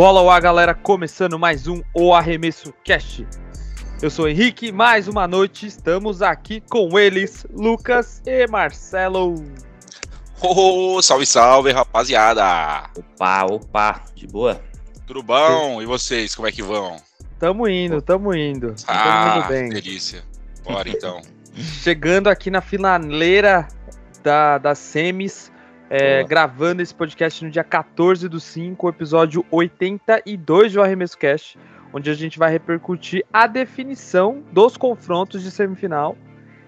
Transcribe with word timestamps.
Bola 0.00 0.34
ar, 0.34 0.40
galera, 0.40 0.72
começando 0.72 1.38
mais 1.38 1.66
um 1.66 1.82
O 1.92 2.14
Arremesso 2.14 2.72
Cast. 2.82 3.28
Eu 4.00 4.08
sou 4.08 4.24
o 4.24 4.28
Henrique, 4.28 4.72
mais 4.72 5.06
uma 5.08 5.28
noite 5.28 5.66
estamos 5.66 6.22
aqui 6.22 6.62
com 6.70 6.98
eles, 6.98 7.46
Lucas 7.52 8.22
e 8.24 8.46
Marcelo. 8.46 9.34
Oh, 10.40 11.02
salve, 11.02 11.26
salve, 11.26 11.70
rapaziada! 11.70 12.88
Opa, 12.96 13.44
opa, 13.44 14.04
de 14.14 14.26
boa? 14.26 14.58
Tudo 15.06 15.22
bom? 15.22 15.82
E 15.82 15.84
vocês, 15.84 16.34
como 16.34 16.48
é 16.48 16.50
que 16.50 16.62
vão? 16.62 16.96
Tamo 17.38 17.68
indo, 17.68 18.00
tamo 18.00 18.34
indo. 18.34 18.74
Ah, 18.86 19.04
tamo 19.04 19.36
indo 19.36 19.48
bem. 19.48 19.68
delícia. 19.68 20.24
Bora 20.64 20.88
então. 20.88 21.20
Chegando 21.82 22.28
aqui 22.28 22.50
na 22.50 22.62
finaleira 22.62 23.68
da, 24.22 24.56
das 24.56 24.78
semis, 24.78 25.52
é, 25.90 26.22
gravando 26.22 26.80
esse 26.80 26.94
podcast 26.94 27.44
no 27.44 27.50
dia 27.50 27.64
14 27.64 28.28
do 28.28 28.38
5, 28.38 28.88
episódio 28.88 29.44
82 29.50 30.72
do 30.72 30.80
Arremesso 30.80 31.18
Cast, 31.18 31.58
onde 31.92 32.08
a 32.08 32.14
gente 32.14 32.38
vai 32.38 32.48
repercutir 32.52 33.24
a 33.32 33.48
definição 33.48 34.44
dos 34.52 34.76
confrontos 34.76 35.42
de 35.42 35.50
semifinal. 35.50 36.16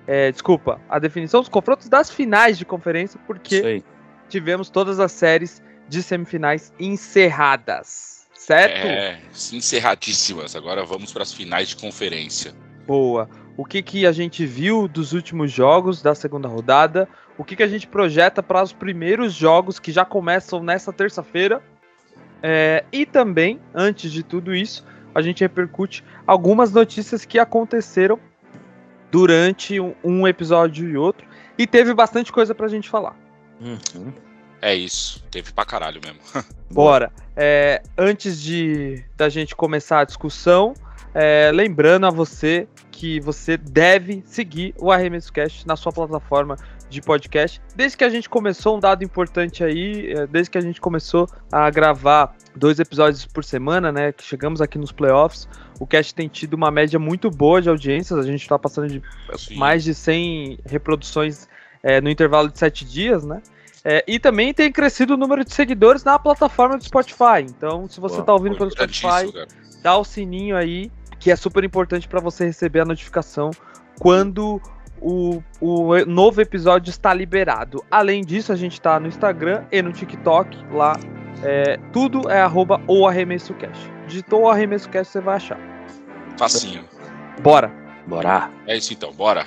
É, 0.08 0.32
desculpa, 0.32 0.80
a 0.88 0.98
definição 0.98 1.40
dos 1.40 1.48
confrontos 1.48 1.88
das 1.88 2.10
finais 2.10 2.58
de 2.58 2.64
conferência, 2.64 3.20
porque 3.24 3.84
tivemos 4.28 4.68
todas 4.68 4.98
as 4.98 5.12
séries 5.12 5.62
de 5.88 6.02
semifinais 6.02 6.73
encerradas, 6.80 8.26
certo? 8.34 8.86
É, 8.86 9.20
encerradíssimas. 9.52 10.56
Agora 10.56 10.84
vamos 10.84 11.12
para 11.12 11.23
as 11.23 11.32
finais 11.32 11.68
de 11.68 11.76
conferência. 11.76 12.52
Boa. 12.84 13.28
O 13.56 13.64
que, 13.64 13.82
que 13.82 14.06
a 14.06 14.12
gente 14.12 14.45
viu 14.45 14.88
dos 14.88 15.12
últimos 15.12 15.52
jogos 15.52 16.02
da 16.02 16.14
segunda 16.14 16.48
rodada? 16.48 17.09
O 17.37 17.45
que, 17.45 17.57
que 17.57 17.63
a 17.63 17.69
gente 17.69 17.87
projeta 17.87 18.43
para 18.43 18.63
os 18.63 18.73
primeiros 18.73 19.33
jogos 19.33 19.79
que 19.79 19.91
já 19.91 20.05
começam 20.05 20.63
nessa 20.63 20.93
terça-feira? 20.93 21.63
É, 22.43 22.85
e 22.93 23.07
também, 23.07 23.61
antes 23.75 24.13
de 24.13 24.23
tudo 24.23 24.55
isso, 24.55 24.85
a 25.15 25.23
gente 25.23 25.41
repercute 25.41 26.05
algumas 26.27 26.73
notícias 26.73 27.25
que 27.25 27.38
aconteceram 27.38 28.19
durante 29.10 29.79
um, 29.79 29.95
um 30.03 30.27
episódio 30.27 30.88
e 30.88 30.97
outro. 30.97 31.27
E 31.57 31.66
teve 31.66 31.95
bastante 31.95 32.33
coisa 32.33 32.55
pra 32.55 32.69
gente 32.69 32.88
falar. 32.88 33.16
Uhum. 33.60 34.13
É 34.60 34.75
isso. 34.75 35.23
Teve 35.30 35.53
pra 35.53 35.65
caralho 35.65 36.01
mesmo. 36.03 36.21
Bora. 36.71 37.13
É, 37.37 37.83
antes 37.97 38.41
de 38.41 39.05
da 39.16 39.29
gente 39.29 39.55
começar 39.55 40.01
a 40.01 40.05
discussão, 40.05 40.75
é, 41.15 41.51
lembrando 41.53 42.07
a 42.07 42.10
você 42.10 42.66
que 42.91 43.21
você 43.21 43.57
deve 43.57 44.23
seguir 44.25 44.75
o 44.79 44.91
Arremesso 44.91 45.33
Cast 45.33 45.66
na 45.66 45.77
sua 45.77 45.93
plataforma 45.93 46.57
de 46.93 47.02
podcast. 47.02 47.60
Desde 47.74 47.96
que 47.96 48.04
a 48.04 48.09
gente 48.09 48.29
começou, 48.29 48.76
um 48.76 48.80
dado 48.80 49.02
importante 49.02 49.65
aí, 49.65 50.12
é, 50.12 50.26
desde 50.26 50.51
que 50.51 50.59
a 50.59 50.60
gente 50.60 50.80
começou 50.80 51.29
a 51.51 51.68
gravar 51.71 52.35
dois 52.54 52.79
episódios 52.79 53.24
por 53.26 53.43
semana, 53.45 53.90
né? 53.90 54.12
Que 54.12 54.23
chegamos 54.23 54.60
aqui 54.60 54.79
nos 54.79 54.93
playoffs, 54.93 55.48
o 55.80 55.87
cast 55.87 56.15
tem 56.15 56.29
tido 56.29 56.54
uma 56.54 56.70
média 56.70 56.98
muito 56.98 57.30
boa 57.30 57.60
de 57.60 57.68
audiências. 57.68 58.18
A 58.18 58.23
gente 58.23 58.46
tá 58.46 58.59
passando 58.59 58.88
de 58.88 59.02
Sim. 59.37 59.57
mais 59.57 59.82
de 59.82 59.95
100 59.95 60.59
reproduções 60.66 61.48
é, 61.82 62.01
no 62.01 62.09
intervalo 62.09 62.48
de 62.48 62.59
7 62.59 62.85
dias, 62.85 63.24
né? 63.24 63.43
É, 63.85 64.04
e 64.06 64.19
também 64.19 64.54
tem 64.54 64.70
crescido 64.70 65.15
o 65.15 65.16
número 65.16 65.44
de 65.44 65.53
seguidores 65.53 66.04
na 66.04 66.19
plataforma 66.19 66.78
do 66.78 66.84
Spotify. 66.84 67.41
Então, 67.43 67.88
se 67.88 67.98
você 67.98 68.16
Boa, 68.16 68.26
tá 68.26 68.32
ouvindo 68.34 68.56
pelo 68.56 68.70
Spotify, 68.70 69.32
cara. 69.32 69.48
dá 69.82 69.97
o 69.97 70.04
sininho 70.04 70.56
aí, 70.56 70.91
que 71.19 71.31
é 71.31 71.37
super 71.37 71.65
importante 71.65 72.06
para 72.06 72.20
você 72.20 72.44
receber 72.44 72.81
a 72.81 72.84
notificação 72.84 73.50
quando 73.98 74.60
o, 75.03 75.42
o 75.60 76.04
novo 76.06 76.41
episódio 76.41 76.91
está 76.91 77.12
liberado. 77.12 77.84
Além 77.91 78.22
disso, 78.22 78.53
a 78.53 78.56
gente 78.56 78.81
tá 78.81 79.00
no 79.00 79.08
Instagram 79.08 79.64
e 79.72 79.82
no 79.82 79.92
TikTok 79.92 80.56
lá. 80.72 80.98
é, 81.42 81.76
tudo 81.92 82.30
é 82.30 82.40
arroba 82.40 82.80
ou 82.86 83.06
arremesso 83.06 83.52
cash. 83.54 83.78
Digitou 84.06 84.42
o 84.42 84.48
arremesso 84.48 84.88
cash, 84.88 85.08
você 85.08 85.20
vai 85.20 85.36
achar. 85.36 85.58
Facinho. 86.38 86.88
Bora! 87.42 87.82
Bora. 88.06 88.50
É 88.66 88.76
isso 88.76 88.92
então, 88.92 89.12
bora. 89.12 89.46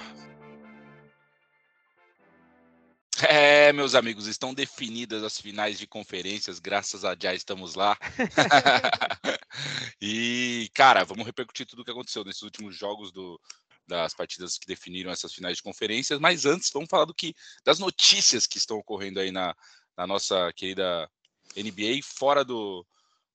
É, 3.29 3.71
meus 3.71 3.95
amigos, 3.95 4.27
estão 4.27 4.53
definidas 4.53 5.23
as 5.23 5.39
finais 5.39 5.79
de 5.79 5.88
conferências, 5.88 6.59
graças 6.59 7.05
a 7.05 7.15
já 7.17 7.33
estamos 7.33 7.75
lá. 7.75 7.97
e, 10.01 10.69
cara, 10.73 11.05
vamos 11.05 11.25
repercutir 11.25 11.65
tudo 11.65 11.81
o 11.81 11.85
que 11.85 11.91
aconteceu 11.91 12.25
nesses 12.25 12.41
últimos 12.41 12.75
jogos 12.75 13.11
do, 13.11 13.39
das 13.88 14.13
partidas 14.13 14.57
que 14.57 14.66
definiram 14.68 15.12
essas 15.12 15.34
finais 15.34 15.57
de 15.57 15.63
conferências. 15.63 16.19
Mas 16.19 16.46
antes, 16.46 16.69
vamos 16.73 16.90
falar 16.90 17.06
do 17.06 17.13
que 17.13 17.34
das 17.63 17.79
notícias 17.79 18.47
que 18.47 18.57
estão 18.57 18.78
ocorrendo 18.78 19.19
aí 19.19 19.31
na, 19.31 19.56
na 19.97 20.07
nossa 20.07 20.51
querida 20.53 21.09
NBA, 21.56 22.01
fora 22.03 22.44
do, 22.44 22.85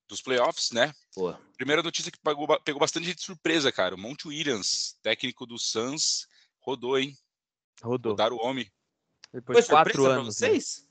dos 0.09 0.21
playoffs, 0.21 0.71
né? 0.73 0.93
Boa. 1.17 1.41
Primeira 1.57 1.83
notícia 1.83 2.11
que 2.11 2.19
pegou, 2.19 2.47
pegou 2.61 2.81
bastante 2.81 3.07
gente 3.07 3.19
de 3.19 3.25
surpresa, 3.25 3.71
cara. 3.71 3.95
O 3.95 3.99
Monte 3.99 4.29
Williams, 4.29 4.97
técnico 5.03 5.47
do 5.47 5.59
Suns, 5.59 6.27
rodou, 6.61 6.99
hein? 6.99 7.17
Rodou. 7.83 8.13
Rodaram 8.13 8.37
o 8.37 8.45
homem. 8.45 8.71
Depois 9.33 9.57
Foi 9.59 9.63
de 9.63 9.69
quatro 9.69 10.07
anos. 10.07 10.37
pra 10.39 10.49
né? 10.49 10.55
vocês? 10.55 10.87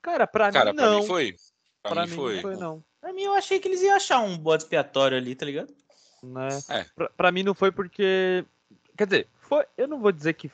Cara, 0.00 0.26
pra 0.26 0.52
Cara, 0.52 0.70
mim 0.70 0.76
pra 0.76 0.86
não. 0.90 1.00
mim 1.00 1.06
foi. 1.06 1.36
Pra, 1.82 1.90
Pra 1.92 2.04
mim, 2.04 2.10
mim 2.10 2.16
foi. 2.16 2.34
não 2.34 2.42
foi, 2.42 2.56
não. 2.56 2.84
Pra 3.00 3.12
mim, 3.12 3.22
eu 3.22 3.34
achei 3.34 3.58
que 3.60 3.68
eles 3.68 3.82
iam 3.82 3.94
achar 3.96 4.20
um 4.20 4.38
bode 4.38 4.62
expiatório 4.62 5.16
ali, 5.16 5.34
tá 5.34 5.44
ligado? 5.44 5.74
Né? 6.22 6.48
É. 6.70 6.84
Pra, 6.94 7.10
pra 7.10 7.32
mim 7.32 7.42
não 7.42 7.54
foi 7.54 7.70
porque. 7.70 8.44
Quer 8.96 9.06
dizer, 9.06 9.28
foi. 9.40 9.64
Eu 9.76 9.86
não 9.86 10.00
vou 10.00 10.12
dizer 10.12 10.32
que. 10.34 10.50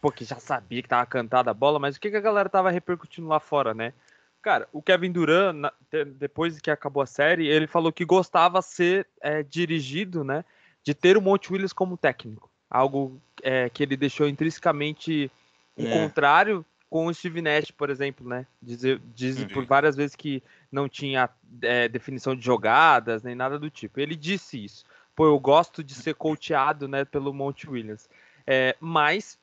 Porque 0.00 0.24
já 0.24 0.38
sabia 0.38 0.82
que 0.82 0.88
tava 0.88 1.06
cantada 1.06 1.50
a 1.50 1.54
bola, 1.54 1.78
mas 1.78 1.96
o 1.96 2.00
que, 2.00 2.10
que 2.10 2.16
a 2.16 2.20
galera 2.20 2.48
tava 2.48 2.70
repercutindo 2.70 3.26
lá 3.26 3.40
fora, 3.40 3.72
né? 3.72 3.94
Cara, 4.42 4.68
o 4.70 4.82
Kevin 4.82 5.10
Durant, 5.10 5.54
na- 5.56 5.72
depois 6.18 6.60
que 6.60 6.70
acabou 6.70 7.02
a 7.02 7.06
série, 7.06 7.46
ele 7.46 7.66
falou 7.66 7.90
que 7.90 8.04
gostava 8.04 8.60
ser 8.60 9.06
é, 9.22 9.42
dirigido, 9.42 10.22
né? 10.22 10.44
De 10.82 10.92
ter 10.92 11.16
o 11.16 11.22
Monte 11.22 11.50
Williams 11.50 11.72
como 11.72 11.96
técnico. 11.96 12.50
Algo 12.68 13.18
é, 13.42 13.70
que 13.70 13.82
ele 13.82 13.96
deixou 13.96 14.28
intrinsecamente 14.28 15.30
o 15.74 15.84
É. 15.84 15.90
contrário 15.90 16.66
com 16.90 17.06
o 17.06 17.14
Steve 17.14 17.40
Nash, 17.40 17.70
por 17.70 17.88
exemplo, 17.88 18.28
né? 18.28 18.46
Dizer, 18.60 19.00
diz 19.14 19.38
Uhum. 19.38 19.48
por 19.48 19.64
várias 19.64 19.96
vezes 19.96 20.14
que 20.14 20.42
não 20.70 20.88
tinha 20.88 21.30
é, 21.62 21.88
definição 21.88 22.36
de 22.36 22.44
jogadas, 22.44 23.22
nem 23.22 23.34
nada 23.34 23.58
do 23.58 23.70
tipo. 23.70 23.98
Ele 23.98 24.14
disse 24.14 24.62
isso. 24.62 24.84
Pô, 25.14 25.26
eu 25.26 25.38
gosto 25.38 25.82
de 25.82 25.94
ser 25.94 26.14
coachado, 26.14 26.88
né, 26.88 27.04
pelo 27.04 27.32
Monte 27.32 27.68
Williams. 27.68 28.08
É, 28.46 28.76
mas 28.80 29.38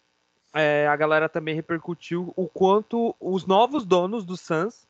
é, 0.53 0.87
a 0.87 0.95
galera 0.95 1.29
também 1.29 1.55
repercutiu 1.55 2.33
o 2.35 2.47
quanto 2.47 3.15
os 3.19 3.45
novos 3.45 3.85
donos 3.85 4.25
do 4.25 4.35
Suns, 4.35 4.85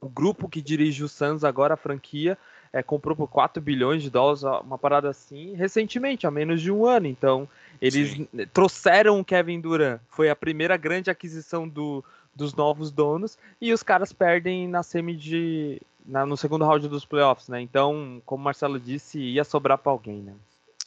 o 0.00 0.08
grupo 0.08 0.48
que 0.48 0.60
dirige 0.60 1.04
o 1.04 1.08
Suns 1.08 1.44
agora, 1.44 1.74
a 1.74 1.76
franquia, 1.76 2.36
é, 2.72 2.82
comprou 2.82 3.16
por 3.16 3.28
4 3.28 3.62
bilhões 3.62 4.02
de 4.02 4.10
dólares, 4.10 4.42
uma 4.42 4.78
parada 4.78 5.08
assim, 5.08 5.54
recentemente, 5.54 6.26
há 6.26 6.30
menos 6.30 6.60
de 6.60 6.70
um 6.70 6.84
ano. 6.86 7.06
Então, 7.06 7.48
eles 7.80 8.12
Sim. 8.12 8.28
trouxeram 8.52 9.18
o 9.18 9.24
Kevin 9.24 9.60
Durant. 9.60 10.00
Foi 10.08 10.28
a 10.28 10.36
primeira 10.36 10.76
grande 10.76 11.10
aquisição 11.10 11.68
do, 11.68 12.04
dos 12.34 12.54
novos 12.54 12.90
donos. 12.90 13.38
E 13.60 13.72
os 13.72 13.82
caras 13.82 14.12
perdem 14.12 14.68
na 14.68 14.82
semi 14.82 15.16
de. 15.16 15.80
Na- 16.08 16.24
no 16.26 16.36
segundo 16.36 16.64
round 16.64 16.88
dos 16.88 17.04
playoffs, 17.04 17.48
né? 17.48 17.60
Então, 17.60 18.20
como 18.24 18.40
o 18.40 18.44
Marcelo 18.44 18.80
disse, 18.80 19.20
ia 19.20 19.44
sobrar 19.44 19.76
pra 19.78 19.92
alguém, 19.92 20.22
né? 20.22 20.34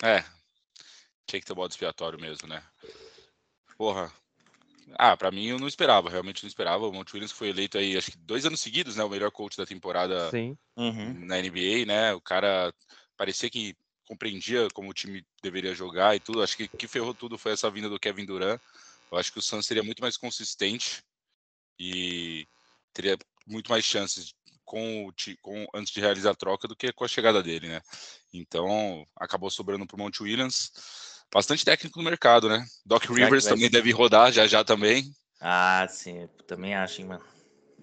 É. 0.04 0.24
Tinha 1.28 1.40
que 1.40 1.46
ter 1.46 1.54
o 1.54 1.56
bode 1.56 1.74
expiatório 1.74 2.20
mesmo, 2.20 2.48
né? 2.48 2.62
Porra. 3.78 4.12
Ah, 4.96 5.16
pra 5.16 5.32
mim 5.32 5.46
eu 5.46 5.60
não 5.60 5.68
esperava, 5.68 6.10
realmente 6.10 6.44
não 6.44 6.48
esperava. 6.48 6.88
O 6.88 6.92
Monte 6.92 7.14
Williams 7.14 7.32
foi 7.32 7.50
eleito 7.50 7.78
aí, 7.78 7.96
acho 7.96 8.12
que 8.12 8.18
dois 8.18 8.46
anos 8.46 8.60
seguidos, 8.60 8.98
né? 8.98 9.04
O 9.04 9.10
melhor 9.10 9.32
coach 9.32 9.56
da 9.56 9.66
temporada 9.66 10.30
Sim. 10.32 10.58
Uhum. 10.76 11.14
na 11.26 11.38
NBA, 11.38 11.86
né? 11.86 12.14
O 12.14 12.20
cara 12.20 12.74
parecia 13.16 13.50
que 13.50 13.76
compreendia 14.08 14.68
como 14.74 14.90
o 14.90 14.94
time 14.94 15.26
deveria 15.42 15.74
jogar 15.74 16.16
e 16.16 16.20
tudo. 16.20 16.42
Acho 16.42 16.58
que 16.58 16.68
que 16.68 16.88
ferrou 16.88 17.14
tudo 17.14 17.38
foi 17.38 17.54
essa 17.54 17.70
vinda 17.70 17.88
do 17.88 18.00
Kevin 18.00 18.26
Durant. 18.26 18.60
Eu 19.10 19.18
acho 19.18 19.32
que 19.32 19.40
o 19.40 19.42
Suns 19.42 19.66
seria 19.66 19.84
muito 19.84 20.02
mais 20.02 20.18
consistente 20.18 21.04
e 21.80 22.46
teria 22.94 23.18
muito 23.48 23.70
mais 23.70 23.86
chances 23.86 24.34
com 24.72 25.06
o 25.06 25.14
com 25.42 25.68
antes 25.76 25.92
de 25.92 26.00
realizar 26.00 26.32
a 26.32 26.36
troca 26.36 26.66
do 26.66 26.78
que 26.78 26.94
com 26.94 27.04
a 27.04 27.08
chegada 27.08 27.44
dele, 27.44 27.68
né? 27.68 27.82
Então 28.34 29.06
acabou 29.18 29.50
sobrando 29.50 29.86
para 29.86 29.96
o 29.96 30.00
Monte 30.00 30.24
Williams. 30.24 30.72
Bastante 31.34 31.66
técnico 31.66 32.00
no 32.00 32.06
mercado, 32.06 32.48
né? 32.48 32.66
Doc 32.86 33.04
Rivers 33.04 33.44
também 33.44 33.66
ser? 33.66 33.72
deve 33.72 33.92
rodar 33.92 34.32
já 34.32 34.48
já 34.48 34.64
também. 34.64 35.12
Ah, 35.42 35.86
sim. 35.90 36.20
eu 36.22 36.28
também 36.48 36.74
acho, 36.74 37.02
hein, 37.02 37.08
mano. 37.08 37.26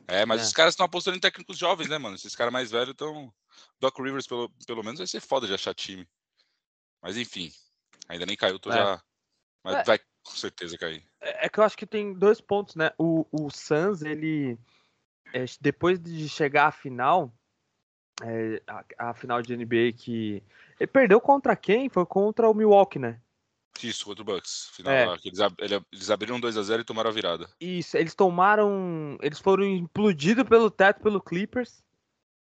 É, 0.07 0.25
mas 0.25 0.41
É. 0.41 0.45
os 0.45 0.53
caras 0.53 0.73
estão 0.73 0.87
apostando 0.87 1.19
em 1.19 1.21
técnicos 1.21 1.59
jovens, 1.59 1.91
né, 1.91 1.99
mano? 1.99 2.17
Esses 2.17 2.35
caras 2.35 2.53
mais 2.53 2.71
velhos 2.71 2.91
estão. 2.93 3.31
Doc 3.79 3.99
Rivers, 3.99 4.27
pelo, 4.27 4.49
pelo 4.67 4.83
menos, 4.83 4.99
vai 4.99 5.07
ser 5.07 5.21
foda 5.21 5.47
de 5.47 5.53
achar 5.53 5.75
time. 5.75 6.09
Mas 7.03 7.19
enfim, 7.19 7.53
ainda 8.09 8.25
nem 8.25 8.37
caiu, 8.37 8.59
tô 8.59 8.71
É. 8.71 8.77
já. 8.77 9.03
Mas 9.63 9.77
É. 9.77 9.85
vai 9.85 9.99
com 9.99 10.37
certeza 10.37 10.79
cair. 10.79 11.05
É 11.21 11.47
é 11.47 11.49
que 11.51 11.61
eu 11.61 11.65
acho 11.65 11.77
que 11.77 11.87
tem 11.87 12.15
dois 12.15 12.41
pontos, 12.41 12.77
né? 12.77 12.93
O, 12.99 13.27
o 13.31 13.51
Suns, 13.51 14.01
ele. 14.01 14.59
É, 15.33 15.45
depois 15.61 15.99
de 15.99 16.29
chegar 16.29 16.67
à 16.67 16.71
final, 16.73 17.33
é, 18.23 18.63
a, 18.67 19.11
a 19.11 19.15
final 19.15 19.41
de 19.43 19.57
NBA 19.57 19.93
que. 19.97 20.43
Ele 20.79 20.87
perdeu 20.87 21.21
contra 21.21 21.57
quem? 21.57 21.89
Foi 21.89 22.07
contra 22.07 22.49
o 22.49 22.55
Milwaukee, 22.55 22.99
né? 22.99 23.21
Isso, 23.83 24.05
contra 24.05 24.23
o 24.23 24.25
Bucks. 24.25 24.71
Final 24.73 24.93
É. 24.93 25.17
eles, 25.25 25.41
ab- 25.41 25.55
ele- 25.61 25.81
eles 25.93 26.11
abriram 26.11 26.41
2x0 26.41 26.81
e 26.81 26.85
tomaram 26.85 27.11
a 27.11 27.13
virada. 27.13 27.49
Isso, 27.61 27.97
eles 27.97 28.15
tomaram. 28.15 29.17
Eles 29.23 29.39
foram 29.39 29.65
implodidos 29.65 30.45
pelo 30.49 30.71
teto 30.71 31.01
pelo 31.01 31.21
Clippers. 31.21 31.83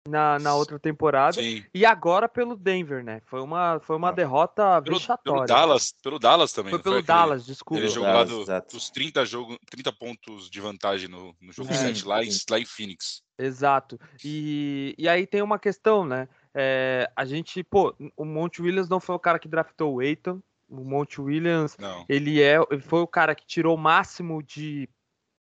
Na, 0.09 0.39
na 0.39 0.55
outra 0.55 0.79
temporada. 0.79 1.35
Sim. 1.41 1.65
E 1.75 1.85
agora 1.85 2.29
pelo 2.29 2.57
Denver, 2.57 3.05
né? 3.05 3.21
Foi 3.27 3.41
uma, 3.41 3.79
foi 3.81 3.97
uma 3.97 4.09
Ah. 4.09 4.13
derrota 4.13 4.83
Pelo, 4.83 4.97
vexatória. 4.99 5.45
pelo 5.45 5.47
Dallas, 5.47 5.95
pelo 6.03 6.19
Dallas 6.19 6.53
também. 6.53 6.71
Foi 6.71 6.83
pelo 6.83 6.97
aquele- 6.97 7.07
Dallas, 7.07 7.47
desculpa. 7.47 7.81
Ele 7.83 7.89
jogou 7.89 8.09
lá 8.09 8.13
Dallas, 8.25 8.31
do- 8.31 8.43
exato. 8.43 8.77
dos 8.77 8.91
30, 8.91 9.25
jogo, 9.27 9.59
30 9.71 9.93
pontos 9.93 10.49
de 10.51 10.61
vantagem 10.61 11.09
no, 11.09 11.35
no 11.41 11.53
jogo 11.53 11.73
Sim, 11.73 11.81
7 11.95 12.07
lá, 12.07 12.25
em, 12.25 12.29
lá 12.51 12.59
em 12.61 12.65
Phoenix. 12.65 13.23
Exato. 13.39 13.99
E, 14.25 14.95
e 14.97 15.09
aí 15.09 15.27
tem 15.27 15.43
uma 15.43 15.59
questão, 15.59 16.05
né? 16.05 16.29
É, 16.55 17.11
a 17.15 17.25
gente, 17.25 17.63
pô, 17.63 17.95
o 18.17 18.25
Monte 18.25 18.63
Williams 18.63 18.89
não 18.89 18.99
foi 18.99 19.15
o 19.15 19.19
cara 19.21 19.39
que 19.39 19.47
draftou 19.49 19.95
o 19.97 20.01
Aiton. 20.01 20.41
O 20.69 20.83
Monte 20.83 21.21
Williams, 21.21 21.77
Não. 21.79 22.05
ele 22.09 22.43
é, 22.43 22.57
ele 22.71 22.81
foi 22.81 23.01
o 23.01 23.07
cara 23.07 23.35
que 23.35 23.47
tirou 23.47 23.77
o 23.77 23.79
máximo 23.79 24.43
de 24.43 24.89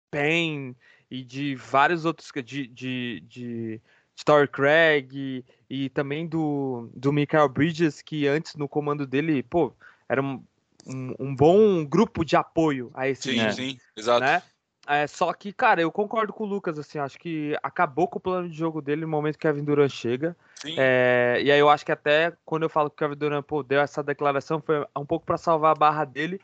Pen 0.09 0.75
e 1.09 1.23
de 1.23 1.55
vários 1.55 2.05
outros, 2.05 2.29
de, 2.43 2.67
de, 2.67 3.19
de 3.27 3.81
Story 4.17 4.47
Craig 4.47 5.09
e, 5.13 5.45
e 5.69 5.89
também 5.89 6.27
do, 6.27 6.89
do 6.93 7.11
Michael 7.11 7.49
Bridges, 7.49 8.01
que 8.01 8.27
antes 8.27 8.55
no 8.55 8.67
comando 8.67 9.05
dele, 9.07 9.43
pô, 9.43 9.73
era 10.07 10.21
um, 10.21 10.43
um, 10.85 11.15
um 11.19 11.35
bom 11.35 11.85
grupo 11.85 12.23
de 12.23 12.35
apoio 12.35 12.91
a 12.93 13.07
esse 13.07 13.31
Sim, 13.31 13.39
É. 13.39 13.51
sim, 13.51 13.79
exato. 13.95 14.21
né? 14.21 14.41
É, 14.85 15.07
só 15.07 15.31
que, 15.31 15.53
cara, 15.53 15.81
eu 15.81 15.89
concordo 15.89 16.33
com 16.33 16.43
o 16.43 16.47
Lucas, 16.47 16.77
assim, 16.77 16.99
acho 16.99 17.17
que 17.17 17.57
acabou 17.63 18.05
com 18.05 18.17
o 18.17 18.21
plano 18.21 18.49
de 18.49 18.57
jogo 18.57 18.81
dele 18.81 19.03
no 19.03 19.07
momento 19.07 19.37
que 19.37 19.47
o 19.47 19.49
Kevin 19.49 19.63
Durant 19.63 19.89
chega. 19.89 20.35
Sim. 20.55 20.75
É, 20.77 21.39
e 21.41 21.49
aí 21.49 21.59
eu 21.59 21.69
acho 21.69 21.85
que 21.85 21.91
até 21.91 22.33
quando 22.43 22.63
eu 22.63 22.69
falo 22.69 22.89
que 22.89 22.95
o 22.95 22.97
Kevin 22.97 23.17
Durant 23.17 23.45
pô, 23.45 23.63
deu 23.63 23.79
essa 23.79 24.03
declaração 24.03 24.61
foi 24.61 24.85
um 24.97 25.05
pouco 25.05 25.25
para 25.25 25.37
salvar 25.37 25.71
a 25.71 25.79
barra 25.79 26.03
dele, 26.03 26.39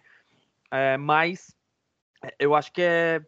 é, 0.72 0.96
mas 0.98 1.54
eu 2.38 2.56
acho 2.56 2.72
que 2.72 2.82
é 2.82 3.22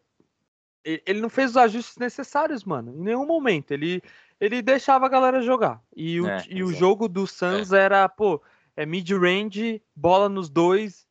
ele 0.84 1.22
não 1.22 1.30
fez 1.30 1.52
os 1.52 1.58
ajustes 1.58 1.98
necessários, 1.98 2.64
mano, 2.64 2.92
em 2.92 3.04
nenhum 3.04 3.26
momento. 3.26 3.72
Ele 3.72 4.02
ele 4.42 4.62
deixava 4.62 5.06
a 5.06 5.10
galera 5.10 5.42
jogar. 5.44 5.80
E 5.96 6.20
o, 6.20 6.28
É, 6.28 6.44
e 6.50 6.64
o 6.64 6.74
jogo 6.74 7.08
do 7.08 7.28
Suns 7.28 7.72
era, 7.72 8.10
pô, 8.10 8.42
é 8.76 8.88
mid-range, 8.88 9.82
bola 9.96 10.28
nos 10.28 10.50
dois, 10.50 11.06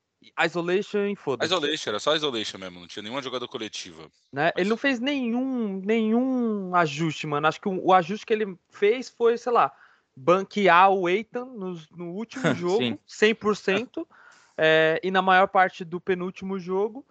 isolation 0.44 1.06
e 1.06 1.14
foda-se 1.16 1.52
Isolation, 1.52 1.90
era 1.90 2.00
só 2.00 2.16
isolation 2.16 2.58
mesmo, 2.58 2.80
não 2.80 2.88
tinha 2.88 3.02
nenhuma 3.04 3.22
jogada 3.22 3.46
coletiva. 3.46 4.10
né? 4.32 4.50
Ele 4.56 4.68
não 4.68 4.76
fez 4.76 4.98
nenhum, 4.98 5.80
nenhum 5.84 6.74
ajuste, 6.74 7.26
mano. 7.26 7.46
Acho 7.46 7.60
que 7.60 7.68
o, 7.68 7.86
o 7.86 7.94
ajuste 7.94 8.26
que 8.26 8.32
ele 8.32 8.58
fez 8.68 9.08
foi, 9.08 9.38
sei 9.38 9.52
lá, 9.52 9.72
banquear 10.16 10.90
o 10.90 11.08
Eitan 11.08 11.44
no, 11.44 11.80
no 11.96 12.10
último 12.12 12.42
jogo, 12.54 12.98
Sim. 13.06 13.34
100%, 13.34 14.04
é, 14.58 15.00
e 15.04 15.10
na 15.10 15.22
maior 15.22 15.46
parte 15.46 15.84
do 15.84 16.00
penúltimo 16.00 16.58
jogo, 16.58 17.06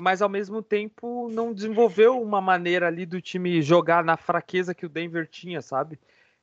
mas 0.00 0.22
ao 0.22 0.28
mesmo 0.28 0.62
tempo 0.62 1.28
não 1.30 1.52
desenvolveu 1.52 2.20
uma 2.20 2.40
maneira 2.40 2.86
ali 2.86 3.04
do 3.04 3.20
time 3.20 3.62
jogar 3.62 4.04
na 4.04 4.16
fraqueza 4.16 4.74
que 4.74 4.86
o 4.86 4.88
Denver 4.88 5.26
tinha, 5.28 5.60
sabe? 5.60 5.98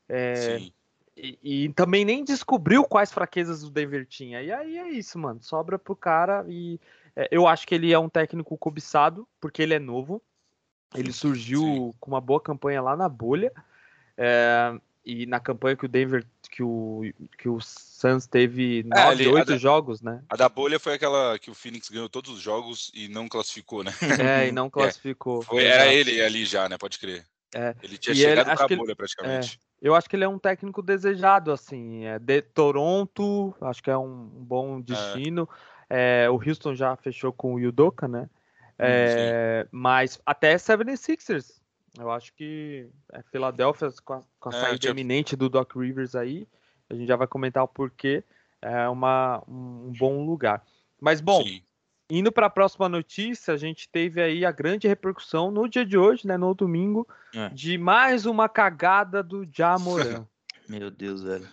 É, 0.08 0.36
Sim. 0.60 0.74
e, 1.16 1.40
e 1.44 1.74
também 1.74 2.06
nem 2.06 2.24
descobriu 2.24 2.84
quais 2.84 3.12
fraquezas 3.12 3.64
o 3.64 3.70
Denver 3.70 4.06
tinha. 4.06 4.42
E 4.42 4.52
aí 4.52 4.78
é 4.78 4.90
isso, 4.90 5.18
mano. 5.20 5.42
Sobra 5.42 5.78
pro 5.78 5.96
cara. 5.96 6.46
E 6.48 6.80
é, 7.16 7.28
eu 7.32 7.48
acho 7.48 7.68
que 7.68 7.76
ele 7.76 7.92
é 7.92 8.00
um 8.00 8.10
técnico 8.10 8.58
cobiçado, 8.58 9.28
porque 9.40 9.62
ele 9.62 9.74
é 9.74 9.80
novo. 9.80 10.22
Ele 10.96 11.12
surgiu 11.12 11.62
Sim. 11.62 11.94
com 12.00 12.12
uma 12.12 12.22
boa 12.22 12.40
campanha 12.40 12.82
lá 12.82 12.96
na 12.96 13.10
bolha. 13.10 13.52
É, 14.18 14.80
e 15.10 15.26
na 15.26 15.40
campanha 15.40 15.78
que 15.78 15.86
o 15.86 15.88
Denver, 15.88 16.26
que 16.52 16.62
o, 16.62 17.02
que 17.38 17.48
o 17.48 17.60
Suns 17.62 18.28
teve 18.28 18.84
nove, 18.84 19.24
ele- 19.24 19.30
a 19.30 19.32
oito 19.32 19.58
jogos, 19.58 20.02
né? 20.02 20.22
A 20.30 20.36
da 20.36 20.50
bolha 20.50 20.78
foi 20.78 20.96
aquela 20.96 21.40
que 21.40 21.50
o 21.50 21.54
Phoenix 21.54 21.88
ganhou 21.90 22.10
todos 22.10 22.30
os 22.32 22.42
jogos 22.42 22.92
e 22.94 23.08
não 23.08 23.30
classificou, 23.30 23.86
né? 23.86 23.94
É, 24.20 24.50
e 24.50 24.52
não 24.52 24.70
classificou. 24.70 25.42
Foi, 25.42 25.64
era 25.64 25.88
ele 25.94 26.22
ali 26.22 26.44
já, 26.44 26.68
né? 26.68 26.78
Pode 26.78 27.00
crer. 27.00 27.26
É. 27.56 27.74
Ele 27.82 27.98
tinha 27.98 28.14
E 28.14 28.20
ele- 28.20 28.30
chegado 28.32 28.48
acho 28.50 28.58
pra 28.58 28.68
que 28.68 28.74
ele- 28.74 28.82
bolha 28.82 28.96
praticamente. 28.98 29.58
Eu 29.82 29.96
acho 29.96 30.10
que 30.10 30.16
ele 30.16 30.26
é 30.26 30.28
um 30.28 30.40
técnico 30.40 30.82
desejado, 30.82 31.52
assim. 31.54 32.04
É 32.04 32.20
de 32.20 32.42
Toronto, 32.42 33.56
acho 33.62 33.82
que 33.82 33.90
é 33.92 33.98
um, 33.98 34.24
um 34.36 34.44
bom 34.44 34.82
destino. 34.82 35.48
É, 35.90 36.28
o 36.30 36.34
Houston 36.34 36.76
já 36.76 36.96
fechou 36.98 37.32
com 37.32 37.54
o 37.54 37.60
Yudoka, 37.60 38.08
né? 38.10 38.28
É, 38.78 39.66
mas 39.72 40.20
até 40.26 40.56
76ers. 40.58 41.62
Eu 41.98 42.12
acho 42.12 42.34
que 42.34 42.88
é 43.12 43.22
Philadelphia 43.24 43.90
com 44.04 44.14
a, 44.14 44.22
com 44.40 44.50
a 44.50 44.52
É, 44.56 44.62
saída 44.62 44.78
tinha- 44.78 44.92
iminente 44.92 45.36
do 45.36 45.50
Doc 45.50 45.76
Rivers 45.76 46.16
aí. 46.16 46.48
A 46.90 46.94
gente 46.96 47.08
já 47.08 47.16
vai 47.16 47.28
comentar 47.28 47.64
o 47.64 47.68
porquê. 47.68 48.24
É 48.62 48.88
uma, 48.90 49.44
um 49.48 49.92
bom 49.98 50.26
lugar. 50.26 50.64
Mas, 51.00 51.22
bom, 51.22 51.44
Sim. 51.44 51.62
Indo 52.10 52.32
para 52.32 52.46
a 52.46 52.50
próxima 52.50 52.88
notícia, 52.88 53.54
a 53.54 53.58
gente 53.58 53.90
teve 53.90 54.22
aí 54.22 54.46
a 54.46 54.52
grande 54.52 54.88
repercussão 54.88 55.52
no 55.52 55.68
dia 55.68 55.86
de 55.86 55.98
hoje, 55.98 56.26
né, 56.26 56.38
no 56.38 56.54
domingo, 56.54 57.06
É. 57.36 57.50
de 57.50 57.78
mais 57.78 58.26
uma 58.26 58.48
cagada 58.48 59.22
do 59.22 59.46
Jamoran. 59.52 60.26
Meu 60.70 60.90
Deus, 60.90 61.22
velho. 61.22 61.46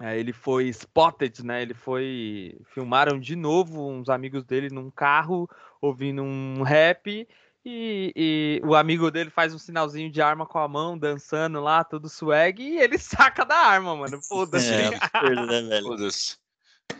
É, 0.00 0.16
ele 0.16 0.32
foi 0.32 0.68
spotted, 0.68 1.42
né? 1.44 1.60
Ele 1.62 1.74
foi. 1.74 2.56
Filmaram 2.72 3.18
de 3.18 3.34
novo 3.34 3.88
uns 3.90 4.08
amigos 4.08 4.44
dele 4.44 4.68
num 4.70 4.90
carro 4.92 5.48
ouvindo 5.80 6.22
um 6.22 6.62
rap. 6.62 7.26
E, 7.64 8.12
e 8.16 8.60
o 8.66 8.74
amigo 8.74 9.10
dele 9.10 9.30
faz 9.30 9.54
um 9.54 9.58
sinalzinho 9.58 10.10
de 10.10 10.20
arma 10.20 10.44
com 10.46 10.58
a 10.58 10.66
mão, 10.66 10.98
dançando 10.98 11.60
lá, 11.60 11.84
todo 11.84 12.08
swag, 12.08 12.60
e 12.62 12.78
ele 12.78 12.98
saca 12.98 13.44
da 13.44 13.56
arma, 13.56 13.94
mano. 13.94 14.20
Foda-se. 14.22 14.68
É 14.72 14.90
né, 14.90 15.62
velho? 15.62 15.86
Foda-se. 15.86 16.36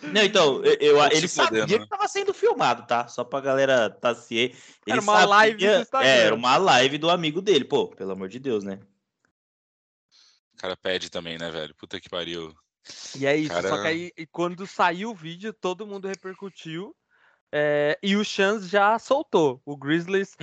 Não, 0.02 0.22
então, 0.22 0.64
eu, 0.64 0.74
eu- 0.80 0.96
Pouco 0.98 1.14
ele 1.14 1.28
sabia 1.28 1.66
né? 1.66 1.78
que 1.78 1.86
tava 1.86 2.08
sendo 2.08 2.32
filmado, 2.32 2.86
tá? 2.86 3.08
Só 3.08 3.24
pra 3.24 3.40
galera 3.40 3.90
tá 3.90 4.14
ciente. 4.14 4.56
Era 4.86 5.00
uma 5.00 5.24
live 5.24 5.58
do 5.66 5.80
Instagram. 5.80 6.08
É, 6.08 6.18
era 6.26 6.34
uma 6.34 6.56
live 6.56 6.98
do 6.98 7.10
amigo 7.10 7.42
dele. 7.42 7.64
Pô, 7.64 7.88
pelo 7.88 8.12
amor 8.12 8.28
de 8.28 8.38
Deus, 8.38 8.64
né? 8.64 8.78
O 10.54 10.56
cara 10.58 10.76
pede 10.76 11.10
também, 11.10 11.38
né, 11.38 11.50
velho? 11.50 11.74
Puta 11.74 12.00
que 12.00 12.08
pariu. 12.08 12.54
E 13.18 13.26
é 13.26 13.36
isso, 13.36 13.52
só 13.54 13.62
Cara- 13.62 13.82
que 13.82 13.88
aí 13.88 14.12
e 14.16 14.26
quando 14.26 14.66
saiu 14.66 15.10
o 15.10 15.14
vídeo, 15.14 15.52
todo 15.52 15.86
mundo 15.86 16.08
repercutiu. 16.08 16.94
É, 17.52 17.98
e 18.02 18.16
o 18.16 18.24
Chance 18.24 18.66
já 18.66 18.98
soltou. 18.98 19.60
O 19.66 19.76
Grizzlies 19.76 20.34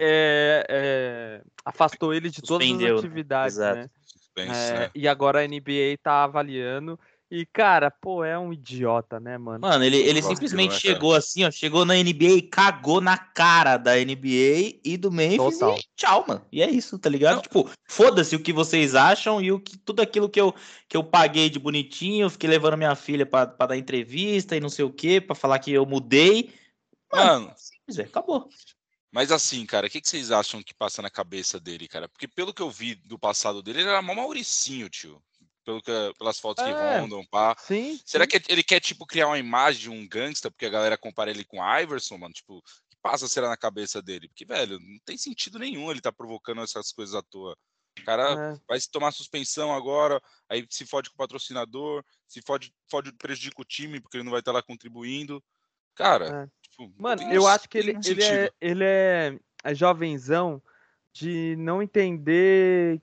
é, 0.00 0.66
é, 0.68 1.42
afastou 1.64 2.12
ele 2.12 2.28
de 2.28 2.42
todas 2.42 2.66
Suspendeu, 2.66 2.96
as 2.96 3.02
né? 3.02 3.06
atividades, 3.06 3.56
Exato. 3.56 3.76
né? 3.76 3.90
Suspense, 4.04 4.50
É, 4.50 4.78
né? 4.80 4.90
E 4.94 5.06
agora 5.06 5.40
a 5.40 5.46
NBA 5.46 5.96
tá 6.02 6.24
avaliando. 6.24 6.98
E, 7.28 7.44
cara, 7.44 7.90
pô, 7.90 8.22
é 8.22 8.38
um 8.38 8.52
idiota, 8.52 9.18
né, 9.18 9.36
mano? 9.36 9.58
Mano, 9.60 9.82
ele, 9.82 9.96
ele 9.96 10.22
simplesmente 10.22 10.74
né, 10.74 10.78
chegou 10.78 11.12
assim, 11.12 11.44
ó. 11.44 11.50
Chegou 11.50 11.84
na 11.84 11.94
NBA 11.94 12.36
e 12.36 12.42
cagou 12.42 13.00
na 13.00 13.18
cara 13.18 13.76
da 13.76 13.96
NBA 13.96 14.78
e 14.84 14.96
do 14.96 15.10
Memphis 15.10 15.58
Total. 15.58 15.76
e 15.76 15.82
tchau, 15.96 16.24
mano. 16.28 16.42
E 16.52 16.62
é 16.62 16.70
isso, 16.70 16.96
tá 17.00 17.08
ligado? 17.10 17.36
Não. 17.36 17.42
Tipo, 17.42 17.68
foda-se 17.84 18.36
o 18.36 18.40
que 18.40 18.52
vocês 18.52 18.94
acham 18.94 19.42
e 19.42 19.50
o 19.50 19.58
que, 19.58 19.76
tudo 19.76 20.02
aquilo 20.02 20.28
que 20.28 20.40
eu, 20.40 20.54
que 20.88 20.96
eu 20.96 21.02
paguei 21.02 21.50
de 21.50 21.58
bonitinho, 21.58 22.30
fiquei 22.30 22.48
levando 22.48 22.76
minha 22.76 22.94
filha 22.94 23.26
pra, 23.26 23.44
pra 23.44 23.66
dar 23.66 23.76
entrevista 23.76 24.56
e 24.56 24.60
não 24.60 24.68
sei 24.68 24.84
o 24.84 24.92
que, 24.92 25.20
pra 25.20 25.34
falar 25.34 25.58
que 25.58 25.72
eu 25.72 25.84
mudei. 25.84 26.52
Mano, 27.12 27.54
Simples, 27.56 27.96
velho, 27.96 28.08
acabou. 28.08 28.48
mas 29.12 29.30
assim, 29.32 29.64
cara, 29.64 29.86
o 29.86 29.90
que, 29.90 30.00
que 30.00 30.08
vocês 30.08 30.30
acham 30.30 30.62
que 30.62 30.74
passa 30.74 31.00
na 31.00 31.10
cabeça 31.10 31.58
dele, 31.60 31.88
cara? 31.88 32.08
Porque 32.08 32.26
pelo 32.28 32.52
que 32.52 32.62
eu 32.62 32.70
vi 32.70 32.94
do 32.94 33.18
passado 33.18 33.62
dele, 33.62 33.80
ele 33.80 33.88
era 33.88 34.02
mó 34.02 34.14
Mauricinho, 34.14 34.88
tio. 34.88 35.22
Pelo 35.64 35.82
que, 35.82 35.90
pelas 36.18 36.38
fotos 36.38 36.62
que 36.64 36.70
É. 36.70 36.98
rondam, 37.00 37.24
pá. 37.26 37.56
Sim. 37.58 38.00
Será 38.06 38.24
sim. 38.24 38.28
que 38.38 38.52
ele 38.52 38.62
quer, 38.62 38.78
tipo, 38.80 39.04
criar 39.04 39.26
uma 39.26 39.38
imagem 39.38 39.82
de 39.82 39.90
um 39.90 40.06
gangsta, 40.06 40.48
porque 40.50 40.66
a 40.66 40.70
galera 40.70 40.96
compara 40.96 41.28
ele 41.30 41.44
com 41.44 41.58
o 41.60 41.78
Iverson, 41.80 42.16
mano? 42.18 42.32
Tipo, 42.34 42.58
o 42.58 42.62
que 42.62 42.96
passa 43.02 43.26
será 43.26 43.48
na 43.48 43.56
cabeça 43.56 44.00
dele? 44.00 44.28
Porque, 44.28 44.44
velho, 44.44 44.78
não 44.78 44.98
tem 45.04 45.16
sentido 45.18 45.58
nenhum 45.58 45.90
ele 45.90 46.00
tá 46.00 46.12
provocando 46.12 46.62
essas 46.62 46.92
coisas 46.92 47.14
à 47.16 47.22
toa. 47.22 47.56
O 47.98 48.04
cara 48.04 48.52
É. 48.54 48.60
vai 48.68 48.78
se 48.78 48.88
tomar 48.90 49.10
suspensão 49.10 49.74
agora, 49.74 50.20
aí 50.48 50.64
se 50.70 50.86
fode 50.86 51.08
com 51.10 51.14
o 51.14 51.18
patrocinador, 51.18 52.04
se 52.28 52.40
fode, 52.42 52.72
fode 52.88 53.10
prejudica 53.14 53.60
o 53.60 53.64
time, 53.64 54.00
porque 54.00 54.18
ele 54.18 54.24
não 54.24 54.30
vai 54.32 54.40
estar 54.40 54.52
lá 54.52 54.62
contribuindo. 54.62 55.42
Cara, 55.96 56.30
não 56.30 56.50
Mano, 56.98 57.22
tem 57.22 57.32
eu 57.32 57.42
um- 57.44 57.46
acho 57.46 57.68
que 57.68 57.78
ele, 57.78 57.96
um 57.96 58.00
ele, 58.04 58.22
é, 58.22 58.52
ele 58.60 58.84
é, 58.84 59.38
é 59.64 59.74
jovenzão 59.74 60.60
de 61.12 61.56
não 61.58 61.82
entender. 61.82 63.00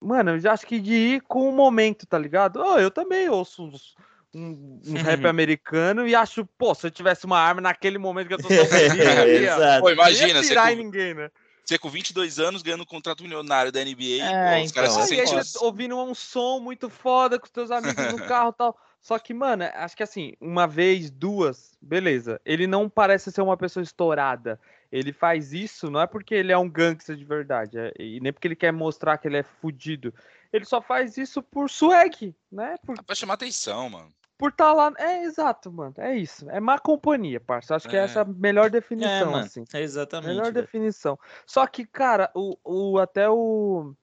Mano, 0.00 0.32
eu 0.32 0.40
já 0.40 0.52
acho 0.52 0.66
que 0.66 0.80
de 0.80 0.94
ir 0.94 1.20
com 1.22 1.48
o 1.48 1.52
momento, 1.52 2.06
tá 2.06 2.18
ligado? 2.18 2.60
Oh, 2.60 2.78
eu 2.78 2.90
também 2.90 3.28
ouço 3.28 3.62
uns, 3.64 3.94
um, 4.34 4.80
uns 4.84 5.02
rap 5.02 5.26
americano 5.26 6.06
e 6.08 6.14
acho, 6.14 6.44
pô, 6.58 6.74
se 6.74 6.86
eu 6.86 6.90
tivesse 6.90 7.26
uma 7.26 7.38
arma 7.38 7.60
naquele 7.60 7.98
momento 7.98 8.28
que 8.28 8.34
eu 8.34 8.38
tô. 8.38 8.48
Pô, 8.48 8.54
não 8.54 9.88
ia 9.88 9.92
imagina, 9.92 10.42
você 10.42 10.54
com, 10.56 10.82
ninguém, 10.82 11.14
né? 11.14 11.30
você 11.64 11.78
com 11.78 11.88
22 11.88 12.38
anos 12.40 12.62
ganhando 12.62 12.82
um 12.82 12.86
contrato 12.86 13.22
milionário 13.22 13.70
da 13.70 13.80
NBA, 13.80 14.24
É, 14.24 14.58
pô, 14.58 14.64
os 14.64 14.72
caras 14.72 14.90
então, 14.92 15.06
se 15.06 15.14
Ah, 15.14 15.16
e 15.16 15.20
aí 15.20 15.26
sentem... 15.26 15.44
você 15.44 15.64
ouvindo 15.64 15.96
um 15.96 16.14
som 16.14 16.58
muito 16.60 16.88
foda 16.88 17.38
com 17.38 17.44
os 17.44 17.52
teus 17.52 17.70
amigos 17.70 18.10
no 18.10 18.18
carro 18.26 18.50
e 18.50 18.54
tal. 18.54 18.78
Só 19.00 19.18
que, 19.18 19.32
mano, 19.32 19.64
acho 19.74 19.96
que 19.96 20.02
assim, 20.02 20.34
uma 20.40 20.66
vez, 20.66 21.10
duas, 21.10 21.72
beleza. 21.80 22.40
Ele 22.44 22.66
não 22.66 22.88
parece 22.88 23.32
ser 23.32 23.40
uma 23.40 23.56
pessoa 23.56 23.82
estourada. 23.82 24.60
Ele 24.92 25.12
faz 25.12 25.52
isso 25.52 25.88
não 25.90 26.00
é 26.00 26.06
porque 26.06 26.34
ele 26.34 26.52
é 26.52 26.58
um 26.58 26.68
gangster 26.68 27.16
de 27.16 27.24
verdade, 27.24 27.78
é- 27.78 27.92
e 27.98 28.20
nem 28.20 28.32
porque 28.32 28.46
ele 28.48 28.56
quer 28.56 28.72
mostrar 28.72 29.16
que 29.18 29.26
ele 29.28 29.38
é 29.38 29.42
fudido. 29.42 30.12
Ele 30.52 30.64
só 30.64 30.82
faz 30.82 31.16
isso 31.16 31.42
por 31.42 31.70
swag, 31.70 32.34
né? 32.52 32.74
Por 32.84 33.02
Pra 33.04 33.14
chamar 33.14 33.34
atenção, 33.34 33.88
mano. 33.88 34.08
por 34.36 34.50
estar 34.50 34.72
lá. 34.72 34.92
É 34.98 35.22
exato, 35.24 35.70
mano. 35.72 35.94
É 35.98 36.16
isso. 36.16 36.48
É 36.50 36.58
má 36.60 36.78
companhia, 36.78 37.38
parça. 37.40 37.76
Acho 37.76 37.88
que 37.88 37.96
É. 37.96 38.00
essa 38.00 38.20
é 38.20 38.22
a 38.22 38.24
melhor 38.24 38.66
É, 38.66 38.70
definição, 38.70 39.30
mano. 39.32 39.44
assim. 39.44 39.64
Exatamente. 39.74 40.28
Melhor 40.28 40.44
velho. 40.52 40.54
definição. 40.66 41.18
Só 41.46 41.66
que, 41.66 41.86
cara, 41.86 42.30
o, 42.34 42.56
o 42.64 42.98
até 42.98 43.28
o 43.30 43.94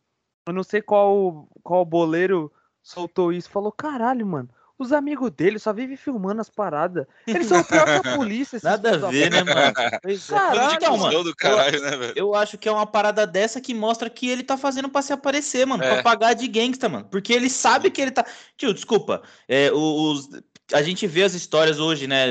eu 0.48 0.54
não 0.54 0.64
sei 0.64 0.82
qual, 0.82 1.50
qual 1.62 1.84
boleiro 1.84 2.52
soltou 2.82 3.34
isso. 3.34 3.50
Falou, 3.50 3.72
caralho, 3.72 4.26
mano. 4.26 4.50
Os 4.80 4.94
amigos 4.94 5.32
dele 5.32 5.58
só 5.58 5.74
vivem 5.74 5.98
filmando 5.98 6.40
as 6.40 6.50
paradas. 6.50 7.08
Eles 7.26 7.48
são 7.48 7.64
pior 7.64 7.86
que 7.86 8.08
a 8.08 8.14
polícia. 8.16 8.58
esses 8.58 8.64
Nada 8.64 9.08
a 9.08 9.10
ver, 9.10 9.32
né, 9.32 9.44
mano? 9.44 9.74
É. 9.78 10.18
Caralho, 10.28 10.76
Então, 10.76 10.92
Cuzão 10.94 11.12
mano, 11.12 11.24
do 11.24 11.36
caralho, 11.36 11.82
né, 11.82 11.98
velho? 11.98 12.14
Eu 12.16 12.36
acho 12.36 12.58
que 12.60 12.70
é 12.70 12.72
uma 12.72 12.86
parada 12.86 13.26
dessa 13.26 13.60
que 13.60 13.74
mostra 13.74 14.08
que 14.10 14.30
ele 14.30 14.44
tá 14.44 14.56
fazendo 14.56 14.88
pra 14.88 15.02
se 15.02 15.12
aparecer, 15.12 15.66
mano. 15.66 15.84
É. 15.84 15.96
Pra 15.96 16.04
pagar 16.04 16.34
de 16.34 16.48
gangsta, 16.48 16.88
mano. 16.88 17.06
Porque 17.10 17.34
ele 17.34 17.50
sabe 17.50 17.90
que 17.90 18.00
ele 18.02 18.12
tá. 18.12 18.24
Tio, 18.56 18.74
desculpa. 18.74 19.24
É, 19.48 19.72
os... 19.74 20.30
A 20.72 20.82
gente 20.84 21.08
vê 21.08 21.24
as 21.24 21.34
histórias 21.34 21.80
hoje, 21.80 22.06
né? 22.06 22.28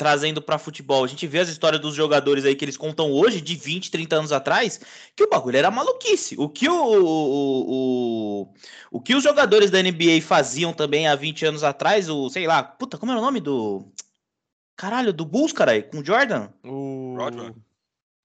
Trazendo 0.00 0.40
pra 0.40 0.58
futebol. 0.58 1.04
A 1.04 1.06
gente 1.06 1.26
vê 1.26 1.40
as 1.40 1.50
histórias 1.50 1.78
dos 1.78 1.94
jogadores 1.94 2.46
aí 2.46 2.54
que 2.54 2.64
eles 2.64 2.78
contam 2.78 3.12
hoje, 3.12 3.38
de 3.38 3.54
20, 3.54 3.90
30 3.90 4.16
anos 4.16 4.32
atrás, 4.32 4.80
que 5.14 5.22
o 5.22 5.28
bagulho 5.28 5.58
era 5.58 5.70
maluquice. 5.70 6.36
O 6.38 6.48
que 6.48 6.66
o. 6.66 6.74
o, 6.74 7.66
o, 7.68 8.54
o 8.92 9.00
que 9.02 9.14
os 9.14 9.22
jogadores 9.22 9.70
da 9.70 9.82
NBA 9.82 10.22
faziam 10.22 10.72
também 10.72 11.06
há 11.06 11.14
20 11.14 11.44
anos 11.44 11.62
atrás, 11.62 12.08
o, 12.08 12.30
sei 12.30 12.46
lá, 12.46 12.62
puta, 12.62 12.96
como 12.96 13.12
era 13.12 13.20
o 13.20 13.24
nome 13.24 13.40
do. 13.40 13.92
Caralho, 14.74 15.12
do 15.12 15.26
Bulls, 15.26 15.52
caralho, 15.52 15.84
com 15.90 15.98
o 15.98 16.04
Jordan? 16.04 16.48
O 16.64 17.16
Rodman. 17.18 17.54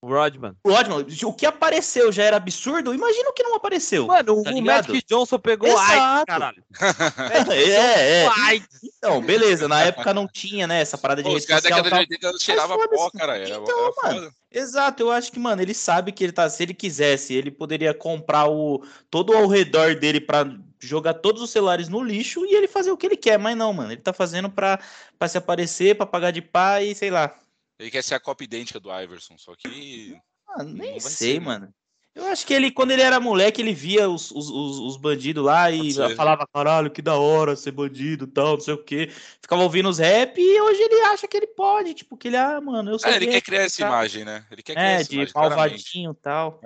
O 0.06 0.10
Rodman. 0.14 0.56
O 0.64 0.72
Rodman, 0.72 1.06
o 1.24 1.34
que 1.34 1.46
apareceu 1.46 2.12
já 2.12 2.24
era 2.24 2.38
absurdo, 2.38 2.94
imagina 2.94 3.30
o 3.30 3.34
que 3.34 3.44
não 3.44 3.56
apareceu. 3.56 4.06
Mano, 4.08 4.44
Tá 4.44 4.50
o 4.52 4.54
ligado? 4.54 4.88
Magic 4.90 5.06
Johnson 5.10 5.40
pegou 5.40 5.68
Exato. 5.70 5.92
AIDS, 5.92 6.26
caralho. 6.26 6.64
É, 7.52 8.24
é. 8.24 8.28
AIDS. 8.28 8.68
Então, 8.84 9.22
beleza, 9.22 9.68
na 9.68 9.82
época 9.84 10.14
não 10.14 10.28
tinha, 10.28 10.68
né, 10.68 10.82
essa 10.82 10.98
parada 10.98 11.22
de 11.24 11.30
Pô, 11.30 11.36
os 11.36 11.46
rede 11.46 11.48
caras 11.48 11.64
da 11.64 11.70
social. 11.70 11.84
década 11.84 12.04
e 12.04 12.08
de 12.08 12.18
tal. 12.20 12.32
80 12.32 12.44
cheiravam 12.46 12.78
foda-se. 12.80 12.96
pó, 13.04 13.10
cara. 13.18 13.38
Era, 13.38 13.50
Então, 13.58 13.80
era 13.80 13.92
mano. 14.14 14.20
foda. 14.22 14.32
Exato, 14.52 15.04
eu 15.04 15.12
acho 15.12 15.32
que, 15.32 15.40
mano, 15.40 15.62
ele 15.62 15.74
sabe 15.74 16.12
que 16.12 16.24
ele 16.24 16.32
tá, 16.32 16.50
se 16.50 16.64
ele 16.64 16.74
quisesse, 16.74 17.34
ele 17.34 17.52
poderia 17.52 17.94
comprar 17.94 18.48
o 18.50 18.82
todo 19.12 19.34
ao 19.36 19.48
redor 19.48 19.96
dele 19.96 20.22
pra 20.22 20.46
jogar 20.80 21.16
todos 21.16 21.42
os 21.42 21.50
celulares 21.50 21.90
no 21.90 22.02
lixo 22.02 22.46
e 22.46 22.56
ele 22.56 22.68
fazer 22.68 22.92
o 22.92 22.98
que 22.98 23.06
ele 23.06 23.18
quer, 23.18 23.38
mas 23.38 23.58
não, 23.58 23.74
mano, 23.74 23.92
ele 23.92 24.02
tá 24.02 24.14
fazendo 24.14 24.50
pra, 24.50 24.80
pra 25.20 25.28
se 25.28 25.38
aparecer, 25.38 25.96
pra 25.98 26.06
pagar 26.06 26.32
de 26.32 26.42
pai 26.42 26.88
e 26.90 26.96
sei 26.96 27.10
lá. 27.10 27.34
Ele 27.80 27.92
quer 27.92 28.04
ser 28.04 28.16
a 28.16 28.20
cópia 28.20 28.46
idêntica 28.46 28.80
do 28.80 28.90
Iverson, 28.92 29.38
só 29.38 29.56
que. 29.56 30.18
Ah, 30.48 30.64
nem 30.64 31.00
sei, 31.00 31.34
ser, 31.34 31.42
mano. 31.42 31.74
Eu 32.14 32.28
acho 32.28 32.48
que 32.48 32.54
ele, 32.54 32.72
quando 32.72 32.92
ele 32.92 33.02
era 33.02 33.20
moleque, 33.20 33.62
ele 33.62 33.74
via 33.74 34.10
os, 34.10 34.32
os, 34.32 34.50
os, 34.50 34.80
os 34.80 34.98
bandidos 34.98 35.44
lá 35.44 35.70
e 35.70 35.92
ser. 35.92 36.16
falava, 36.16 36.48
caralho, 36.48 36.90
que 36.90 37.02
da 37.02 37.18
hora 37.18 37.58
ser 37.58 37.72
bandido 37.72 38.24
e 38.24 38.28
tal, 38.28 38.54
não 38.54 38.62
sei 38.62 38.74
o 38.74 38.82
quê. 38.82 39.12
Ficava 39.42 39.64
ouvindo 39.64 39.90
os 39.90 40.00
rap 40.00 40.40
e 40.40 40.62
hoje 40.62 40.82
ele 40.82 41.02
acha 41.02 41.28
que 41.28 41.36
ele 41.36 41.48
pode, 41.48 41.94
tipo, 41.94 42.16
que 42.16 42.30
ele, 42.30 42.38
ah, 42.38 42.62
mano, 42.62 42.92
eu 42.92 42.98
sou 43.00 43.12
É, 43.12 43.18
ele 43.18 43.28
quer 43.28 43.42
criar 43.42 43.64
essa 43.64 43.82
tá? 43.82 43.88
imagem, 43.88 44.24
né? 44.24 44.48
Ele 44.50 44.64
quer 44.64 44.76
criar 44.76 44.88
É, 44.88 44.94
essa 44.94 45.10
de 45.10 45.16
imagem, 45.16 45.34
malvadinho 45.36 46.12
e 46.12 46.22
tal. 46.22 46.62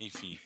Enfim. 0.00 0.38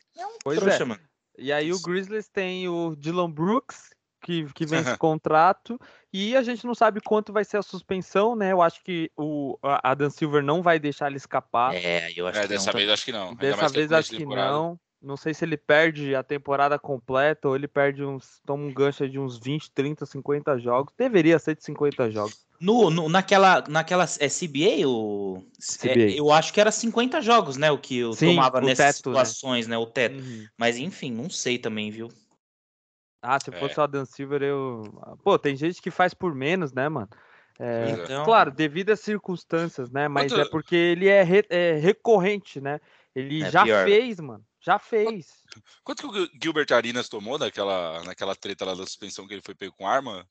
Pois 0.42 0.58
Trouxa, 0.58 0.82
é. 0.82 0.84
mano. 0.84 1.02
E 1.38 1.52
aí 1.52 1.72
o 1.72 1.80
Grizzlies 1.80 2.28
tem 2.28 2.68
o 2.68 2.96
Dylan 2.96 3.30
Brooks, 3.30 3.90
que, 4.30 4.52
que 4.52 4.66
vence 4.66 4.96
contrato, 4.96 5.78
e 6.12 6.36
a 6.36 6.42
gente 6.42 6.64
não 6.64 6.74
sabe 6.74 7.00
quanto 7.00 7.32
vai 7.32 7.44
ser 7.44 7.56
a 7.56 7.62
suspensão, 7.62 8.36
né? 8.36 8.52
Eu 8.52 8.62
acho 8.62 8.82
que 8.84 9.10
o 9.16 9.58
a 9.62 9.90
Adam 9.90 10.08
Silver 10.08 10.42
não 10.42 10.62
vai 10.62 10.78
deixar 10.78 11.08
ele 11.08 11.16
escapar. 11.16 11.74
É, 11.74 12.12
eu 12.14 12.26
acho 12.26 12.38
É, 12.38 12.42
que 12.42 12.48
dessa 12.48 12.70
não, 12.72 12.78
vez 12.78 12.88
acho 12.90 13.04
que 13.04 13.12
não. 13.12 13.34
Dessa 13.34 13.68
vez 13.68 13.90
é 13.90 13.96
acho 13.96 14.10
de 14.10 14.16
que 14.18 14.26
não. 14.26 14.78
Não 15.02 15.16
sei 15.16 15.32
se 15.32 15.44
ele 15.46 15.56
perde 15.56 16.14
a 16.14 16.22
temporada 16.22 16.78
completa 16.78 17.48
ou 17.48 17.56
ele 17.56 17.66
perde 17.66 18.04
uns. 18.04 18.40
toma 18.44 18.64
um 18.64 18.72
gancho 18.72 19.08
de 19.08 19.18
uns 19.18 19.38
20, 19.38 19.70
30, 19.72 20.04
50 20.04 20.58
jogos. 20.58 20.92
Deveria 20.96 21.38
ser 21.38 21.56
de 21.56 21.64
50 21.64 22.10
jogos. 22.10 22.44
No, 22.60 22.90
no- 22.90 23.08
naquela, 23.08 23.64
naquela 23.66 24.04
é 24.04 24.28
CBA, 24.28 24.86
o, 24.86 25.38
é, 25.38 25.58
CBA. 25.58 26.16
eu 26.18 26.30
acho 26.30 26.52
que 26.52 26.60
era 26.60 26.70
50 26.70 27.22
jogos, 27.22 27.56
né? 27.56 27.70
O 27.70 27.78
que 27.78 27.96
eu 27.96 28.12
Sim, 28.12 28.26
tomava 28.26 28.60
nessas 28.60 28.96
teto, 28.96 29.10
né? 29.10 29.24
situações, 29.24 29.66
né? 29.66 29.78
O 29.78 29.86
teto. 29.86 30.22
Uhum. 30.22 30.46
Mas 30.58 30.76
enfim, 30.76 31.10
não 31.10 31.30
sei 31.30 31.56
também, 31.58 31.90
viu? 31.90 32.08
Ah, 33.22 33.38
se 33.38 33.50
É. 33.50 33.58
fosse 33.58 33.78
o 33.78 33.82
Adam 33.82 34.04
Silver, 34.04 34.42
eu. 34.42 34.82
Pô, 35.22 35.38
tem 35.38 35.54
gente 35.56 35.80
que 35.82 35.90
faz 35.90 36.14
por 36.14 36.34
menos, 36.34 36.72
né, 36.72 36.88
mano? 36.88 37.08
É, 37.58 37.90
é. 37.90 37.90
Então, 37.90 38.24
Claro, 38.24 38.50
devido 38.50 38.90
às 38.90 39.00
circunstâncias, 39.00 39.90
né? 39.90 40.08
Mas 40.08 40.32
Quanto- 40.32 40.40
é 40.40 40.48
porque 40.50 40.74
ele 40.74 41.08
é, 41.08 41.22
re- 41.22 41.46
é 41.50 41.72
recorrente, 41.74 42.60
né? 42.60 42.80
Ele 43.14 43.42
É 43.42 43.50
já 43.50 43.64
pior. 43.64 43.84
fez, 43.84 44.18
mano. 44.20 44.44
Já 44.62 44.78
fez. 44.78 45.42
Quanto 45.84 46.02
que 46.02 46.08
o 46.08 46.12
Gil- 46.14 46.28
Gilbert 46.42 46.66
Arenas 46.72 47.08
tomou 47.08 47.38
naquela, 47.38 48.02
naquela 48.04 48.34
treta 48.34 48.64
lá 48.64 48.72
da 48.74 48.84
suspensão 48.86 49.26
que 49.26 49.34
ele 49.34 49.42
foi 49.42 49.54
pego 49.54 49.74
com 49.76 49.86
arma? 49.86 50.26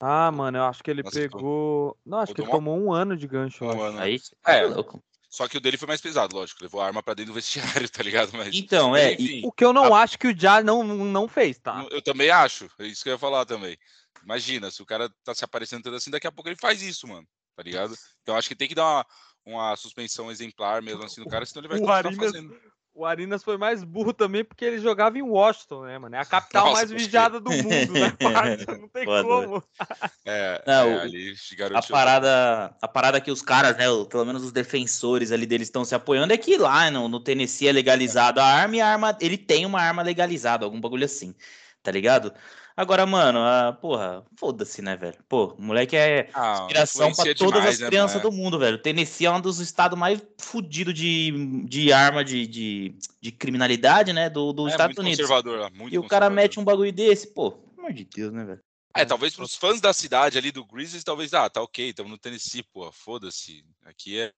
Ah, 0.00 0.30
mano, 0.32 0.58
eu 0.58 0.64
acho 0.64 0.82
que 0.82 0.90
ele 0.90 1.02
Nossa, 1.02 1.18
pegou. 1.18 1.96
Não, 2.04 2.18
acho 2.18 2.34
que 2.34 2.40
ele 2.40 2.48
tomou- 2.50 2.74
tomou 2.74 2.78
um 2.88 2.92
ano 2.92 3.16
de 3.16 3.26
gancho. 3.26 3.64
eu 3.64 3.68
Um 3.68 3.72
acho. 3.72 3.82
ano. 3.82 3.98
aí 4.00 4.18
É. 4.46 4.58
é 4.58 4.66
louco. 4.66 5.02
Só 5.32 5.48
que 5.48 5.56
o 5.56 5.60
dele 5.60 5.78
foi 5.78 5.88
mais 5.88 6.00
pesado, 6.00 6.36
lógico. 6.36 6.62
Levou 6.62 6.78
a 6.82 6.86
arma 6.86 7.02
pra 7.02 7.14
dentro 7.14 7.32
do 7.32 7.34
vestiário, 7.36 7.88
tá 7.88 8.02
ligado? 8.02 8.32
Mas, 8.36 8.54
Então, 8.54 8.94
é, 8.94 9.14
enfim, 9.14 9.40
O 9.42 9.50
que 9.50 9.64
eu 9.64 9.72
não 9.72 9.94
acho 9.94 10.18
que 10.18 10.26
o 10.28 10.38
Já 10.38 10.62
não, 10.62 10.84
não 10.84 11.26
fez, 11.26 11.58
tá? 11.58 11.86
eu 11.90 12.02
também 12.02 12.28
acho. 12.28 12.68
É 12.78 12.86
isso 12.86 13.02
que 13.02 13.08
eu 13.08 13.14
ia 13.14 13.18
falar 13.18 13.46
também. 13.46 13.78
Imagina, 14.22 14.70
se 14.70 14.82
o 14.82 14.86
cara 14.86 15.08
tá 15.24 15.34
se 15.34 15.42
aparecendo 15.42 15.82
tanto 15.82 15.96
assim, 15.96 16.10
daqui 16.10 16.26
a 16.26 16.32
pouco 16.32 16.50
ele 16.50 16.56
faz 16.60 16.82
isso, 16.82 17.08
mano. 17.08 17.26
Tá 17.56 17.62
ligado? 17.62 17.94
Então 18.22 18.36
acho 18.36 18.46
que 18.48 18.54
tem 18.54 18.68
que 18.68 18.74
dar 18.74 18.84
uma, 18.84 19.06
uma 19.46 19.76
suspensão 19.76 20.30
exemplar 20.30 20.82
mesmo 20.82 21.02
assim 21.02 21.20
no 21.22 21.28
cara, 21.28 21.46
senão 21.46 21.62
ele 21.62 21.68
vai 21.68 21.78
O 21.78 21.80
continuar 21.80 21.96
Arinas- 21.96 22.26
fazendo. 22.32 22.71
O 22.94 23.06
Arinas 23.06 23.42
foi 23.42 23.56
mais 23.56 23.82
burro 23.82 24.12
também 24.12 24.44
porque 24.44 24.64
ele 24.64 24.78
jogava 24.78 25.16
em 25.16 25.22
Washington, 25.22 25.84
né, 25.84 25.98
mano? 25.98 26.14
É 26.14 26.18
a 26.18 26.24
capital 26.26 26.66
Nossa, 26.66 26.76
mais 26.76 26.90
vigiada 26.90 27.40
do 27.40 27.50
mundo, 27.50 27.92
né? 27.94 28.12
Não 28.78 28.88
tem 28.88 29.04
Foda, 29.04 29.22
como. 29.22 29.64
É, 30.26 30.62
Não, 30.66 30.90
é, 30.90 30.96
o- 30.96 31.00
ali 31.00 31.34
A 31.72 31.82
parada, 31.82 32.76
a 32.82 32.88
parada 32.88 33.20
que 33.20 33.30
os 33.30 33.40
caras, 33.40 33.76
né, 33.78 33.84
pelo 34.10 34.26
menos 34.26 34.44
os 34.44 34.52
defensores 34.52 35.32
ali 35.32 35.46
deles 35.46 35.68
estão 35.68 35.86
se 35.86 35.94
apoiando 35.94 36.34
é 36.34 36.36
que 36.36 36.58
lá 36.58 36.90
no, 36.90 37.08
no 37.08 37.18
Tennessee 37.18 37.66
é 37.68 37.72
legalizado 37.72 38.40
a 38.40 38.44
arma 38.44 38.76
e 38.76 38.80
a 38.82 38.88
arma, 38.88 39.16
ele 39.20 39.38
tem 39.38 39.64
uma 39.64 39.80
arma 39.80 40.02
legalizada, 40.02 40.66
algum 40.66 40.80
bagulho 40.80 41.06
assim, 41.06 41.34
tá 41.82 41.90
ligado? 41.90 42.32
Agora, 42.76 43.04
mano, 43.06 43.40
a, 43.40 43.72
porra, 43.72 44.24
foda-se, 44.36 44.80
né, 44.80 44.96
velho? 44.96 45.18
Pô, 45.28 45.54
o 45.58 45.62
moleque 45.62 45.96
é 45.96 46.30
Ah, 46.34 46.60
inspiração 46.62 47.12
pra 47.12 47.24
todas 47.34 47.60
demais, 47.60 47.74
as 47.74 47.80
né, 47.80 47.86
crianças 47.86 48.16
mano? 48.22 48.30
do 48.30 48.36
mundo, 48.36 48.58
velho. 48.58 48.78
Tennessee 48.78 49.26
é 49.26 49.30
um 49.30 49.40
dos 49.40 49.60
estados 49.60 49.98
mais 49.98 50.20
fudidos 50.38 50.94
de, 50.94 51.64
de 51.66 51.92
arma 51.92 52.24
de, 52.24 52.46
de, 52.46 52.94
de 53.20 53.32
criminalidade, 53.32 54.12
né, 54.12 54.30
do, 54.30 54.52
dos 54.52 54.68
É 54.68 54.70
Estados 54.72 54.96
Unidos. 54.96 55.20
conservador 55.20 55.60
lá, 55.60 55.70
muito 55.70 55.94
E 55.94 55.98
o 55.98 56.06
cara 56.06 56.30
mete 56.30 56.58
um 56.58 56.64
bagulho 56.64 56.92
desse, 56.92 57.26
pô, 57.26 57.52
pelo 57.52 57.80
amor 57.80 57.92
de 57.92 58.04
Deus, 58.04 58.32
né, 58.32 58.44
velho? 58.44 58.60
É, 58.94 59.04
talvez 59.06 59.34
pros 59.34 59.54
fãs 59.54 59.80
da 59.80 59.92
cidade 59.92 60.36
ali 60.36 60.52
do 60.52 60.66
Grizzlies, 60.66 61.02
talvez, 61.02 61.32
ah, 61.32 61.48
tá 61.48 61.62
ok, 61.62 61.88
estamos 61.88 62.10
no 62.12 62.18
Tennessee, 62.18 62.62
pô, 62.62 62.92
foda-se. 62.92 63.64
Aqui 63.86 64.18
é. 64.20 64.30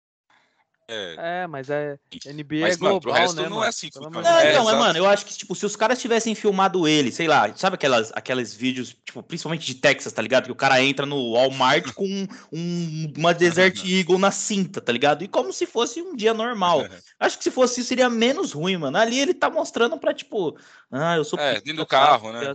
É- 0.87 1.15
É, 1.43 1.47
mas 1.47 1.69
é. 1.69 1.97
NBA 2.25 2.61
Mas, 2.61 2.77
é 2.77 2.79
mano, 2.79 3.01
pro 3.01 3.09
global, 3.11 3.21
resto 3.27 3.35
né, 3.41 3.49
não 3.49 3.57
é 3.57 3.59
mano? 3.59 3.69
assim 3.69 3.87
funciona. 3.87 4.07
amor 4.07 4.23
Não, 4.23 4.31
de 4.31 4.37
É, 4.47 4.53
mas, 4.53 4.61
exato. 4.61 4.77
mano, 4.77 4.97
eu 4.99 5.07
acho 5.07 5.25
que, 5.25 5.33
tipo, 5.33 5.55
se 5.55 5.65
os 5.65 5.75
caras 5.75 5.99
tivessem 5.99 6.35
filmado 6.35 6.87
ele, 6.87 7.11
sei 7.11 7.27
lá, 7.27 7.53
sabe 7.55 7.75
aquelas, 7.75 8.11
aqueles 8.13 8.53
vídeos, 8.53 8.95
tipo, 9.05 9.23
principalmente 9.23 9.65
de 9.65 9.75
Texas, 9.75 10.13
tá 10.13 10.21
ligado? 10.21 10.45
Que 10.45 10.51
o 10.51 10.55
cara 10.55 10.81
entra 10.81 11.05
no 11.05 11.33
Walmart 11.33 11.93
com 11.93 12.27
um- 12.51 13.13
uma 13.17 13.33
Desert 13.33 13.75
Eagle 13.85 14.17
na 14.19 14.31
cinta, 14.31 14.79
tá 14.79 14.91
ligado? 14.91 15.23
E 15.23 15.27
como 15.27 15.51
se 15.51 15.65
fosse 15.65 16.01
um 16.01 16.15
dia 16.15 16.33
normal. 16.33 16.79
Acho 17.19 17.37
que 17.37 17.43
se 17.43 17.51
fosse 17.51 17.79
isso, 17.79 17.89
seria 17.89 18.09
menos 18.09 18.51
ruim, 18.51 18.77
mano. 18.77 18.97
Ali 18.97 19.19
ele 19.19 19.33
tá 19.33 19.49
mostrando 19.49 19.97
pra, 19.97 20.13
tipo, 20.13 20.57
ah, 20.91 21.15
eu 21.15 21.23
sou. 21.23 21.39
É, 21.39 21.55
dentro 21.55 21.77
do 21.77 21.85
tá? 21.85 21.99
carro, 21.99 22.31
né? 22.31 22.53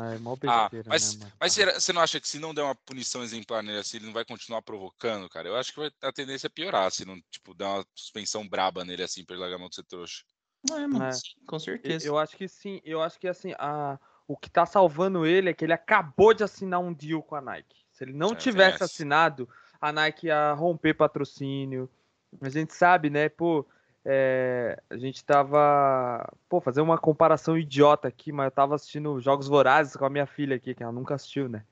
É, 0.00 0.18
mó 0.18 0.36
Ah, 0.46 0.68
besteira, 0.68 0.88
mas, 0.88 1.16
né, 1.18 1.32
mas 1.40 1.52
será- 1.52 1.78
você 1.78 1.92
não 1.92 2.00
acha 2.02 2.20
que 2.20 2.28
se 2.28 2.38
não 2.38 2.54
der 2.54 2.62
uma 2.62 2.74
punição 2.74 3.22
exemplar 3.22 3.62
nele 3.62 3.78
assim, 3.78 3.98
ele 3.98 4.06
não 4.06 4.12
vai 4.12 4.24
continuar 4.24 4.62
provocando, 4.62 5.28
cara? 5.28 5.48
Eu 5.48 5.56
acho 5.56 5.72
que 5.72 5.80
vai, 5.80 5.90
a 6.02 6.12
tendência 6.12 6.46
é 6.46 6.50
piorar 6.50 6.90
se 6.90 7.04
não, 7.04 7.20
tipo, 7.30 7.54
dar 7.54 7.68
uma 7.74 7.86
suspensão 7.94 8.48
braba 8.48 8.84
nele 8.84 9.02
assim 9.02 9.24
pra 9.24 9.34
ele 9.34 9.42
largar 9.42 9.56
a 9.56 9.58
mão 9.58 9.68
de 9.68 9.76
ser 9.76 9.84
trouxa. 9.84 10.22
É, 10.70 10.86
mano, 10.86 11.04
É. 11.04 11.12
sim, 11.12 11.34
com 11.46 11.56
Eu- 11.56 11.60
certeza. 11.60 12.06
Eu 12.06 12.18
acho 12.18 12.36
que 12.36 12.46
sim. 12.48 12.80
Eu 12.84 13.02
acho 13.02 13.18
que 13.18 13.26
assim, 13.28 13.52
a... 13.58 13.98
o 14.28 14.36
que 14.36 14.48
tá 14.48 14.64
salvando 14.64 15.26
ele 15.26 15.50
é 15.50 15.54
que 15.54 15.64
ele 15.64 15.72
acabou 15.72 16.32
de 16.32 16.44
assinar 16.44 16.80
um 16.80 16.92
deal 16.92 17.22
com 17.22 17.34
a 17.34 17.40
Nike. 17.40 17.84
Se 17.92 18.04
ele 18.04 18.12
não 18.12 18.32
É, 18.32 18.36
tivesse 18.36 18.82
assinado, 18.82 19.48
a 19.80 19.90
Nike 19.92 20.26
ia 20.28 20.52
romper 20.52 20.94
patrocínio. 20.94 21.90
A 22.40 22.48
gente 22.48 22.74
sabe, 22.74 23.10
né? 23.10 23.28
Pô, 23.28 23.66
é, 24.04 24.80
a 24.90 24.96
gente 24.96 25.24
tava. 25.24 26.28
Pô, 26.48 26.60
fazer 26.60 26.80
uma 26.80 26.98
comparação 26.98 27.56
idiota 27.56 28.08
aqui, 28.08 28.32
mas 28.32 28.46
eu 28.46 28.50
tava 28.50 28.74
assistindo 28.74 29.20
Jogos 29.20 29.46
Vorazes 29.46 29.96
com 29.96 30.04
a 30.04 30.10
minha 30.10 30.26
filha 30.26 30.56
aqui, 30.56 30.74
que 30.74 30.82
ela 30.82 30.92
nunca 30.92 31.14
assistiu, 31.14 31.48
né? 31.48 31.64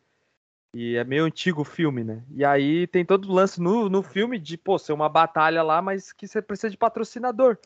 E 0.72 0.96
é 0.96 1.02
meio 1.02 1.25
antigo 1.25 1.62
o 1.62 1.64
filme, 1.64 2.04
né? 2.04 2.22
E 2.30 2.44
aí 2.44 2.87
tem 2.87 3.04
todo 3.04 3.25
o 3.25 3.32
lance 3.32 3.60
no, 3.60 3.88
no 3.88 4.02
filme 4.02 4.38
de, 4.38 4.56
pô, 4.56 4.78
ser 4.78 4.92
uma 4.92 5.08
batalha 5.08 5.62
lá, 5.62 5.82
mas 5.82 6.12
que 6.12 6.28
você 6.28 6.40
precisa 6.40 6.70
de 6.70 6.76
patrocinador. 6.76 7.58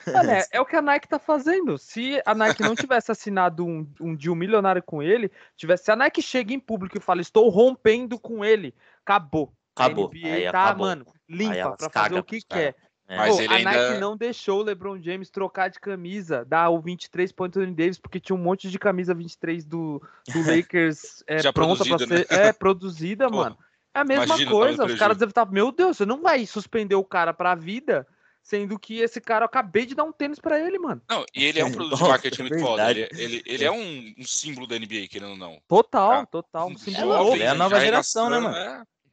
Mano, 0.06 0.30
é, 0.30 0.44
é 0.52 0.60
o 0.60 0.66
que 0.66 0.76
a 0.76 0.82
Nike 0.82 1.08
tá 1.08 1.18
fazendo. 1.18 1.78
Se 1.78 2.20
a 2.24 2.34
Nike 2.34 2.62
não 2.62 2.74
tivesse 2.74 3.10
assinado 3.10 3.64
um, 3.64 3.86
um 3.98 4.14
deal 4.14 4.34
milionário 4.34 4.82
com 4.82 5.02
ele, 5.02 5.30
tivesse, 5.56 5.84
se 5.84 5.90
a 5.90 5.96
Nike 5.96 6.20
chega 6.20 6.52
em 6.52 6.60
público 6.60 6.98
e 6.98 7.00
fala, 7.00 7.22
estou 7.22 7.48
rompendo 7.48 8.18
com 8.18 8.44
ele, 8.44 8.74
acabou. 9.02 9.52
Acabou. 9.74 10.06
A 10.06 10.08
NBA 10.08 10.34
Aí 10.34 10.42
tá, 10.50 10.64
acabou. 10.64 10.86
mano, 10.86 11.06
limpa 11.28 11.76
pra 11.76 11.88
fazer 11.90 12.18
o 12.18 12.24
que 12.24 12.42
caras. 12.42 12.74
É. 13.10 13.16
Mas 13.16 13.34
Pô, 13.34 13.42
ele 13.42 13.52
a 13.52 13.56
ainda- 13.56 13.88
Nike 13.88 14.00
não 14.00 14.16
deixou 14.16 14.60
o 14.60 14.62
LeBron 14.62 15.02
James 15.02 15.28
trocar 15.30 15.68
de 15.68 15.80
camisa, 15.80 16.44
dar 16.44 16.68
o 16.70 16.80
23 16.80 17.32
pro 17.32 17.46
Anthony 17.46 17.74
Davis, 17.74 17.98
porque 17.98 18.20
tinha 18.20 18.36
um 18.36 18.40
monte 18.40 18.70
de 18.70 18.78
camisa 18.78 19.12
23 19.12 19.64
do, 19.64 20.00
do 20.32 20.38
Lakers 20.68 21.24
é, 21.26 21.40
Já 21.40 21.52
pronta 21.52 21.84
pra 21.84 21.96
produzida, 21.96 22.24
ser 22.28 22.38
né? 22.38 22.46
é, 22.46 22.52
produzida, 22.52 23.28
Pô, 23.28 23.36
mano. 23.38 23.58
É 23.92 23.98
a 23.98 24.04
mesma 24.04 24.24
imagina 24.26 24.50
coisa. 24.52 24.84
Os 24.84 24.94
caras 24.94 25.16
devem 25.16 25.30
estar, 25.30 25.44
meu 25.50 25.72
Deus, 25.72 25.96
você 25.96 26.06
não 26.06 26.22
vai 26.22 26.46
suspender 26.46 26.94
o 26.94 27.02
cara 27.04 27.34
pra 27.34 27.56
vida 27.56 28.06
sendo 28.42 28.78
que 28.78 28.98
esse 29.00 29.20
cara, 29.20 29.42
eu 29.42 29.46
acabei 29.46 29.84
de 29.84 29.94
dar 29.96 30.04
um 30.04 30.12
tênis 30.12 30.38
pra 30.38 30.58
ele, 30.60 30.78
mano. 30.78 31.02
Não, 31.10 31.24
e 31.34 31.44
ele 31.44 31.58
é 31.58 31.64
um 31.64 31.70
produto 31.72 31.96
de 31.96 32.00
Nossa, 32.00 32.12
marketing 32.12 32.40
é 32.42 32.48
muito 32.48 32.60
foda. 32.60 32.90
Ele, 32.90 33.08
ele, 33.16 33.42
ele 33.44 33.64
é 33.64 33.70
um, 33.72 34.14
um 34.18 34.24
símbolo 34.24 34.66
da 34.68 34.76
NBA, 34.78 35.08
querendo 35.10 35.32
ou 35.32 35.36
não. 35.36 35.60
Total, 35.66 36.12
Ah, 36.12 36.26
total. 36.26 36.68
Um 36.68 36.78
símbolo 36.78 37.16
novo. 37.18 37.34
ele 37.34 37.42
é 37.42 37.48
a 37.48 37.54
nova 37.54 37.80
geração, 37.80 38.30
né, 38.30 38.36
renação, 38.38 38.60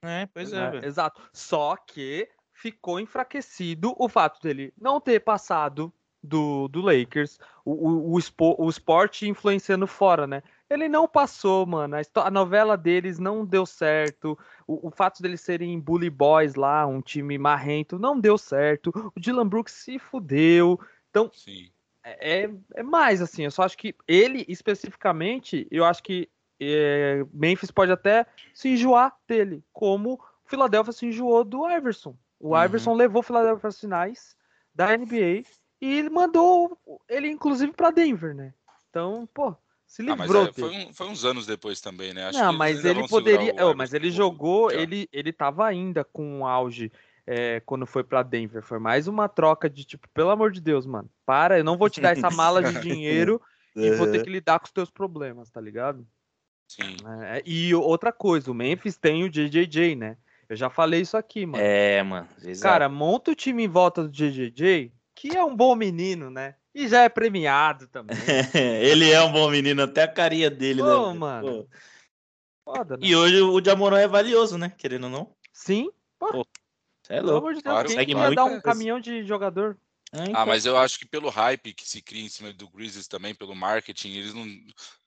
é. 0.04 0.22
É, 0.22 0.30
pois 0.32 0.54
É, 0.54 0.58
é, 0.64 0.70
velho. 0.70 0.86
Exato. 0.86 1.20
Só 1.34 1.76
que 1.76 2.30
ficou 2.72 3.00
enfraquecido 3.00 3.96
o 3.98 4.10
fato 4.10 4.42
dele 4.42 4.74
não 4.80 5.00
ter 5.00 5.22
passado 5.22 5.92
do, 6.22 6.68
do 6.68 6.82
Lakers, 6.82 7.40
o, 7.64 7.72
o, 7.72 8.14
o, 8.14 8.20
espo- 8.20 8.56
o 8.58 8.70
esporte 8.70 9.28
influenciando 9.30 9.88
fora, 9.88 10.28
né? 10.28 10.44
Ele 10.70 10.90
não 10.90 11.08
passou, 11.08 11.66
mano. 11.66 11.96
A, 11.96 12.28
a 12.28 12.32
novela 12.32 12.76
deles 12.76 13.20
não 13.20 13.46
deu 13.46 13.66
certo. 13.66 14.38
O, 14.68 14.88
o 14.88 14.92
fato 14.92 15.22
deles 15.22 15.40
serem 15.40 15.80
bully 15.80 16.10
boys 16.10 16.56
lá, 16.56 16.86
um 16.86 17.02
time 17.02 17.38
marrento, 17.38 17.98
não 17.98 18.20
deu 18.20 18.38
certo. 18.38 18.92
O 19.16 19.20
Dylan 19.20 19.48
Brooks 19.48 19.74
se 19.74 19.98
fudeu. 19.98 20.78
Então, 21.10 21.32
Sim. 21.34 21.70
é, 22.04 22.50
é 22.76 22.84
mais 22.84 23.22
assim. 23.22 23.44
Eu 23.44 23.52
só 23.52 23.64
acho 23.64 23.78
que 23.78 23.96
ele 24.06 24.44
especificamente, 24.50 25.66
eu 25.72 25.86
acho 25.86 26.04
que 26.04 26.28
é, 26.60 27.26
Memphis 27.32 27.72
pode 27.72 27.92
até 27.92 28.26
se 28.54 28.68
enjoar 28.70 29.16
dele, 29.26 29.64
como 29.72 30.20
Philadelphia 30.46 30.92
se 30.92 31.06
enjoou 31.06 31.46
do 31.46 31.70
Iverson. 31.70 32.18
O 32.40 32.56
Uhum. 32.56 32.64
Iverson 32.66 32.94
levou 32.94 33.20
o 33.20 33.24
Philadelphia 33.24 33.68
às 33.68 33.80
finais 33.80 34.36
da 34.74 34.94
NBA 34.94 35.44
e 35.82 35.98
ele 36.00 36.10
mandou 36.10 36.78
ele, 37.10 37.28
inclusive, 37.30 37.72
para 37.74 37.92
Denver, 37.92 38.36
né? 38.36 38.54
Então, 38.90 39.28
pô, 39.34 39.56
se 39.86 40.02
Ah, 40.04 40.16
mas 40.16 40.28
livrou 40.30 40.48
é, 40.48 40.54
foi, 40.54 40.70
dele. 40.70 40.86
um- 40.88 40.94
foi 40.94 41.08
uns 41.08 41.26
anos 41.26 41.46
depois 41.46 41.82
também, 41.82 42.14
né? 42.14 42.28
Acho 42.28 42.40
Não, 42.40 42.54
mas 42.54 42.84
ele 42.86 43.08
poderia. 43.08 43.54
oh, 43.66 43.74
mas 43.74 43.94
ele 43.94 44.12
jogou, 44.12 44.72
já. 44.72 44.78
ele, 44.80 45.10
ele 45.12 45.34
tava 45.34 45.66
ainda 45.66 46.04
com 46.04 46.40
um 46.40 46.46
auge 46.46 46.92
é, 47.26 47.60
quando 47.62 47.86
foi 47.86 48.04
pra 48.04 48.24
Denver. 48.24 48.62
Foi 48.64 48.80
mais 48.80 49.08
uma 49.08 49.28
troca 49.28 49.70
de 49.70 49.84
tipo, 49.84 50.08
pelo 50.10 50.30
amor 50.30 50.52
de 50.52 50.62
Deus, 50.62 50.86
mano, 50.86 51.10
para, 51.26 51.58
eu 51.58 51.64
não 51.64 51.78
vou 51.78 51.90
te 51.90 52.00
dar 52.00 52.12
essa 52.12 52.30
mala 52.30 52.64
de 52.64 52.80
dinheiro 52.80 53.42
e 53.76 53.92
vou 53.92 54.08
ter 54.08 54.24
que 54.24 54.30
lidar 54.30 54.60
com 54.60 54.66
os 54.66 54.72
teus 54.72 54.90
problemas, 54.90 55.50
tá 55.50 55.60
ligado? 55.60 56.08
Sim. 56.68 56.96
É, 57.26 57.42
e 57.46 57.74
outra 57.76 58.12
coisa, 58.12 58.52
o 58.52 58.54
Memphis 58.54 58.98
tem 58.98 59.24
o 59.24 59.30
JJJ, 59.30 59.96
né? 59.96 60.18
Eu 60.50 60.56
já 60.56 60.70
falei 60.70 61.02
isso 61.02 61.18
aqui, 61.18 61.46
mano. 61.46 61.64
É, 61.64 62.02
mano. 62.04 62.28
exato. 62.44 62.62
Cara, 62.74 62.90
monta 62.90 63.32
o 63.32 63.36
time 63.36 63.64
em 63.64 63.68
volta 63.68 64.04
do 64.04 64.10
JJJ, 64.10 64.92
que 65.16 65.36
é 65.36 65.44
um 65.44 65.56
bom 65.56 65.76
menino, 65.76 66.30
né? 66.30 66.56
E 66.74 66.88
já 66.88 67.02
é 67.02 67.10
premiado 67.10 67.88
também. 67.88 68.16
ele 68.82 69.12
é 69.12 69.22
um 69.22 69.32
bom 69.32 69.50
menino, 69.50 69.84
até 69.84 70.04
a 70.04 70.08
carinha 70.08 70.50
dele, 70.50 70.82
né? 70.82 70.88
Pô, 70.90 71.08
velho? 71.08 71.20
mano. 71.20 71.48
Pô. 71.48 71.70
Foda, 72.64 72.98
né? 72.98 73.08
E 73.08 73.16
hoje 73.16 73.42
o 73.42 73.64
Jamoran 73.64 74.00
é 74.00 74.08
valioso, 74.08 74.58
né? 74.58 74.70
Querendo 74.78 75.06
ou 75.06 75.10
não. 75.10 75.36
Sim, 75.52 75.90
Cê 77.08 77.14
é 77.14 77.18
pelo 77.18 77.32
louco. 77.32 77.48
amor 77.48 77.56
de 77.56 77.62
Deus, 77.62 77.74
claro, 77.74 77.88
quem 77.88 78.10
ia 78.10 78.36
dar 78.36 78.44
um 78.44 78.60
caminhão 78.60 79.00
de 79.00 79.24
jogador? 79.24 79.78
É, 80.12 80.20
Ah, 80.20 80.26
então. 80.30 80.46
mas 80.46 80.66
eu 80.66 80.78
acho 80.78 81.00
que 81.00 81.06
pelo 81.06 81.30
hype 81.30 81.74
que 81.74 81.88
se 81.88 82.02
cria 82.02 82.24
em 82.24 82.30
cima 82.30 82.52
do 82.52 82.70
Grizzlies 82.70 83.08
também, 83.08 83.34
pelo 83.34 83.56
marketing, 83.56 84.12
eles 84.12 84.34
não, 84.34 84.46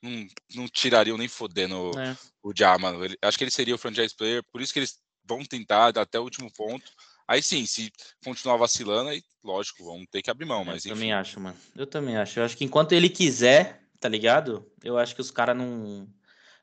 não, 0.03 0.27
não 0.55 0.69
tirariam 0.69 1.19
nem 1.19 1.29
fodendo 1.29 1.99
É. 1.99 2.17
o 2.43 2.53
Ja, 2.57 2.79
mano. 2.79 3.05
Ele- 3.05 3.19
acho 3.21 3.37
que 3.37 3.45
ele 3.45 3.51
seria 3.51 3.75
o 3.75 3.79
franchise 3.79 4.15
player, 4.15 4.43
por 4.51 4.63
isso 4.63 4.73
que 4.73 4.79
eles 4.79 4.99
vão 5.31 5.45
tentar 5.45 5.97
até 5.97 6.19
o 6.19 6.25
último 6.25 6.53
ponto. 6.53 6.91
Aí 7.27 7.41
sim, 7.41 7.65
se 7.65 7.93
continuar 8.25 8.57
vacilando, 8.57 9.11
aí 9.11 9.23
lógico, 9.45 9.85
vão 9.85 10.05
ter 10.05 10.21
que 10.21 10.31
abrir 10.31 10.47
mão, 10.47 10.65
mas 10.65 10.85
eu 10.85 10.91
enfim. 10.91 11.01
também 11.01 11.13
acho, 11.13 11.39
mano. 11.39 11.57
Eu 11.77 11.87
também 11.87 12.17
acho. 12.17 12.41
Eu 12.41 12.45
acho 12.45 12.57
que 12.57 12.65
enquanto 12.65 12.93
ele 12.93 13.09
quiser, 13.09 13.85
tá 14.01 14.09
ligado? 14.09 14.69
Eu 14.83 14.99
acho 14.99 15.15
que 15.15 15.21
os 15.21 15.31
caras 15.31 15.57
não, 15.57 16.09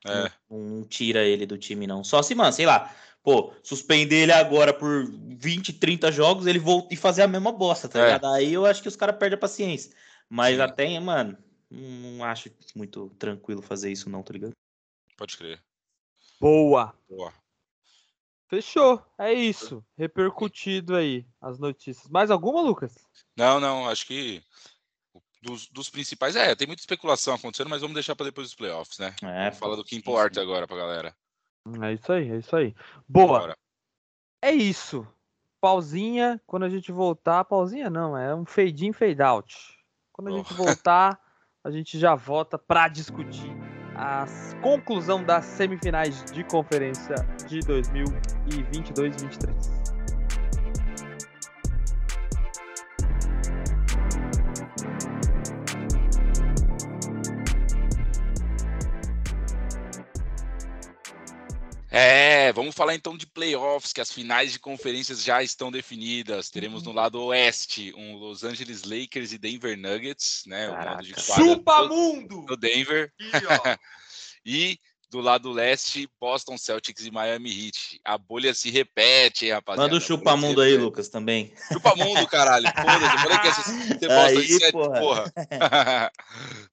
É, 0.06 0.30
não, 0.50 0.60
não 0.60 0.84
tira 0.84 1.24
ele 1.24 1.46
do 1.46 1.58
time, 1.58 1.88
não. 1.88 2.04
Só 2.04 2.22
se, 2.22 2.36
mano, 2.36 2.52
sei 2.52 2.66
lá, 2.66 2.94
pô, 3.24 3.54
suspender 3.64 4.24
ele 4.24 4.34
agora 4.34 4.74
por 4.74 5.10
20, 5.38 5.72
30 5.74 6.12
jogos, 6.12 6.46
ele 6.46 6.60
volta 6.60 6.94
e 6.94 6.98
fazer 6.98 7.22
a 7.22 7.28
mesma 7.28 7.52
bosta, 7.54 7.88
tá 7.88 8.00
É. 8.00 8.04
ligado? 8.06 8.26
Aí 8.28 8.54
eu 8.54 8.66
acho 8.66 8.82
que 8.82 8.90
os 8.90 8.96
caras 8.98 9.16
perdem 9.18 9.38
a 9.38 9.40
paciência. 9.40 9.94
Mas 10.30 10.58
Sim. 10.58 10.62
até, 10.62 11.00
mano, 11.00 11.38
não 11.72 12.26
acho 12.26 12.52
muito 12.76 13.10
tranquilo 13.18 13.62
fazer 13.62 13.90
isso, 13.90 14.10
não, 14.10 14.22
tá 14.22 14.34
ligado? 14.34 14.52
pode 15.16 15.36
crer. 15.38 15.60
Boa. 16.40 16.94
Boa. 17.10 17.34
Fechou. 18.48 19.04
É 19.18 19.34
isso. 19.34 19.84
Repercutido 19.98 20.96
aí 20.96 21.26
as 21.42 21.60
notícias. 21.60 22.08
Mais 22.10 22.32
alguma, 22.32 22.62
Lucas? 22.62 22.96
Não, 23.36 23.60
não, 23.60 23.88
acho 23.90 24.06
que 24.08 24.42
dos, 25.42 25.68
dos 25.68 25.90
principais, 25.90 26.36
é, 26.36 26.56
tem 26.56 26.66
muita 26.68 26.82
especulação 26.82 27.34
acontecendo, 27.36 27.70
mas 27.70 27.82
vamos 27.82 27.94
deixar 27.94 28.16
para 28.16 28.26
depois 28.26 28.48
dos 28.48 28.56
playoffs, 28.56 28.98
né? 29.00 29.14
É, 29.24 29.52
Fala 29.52 29.76
do 29.76 29.84
que 29.84 29.96
importa 29.96 30.42
agora 30.42 30.68
pra 30.68 30.78
galera. 30.78 31.16
É 31.82 31.94
isso 31.94 32.12
aí, 32.12 32.32
é 32.32 32.38
isso 32.38 32.56
aí. 32.56 32.76
Boa. 33.08 33.40
Bora. 33.40 33.58
É 34.42 34.52
isso. 34.52 35.06
Pausinha, 35.60 36.42
quando 36.46 36.64
a 36.64 36.70
gente 36.70 36.92
voltar, 36.92 37.44
pausinha 37.44 37.90
não, 37.90 38.18
é 38.18 38.34
um 38.34 38.46
fade 38.46 38.86
in, 38.86 38.94
fade 38.94 39.22
out. 39.22 39.56
Quando 40.14 40.30
a 40.30 40.32
Oh. 40.32 40.38
gente 40.38 40.54
voltar, 40.54 41.20
a 41.64 41.70
gente 41.72 42.00
já 42.00 42.16
volta 42.16 42.58
para 42.58 42.88
discutir 42.88 43.52
a 43.98 44.26
conclusão 44.62 45.24
das 45.24 45.46
semifinais 45.46 46.24
de 46.32 46.44
conferência 46.44 47.16
de 47.48 47.60
2022-23. 47.60 49.87
É, 62.00 62.54
vamos 62.54 62.76
falar 62.76 62.94
então 62.94 63.18
de 63.18 63.26
playoffs, 63.26 63.92
que 63.92 64.00
as 64.00 64.12
finais 64.12 64.52
de 64.52 64.60
conferências 64.60 65.24
já 65.24 65.42
estão 65.42 65.72
definidas. 65.72 66.48
Teremos 66.52 66.84
Uhum. 66.84 66.90
no 66.90 66.96
lado 66.96 67.20
oeste 67.24 67.92
um 67.98 68.18
Los 68.18 68.44
Angeles 68.44 68.84
Lakers 68.84 69.32
e 69.32 69.38
Denver 69.40 69.76
Nuggets, 69.76 70.44
né? 70.46 70.70
O 70.70 70.78
modo 70.78 71.04
de 71.04 71.14
quadra 71.16 71.34
Chupa 71.44 71.82
do- 71.88 71.90
mundo! 71.96 72.46
do 72.46 72.56
Denver. 72.56 73.12
E 74.46 74.80
do 75.10 75.20
lado 75.22 75.52
leste, 75.52 76.08
Boston 76.22 76.56
Celtics 76.58 77.04
e 77.06 77.12
Miami 77.12 77.50
Heat. 77.50 78.00
A 78.06 78.16
bolha 78.18 78.54
se 78.54 78.70
repete, 78.70 79.46
hein, 79.46 79.54
rapaziada. 79.54 79.92
Manda 79.92 79.96
o 79.96 79.98
A 79.98 80.00
bolha 80.00 80.08
chupa 80.08 80.32
se 80.32 80.38
mundo 80.38 80.62
aí. 80.62 80.78
Lucas, 80.78 81.10
também. 81.10 81.52
Chupa 81.74 81.96
mundo, 81.96 82.26
caralho. 82.28 82.66
Foda-se, 82.68 83.14
eu 83.16 83.20
falei 83.20 83.40
que 83.40 83.48
essa 83.48 83.62
você 84.00 84.08
Boston 84.08 84.40
Aí, 84.40 84.48
sete, 84.60 84.72
porra. 84.72 85.00
porra. 85.00 85.32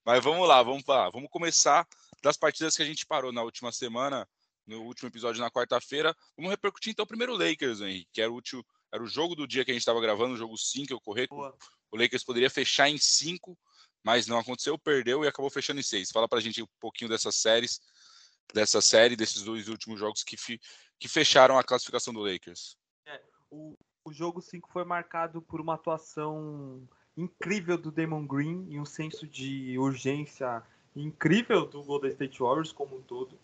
Mas 0.05 0.23
vamos 0.23 0.47
lá, 0.47 0.61
vamos 0.63 0.83
lá. 0.87 1.09
Vamos 1.09 1.29
começar 1.31 1.85
das 2.21 2.37
partidas 2.37 2.77
que 2.77 2.83
a 2.83 2.85
gente 2.85 3.05
parou 3.07 3.31
na 3.33 3.41
última 3.43 3.71
semana, 3.73 4.25
no 4.65 4.81
último 4.83 5.09
episódio 5.09 5.41
na 5.41 5.51
quarta-feira. 5.51 6.15
Vamos 6.35 6.51
repercutir 6.51 6.91
então 6.91 7.05
primeiro 7.05 7.33
o 7.33 7.37
Lakers, 7.37 7.81
Henrique, 7.81 8.09
que 8.13 8.21
era 8.21 8.31
o, 8.31 8.35
último, 8.35 8.65
era 8.91 9.03
o 9.03 9.07
jogo 9.07 9.35
do 9.35 9.47
dia 9.47 9.63
que 9.63 9.71
a 9.71 9.73
gente 9.73 9.81
estava 9.81 10.01
gravando, 10.01 10.33
o 10.33 10.37
jogo 10.37 10.57
5, 10.57 10.91
eu 10.91 10.99
correr. 11.01 11.27
Boa. 11.27 11.55
O 11.91 11.97
Lakers 11.97 12.23
poderia 12.23 12.49
fechar 12.49 12.89
em 12.89 12.97
5, 12.97 13.57
mas 14.03 14.27
não 14.27 14.37
aconteceu, 14.37 14.77
perdeu 14.77 15.23
e 15.23 15.27
acabou 15.27 15.49
fechando 15.49 15.79
em 15.79 15.83
6. 15.83 16.11
Fala 16.11 16.27
pra 16.27 16.39
gente 16.39 16.61
um 16.61 16.67
pouquinho 16.79 17.09
dessas 17.09 17.35
séries, 17.35 17.79
dessa 18.53 18.81
série, 18.81 19.15
desses 19.15 19.43
dois 19.43 19.67
últimos 19.69 19.99
jogos 19.99 20.23
que, 20.23 20.35
fi- 20.37 20.59
que 20.99 21.07
fecharam 21.07 21.57
a 21.57 21.63
classificação 21.63 22.13
do 22.13 22.21
Lakers. 22.21 22.77
O, 23.49 23.77
o 24.03 24.11
jogo 24.11 24.41
5 24.41 24.69
foi 24.71 24.83
marcado 24.83 25.41
por 25.41 25.61
uma 25.61 25.75
atuação 25.75 26.87
incrível 27.15 27.77
do 27.77 27.91
Damon 27.91 28.25
Green 28.27 28.67
e 28.69 28.79
um 28.79 28.85
senso 28.85 29.25
de 29.25 29.77
urgência 29.79 30.61
incrível 30.95 31.65
do 31.65 31.81
Golden 31.83 32.11
State 32.11 32.39
Warriors 32.39 32.71
como 32.71 32.97
um 32.97 33.01
todo. 33.01 33.39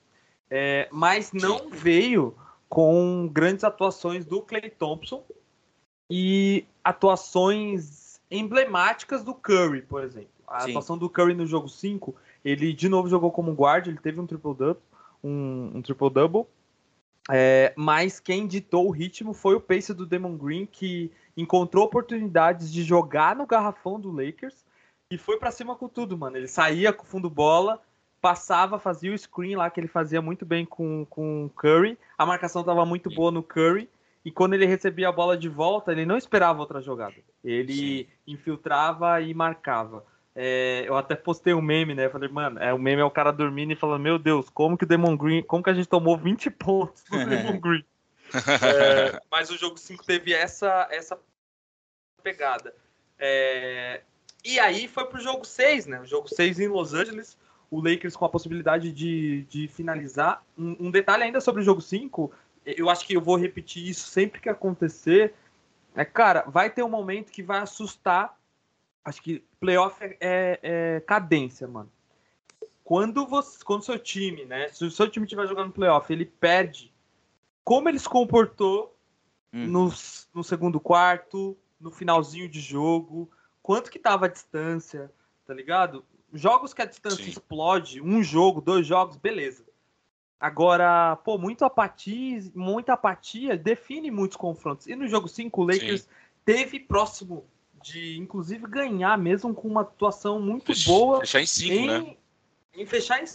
É, 0.53 0.89
mas 0.91 1.31
não 1.31 1.69
veio 1.69 2.35
com 2.67 3.29
grandes 3.31 3.63
atuações 3.63 4.25
do 4.25 4.41
Clay 4.41 4.69
Thompson 4.69 5.23
e 6.09 6.65
atuações 6.83 8.19
emblemáticas 8.29 9.23
do 9.23 9.33
Curry, 9.33 9.81
por 9.81 10.03
exemplo. 10.03 10.29
A 10.45 10.59
Sim. 10.61 10.71
atuação 10.71 10.97
do 10.97 11.09
Curry 11.09 11.33
no 11.33 11.47
jogo 11.47 11.69
5, 11.69 12.13
ele 12.43 12.73
de 12.73 12.89
novo 12.89 13.07
jogou 13.07 13.31
como 13.31 13.53
guarda, 13.53 13.87
ele 13.87 13.97
teve 13.97 14.19
um 14.19 14.27
triple-double, 14.27 14.81
um, 15.23 15.71
um 15.75 15.81
triple-double, 15.81 16.45
é, 17.29 17.73
mas 17.77 18.19
quem 18.19 18.45
ditou 18.45 18.87
o 18.87 18.91
ritmo 18.91 19.33
foi 19.33 19.55
o 19.55 19.61
pace 19.61 19.93
do 19.93 20.05
Damon 20.05 20.35
Green, 20.35 20.65
que 20.65 21.11
encontrou 21.37 21.85
oportunidades 21.85 22.71
de 22.71 22.83
jogar 22.83 23.35
no 23.35 23.45
garrafão 23.45 23.99
do 23.99 24.11
Lakers 24.11 24.65
e 25.09 25.17
foi 25.17 25.37
pra 25.37 25.51
cima 25.51 25.75
com 25.75 25.87
tudo, 25.87 26.17
mano. 26.17 26.37
Ele 26.37 26.47
saía 26.47 26.91
com 26.91 27.03
o 27.03 27.07
fundo 27.07 27.29
bola, 27.29 27.81
passava, 28.21 28.79
fazia 28.79 29.11
o 29.11 29.17
screen 29.17 29.55
lá 29.55 29.69
que 29.69 29.79
ele 29.79 29.87
fazia 29.87 30.21
muito 30.21 30.45
bem 30.45 30.65
com, 30.65 31.05
com 31.09 31.45
o 31.45 31.49
Curry. 31.49 31.97
A 32.17 32.25
marcação 32.25 32.63
tava 32.63 32.85
muito 32.85 33.09
Sim. 33.09 33.15
boa 33.15 33.31
no 33.31 33.41
Curry. 33.41 33.89
E 34.23 34.31
quando 34.31 34.53
ele 34.53 34.67
recebia 34.67 35.09
a 35.09 35.11
bola 35.11 35.35
de 35.35 35.49
volta, 35.49 35.91
ele 35.91 36.05
não 36.05 36.15
esperava 36.15 36.59
outra 36.59 36.79
jogada. 36.79 37.15
Ele 37.43 38.07
infiltrava 38.27 39.19
e 39.19 39.33
marcava. 39.33 40.05
É, 40.35 40.83
eu 40.85 40.95
até 40.95 41.15
postei 41.15 41.53
um 41.53 41.61
meme, 41.61 41.95
né? 41.95 42.05
Eu 42.05 42.11
falei, 42.11 42.29
mano, 42.29 42.59
é, 42.59 42.71
o 42.71 42.77
meme 42.77 43.01
é 43.01 43.05
o 43.05 43.11
cara 43.11 43.31
dormindo 43.31 43.73
e 43.73 43.75
falando, 43.75 44.03
meu 44.03 44.19
Deus, 44.19 44.49
como 44.49 44.77
que 44.77 44.83
o 44.83 44.87
Demon 44.87 45.17
Green, 45.17 45.41
como 45.41 45.63
que 45.63 45.71
a 45.71 45.73
gente 45.73 45.89
tomou 45.89 46.15
20 46.15 46.51
pontos 46.51 47.03
do 47.09 47.25
Demon 47.25 47.59
Green? 47.59 47.83
É, 48.33 49.21
mas 49.29 49.49
o 49.49 49.57
jogo 49.57 49.77
5 49.77 50.05
teve 50.05 50.33
essa, 50.33 50.87
essa 50.89 51.19
pegada. 52.23 52.73
É, 53.19 54.03
e 54.41 54.57
aí 54.57 54.87
foi 54.87 55.05
pro 55.05 55.19
jogo 55.19 55.43
6, 55.43 55.85
né? 55.87 55.99
O 55.99 56.05
jogo 56.05 56.29
6 56.29 56.61
em 56.61 56.69
Los 56.69 56.93
Angeles, 56.93 57.37
o 57.71 57.81
Lakers 57.81 58.17
com 58.17 58.25
a 58.25 58.29
possibilidade 58.29 58.91
de, 58.91 59.43
de 59.43 59.67
finalizar. 59.69 60.45
Um, 60.57 60.87
um 60.87 60.91
detalhe 60.91 61.23
ainda 61.23 61.39
sobre 61.39 61.61
o 61.61 61.63
jogo 61.63 61.79
5, 61.79 62.29
eu 62.65 62.89
acho 62.89 63.07
que 63.07 63.15
eu 63.15 63.21
vou 63.21 63.37
repetir 63.37 63.87
isso 63.87 64.07
sempre 64.07 64.41
que 64.41 64.49
acontecer. 64.49 65.33
É, 65.95 66.03
cara, 66.03 66.43
vai 66.47 66.69
ter 66.69 66.83
um 66.83 66.89
momento 66.89 67.31
que 67.31 67.41
vai 67.41 67.59
assustar. 67.59 68.37
Acho 69.05 69.21
que 69.21 69.43
playoff 69.59 70.03
é, 70.03 70.17
é, 70.19 70.59
é 70.61 70.99
cadência, 70.99 71.65
mano. 71.65 71.89
Quando 72.83 73.25
você, 73.25 73.63
quando 73.63 73.85
seu 73.85 73.97
time, 73.97 74.43
né? 74.43 74.67
Se 74.67 74.83
o 74.83 74.91
seu 74.91 75.09
time 75.09 75.25
estiver 75.25 75.47
jogando 75.47 75.71
playoff, 75.71 76.11
ele 76.11 76.25
perde. 76.25 76.93
Como 77.63 77.87
ele 77.87 77.97
se 77.97 78.09
comportou 78.09 78.93
hum. 79.53 79.65
no, 79.67 79.93
no 80.33 80.43
segundo 80.43 80.77
quarto, 80.77 81.57
no 81.79 81.89
finalzinho 81.89 82.49
de 82.49 82.59
jogo, 82.59 83.31
quanto 83.63 83.89
que 83.89 83.97
tava 83.97 84.25
a 84.25 84.29
distância, 84.29 85.09
tá 85.45 85.53
ligado? 85.53 86.03
Jogos 86.33 86.73
que 86.73 86.81
a 86.81 86.85
distância 86.85 87.23
Sim. 87.23 87.29
explode, 87.29 88.01
um 88.01 88.23
jogo, 88.23 88.61
dois 88.61 88.85
jogos, 88.87 89.17
beleza. 89.17 89.65
Agora, 90.39 91.17
pô, 91.17 91.37
muito 91.37 91.63
apatia, 91.63 92.41
muita 92.55 92.93
apatia 92.93 93.55
define 93.55 94.09
muitos 94.09 94.37
confrontos. 94.37 94.87
E 94.87 94.95
no 94.95 95.07
jogo 95.07 95.27
5, 95.27 95.61
o 95.61 95.65
Lakers 95.65 96.01
Sim. 96.01 96.09
teve 96.43 96.79
próximo 96.79 97.45
de, 97.81 98.17
inclusive, 98.17 98.65
ganhar, 98.67 99.17
mesmo 99.17 99.53
com 99.53 99.67
uma 99.67 99.81
atuação 99.81 100.41
muito 100.41 100.73
Fech, 100.73 100.85
boa. 100.85 101.19
Fechar 101.19 101.41
em 101.41 101.45
5, 101.45 101.85
né? 101.85 102.17
Em 102.73 102.85
fechar 102.85 103.21
em 103.21 103.25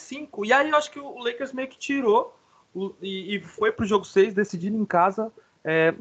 5. 0.00 0.44
E 0.44 0.52
aí 0.52 0.70
eu 0.70 0.76
acho 0.76 0.90
que 0.90 1.00
o 1.00 1.18
Lakers 1.18 1.52
meio 1.52 1.68
que 1.68 1.78
tirou 1.78 2.38
o, 2.74 2.94
e, 3.00 3.36
e, 3.36 3.40
foi 3.40 3.72
pro 3.72 3.86
jogo 3.86 4.04
6, 4.04 4.34
decidindo 4.34 4.76
em 4.76 4.84
casa. 4.84 5.32
É, 5.64 5.94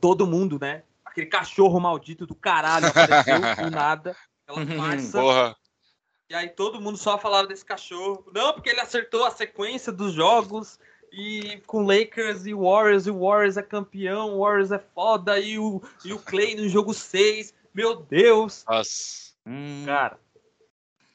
todo 0.00 0.26
mundo, 0.26 0.58
né? 0.60 0.82
Aquele 1.04 1.26
cachorro 1.26 1.78
maldito 1.80 2.26
do 2.26 2.34
caralho 2.34 2.86
apareceu 2.88 3.40
do 3.56 3.70
nada. 3.70 4.16
Aquela 4.46 4.66
farsa. 4.66 5.20
Porra. 5.20 5.56
E 6.28 6.34
aí 6.34 6.48
todo 6.48 6.80
mundo 6.80 6.96
só 6.96 7.18
falava 7.18 7.46
desse 7.46 7.64
cachorro. 7.64 8.24
Não, 8.34 8.54
porque 8.54 8.70
ele 8.70 8.80
acertou 8.80 9.24
a 9.24 9.30
sequência 9.30 9.92
dos 9.92 10.14
jogos. 10.14 10.78
E 11.12 11.62
com 11.66 11.82
Lakers 11.82 12.46
e 12.46 12.54
Warriors, 12.54 13.06
e 13.06 13.10
o 13.10 13.20
Warriors 13.20 13.58
é 13.58 13.62
campeão, 13.62 14.34
o 14.34 14.40
Warriors 14.40 14.72
é 14.72 14.78
foda, 14.78 15.38
e 15.38 15.58
o, 15.58 15.82
e 16.06 16.12
o 16.14 16.18
Clay 16.18 16.54
no 16.54 16.66
jogo 16.70 16.94
6. 16.94 17.52
Meu 17.74 17.96
Deus! 17.96 18.64
Nossa. 18.66 19.34
Hum. 19.46 19.82
Cara, 19.84 20.18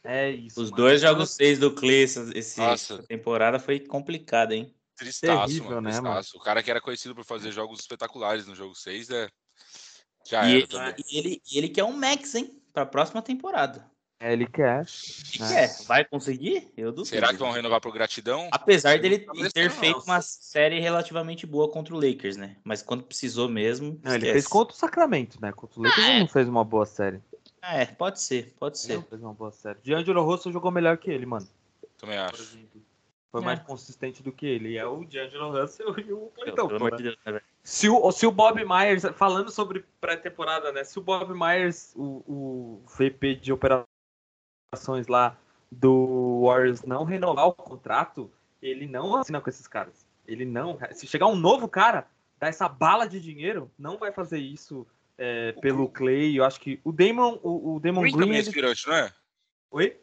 é 0.03 0.31
isso. 0.31 0.61
Os 0.61 0.71
mano. 0.71 0.83
dois 0.83 1.01
jogos 1.01 1.31
6 1.31 1.59
do 1.59 1.73
Clay 1.73 2.03
esse, 2.03 2.61
essa 2.61 3.03
temporada 3.03 3.59
foi 3.59 3.79
complicado, 3.79 4.53
hein? 4.53 4.73
Tristaço, 4.95 5.47
Terrível, 5.47 5.69
mano, 5.69 5.81
né, 5.81 5.91
tristaço. 5.91 6.35
Mano? 6.35 6.41
O 6.41 6.45
cara 6.45 6.63
que 6.63 6.71
era 6.71 6.79
conhecido 6.79 7.13
por 7.13 7.25
fazer 7.25 7.51
jogos 7.51 7.79
espetaculares 7.79 8.47
no 8.47 8.55
jogo 8.55 8.73
6, 8.73 9.09
é... 9.09 9.29
já 10.25 10.45
e 10.45 10.49
era 10.49 10.57
ele, 10.57 10.67
também. 10.67 10.95
E 11.09 11.17
ele, 11.17 11.41
ele 11.51 11.69
quer 11.69 11.83
um 11.83 11.91
Max, 11.91 12.35
hein? 12.35 12.56
Pra 12.77 12.85
próxima 12.85 13.23
temporada. 13.23 13.89
É, 14.19 14.33
ele 14.33 14.45
quer. 14.45 14.85
Ele 15.33 15.43
né? 15.43 15.49
quer. 15.49 15.85
Vai 15.87 16.05
conseguir? 16.05 16.71
Eu 16.77 16.91
duvido. 16.91 17.07
Será 17.07 17.29
que 17.29 17.37
vão 17.37 17.49
renovar 17.49 17.81
por 17.81 17.91
gratidão? 17.91 18.49
Apesar 18.51 18.99
dele 18.99 19.25
ter 19.51 19.71
feito 19.71 20.01
uma 20.01 20.21
série 20.21 20.79
relativamente 20.79 21.47
boa 21.47 21.71
contra 21.71 21.95
o 21.95 21.99
Lakers, 21.99 22.37
né? 22.37 22.55
Mas 22.63 22.83
quando 22.83 23.01
precisou 23.01 23.49
mesmo. 23.49 23.99
Não, 24.03 24.13
ele 24.13 24.31
fez 24.31 24.45
contra 24.45 24.75
o 24.75 24.77
Sacramento, 24.77 25.41
né? 25.41 25.51
Contra 25.51 25.79
o 25.79 25.83
Lakers 25.83 26.05
ah, 26.05 26.07
ele 26.07 26.17
é. 26.17 26.19
não 26.19 26.27
fez 26.27 26.47
uma 26.47 26.63
boa 26.63 26.85
série. 26.85 27.19
É, 27.63 27.87
pode 27.87 28.21
ser, 28.21 28.53
pode 28.59 28.77
ser. 28.77 28.91
Ele 28.91 28.97
não 28.97 29.07
fez 29.07 29.21
uma 29.23 29.33
boa 29.33 29.51
série. 29.51 29.79
D'Angelo 29.83 30.23
Russell 30.23 30.53
jogou 30.53 30.69
melhor 30.69 30.99
que 30.99 31.09
ele, 31.09 31.25
mano. 31.25 31.47
Também 31.97 32.19
acho. 32.19 32.59
Foi 33.31 33.41
é. 33.41 33.43
mais 33.43 33.59
consistente 33.63 34.21
do 34.21 34.31
que 34.31 34.45
ele. 34.45 34.73
E 34.73 34.77
é 34.77 34.85
o 34.85 35.03
D'Angelo 35.03 35.51
Russell 35.51 35.95
e 35.97 36.13
o 36.13 36.31
Clayton. 36.35 36.67
né? 37.25 37.41
Se, 37.67 37.89
o, 37.89 38.09
se 38.13 38.25
o 38.25 38.31
Bob 38.31 38.63
Myers, 38.63 39.03
falando 39.13 39.51
sobre 39.51 39.83
pré-temporada, 39.99 40.71
né? 40.71 40.85
Se 40.85 40.97
o 40.97 41.01
Bob 41.01 41.33
Myers, 41.33 41.93
o, 41.97 42.23
o 42.25 42.81
VP 42.87 43.35
de 43.35 43.51
operação 43.51 43.85
ações 44.71 45.07
lá 45.07 45.37
do 45.69 46.43
Warriors 46.45 46.83
não 46.83 47.03
renovar 47.03 47.45
o 47.47 47.53
contrato, 47.53 48.31
ele 48.61 48.87
não 48.87 49.17
assina 49.17 49.41
com 49.41 49.49
esses 49.49 49.67
caras. 49.67 50.07
Ele 50.25 50.45
não. 50.45 50.79
Se 50.93 51.05
chegar 51.05 51.27
um 51.27 51.35
novo 51.35 51.67
cara, 51.67 52.07
dar 52.39 52.47
essa 52.47 52.69
bala 52.69 53.05
de 53.05 53.19
dinheiro, 53.19 53.69
não 53.77 53.97
vai 53.97 54.13
fazer 54.13 54.39
isso 54.39 54.87
é, 55.17 55.51
pelo 55.51 55.89
Clay. 55.89 56.39
Eu 56.39 56.45
acho 56.45 56.61
que 56.61 56.79
o 56.85 56.93
Damon, 56.93 57.37
o, 57.43 57.75
o 57.75 57.79
Damon 57.81 58.01
Green, 58.03 58.13
Green 58.13 58.25
também 58.25 58.37
é 58.37 58.41
inspirante, 58.41 58.87
não 58.87 58.95
é? 58.95 59.13
Oi? 59.71 59.99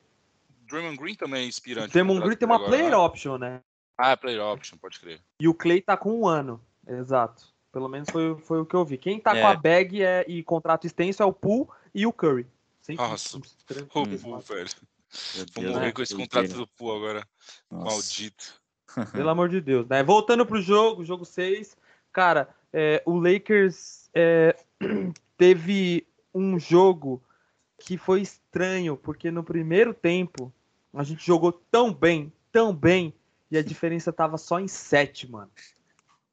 Draymond 0.67 0.99
Green 0.99 1.15
também 1.15 1.45
é 1.45 1.47
inspirante. 1.47 1.89
O 1.89 1.93
Damon 1.95 2.21
Green 2.21 2.37
tem 2.37 2.47
uma 2.47 2.57
agora, 2.57 2.71
player 2.71 2.91
né? 2.91 2.97
option, 2.97 3.39
né? 3.39 3.63
Ah, 3.97 4.15
player 4.19 4.43
option, 4.43 4.77
pode 4.77 5.01
crer. 5.01 5.23
E 5.41 5.49
o 5.49 5.55
Clay 5.55 5.81
tá 5.81 5.97
com 5.97 6.21
um 6.21 6.27
ano, 6.27 6.61
exato. 6.87 7.54
Pelo 7.75 7.89
menos 7.89 8.09
foi, 8.09 8.39
foi 8.39 8.61
o 8.61 8.65
que 8.65 8.77
eu 8.77 8.85
vi. 8.85 8.97
Quem 8.97 9.19
tá 9.19 9.37
é. 9.37 9.41
com 9.41 9.49
a 9.49 9.57
bag 9.57 10.01
é, 10.01 10.25
e 10.29 10.45
contrato 10.45 10.87
extenso 10.87 11.25
é 11.25 11.27
o 11.27 11.33
Poole 11.33 11.67
e 11.93 12.07
o 12.07 12.13
Curry. 12.13 12.47
Sempre 12.81 13.05
Nossa, 13.05 13.37
o 13.37 13.87
Poole, 13.89 14.17
velho. 14.17 14.69
Vou 15.53 15.65
morrer 15.65 15.93
com 15.93 16.03
esse 16.03 16.15
contrato 16.15 16.55
do 16.55 16.69
Poole 16.69 16.99
agora. 16.99 17.29
Nossa. 17.69 17.97
Maldito. 17.97 18.63
Pelo 19.11 19.29
amor 19.29 19.49
de 19.49 19.61
Deus, 19.61 19.89
né? 19.89 20.05
Voltando 20.05 20.47
pro 20.47 20.63
jogo, 20.63 21.05
jogo 21.05 21.25
6, 21.25 21.77
cara, 22.13 22.49
é, 22.73 23.03
o 23.05 23.19
Lakers 23.19 24.09
é, 24.15 24.55
teve 25.37 26.07
um 26.33 26.57
jogo 26.57 27.21
que 27.77 27.99
foi 27.99 28.21
estranho, 28.21 28.97
porque 28.97 29.33
no 29.33 29.43
primeiro 29.43 29.93
tempo 29.93 30.53
a 30.93 31.03
gente 31.03 31.27
jogou 31.27 31.51
tão 31.51 31.93
bem, 31.93 32.33
tão 32.53 32.73
bem, 32.73 33.13
e 33.51 33.59
a 33.59 33.63
diferença 33.65 34.13
tava 34.13 34.39
só 34.39 34.61
em 34.61 34.69
7, 34.69 35.29
mano. 35.29 35.51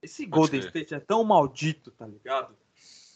Esse 0.01 0.25
Golden 0.25 0.59
State 0.61 0.93
é 0.93 0.99
tão 0.99 1.23
maldito, 1.23 1.91
tá 1.91 2.07
ligado? 2.07 2.55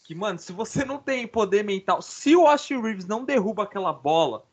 que, 0.06 0.14
mano, 0.14 0.38
se 0.38 0.52
você 0.52 0.84
não 0.84 0.98
tem 0.98 1.26
poder 1.26 1.64
mental, 1.64 2.00
se 2.00 2.36
o 2.36 2.46
Austin 2.46 2.80
Reeves 2.80 3.06
não 3.06 3.24
derruba 3.24 3.64
aquela 3.64 3.92
bola 3.92 4.44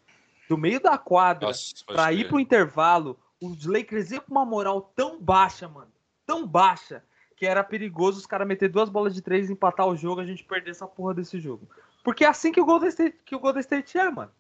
do 0.50 0.58
meio 0.58 0.82
da 0.82 0.98
quadra 0.98 1.52
para 1.86 2.12
ir 2.12 2.28
pro 2.28 2.40
intervalo, 2.40 3.20
os 3.40 3.68
Lakers 3.68 4.10
iam 4.10 4.22
com 4.22 4.32
uma 4.32 4.46
moral 4.46 4.92
tão 4.96 5.22
baixa, 5.22 5.68
mano, 5.68 5.92
tão 6.26 6.48
baixa, 6.48 7.04
que 7.38 7.46
era 7.46 7.64
perigoso 7.64 8.18
os 8.18 8.26
caras 8.26 8.48
meter 8.48 8.68
duas 8.68 8.90
bolas 8.90 9.14
de 9.14 9.22
três, 9.22 9.48
empatar 9.48 9.88
o 9.88 9.96
jogo, 9.96 10.22
a 10.22 10.26
gente 10.26 10.44
perder 10.44 10.72
essa 10.72 10.88
porra 10.88 11.14
desse 11.14 11.40
jogo. 11.40 11.70
Porque 12.04 12.26
é 12.26 12.28
assim 12.28 12.52
que 12.52 12.60
o 12.60 12.66
Golden 12.66 12.90
State, 12.90 13.18
que 13.24 13.36
o 13.36 13.40
Golden 13.40 13.62
State 13.62 13.96
é, 13.96 14.10
mano. 14.10 14.32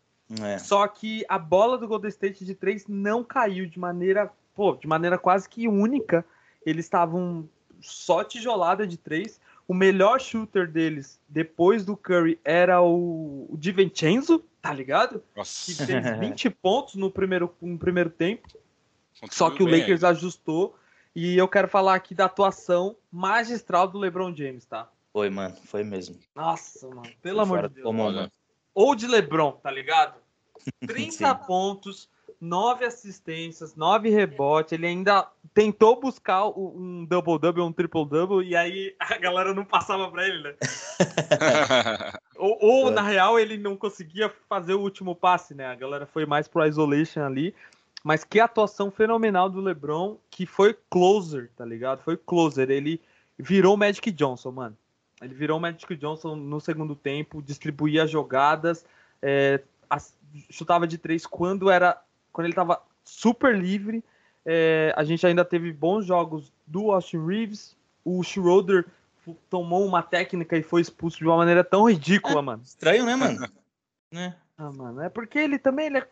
É. 0.41 0.58
Só 0.58 0.88
que 0.88 1.23
a 1.29 1.38
bola 1.38 1.77
do 1.77 1.88
Golden 1.88 2.10
State 2.10 2.43
de 2.43 2.56
três 2.56 2.88
não 2.88 3.23
caiu 3.23 3.67
de 3.67 3.77
maneira, 3.77 4.32
pô, 4.56 4.73
de 4.75 4.88
maneira 4.88 5.19
quase 5.19 5.47
que 5.47 5.67
única. 5.67 6.25
Eles 6.65 6.86
estavam 6.86 7.47
só 7.84 8.24
tijolada 8.24 8.88
de 8.88 8.98
três 8.98 9.39
o 9.67 9.74
melhor 9.74 10.19
shooter 10.19 10.69
deles, 10.69 11.19
depois 11.28 11.86
do 11.86 11.96
Curry, 11.96 12.39
era 12.43 12.82
o, 12.82 13.48
o 13.50 13.58
DiVincenzo, 13.58 14.43
tá 14.62 14.74
ligado? 14.74 15.24
Nossa. 15.36 15.65
Que 15.65 15.86
fez 15.86 16.04
20 16.19 16.50
pontos 16.50 16.96
no 16.96 17.10
primeiro, 17.10 17.54
no 17.62 17.78
primeiro 17.78 18.10
tempo. 18.10 18.48
Só 19.32 19.50
que 19.50 19.63
o 19.63 19.67
Lakers 19.67 20.04
ajustou. 20.04 20.78
E 21.15 21.38
eu 21.38 21.48
quero 21.48 21.67
falar 21.67 21.96
aqui 21.96 22.15
da 22.15 22.26
atuação 22.26 22.96
magistral 23.12 23.88
do 23.88 24.00
LeBron 24.00 24.36
James, 24.36 24.65
tá? 24.65 24.89
Foi, 25.13 25.30
mano. 25.30 25.56
Foi 25.65 25.84
mesmo. 25.84 26.19
Nossa, 26.36 26.88
mano. 26.89 27.10
Pelo 27.22 27.41
amor 27.41 27.69
de 27.69 27.76
Deus. 27.76 27.86
Comum, 27.86 28.28
Ou 28.74 28.96
de 28.96 29.08
LeBron, 29.08 29.52
tá 29.54 29.72
ligado? 29.72 30.15
30 30.86 31.36
pontos, 31.36 32.10
nove 32.43 32.84
assistências, 32.84 33.75
nove 33.75 34.10
rebotes. 34.10 34.73
Ele 34.73 34.86
ainda 34.86 35.27
tentou 35.53 35.99
buscar 35.99 36.47
um 36.47 37.06
double-double, 37.06 37.63
um 37.63 37.71
triple-double, 37.71 38.45
e 38.45 38.56
aí 38.56 38.93
a 38.99 39.17
galera 39.17 39.53
não 39.53 39.63
passava 39.63 40.12
pra 40.12 40.27
ele, 40.27 40.43
né? 40.43 40.56
ou, 42.36 42.58
ou 42.62 42.91
na 42.91 43.01
real, 43.01 43.39
ele 43.39 43.58
não 43.58 43.77
conseguia 43.77 44.32
fazer 44.49 44.73
o 44.73 44.82
último 44.82 45.15
passe, 45.15 45.56
né? 45.56 45.67
A 45.67 45.75
galera 45.75 46.06
foi 46.06 46.25
mais 46.25 46.47
pro 46.47 46.65
isolation 46.65 47.23
ali. 47.23 47.56
Mas 48.03 48.25
que 48.25 48.41
atuação 48.41 48.91
fenomenal 48.91 49.49
do 49.49 49.62
LeBron, 49.62 50.17
que 50.29 50.45
foi 50.45 50.77
closer, 50.89 51.49
tá 51.56 51.63
ligado? 51.63 52.03
Foi 52.03 52.17
closer. 52.17 52.69
Ele 52.69 53.01
virou 53.39 53.75
o 53.75 53.77
Magic 53.77 54.12
Johnson, 54.12 54.51
mano. 54.51 54.77
Ele 55.21 55.34
virou 55.34 55.58
o 55.58 55.62
Magic 55.62 55.95
Johnson 55.95 56.36
no 56.36 56.60
segundo 56.60 56.97
tempo, 56.97 57.41
distribuía 57.41 58.06
jogadas, 58.06 58.86
é, 59.21 59.62
chutava 60.49 60.86
de 60.86 60.97
três 60.97 61.25
quando 61.25 61.69
era 61.69 62.01
quando 62.34 62.46
ele 62.46 62.54
estava 62.54 62.82
super 63.06 63.58
livre. 63.58 64.04
É, 64.46 64.93
a 64.98 65.04
gente 65.06 65.26
ainda 65.26 65.46
teve 65.46 65.72
bons 65.72 66.06
jogos 66.06 66.52
do 66.67 66.91
Austin 66.91 67.26
Reeves. 67.26 67.78
O 68.04 68.22
Schroeder 68.24 68.86
tomou 69.50 69.86
uma 69.86 70.04
técnica 70.04 70.58
e 70.58 70.63
foi 70.63 70.82
expulso 70.82 71.19
de 71.19 71.26
uma 71.26 71.38
maneira 71.38 71.63
tão 71.63 71.89
ridícula, 71.89 72.39
é, 72.39 72.41
mano. 72.41 72.63
Estranho, 72.63 73.06
né, 73.06 73.15
mano? 73.15 73.48
né? 74.12 74.36
Ah, 74.58 74.72
mano, 74.72 75.02
é 75.02 75.08
porque 75.08 75.39
ele 75.39 75.58
também 75.58 75.86
ele 75.86 76.00
é 76.00 76.08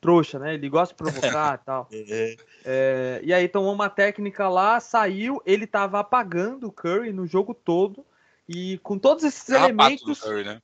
trouxa, 0.00 0.38
né? 0.38 0.54
Ele 0.54 0.68
gosta 0.68 0.94
de 0.94 0.98
provocar 0.98 1.60
e 1.60 1.64
tal. 1.64 1.88
É. 1.92 2.36
é, 2.64 3.20
e 3.22 3.32
aí 3.32 3.48
tomou 3.48 3.72
uma 3.72 3.88
técnica 3.88 4.48
lá, 4.48 4.80
saiu, 4.80 5.40
ele 5.46 5.66
tava 5.66 6.00
apagando 6.00 6.66
o 6.66 6.72
Curry 6.72 7.12
no 7.12 7.26
jogo 7.26 7.54
todo. 7.54 8.04
E 8.48 8.78
com 8.78 8.98
todos 8.98 9.24
esses 9.24 9.48
elementos. 9.48 10.20
Curry, 10.20 10.44
né? 10.44 10.60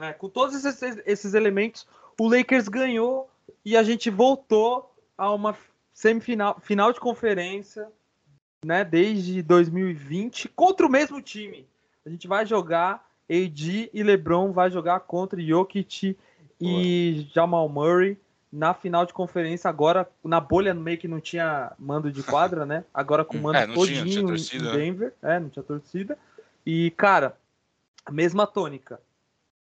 é, 0.00 0.12
com 0.12 0.28
todos 0.28 0.64
esses, 0.64 1.02
esses 1.06 1.34
elementos, 1.34 1.86
o 2.18 2.28
Lakers 2.28 2.68
ganhou 2.68 3.30
e 3.64 3.76
a 3.76 3.82
gente 3.82 4.10
voltou 4.10 4.94
a 5.16 5.32
uma 5.32 5.56
semifinal, 5.92 6.60
final 6.60 6.92
de 6.92 7.00
conferência, 7.00 7.88
né, 8.64 8.84
desde 8.84 9.42
2020 9.42 10.48
contra 10.48 10.86
o 10.86 10.90
mesmo 10.90 11.20
time. 11.22 11.66
A 12.04 12.10
gente 12.10 12.28
vai 12.28 12.44
jogar 12.46 13.06
AD 13.28 13.90
e 13.92 14.02
LeBron 14.02 14.52
vai 14.52 14.70
jogar 14.70 15.00
contra 15.00 15.40
Jokic 15.40 16.16
e 16.60 17.26
Jamal 17.34 17.68
Murray 17.68 18.16
na 18.52 18.72
final 18.72 19.04
de 19.04 19.12
conferência 19.12 19.68
agora 19.68 20.08
na 20.22 20.40
bolha 20.40 20.72
meio 20.72 20.96
que 20.96 21.08
não 21.08 21.20
tinha 21.20 21.72
mando 21.78 22.10
de 22.10 22.22
quadra, 22.22 22.64
né? 22.64 22.84
Agora 22.94 23.24
com 23.24 23.36
mando 23.36 23.58
é, 23.58 23.66
todinho 23.66 24.04
tinha, 24.04 24.14
tinha 24.14 24.26
torcida, 24.26 24.64
em 24.64 24.68
né? 24.68 24.76
Denver, 24.76 25.14
é, 25.22 25.40
não 25.40 25.48
tinha 25.48 25.62
torcida. 25.62 26.18
E, 26.64 26.90
cara, 26.92 27.36
a 28.04 28.10
mesma 28.10 28.46
tônica. 28.46 29.00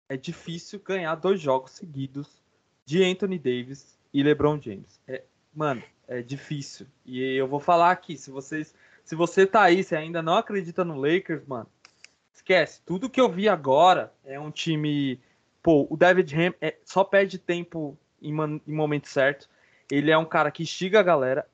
É 0.08 0.16
difícil 0.16 0.80
ganhar 0.82 1.14
dois 1.16 1.38
jogos 1.38 1.72
seguidos 1.72 2.40
de 2.88 3.05
Anthony 3.05 3.38
Davis 3.38 3.98
e 4.14 4.22
LeBron 4.22 4.59
James. 4.59 4.98
É, 5.07 5.22
mano, 5.55 5.83
é 6.09 6.22
difícil. 6.22 6.87
E 7.05 7.22
eu 7.35 7.46
vou 7.46 7.61
falar 7.61 7.90
aqui, 7.90 8.16
se 8.16 8.31
vocês, 8.31 8.74
se 9.05 9.14
você 9.14 9.46
tá 9.46 9.61
aí, 9.61 9.85
se 9.85 9.94
ainda 9.94 10.22
não 10.22 10.38
acredita 10.38 10.83
no 10.87 10.98
Lakers, 10.98 11.44
mano, 11.46 11.66
esquece. 12.33 12.81
Tudo 12.87 13.11
que 13.11 13.20
eu 13.20 13.29
vi 13.29 13.46
agora 13.46 14.11
é 14.24 14.40
um 14.40 14.51
time, 14.51 15.20
pô, 15.62 15.87
o 15.90 15.98
David 15.98 16.35
Ham 16.35 16.55
é, 16.62 16.79
só 16.83 17.05
perde 17.05 17.38
tempo 17.38 17.94
em, 18.22 18.33
em 18.33 18.74
momento 18.74 19.07
certo. 19.07 19.51
Ele 19.92 20.11
é 20.11 20.16
um 20.16 20.24
cara 20.24 20.51
que 20.51 20.62
instiga 20.62 21.01
a 21.01 21.03
galera. 21.03 21.46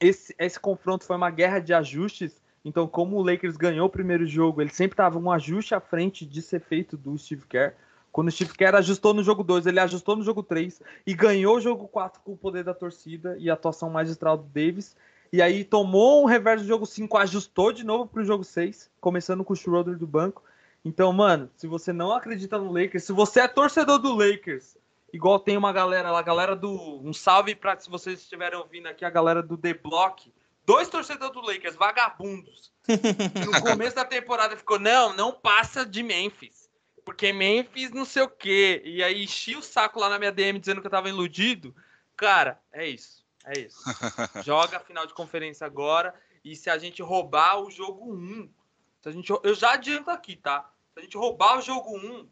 Esse, 0.00 0.34
esse 0.38 0.58
confronto 0.58 1.04
foi 1.04 1.16
uma 1.16 1.30
guerra 1.30 1.58
de 1.58 1.74
ajustes. 1.74 2.40
Então, 2.64 2.88
como 2.88 3.18
o 3.18 3.22
Lakers 3.22 3.58
ganhou 3.58 3.88
o 3.88 3.90
primeiro 3.90 4.24
jogo, 4.24 4.62
ele 4.62 4.72
sempre 4.72 4.96
tava 4.96 5.18
um 5.18 5.30
ajuste 5.30 5.74
à 5.74 5.80
frente 5.80 6.24
de 6.24 6.40
ser 6.40 6.62
feito 6.62 6.96
do 6.96 7.18
Steve 7.18 7.44
Kerr. 7.46 7.74
Quando 8.12 8.28
o 8.28 8.30
Steve 8.30 8.52
Kerr 8.52 8.76
ajustou 8.76 9.14
no 9.14 9.24
jogo 9.24 9.42
2, 9.42 9.66
ele 9.66 9.80
ajustou 9.80 10.14
no 10.14 10.22
jogo 10.22 10.42
3 10.42 10.82
e 11.06 11.14
ganhou 11.14 11.56
o 11.56 11.60
jogo 11.60 11.88
4 11.88 12.20
com 12.22 12.32
o 12.32 12.36
poder 12.36 12.62
da 12.62 12.74
torcida 12.74 13.34
e 13.38 13.48
a 13.48 13.54
atuação 13.54 13.88
magistral 13.88 14.36
do 14.36 14.44
Davis. 14.44 14.94
E 15.32 15.40
aí 15.40 15.64
tomou 15.64 16.22
um 16.22 16.26
reverso 16.26 16.62
do 16.62 16.68
jogo 16.68 16.84
5, 16.84 17.16
ajustou 17.16 17.72
de 17.72 17.84
novo 17.84 18.06
pro 18.06 18.22
jogo 18.22 18.44
6, 18.44 18.90
começando 19.00 19.42
com 19.42 19.54
o 19.54 19.56
Schroeder 19.56 19.96
do 19.96 20.06
banco. 20.06 20.42
Então, 20.84 21.10
mano, 21.10 21.50
se 21.56 21.66
você 21.66 21.90
não 21.90 22.12
acredita 22.12 22.58
no 22.58 22.70
Lakers, 22.70 23.04
se 23.04 23.12
você 23.14 23.40
é 23.40 23.48
torcedor 23.48 23.98
do 23.98 24.14
Lakers, 24.14 24.76
igual 25.10 25.40
tem 25.40 25.56
uma 25.56 25.72
galera 25.72 26.10
lá, 26.10 26.18
a 26.18 26.22
galera 26.22 26.54
do. 26.54 27.00
Um 27.02 27.14
salve 27.14 27.54
para 27.54 27.80
se 27.80 27.88
vocês 27.88 28.20
estiverem 28.20 28.58
ouvindo 28.58 28.88
aqui, 28.88 29.06
a 29.06 29.10
galera 29.10 29.42
do 29.42 29.56
The 29.56 29.72
Block. 29.72 30.30
Dois 30.66 30.86
torcedores 30.88 31.32
do 31.32 31.40
Lakers, 31.40 31.76
vagabundos. 31.76 32.70
no 32.86 33.62
começo 33.62 33.96
da 33.96 34.04
temporada 34.04 34.54
ficou: 34.54 34.78
não, 34.78 35.16
não 35.16 35.32
passa 35.32 35.86
de 35.86 36.02
Memphis 36.02 36.61
porque 37.04 37.32
Memphis 37.32 37.90
não 37.90 38.04
sei 38.04 38.22
o 38.22 38.28
quê. 38.28 38.82
E 38.84 39.02
aí 39.02 39.24
enchi 39.24 39.56
o 39.56 39.62
saco 39.62 39.98
lá 39.98 40.08
na 40.08 40.18
minha 40.18 40.32
DM 40.32 40.58
dizendo 40.58 40.80
que 40.80 40.86
eu 40.86 40.90
tava 40.90 41.08
iludido. 41.08 41.74
Cara, 42.16 42.60
é 42.72 42.86
isso. 42.86 43.24
É 43.44 43.58
isso. 43.58 43.78
Joga 44.44 44.76
a 44.76 44.80
final 44.80 45.06
de 45.06 45.14
conferência 45.14 45.66
agora. 45.66 46.14
E 46.44 46.56
se 46.56 46.70
a 46.70 46.78
gente 46.78 47.02
roubar 47.02 47.60
o 47.60 47.70
jogo 47.70 48.12
1, 48.14 48.48
se 49.00 49.08
a 49.08 49.12
gente, 49.12 49.30
eu 49.30 49.54
já 49.54 49.72
adianto 49.72 50.10
aqui, 50.10 50.36
tá? 50.36 50.70
Se 50.92 51.00
a 51.00 51.02
gente 51.02 51.16
roubar 51.16 51.58
o 51.58 51.62
jogo 51.62 51.96
1, 51.96 52.28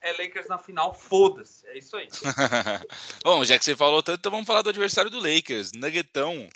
é 0.00 0.12
Lakers 0.12 0.48
na 0.48 0.58
final, 0.58 0.94
foda-se. 0.94 1.66
É 1.66 1.78
isso 1.78 1.96
aí. 1.96 2.08
Bom, 3.24 3.44
já 3.44 3.58
que 3.58 3.64
você 3.64 3.74
falou 3.74 4.02
tanto, 4.02 4.20
então 4.20 4.32
vamos 4.32 4.46
falar 4.46 4.62
do 4.62 4.70
adversário 4.70 5.10
do 5.10 5.20
Lakers. 5.20 5.72
Nuggetão. 5.72 6.48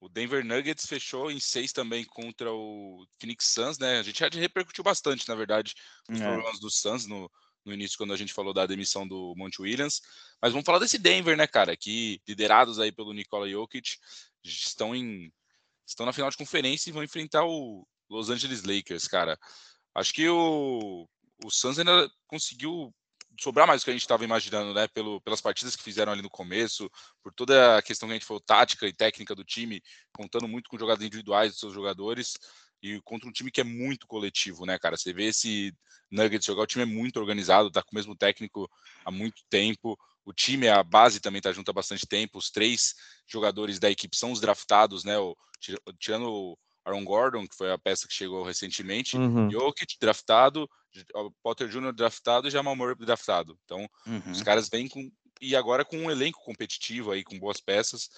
O 0.00 0.08
Denver 0.08 0.44
Nuggets 0.44 0.86
fechou 0.86 1.30
em 1.30 1.38
seis 1.38 1.72
também 1.72 2.04
contra 2.04 2.50
o 2.50 3.06
Phoenix 3.20 3.46
Suns, 3.50 3.78
né? 3.78 3.98
A 3.98 4.02
gente 4.02 4.18
já 4.18 4.28
repercutiu 4.32 4.82
bastante, 4.82 5.28
na 5.28 5.34
verdade, 5.34 5.74
os 6.08 6.18
é. 6.18 6.24
problemas 6.24 6.58
do 6.58 6.70
Suns 6.70 7.06
no, 7.06 7.30
no 7.64 7.74
início, 7.74 7.98
quando 7.98 8.14
a 8.14 8.16
gente 8.16 8.32
falou 8.32 8.54
da 8.54 8.66
demissão 8.66 9.06
do 9.06 9.34
Monte 9.36 9.60
Williams. 9.60 10.00
Mas 10.40 10.52
vamos 10.52 10.64
falar 10.64 10.78
desse 10.78 10.96
Denver, 10.96 11.36
né, 11.36 11.46
cara? 11.46 11.76
Que 11.76 12.18
liderados 12.26 12.78
aí 12.78 12.90
pelo 12.90 13.12
Nikola 13.12 13.48
Jokic 13.48 13.98
estão 14.42 14.96
em 14.96 15.30
estão 15.86 16.06
na 16.06 16.12
final 16.12 16.30
de 16.30 16.36
conferência 16.36 16.88
e 16.88 16.92
vão 16.92 17.02
enfrentar 17.02 17.44
o 17.44 17.86
Los 18.08 18.30
Angeles 18.30 18.62
Lakers, 18.62 19.06
cara. 19.08 19.38
Acho 19.94 20.14
que 20.14 20.28
o, 20.28 21.08
o 21.44 21.50
Suns 21.50 21.78
ainda 21.78 22.08
conseguiu 22.26 22.94
sobrar 23.42 23.66
mais 23.66 23.80
do 23.80 23.84
que 23.84 23.90
a 23.90 23.94
gente 23.94 24.02
estava 24.02 24.24
imaginando, 24.24 24.74
né? 24.74 24.86
Pelo, 24.88 25.20
pelas 25.20 25.40
partidas 25.40 25.74
que 25.74 25.82
fizeram 25.82 26.12
ali 26.12 26.22
no 26.22 26.30
começo, 26.30 26.90
por 27.22 27.32
toda 27.32 27.78
a 27.78 27.82
questão 27.82 28.08
que 28.08 28.12
a 28.12 28.16
gente 28.16 28.26
falou, 28.26 28.40
tática 28.40 28.86
e 28.86 28.92
técnica 28.92 29.34
do 29.34 29.44
time, 29.44 29.82
contando 30.12 30.46
muito 30.46 30.68
com 30.68 30.78
jogadas 30.78 31.04
individuais 31.04 31.52
dos 31.52 31.60
seus 31.60 31.72
jogadores, 31.72 32.34
e 32.82 33.00
contra 33.02 33.28
um 33.28 33.32
time 33.32 33.50
que 33.50 33.60
é 33.60 33.64
muito 33.64 34.06
coletivo, 34.06 34.64
né, 34.64 34.78
cara? 34.78 34.96
Você 34.96 35.12
vê 35.12 35.26
esse 35.26 35.74
Nuggets 36.10 36.46
jogar, 36.46 36.62
o 36.62 36.66
time 36.66 36.82
é 36.82 36.86
muito 36.86 37.18
organizado, 37.18 37.70
tá 37.70 37.82
com 37.82 37.92
o 37.92 37.94
mesmo 37.94 38.16
técnico 38.16 38.70
há 39.04 39.10
muito 39.10 39.42
tempo. 39.48 39.98
O 40.24 40.32
time, 40.32 40.68
a 40.68 40.82
base 40.82 41.20
também 41.20 41.40
tá 41.40 41.52
junto 41.52 41.70
há 41.70 41.74
bastante 41.74 42.06
tempo. 42.06 42.38
Os 42.38 42.50
três 42.50 42.94
jogadores 43.26 43.78
da 43.78 43.90
equipe 43.90 44.16
são 44.16 44.32
os 44.32 44.40
draftados, 44.40 45.04
né? 45.04 45.18
O, 45.18 45.36
tirando 45.98 46.30
o 46.30 46.58
Aaron 46.84 47.04
Gordon, 47.04 47.46
que 47.46 47.56
foi 47.56 47.70
a 47.70 47.78
peça 47.78 48.08
que 48.08 48.14
chegou 48.14 48.42
recentemente, 48.42 49.16
uhum. 49.16 49.50
Jokic 49.50 49.96
draftado, 50.00 50.68
Potter 51.42 51.68
Jr. 51.68 51.92
draftado 51.92 52.48
e 52.48 52.50
Jamal 52.50 52.76
Murray 52.76 52.94
draftado. 52.94 53.58
Então, 53.64 53.88
uhum. 54.06 54.30
os 54.30 54.42
caras 54.42 54.68
vêm 54.68 54.88
com 54.88 55.10
e 55.40 55.56
agora 55.56 55.84
com 55.84 55.96
um 55.96 56.10
elenco 56.10 56.42
competitivo 56.44 57.10
aí 57.10 57.24
com 57.24 57.38
boas 57.38 57.60
peças. 57.60 58.10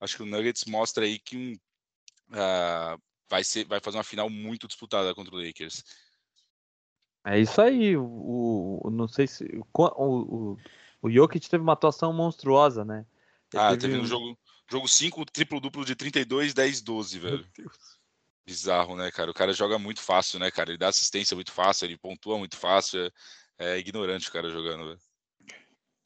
Acho 0.00 0.16
que 0.16 0.22
o 0.22 0.26
Nuggets 0.26 0.64
mostra 0.64 1.04
aí 1.04 1.18
que 1.18 1.60
uh, 2.30 3.00
vai 3.28 3.44
ser 3.44 3.64
vai 3.66 3.80
fazer 3.80 3.98
uma 3.98 4.04
final 4.04 4.30
muito 4.30 4.66
disputada 4.66 5.14
contra 5.14 5.34
o 5.34 5.38
Lakers. 5.38 5.84
É 7.26 7.38
isso 7.38 7.60
aí. 7.60 7.96
O, 7.96 8.80
o 8.82 8.90
não 8.90 9.06
sei 9.06 9.26
se 9.26 9.44
o, 9.44 9.66
o, 9.74 10.56
o 11.02 11.10
Jokic 11.10 11.48
teve 11.48 11.62
uma 11.62 11.74
atuação 11.74 12.12
monstruosa, 12.12 12.84
né? 12.84 13.04
Ele 13.52 13.62
ah, 13.62 13.70
teve, 13.70 13.80
teve 13.80 13.98
um 13.98 14.06
jogo 14.06 14.38
jogo 14.70 14.86
5, 14.86 15.24
triplo 15.26 15.60
duplo 15.60 15.84
de 15.84 15.96
32, 15.96 16.54
10, 16.54 16.80
12, 16.80 17.18
velho. 17.18 17.38
Meu 17.38 17.46
Deus. 17.56 17.99
Bizarro, 18.46 18.96
né, 18.96 19.10
cara? 19.10 19.30
O 19.30 19.34
cara 19.34 19.52
joga 19.52 19.78
muito 19.78 20.00
fácil, 20.00 20.38
né, 20.38 20.50
cara? 20.50 20.70
Ele 20.70 20.78
dá 20.78 20.88
assistência 20.88 21.34
muito 21.34 21.52
fácil, 21.52 21.86
ele 21.86 21.96
pontua 21.96 22.38
muito 22.38 22.56
fácil. 22.56 23.00
É, 23.06 23.12
é 23.58 23.78
ignorante 23.78 24.28
o 24.28 24.32
cara 24.32 24.50
jogando, 24.50 24.86
velho. 24.86 25.00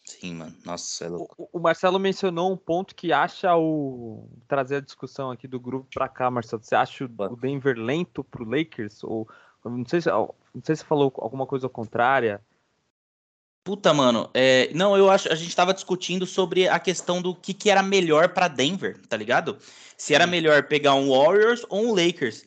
Sim, 0.04 0.34
mano. 0.34 0.54
Nossa, 0.64 1.04
é 1.04 1.08
louco. 1.08 1.34
O, 1.38 1.58
o, 1.58 1.60
Marcelo 1.60 1.98
mencionou 1.98 2.52
um 2.52 2.56
ponto 2.56 2.94
que 2.94 3.12
acha 3.12 3.56
o. 3.56 4.28
Trazer 4.46 4.76
a 4.76 4.80
discussão 4.80 5.30
aqui 5.30 5.48
do 5.48 5.58
grupo 5.58 5.88
pra 5.92 6.08
cá, 6.08 6.30
Marcelo. 6.30 6.62
Você 6.62 6.74
acha 6.74 7.04
o 7.04 7.36
Denver 7.36 7.76
lento 7.78 8.22
pro 8.22 8.44
Lakers? 8.44 9.02
Ou. 9.02 9.26
Não 9.64 9.86
sei 9.86 10.02
se, 10.02 10.10
não 10.10 10.62
sei 10.62 10.76
se 10.76 10.84
falou 10.84 11.10
alguma 11.16 11.46
coisa 11.46 11.70
contrária. 11.70 12.42
Puta, 13.64 13.94
mano, 13.94 14.30
é, 14.34 14.70
não, 14.74 14.94
eu 14.94 15.10
acho, 15.10 15.32
a 15.32 15.34
gente 15.34 15.56
tava 15.56 15.72
discutindo 15.72 16.26
sobre 16.26 16.68
a 16.68 16.78
questão 16.78 17.22
do 17.22 17.34
que, 17.34 17.54
que 17.54 17.70
era 17.70 17.82
melhor 17.82 18.28
para 18.28 18.46
Denver, 18.46 19.00
tá 19.08 19.16
ligado? 19.16 19.56
Se 19.96 20.14
era 20.14 20.26
melhor 20.26 20.64
pegar 20.64 20.94
um 20.94 21.08
Warriors 21.08 21.64
ou 21.70 21.86
um 21.86 21.94
Lakers. 21.94 22.44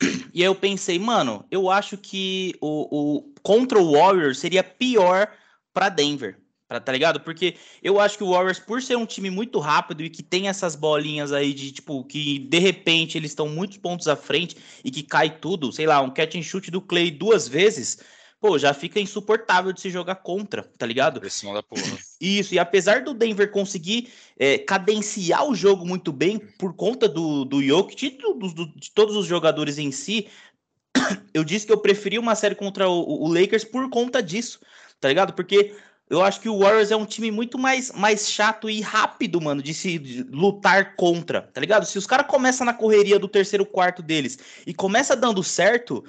E 0.34 0.42
aí 0.42 0.46
eu 0.46 0.54
pensei, 0.54 0.98
mano, 0.98 1.44
eu 1.50 1.68
acho 1.70 1.96
que 1.96 2.54
o, 2.60 3.18
o 3.18 3.34
contra 3.42 3.80
o 3.80 3.92
Warriors 3.92 4.38
seria 4.38 4.62
pior 4.62 5.26
para 5.72 5.88
Denver, 5.88 6.38
pra, 6.68 6.78
tá 6.78 6.92
ligado? 6.92 7.18
Porque 7.18 7.56
eu 7.82 7.98
acho 7.98 8.16
que 8.16 8.22
o 8.22 8.30
Warriors, 8.30 8.60
por 8.60 8.80
ser 8.80 8.96
um 8.96 9.06
time 9.06 9.30
muito 9.30 9.58
rápido 9.58 10.04
e 10.04 10.10
que 10.10 10.22
tem 10.22 10.48
essas 10.48 10.76
bolinhas 10.76 11.32
aí 11.32 11.52
de, 11.52 11.72
tipo, 11.72 12.04
que 12.04 12.38
de 12.38 12.58
repente 12.58 13.18
eles 13.18 13.32
estão 13.32 13.48
muitos 13.48 13.78
pontos 13.78 14.06
à 14.06 14.14
frente 14.14 14.56
e 14.84 14.90
que 14.90 15.02
cai 15.02 15.38
tudo, 15.38 15.72
sei 15.72 15.86
lá, 15.86 16.00
um 16.00 16.10
catch 16.10 16.36
and 16.36 16.42
shoot 16.42 16.70
do 16.70 16.80
Clay 16.80 17.10
duas 17.10 17.48
vezes, 17.48 17.98
pô, 18.40 18.58
já 18.58 18.72
fica 18.72 19.00
insuportável 19.00 19.72
de 19.72 19.80
se 19.80 19.90
jogar 19.90 20.16
contra, 20.16 20.62
tá 20.62 20.86
ligado? 20.86 21.20
Pressão 21.20 21.52
da 21.52 21.62
porra. 21.62 21.98
Isso, 22.20 22.54
e 22.54 22.58
apesar 22.58 23.02
do 23.02 23.12
Denver 23.12 23.50
conseguir 23.50 24.12
é, 24.38 24.58
cadenciar 24.58 25.46
o 25.46 25.54
jogo 25.54 25.84
muito 25.84 26.12
bem 26.12 26.38
por 26.38 26.74
conta 26.74 27.08
do, 27.08 27.44
do 27.44 27.62
Jokic, 27.62 28.10
de, 28.10 28.16
do, 28.16 28.66
de 28.76 28.90
todos 28.92 29.16
os 29.16 29.26
jogadores 29.26 29.78
em 29.78 29.90
si, 29.90 30.28
eu 31.34 31.44
disse 31.44 31.66
que 31.66 31.72
eu 31.72 31.78
preferi 31.78 32.18
uma 32.18 32.34
série 32.34 32.54
contra 32.54 32.88
o, 32.88 33.24
o, 33.24 33.32
Lakers 33.32 33.64
por 33.64 33.88
conta 33.90 34.22
disso, 34.22 34.60
tá 35.00 35.08
ligado? 35.08 35.32
Porque 35.32 35.74
eu 36.08 36.22
acho 36.22 36.40
que 36.40 36.48
o 36.48 36.60
Warriors 36.60 36.90
é 36.90 36.96
um 36.96 37.04
time 37.04 37.30
muito 37.30 37.58
mais, 37.58 37.92
mais 37.92 38.30
chato 38.30 38.70
e 38.70 38.80
rápido, 38.80 39.40
mano, 39.40 39.62
de 39.62 39.74
se 39.74 39.98
de 39.98 40.22
lutar 40.22 40.96
contra, 40.96 41.42
tá 41.42 41.60
ligado? 41.60 41.84
Se 41.84 41.98
os 41.98 42.06
caras 42.06 42.26
começam 42.26 42.64
na 42.64 42.72
correria 42.72 43.18
do 43.18 43.28
terceiro 43.28 43.66
quarto 43.66 44.00
deles 44.00 44.38
e 44.66 44.72
começa 44.72 45.14
dando 45.14 45.42
certo, 45.42 46.04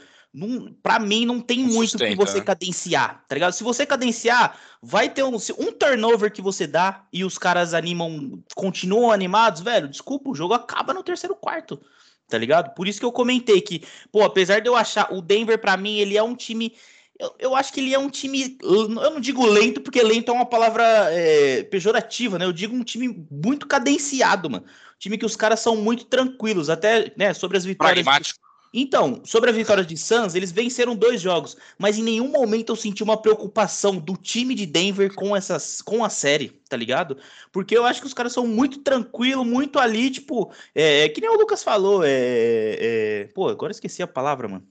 pra 0.84 1.00
mim, 1.00 1.26
não 1.26 1.40
tem 1.40 1.60
não 1.60 1.74
muito 1.74 1.98
que 1.98 2.16
você 2.16 2.38
né? 2.38 2.44
cadenciar, 2.44 3.24
tá 3.28 3.36
ligado? 3.36 3.54
Se 3.54 3.64
você 3.64 3.86
cadenciar, 3.86 4.58
vai 4.82 5.10
ter 5.10 5.24
um, 5.24 5.36
um 5.58 5.72
turnover 5.72 6.32
que 6.32 6.42
você 6.42 6.68
dá 6.68 7.04
e 7.12 7.24
os 7.24 7.38
caras 7.38 7.74
animam, 7.74 8.42
continuam 8.56 9.12
animados, 9.12 9.62
velho, 9.62 9.88
desculpa, 9.88 10.30
o 10.30 10.36
jogo 10.36 10.54
acaba 10.54 10.94
no 10.94 11.04
terceiro 11.04 11.36
quarto, 11.36 11.82
tá 12.28 12.38
ligado? 12.38 12.76
Por 12.76 12.88
isso 12.88 13.00
que 13.00 13.06
eu 13.06 13.12
comentei 13.12 13.60
que, 13.60 13.84
pô, 14.12 14.24
apesar 14.24 14.60
de 14.60 14.70
eu 14.70 14.76
achar 14.76 15.12
o 15.12 15.22
Denver, 15.22 15.60
para 15.60 15.76
mim, 15.76 15.98
ele 15.98 16.16
é 16.16 16.22
um 16.22 16.36
time. 16.36 16.76
Eu, 17.18 17.36
eu, 17.40 17.56
acho 17.56 17.74
que 17.74 17.80
ele 17.80 17.94
é 17.94 18.00
um 18.00 18.10
time. 18.10 18.58
Eu 18.62 18.88
não 18.88 19.20
digo 19.20 19.46
lento, 19.46 19.82
porque 19.82 20.02
lento 20.02 20.30
é 20.30 20.34
uma 20.34 20.46
palavra 20.46 20.84
é, 21.12 21.64
pejorativa, 21.64 22.38
né? 22.38 22.46
Eu 22.46 22.54
digo 22.54 22.74
um 22.74 22.84
time 22.84 23.28
muito 23.30 23.68
cadenciado, 23.68 24.50
mano. 24.50 24.64
Um 24.66 25.00
time 25.00 25.18
que 25.18 25.26
os 25.26 25.36
caras 25.36 25.60
são 25.60 25.76
muito 25.76 26.06
tranquilos, 26.06 26.70
até 26.70 27.12
né, 27.18 27.34
sobre 27.34 27.58
as 27.58 27.66
vitórias. 27.66 28.06
Pragmático. 28.06 28.49
Então, 28.74 29.22
sobre 29.26 29.50
a 29.50 29.54
vitória 29.54 29.84
de 29.84 29.98
Suns, 29.98 30.36
eles 30.36 30.52
venceram 30.52 30.96
dois 30.96 31.20
jogos, 31.20 31.58
mas 31.78 31.98
em 31.98 32.04
nenhum 32.04 32.30
momento 32.30 32.72
eu 32.72 32.76
senti 32.76 33.02
uma 33.02 33.20
preocupação 33.20 33.98
do 33.98 34.16
time 34.16 34.54
de 34.54 34.66
Denver 34.66 35.14
com 35.16 35.36
essas, 35.36 35.82
com 35.82 36.04
a 36.04 36.10
série, 36.10 36.50
tá 36.70 36.78
ligado? 36.78 37.18
Porque 37.52 37.76
eu 37.76 37.84
acho 37.86 38.00
que 38.00 38.08
os 38.08 38.14
caras 38.14 38.32
são 38.32 38.46
muito 38.46 38.80
tranquilos, 38.80 39.46
muito 39.46 39.80
ali, 39.80 40.12
tipo, 40.12 40.54
é, 40.76 41.06
é 41.06 41.10
que 41.10 41.20
nem 41.20 41.30
o 41.30 41.38
Lucas 41.38 41.64
falou, 41.64 42.04
é, 42.04 42.10
é, 42.10 43.30
pô, 43.34 43.50
agora 43.50 43.72
esqueci 43.72 44.04
a 44.04 44.08
palavra, 44.08 44.48
mano. 44.48 44.68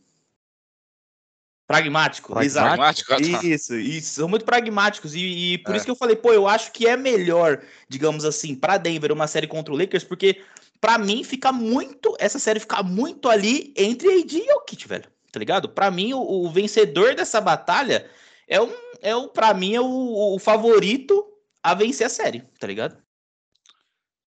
Pragmático, 1.67 2.33
pragmático 2.33 3.13
exato. 3.13 3.13
Ah, 3.13 3.19
tá. 3.19 3.47
Isso, 3.47 3.75
isso, 3.75 4.15
são 4.15 4.27
muito 4.27 4.45
pragmáticos 4.45 5.15
e, 5.15 5.53
e 5.53 5.59
por 5.59 5.75
é. 5.75 5.77
isso 5.77 5.85
que 5.85 5.91
eu 5.91 5.97
falei, 5.97 6.17
pô, 6.17 6.33
eu 6.33 6.49
acho 6.49 6.73
que 6.73 6.87
é 6.87 6.97
melhor, 6.97 7.61
digamos 7.87 8.25
assim, 8.25 8.55
para 8.55 8.79
Denver 8.79 9.13
uma 9.13 9.27
série 9.27 9.47
contra 9.47 9.75
o 9.75 9.77
Lakers, 9.77 10.03
porque 10.03 10.41
para 10.81 10.99
mim 10.99 11.25
fica 11.25 11.53
muito, 11.53 12.17
essa 12.19 12.39
série 12.39 12.61
fica 12.61 12.83
muito 12.83 13.29
ali 13.29 13.73
entre 13.77 14.21
AD 14.21 14.39
e 14.39 14.47
Jokic, 14.47 14.87
velho. 14.87 15.11
tá 15.33 15.39
ligado? 15.39 15.69
Para 15.69 15.91
mim, 15.91 16.13
o, 16.13 16.21
o, 16.21 16.51
vencedor 16.51 17.15
dessa 17.15 17.41
batalha 17.41 18.09
é 18.47 18.61
um, 18.61 18.73
é 19.03 19.15
um 19.17 19.29
para 19.29 19.53
mim 19.55 19.75
é 19.75 19.81
o, 19.81 20.35
o 20.35 20.39
favorito 20.39 21.25
a 21.63 21.75
vencer 21.75 22.07
a 22.07 22.11
série, 22.11 22.41
tá 22.59 22.67
ligado? 22.67 23.03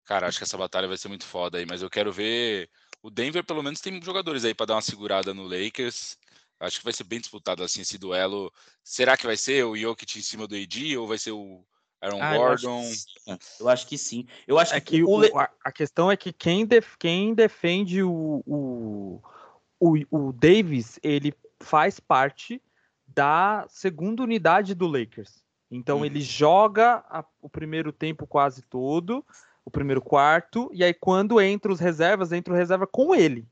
Cara, 0.05 0.29
acho 0.29 0.39
que 0.39 0.45
essa 0.45 0.57
batalha 0.57 0.87
vai 0.87 0.97
ser 0.97 1.09
muito 1.09 1.25
foda 1.25 1.59
aí, 1.59 1.67
mas 1.67 1.83
eu 1.83 1.91
quero 1.91 2.13
ver. 2.13 2.71
O 3.03 3.11
Denver, 3.11 3.45
pelo 3.45 3.63
menos, 3.63 3.81
tem 3.81 4.01
jogadores 4.01 4.45
aí 4.45 4.55
para 4.55 4.67
dar 4.67 4.75
uma 4.75 4.83
segurada 4.83 5.35
no 5.35 5.43
Lakers. 5.43 6.17
Acho 6.61 6.79
que 6.79 6.85
vai 6.85 6.93
ser 6.93 7.05
bem 7.05 7.21
disputado 7.21 7.63
assim 7.63 7.81
esse 7.81 7.99
duelo. 7.99 8.53
Será 8.83 9.17
que 9.17 9.27
vai 9.27 9.37
ser 9.37 9.65
o 9.65 9.77
Jokic 9.77 10.19
em 10.19 10.23
cima 10.23 10.47
do 10.47 10.55
AD 10.55 10.97
ou 10.97 11.07
vai 11.07 11.19
ser 11.19 11.33
o 11.33 11.65
Aaron 12.01 12.23
ah, 12.23 12.37
Gordon? 12.37 12.83
Eu 12.83 13.35
acho, 13.35 13.63
eu 13.63 13.69
acho, 13.69 13.87
que 13.87 13.99
sim. 13.99 14.27
Eu 14.47 14.59
acho 14.59 14.75
é 14.75 14.81
que, 14.81 14.99
que 14.99 15.05
o, 15.05 15.39
a, 15.39 15.51
a, 15.65 15.73
questão 15.73 16.11
é 16.11 16.17
que 16.17 16.33
quem, 16.33 16.67
def, 16.67 16.97
quem 16.99 17.35
defende 17.35 18.03
o, 18.03 18.43
o, 18.47 19.23
o, 19.81 19.95
o 20.11 20.33
Davis, 20.33 20.99
ele 21.03 21.35
faz 21.61 21.99
parte 21.99 22.63
da 23.07 23.67
segunda 23.69 24.23
unidade 24.23 24.75
do 24.75 24.87
Lakers. 24.87 25.45
Então 25.71 26.01
hum. 26.01 26.05
ele 26.05 26.21
joga 26.21 27.05
a, 27.09 27.25
o 27.41 27.49
primeiro 27.49 27.93
tempo 27.93 28.27
quase 28.27 28.63
todo 28.63 29.25
o 29.67 29.71
primeiro 29.71 30.01
quarto, 30.01 30.71
e 30.73 30.85
aí 30.85 30.95
quando 30.95 31.41
entra 31.41 31.73
os 31.73 31.81
reservas, 31.81 32.31
entra 32.31 32.55
o 32.55 32.57
reserva 32.57 32.87
com 32.87 33.13
ele. 33.13 33.45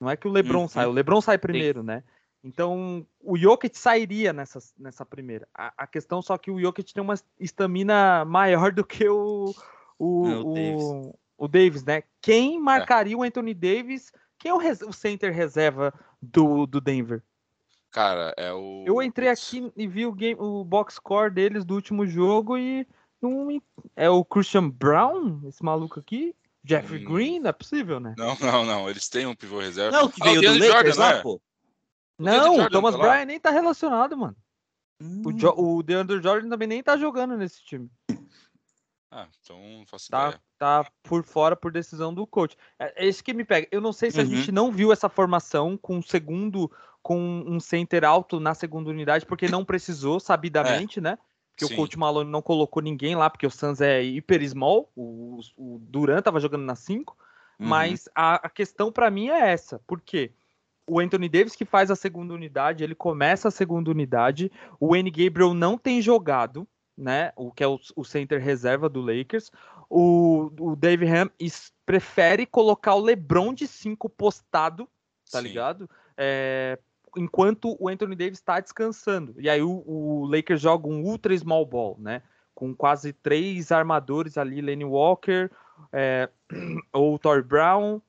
Não 0.00 0.08
é 0.08 0.16
que 0.16 0.26
o 0.26 0.30
LeBron 0.30 0.62
uhum. 0.62 0.68
sai, 0.68 0.86
o 0.86 0.90
LeBron 0.90 1.20
sai 1.20 1.36
primeiro, 1.36 1.80
Sim. 1.80 1.86
né? 1.86 2.02
Então, 2.42 3.06
o 3.20 3.36
Jokic 3.36 3.78
sairia 3.78 4.32
nessa, 4.32 4.58
nessa 4.78 5.04
primeira. 5.04 5.46
A, 5.54 5.72
a, 5.76 5.86
questão 5.86 6.22
só 6.22 6.38
que 6.38 6.50
o 6.50 6.58
Jokic 6.58 6.94
tem 6.94 7.02
uma 7.02 7.14
estamina 7.38 8.24
maior 8.24 8.72
do 8.72 8.84
que 8.84 9.06
o, 9.06 9.54
o, 9.98 10.26
é, 10.26 10.36
o, 10.36 10.40
o, 10.40 10.54
Davis. 10.54 11.14
o, 11.36 11.48
Davis. 11.48 11.84
né? 11.84 12.02
Quem 12.22 12.56
é. 12.56 12.58
marcaria 12.58 13.14
é. 13.14 13.16
o 13.16 13.22
Anthony 13.22 13.52
Davis? 13.52 14.10
Quem 14.38 14.50
é 14.50 14.54
o, 14.54 14.58
res, 14.58 14.80
o 14.80 14.92
center 14.92 15.34
reserva 15.34 15.92
do, 16.20 16.66
do 16.66 16.80
Denver? 16.80 17.22
Cara, 17.90 18.32
é 18.36 18.52
o. 18.52 18.84
Eu 18.86 19.02
entrei 19.02 19.28
aqui 19.28 19.70
e 19.76 19.86
vi 19.86 20.06
o, 20.06 20.12
game, 20.12 20.40
o 20.40 20.64
box 20.64 20.94
score 20.94 21.30
deles 21.30 21.64
do 21.64 21.74
último 21.74 22.06
jogo 22.06 22.56
e 22.56 22.86
não, 23.20 23.60
é 23.94 24.08
o 24.08 24.24
Christian 24.24 24.70
Brown, 24.70 25.40
esse 25.46 25.62
maluco 25.62 26.00
aqui? 26.00 26.34
Jeffrey 26.64 27.04
hum. 27.04 27.12
Green? 27.12 27.40
Não 27.40 27.50
é 27.50 27.52
possível, 27.52 28.00
né? 28.00 28.14
Não, 28.16 28.36
não, 28.40 28.64
não. 28.64 28.88
Eles 28.88 29.08
têm 29.08 29.26
um 29.26 29.34
pivô 29.34 29.60
reserva. 29.60 29.96
Não, 29.96 30.08
que 30.08 30.22
veio 30.22 30.38
ah, 30.38 30.52
do 30.52 30.58
Lakers 30.58 30.96
lá, 30.96 31.10
é? 31.14 31.22
pô. 31.22 31.40
Não, 32.20 32.58
o 32.58 32.70
Thomas 32.70 32.94
tá 32.94 33.00
Bryan 33.00 33.24
nem 33.24 33.40
tá 33.40 33.50
relacionado, 33.50 34.16
mano. 34.16 34.36
Hum. 35.02 35.22
O, 35.24 35.32
jo 35.32 35.54
o 35.56 35.82
DeAndre 35.82 36.22
Jordan 36.22 36.48
também 36.48 36.68
nem 36.68 36.82
tá 36.82 36.96
jogando 36.96 37.36
nesse 37.36 37.64
time. 37.64 37.90
Ah, 39.10 39.26
então 39.40 39.58
não 39.58 39.86
faço 39.86 40.08
tá, 40.08 40.28
ideia. 40.28 40.42
Tá 40.58 40.86
por 41.02 41.24
fora 41.24 41.56
por 41.56 41.72
decisão 41.72 42.14
do 42.14 42.26
coach. 42.26 42.56
É, 42.78 43.04
é 43.04 43.08
isso 43.08 43.24
que 43.24 43.32
me 43.32 43.44
pega. 43.44 43.66
Eu 43.72 43.80
não 43.80 43.92
sei 43.92 44.10
se 44.10 44.20
uhum. 44.20 44.22
a 44.22 44.28
gente 44.28 44.52
não 44.52 44.70
viu 44.70 44.92
essa 44.92 45.08
formação 45.08 45.76
com 45.76 45.96
um 45.96 46.02
segundo, 46.02 46.70
com 47.02 47.18
um 47.18 47.58
center 47.58 48.04
alto 48.04 48.38
na 48.38 48.54
segunda 48.54 48.90
unidade, 48.90 49.26
porque 49.26 49.48
não 49.48 49.64
precisou, 49.64 50.20
sabidamente, 50.20 51.00
é. 51.00 51.02
né? 51.02 51.18
que 51.60 51.66
Sim. 51.66 51.74
o 51.74 51.76
coach 51.76 51.98
Malone 51.98 52.30
não 52.30 52.40
colocou 52.40 52.82
ninguém 52.82 53.14
lá, 53.14 53.28
porque 53.28 53.46
o 53.46 53.50
Suns 53.50 53.82
é 53.82 54.02
hiper 54.02 54.42
small, 54.48 54.90
o, 54.96 55.40
o 55.56 55.78
Duran 55.78 56.22
tava 56.22 56.40
jogando 56.40 56.64
na 56.64 56.74
5, 56.74 57.14
uhum. 57.58 57.66
mas 57.66 58.08
a, 58.14 58.36
a 58.36 58.48
questão 58.48 58.90
para 58.90 59.10
mim 59.10 59.28
é 59.28 59.50
essa, 59.50 59.78
porque 59.86 60.32
o 60.90 60.98
Anthony 60.98 61.28
Davis 61.28 61.54
que 61.54 61.64
faz 61.64 61.90
a 61.90 61.96
segunda 61.96 62.34
unidade, 62.34 62.82
ele 62.82 62.94
começa 62.94 63.48
a 63.48 63.52
segunda 63.52 63.90
unidade, 63.90 64.50
o 64.80 64.96
N. 64.96 65.08
Gabriel 65.10 65.54
não 65.54 65.78
tem 65.78 66.02
jogado, 66.02 66.66
né, 66.98 67.32
o 67.36 67.52
que 67.52 67.62
é 67.62 67.68
o, 67.68 67.78
o 67.94 68.04
center 68.04 68.42
reserva 68.42 68.88
do 68.88 69.00
Lakers, 69.00 69.50
o, 69.88 70.50
o 70.58 70.74
Dave 70.74 71.06
Ham 71.06 71.30
prefere 71.86 72.44
colocar 72.44 72.94
o 72.94 73.00
LeBron 73.00 73.54
de 73.54 73.66
5 73.68 74.08
postado, 74.08 74.88
tá 75.30 75.40
Sim. 75.40 75.46
ligado? 75.46 75.90
É, 76.16 76.78
enquanto 77.16 77.76
o 77.80 77.88
Anthony 77.88 78.16
Davis 78.16 78.38
está 78.38 78.60
descansando. 78.60 79.34
E 79.38 79.48
aí 79.48 79.62
o, 79.62 79.82
o, 79.86 80.26
Lakers 80.26 80.60
joga 80.60 80.88
um 80.88 81.02
ultra 81.02 81.36
small 81.36 81.64
ball, 81.64 81.96
né? 81.98 82.22
Com 82.54 82.74
quase 82.74 83.12
três 83.12 83.72
armadores 83.72 84.36
ali, 84.36 84.60
Lenny 84.60 84.84
Walker, 84.84 85.50
é, 85.92 86.28
o 86.94 87.18
Tory 87.18 87.42
Brown, 87.42 88.00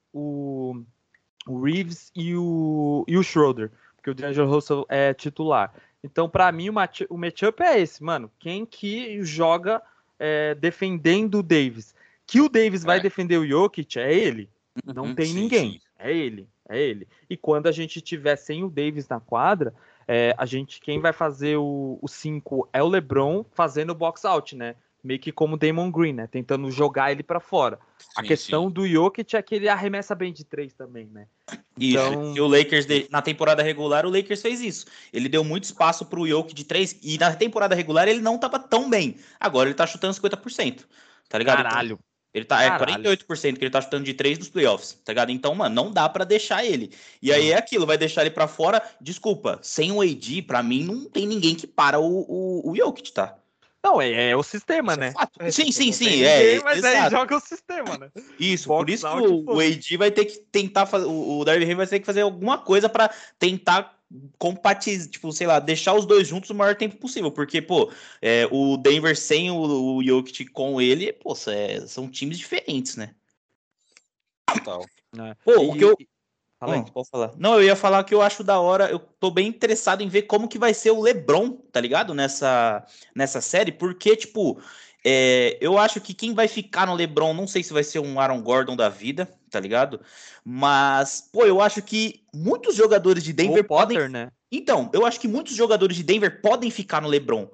o, 1.48 1.62
Reeves 1.62 2.12
e 2.16 2.36
o, 2.36 3.04
e 3.08 3.18
o 3.18 3.24
Schroeder, 3.24 3.72
porque 3.96 4.10
o 4.10 4.16
DeAngelo 4.16 4.50
Russell 4.50 4.86
é 4.90 5.14
titular. 5.14 5.74
Então, 6.04 6.30
para 6.30 6.52
mim, 6.52 6.70
o, 6.70 6.74
match, 6.74 7.02
o 7.10 7.18
matchup 7.18 7.62
é 7.62 7.80
esse, 7.80 8.04
mano. 8.04 8.32
Quem 8.40 8.66
que 8.66 9.24
joga 9.24 9.82
é, 10.20 10.56
defendendo 10.56 11.40
o 11.40 11.44
Davis? 11.44 11.94
Que 12.26 12.42
o 12.42 12.50
Davis 12.50 12.84
é. 12.84 12.88
vai 12.88 13.00
defender 13.00 13.38
o 13.38 13.48
Jokic 13.48 14.00
é 14.00 14.14
ele. 14.14 14.50
Não 14.86 15.06
uhum, 15.06 15.16
tem 15.16 15.28
sim, 15.28 15.34
ninguém. 15.34 15.72
Sim. 15.74 15.82
É 16.00 16.12
ele 16.12 16.48
é 16.72 16.82
ele. 16.82 17.08
E 17.30 17.36
quando 17.36 17.68
a 17.68 17.72
gente 17.72 18.02
tiver 18.02 18.36
sem 18.38 18.64
o 18.64 18.70
Davis 18.70 19.08
na 19.08 19.20
quadra, 19.20 19.74
é, 20.08 20.34
a 20.38 20.46
gente 20.46 20.80
quem 20.80 21.00
vai 21.00 21.14
fazer 21.14 21.58
o 21.58 22.00
5 22.08 22.70
é 22.72 22.82
o 22.82 22.88
LeBron 22.88 23.46
fazendo 23.52 23.92
o 23.92 23.96
box 23.96 24.26
out, 24.26 24.56
né? 24.56 24.76
Meio 25.04 25.20
que 25.20 25.32
como 25.32 25.58
Damon 25.58 25.90
Green, 25.90 26.14
né? 26.14 26.28
Tentando 26.28 26.70
jogar 26.70 27.12
ele 27.12 27.24
para 27.24 27.40
fora. 27.40 27.80
Sim, 27.98 28.08
a 28.18 28.24
questão 28.24 28.68
sim. 28.68 28.74
do 28.74 28.88
Jokic 28.88 29.36
é 29.36 29.42
que 29.42 29.56
ele 29.56 29.68
arremessa 29.68 30.14
bem 30.14 30.32
de 30.32 30.44
três 30.44 30.74
também, 30.74 31.08
né? 31.08 31.26
Então... 31.80 32.30
Isso. 32.30 32.38
E 32.38 32.42
o 32.42 32.48
Lakers, 32.48 32.86
na 33.10 33.22
temporada 33.22 33.64
regular, 33.64 34.06
o 34.06 34.10
Lakers 34.10 34.42
fez 34.42 34.62
isso. 34.62 34.86
Ele 35.12 35.28
deu 35.28 35.44
muito 35.44 35.64
espaço 35.64 36.06
pro 36.06 36.28
Jokic 36.28 36.54
de 36.54 36.64
três. 36.64 36.98
E 37.02 37.18
na 37.18 37.34
temporada 37.36 37.74
regular 37.74 38.08
ele 38.08 38.22
não 38.22 38.38
tava 38.38 38.60
tão 38.60 38.90
bem. 38.90 39.18
Agora 39.40 39.70
ele 39.70 39.76
tá 39.76 39.88
chutando 39.88 40.14
50%. 40.14 40.86
Tá 41.28 41.38
ligado? 41.38 41.64
Caralho. 41.64 42.00
Ele 42.34 42.46
tá, 42.46 42.64
é 42.64 42.70
Caralho. 42.70 43.08
é 43.08 43.18
48% 43.18 43.58
que 43.58 43.64
ele 43.64 43.70
tá 43.70 43.82
chutando 43.82 44.06
de 44.06 44.14
3 44.14 44.40
nos 44.40 44.50
playoffs, 44.50 44.94
tá 45.04 45.12
ligado? 45.12 45.32
Então, 45.32 45.54
mano, 45.54 45.76
não 45.76 45.92
dá 45.92 46.08
para 46.08 46.24
deixar 46.24 46.64
ele. 46.64 46.92
E 47.22 47.32
aí 47.32 47.52
é 47.52 47.58
aquilo, 47.58 47.86
vai 47.86 47.98
deixar 47.98 48.22
ele 48.22 48.32
para 48.32 48.48
fora. 48.48 48.82
Desculpa, 49.02 49.60
sem 49.62 49.92
o 49.92 50.02
AD, 50.02 50.44
para 50.44 50.64
mim, 50.64 50.86
não 50.86 51.10
tem 51.10 51.28
ninguém 51.28 51.56
que 51.56 51.68
para 51.68 52.00
o, 52.00 52.06
o, 52.06 52.72
o 52.72 52.76
Jokic, 52.76 53.12
tá? 53.12 53.38
Não, 53.84 54.00
é, 54.00 54.30
é 54.30 54.36
o 54.36 54.44
sistema, 54.44 54.96
né? 54.96 55.14
É 55.40 55.50
sim, 55.50 55.72
sim, 55.72 55.92
sim. 55.92 56.24
É, 56.24 56.44
ninguém, 56.44 56.64
mas 56.64 56.84
aí 56.84 57.10
joga 57.10 57.36
o 57.36 57.40
sistema, 57.40 57.98
né? 57.98 58.12
Isso, 58.40 58.68
Box 58.68 58.80
por 58.80 58.90
isso 58.90 59.08
que 59.08 59.28
o, 59.28 59.56
o 59.56 59.60
AD 59.60 59.98
vai 59.98 60.12
ter 60.12 60.26
que 60.26 60.38
tentar 60.52 60.86
fazer. 60.86 61.06
O, 61.06 61.44
Darby 61.44 61.74
vai 61.74 61.88
ter 61.88 62.00
que 62.00 62.06
fazer 62.06 62.22
alguma 62.22 62.60
coisa 62.60 62.88
para 62.88 63.10
tentar 63.40 63.98
compatizar, 64.38 65.10
tipo, 65.10 65.32
sei 65.32 65.48
lá, 65.48 65.60
deixar 65.60 65.94
os 65.94 66.06
dois 66.06 66.28
juntos 66.28 66.50
o 66.50 66.56
maior 66.56 66.76
tempo 66.76 66.98
possível, 66.98 67.32
porque, 67.32 67.62
pô, 67.62 67.92
é, 68.22 68.48
o 68.52 68.78
Denver 68.78 69.18
sem 69.18 69.50
o, 69.50 69.96
o 69.96 70.04
Jokic 70.04 70.46
com 70.48 70.82
ele, 70.82 71.14
pô, 71.14 71.36
é, 71.48 71.82
são 71.88 72.10
times 72.10 72.38
diferentes, 72.38 72.98
né? 72.98 73.16
Total. 74.46 74.86
É. 75.18 75.36
Pô, 75.44 75.52
e, 75.52 75.56
o 75.56 75.74
que 75.74 75.84
eu... 75.86 75.98
Fala 76.62 76.76
aí, 76.76 76.92
pode 76.92 77.10
falar. 77.10 77.32
Não, 77.40 77.56
eu 77.56 77.64
ia 77.64 77.76
falar 77.76 78.04
que 78.04 78.14
eu 78.14 78.22
acho 78.22 78.44
da 78.44 78.60
hora, 78.60 78.88
eu 78.88 79.00
tô 79.00 79.32
bem 79.32 79.48
interessado 79.48 80.04
em 80.04 80.08
ver 80.08 80.22
como 80.24 80.48
que 80.48 80.60
vai 80.60 80.76
ser 80.76 80.92
o 80.92 81.02
LeBron, 81.02 81.54
tá 81.54 81.82
ligado? 81.82 82.14
Nessa, 82.14 82.86
nessa 83.16 83.42
série, 83.42 83.72
porque, 83.72 84.16
tipo, 84.16 84.62
é, 85.04 85.58
eu 85.60 85.80
acho 85.80 86.00
que 86.00 86.14
quem 86.14 86.36
vai 86.36 86.48
ficar 86.48 86.86
no 86.86 86.94
LeBron, 86.94 87.34
não 87.34 87.48
sei 87.48 87.64
se 87.64 87.74
vai 87.74 87.84
ser 87.84 87.98
um 87.98 88.20
Aaron 88.20 88.44
Gordon 88.44 88.76
da 88.76 88.90
vida, 88.90 89.28
tá 89.50 89.60
ligado? 89.60 90.02
Mas, 90.46 91.28
pô, 91.34 91.48
eu 91.48 91.60
acho 91.60 91.82
que 91.82 92.22
muitos 92.32 92.76
jogadores 92.76 93.24
de 93.24 93.34
Denver 93.34 93.66
Potter, 93.66 93.98
podem. 93.98 94.10
né? 94.10 94.32
Então, 94.52 94.88
eu 94.94 95.04
acho 95.04 95.20
que 95.20 95.28
muitos 95.28 95.56
jogadores 95.56 95.98
de 95.98 96.04
Denver 96.04 96.44
podem 96.44 96.70
ficar 96.70 97.02
no 97.02 97.08
LeBron. 97.08 97.50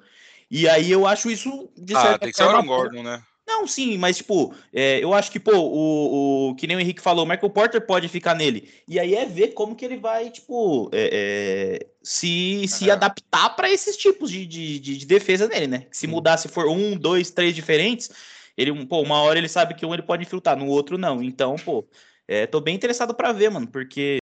E 0.51 0.67
aí 0.67 0.91
eu 0.91 1.07
acho 1.07 1.29
isso 1.29 1.69
de 1.77 1.95
ah, 1.95 2.01
certa 2.01 2.15
ah, 2.15 2.19
tem 2.19 2.31
que 2.31 2.35
ser 2.35 2.43
Aaron 2.43 2.65
Gordon, 2.65 3.03
né? 3.03 3.23
Não, 3.47 3.65
sim, 3.65 3.97
mas 3.97 4.17
tipo, 4.17 4.53
é, 4.73 5.01
eu 5.01 5.13
acho 5.13 5.31
que, 5.31 5.39
pô, 5.39 5.53
o, 5.55 6.49
o 6.49 6.55
que 6.55 6.67
nem 6.67 6.75
o 6.75 6.79
Henrique 6.81 7.01
falou, 7.01 7.23
o 7.23 7.27
Michael 7.27 7.49
Porter 7.49 7.79
pode 7.79 8.09
ficar 8.09 8.35
nele. 8.35 8.69
E 8.85 8.99
aí 8.99 9.15
é 9.15 9.25
ver 9.25 9.53
como 9.53 9.73
que 9.73 9.85
ele 9.85 9.95
vai, 9.95 10.29
tipo, 10.29 10.89
é, 10.91 11.79
é, 11.81 11.87
se, 12.03 12.67
se 12.67 12.91
adaptar 12.91 13.55
para 13.55 13.71
esses 13.71 13.95
tipos 13.95 14.29
de, 14.29 14.45
de, 14.45 14.79
de, 14.79 15.05
defesa 15.05 15.47
dele, 15.47 15.65
né? 15.65 15.87
Se 15.91 16.07
mudar, 16.07 16.35
se 16.35 16.49
for 16.49 16.67
um, 16.67 16.97
dois, 16.97 17.31
três 17.31 17.55
diferentes, 17.55 18.11
ele, 18.57 18.85
pô, 18.85 19.01
uma 19.01 19.21
hora 19.21 19.39
ele 19.39 19.47
sabe 19.47 19.75
que 19.75 19.85
um 19.85 19.93
ele 19.93 20.03
pode 20.03 20.23
infiltrar, 20.23 20.57
no 20.57 20.67
outro 20.67 20.97
não. 20.97 21.23
Então, 21.23 21.55
pô, 21.55 21.87
é, 22.27 22.45
tô 22.45 22.59
bem 22.59 22.75
interessado 22.75 23.15
para 23.15 23.31
ver, 23.31 23.49
mano, 23.49 23.67
porque 23.67 24.17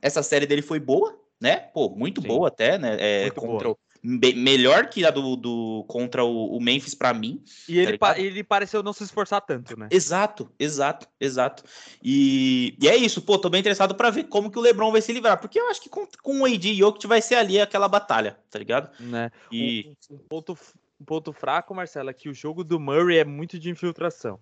essa 0.00 0.22
série 0.22 0.46
dele 0.46 0.62
foi 0.62 0.78
boa, 0.78 1.18
né? 1.40 1.56
Pô, 1.56 1.90
muito 1.90 2.22
Sim. 2.22 2.28
boa 2.28 2.46
até, 2.46 2.78
né? 2.78 2.96
É, 3.00 3.30
contra 3.30 3.68
boa. 3.68 3.76
Melhor 4.04 4.90
que 4.90 5.04
a 5.06 5.10
do, 5.10 5.34
do 5.34 5.84
contra 5.88 6.22
o, 6.22 6.56
o 6.56 6.60
Memphis 6.60 6.94
para 6.94 7.14
mim. 7.14 7.42
E 7.66 7.78
ele, 7.78 7.92
tá 7.96 7.98
pa 7.98 8.20
ele 8.20 8.44
pareceu 8.44 8.82
não 8.82 8.92
se 8.92 9.02
esforçar 9.02 9.40
tanto, 9.40 9.78
né? 9.78 9.88
Exato, 9.90 10.50
exato, 10.58 11.08
exato. 11.18 11.64
E, 12.02 12.76
e 12.78 12.86
é 12.86 12.96
isso, 12.96 13.22
pô, 13.22 13.38
tô 13.38 13.48
bem 13.48 13.60
interessado 13.60 13.94
para 13.94 14.10
ver 14.10 14.24
como 14.24 14.50
que 14.50 14.58
o 14.58 14.62
LeBron 14.62 14.92
vai 14.92 15.00
se 15.00 15.12
livrar, 15.12 15.40
porque 15.40 15.58
eu 15.58 15.70
acho 15.70 15.80
que 15.80 15.88
com, 15.88 16.06
com 16.22 16.42
o 16.42 16.44
AD 16.44 16.68
e 16.68 16.74
Jokic 16.74 17.06
vai 17.06 17.22
ser 17.22 17.36
ali 17.36 17.58
aquela 17.58 17.88
batalha, 17.88 18.38
tá 18.50 18.58
ligado? 18.58 18.90
Né? 19.00 19.30
E 19.50 19.96
um, 20.10 20.16
um, 20.16 20.18
ponto, 20.18 20.58
um 21.00 21.04
ponto 21.04 21.32
fraco, 21.32 21.74
Marcelo, 21.74 22.10
é 22.10 22.12
que 22.12 22.28
o 22.28 22.34
jogo 22.34 22.62
do 22.62 22.78
Murray 22.78 23.18
é 23.18 23.24
muito 23.24 23.58
de 23.58 23.70
infiltração. 23.70 24.38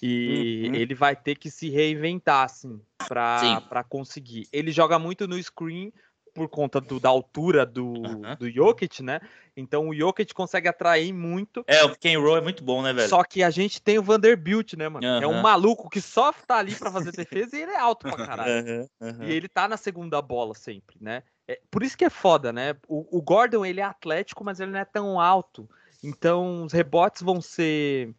E 0.00 0.64
uhum. 0.66 0.74
ele 0.74 0.94
vai 0.94 1.14
ter 1.14 1.36
que 1.36 1.48
se 1.48 1.70
reinventar, 1.70 2.44
assim, 2.44 2.80
para 3.08 3.84
conseguir. 3.88 4.48
Ele 4.52 4.72
joga 4.72 4.98
muito 4.98 5.28
no 5.28 5.40
screen, 5.40 5.92
por 6.32 6.48
conta 6.48 6.80
do, 6.80 6.98
da 6.98 7.08
altura 7.08 7.64
do, 7.66 7.94
Aham. 8.04 8.36
do 8.38 8.50
Jokic, 8.50 9.02
né? 9.02 9.20
Então 9.56 9.88
o 9.88 9.94
Jokic 9.94 10.32
consegue 10.34 10.68
atrair 10.68 11.12
muito. 11.12 11.64
É, 11.66 11.84
o 11.84 11.90
pick 11.90 12.06
and 12.06 12.20
roll 12.20 12.36
é 12.36 12.40
muito 12.40 12.64
bom, 12.64 12.82
né, 12.82 12.92
velho? 12.92 13.08
Só 13.08 13.22
que 13.22 13.42
a 13.42 13.50
gente 13.50 13.80
tem 13.80 13.98
o 13.98 14.02
Vanderbilt, 14.02 14.74
né, 14.74 14.88
mano? 14.88 15.06
É 15.06 15.26
um 15.26 15.40
maluco 15.40 15.90
que 15.90 16.00
só 16.00 16.32
tá 16.32 16.58
ali 16.58 16.74
pra 16.74 16.90
fazer 16.90 17.12
defesa 17.12 17.56
e 17.56 17.62
ele 17.62 17.72
é 17.72 17.78
alto 17.78 18.06
pra 18.06 18.16
caralho. 18.16 18.88
Aham. 19.00 19.24
E 19.24 19.32
ele 19.32 19.48
tá 19.48 19.68
na 19.68 19.76
segunda 19.76 20.20
bola 20.22 20.54
sempre, 20.54 20.96
né? 21.00 21.22
É, 21.46 21.60
por 21.70 21.82
isso 21.82 21.96
que 21.96 22.04
é 22.04 22.10
foda, 22.10 22.52
né? 22.52 22.76
O, 22.88 23.18
o 23.18 23.20
Gordon, 23.20 23.64
ele 23.64 23.80
é 23.80 23.84
atlético, 23.84 24.44
mas 24.44 24.60
ele 24.60 24.70
não 24.70 24.78
é 24.78 24.84
tão 24.84 25.20
alto. 25.20 25.68
Então, 26.02 26.64
os 26.64 26.72
rebotes 26.72 27.22
vão 27.22 27.40
ser 27.40 28.14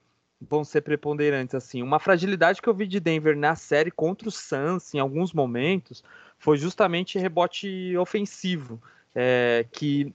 vão 0.50 0.64
ser 0.64 0.82
preponderantes, 0.82 1.56
assim. 1.56 1.82
Uma 1.82 2.00
fragilidade 2.00 2.62
que 2.62 2.68
eu 2.68 2.74
vi 2.74 2.86
de 2.86 3.00
Denver 3.00 3.36
na 3.36 3.56
série 3.56 3.90
contra 3.90 4.28
o 4.28 4.32
Suns, 4.32 4.94
em 4.94 5.00
alguns 5.00 5.34
momentos, 5.34 6.04
foi 6.44 6.58
justamente 6.58 7.18
rebote 7.18 7.96
ofensivo. 7.98 8.82
é, 9.16 9.66
que, 9.72 10.14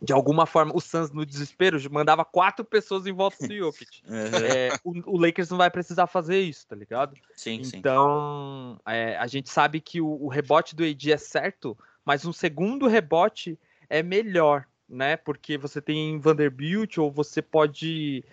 de 0.00 0.14
alguma 0.14 0.46
forma, 0.46 0.72
o 0.74 0.80
Suns, 0.80 1.10
no 1.10 1.26
desespero, 1.26 1.78
mandava 1.90 2.24
quatro 2.24 2.64
pessoas 2.64 3.06
em 3.06 3.12
volta 3.12 3.46
do 3.46 3.52
Jokic. 3.54 4.00
É, 4.06 4.78
o, 4.82 5.14
o 5.14 5.20
Lakers 5.20 5.50
não 5.50 5.58
vai 5.58 5.70
precisar 5.70 6.06
fazer 6.06 6.40
isso, 6.40 6.66
tá 6.66 6.74
ligado? 6.74 7.14
Sim, 7.36 7.62
sim. 7.64 7.76
Então, 7.76 8.80
é, 8.86 9.18
a 9.18 9.26
gente 9.26 9.50
sabe 9.50 9.80
que 9.80 10.00
o, 10.00 10.06
o 10.06 10.28
rebote 10.28 10.74
do 10.74 10.84
AD 10.84 11.12
é 11.12 11.18
certo, 11.18 11.76
mas 12.02 12.24
um 12.24 12.32
segundo 12.32 12.86
rebote 12.86 13.58
é 13.90 14.02
melhor, 14.02 14.64
né? 14.88 15.18
Porque 15.18 15.58
você 15.58 15.82
tem 15.82 16.18
Vanderbilt 16.18 16.96
ou 16.96 17.10
você 17.10 17.42
pode. 17.42 18.24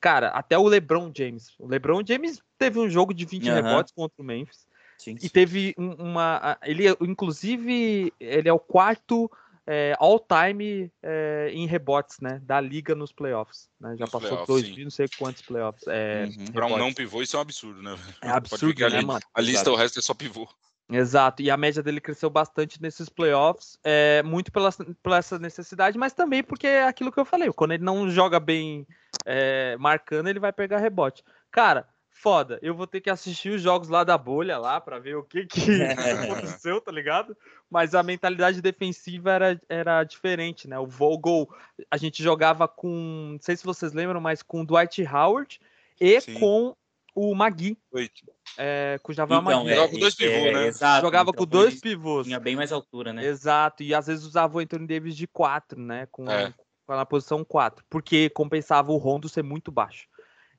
Cara, 0.00 0.30
até 0.30 0.58
o 0.58 0.66
LeBron 0.66 1.12
James. 1.14 1.54
O 1.58 1.68
LeBron 1.68 2.02
James 2.04 2.42
teve 2.58 2.80
um 2.80 2.90
jogo 2.90 3.14
de 3.14 3.24
20 3.26 3.48
Aham. 3.48 3.62
rebotes 3.62 3.92
contra 3.92 4.20
o 4.20 4.24
Memphis. 4.24 4.66
Sim, 5.00 5.14
E 5.16 5.20
sim. 5.20 5.28
teve 5.28 5.74
um- 5.78 5.94
uma. 5.94 6.58
Ele, 6.62 6.84
inclusive, 7.00 8.12
ele 8.20 8.48
é 8.48 8.52
o 8.52 8.58
quarto 8.58 9.30
é, 9.66 9.94
all-time 10.00 10.90
é, 11.02 11.50
em 11.52 11.66
rebotes, 11.66 12.18
né? 12.20 12.40
Da 12.42 12.60
liga 12.60 12.94
nos 12.94 13.12
playoffs. 13.12 13.68
Né? 13.80 13.94
Já 13.96 14.04
Nos 14.04 14.10
passou 14.10 14.28
playoffs, 14.28 14.46
dois 14.48 14.68
mil, 14.76 14.84
não 14.84 14.90
sei 14.90 15.06
quantos 15.16 15.42
playoffs. 15.42 15.84
É, 15.86 16.24
Uhum. 16.26 16.46
Pra 16.52 16.66
um 16.66 16.76
não 16.76 16.92
pivô, 16.92 17.22
isso 17.22 17.36
é 17.36 17.38
um 17.38 17.42
absurdo, 17.42 17.82
né? 17.82 17.96
É 18.22 18.30
absurdo, 18.30 18.80
né, 18.80 18.86
a, 18.86 18.88
li- 19.00 19.06
mano? 19.06 19.20
a 19.34 19.40
lista, 19.40 19.60
Exato. 19.60 19.70
o 19.72 19.76
resto 19.76 19.98
é 19.98 20.02
só 20.02 20.12
pivô. 20.14 20.48
Exato, 20.92 21.40
e 21.40 21.48
a 21.52 21.56
média 21.56 21.84
dele 21.84 22.00
cresceu 22.00 22.28
bastante 22.28 22.82
nesses 22.82 23.08
playoffs, 23.08 23.78
é, 23.84 24.24
muito 24.24 24.50
pela, 24.50 24.70
pela 25.00 25.18
essa 25.18 25.38
necessidade, 25.38 25.96
mas 25.96 26.12
também 26.12 26.42
porque 26.42 26.66
é 26.66 26.82
aquilo 26.82 27.12
que 27.12 27.20
eu 27.20 27.24
falei, 27.24 27.52
quando 27.52 27.70
ele 27.72 27.84
não 27.84 28.10
joga 28.10 28.40
bem 28.40 28.84
é, 29.24 29.76
marcando, 29.78 30.28
ele 30.28 30.40
vai 30.40 30.52
pegar 30.52 30.78
rebote. 30.78 31.22
Cara, 31.48 31.86
foda, 32.10 32.58
eu 32.60 32.74
vou 32.74 32.86
ter 32.86 33.00
que 33.00 33.08
assistir 33.08 33.50
os 33.50 33.62
jogos 33.62 33.88
lá 33.88 34.04
da 34.04 34.18
bolha 34.18 34.58
lá 34.58 34.80
pra 34.80 34.98
ver 34.98 35.16
o 35.16 35.22
que, 35.22 35.46
que 35.46 35.60
aconteceu, 36.60 36.80
tá 36.80 36.92
ligado? 36.92 37.36
Mas 37.70 37.94
a 37.94 38.02
mentalidade 38.02 38.60
defensiva 38.60 39.32
era, 39.32 39.60
era 39.68 40.04
diferente, 40.04 40.68
né? 40.68 40.78
O 40.78 40.86
Vogel, 40.86 41.48
a 41.90 41.96
gente 41.96 42.22
jogava 42.22 42.68
com, 42.68 43.30
não 43.32 43.40
sei 43.40 43.56
se 43.56 43.64
vocês 43.64 43.92
lembram, 43.92 44.20
mas 44.20 44.42
com 44.42 44.60
o 44.60 44.66
Dwight 44.66 45.02
Howard 45.06 45.60
e 46.00 46.20
Sim. 46.20 46.34
com 46.34 46.76
o 47.14 47.34
Magui, 47.34 47.76
Oito. 47.92 48.22
é, 48.56 48.98
com 49.02 49.12
o 49.12 49.14
Javal 49.14 49.40
Então, 49.40 49.64
Magui. 49.64 49.70
Jogava 49.74 49.88
com 49.90 49.98
dois 49.98 50.14
pivôs, 50.14 50.52
né? 50.52 50.66
Exato. 50.66 51.00
Jogava 51.06 51.30
então 51.30 51.44
com 51.44 51.50
dois 51.50 51.80
pivôs. 51.80 52.26
Tinha 52.26 52.40
bem 52.40 52.54
mais 52.56 52.70
altura, 52.72 53.12
né? 53.12 53.24
Exato, 53.24 53.82
e 53.82 53.94
às 53.94 54.06
vezes 54.06 54.24
usava 54.24 54.56
o 54.56 54.60
Anthony 54.60 54.86
Davis 54.86 55.16
de 55.16 55.26
4, 55.26 55.80
né? 55.80 56.06
Com, 56.10 56.30
É. 56.30 56.52
com 56.86 56.92
a 56.92 57.06
posição 57.06 57.44
4, 57.44 57.84
porque 57.88 58.30
compensava 58.30 58.92
o 58.92 58.96
Rondo 58.96 59.28
ser 59.28 59.42
muito 59.42 59.72
baixo. 59.72 60.06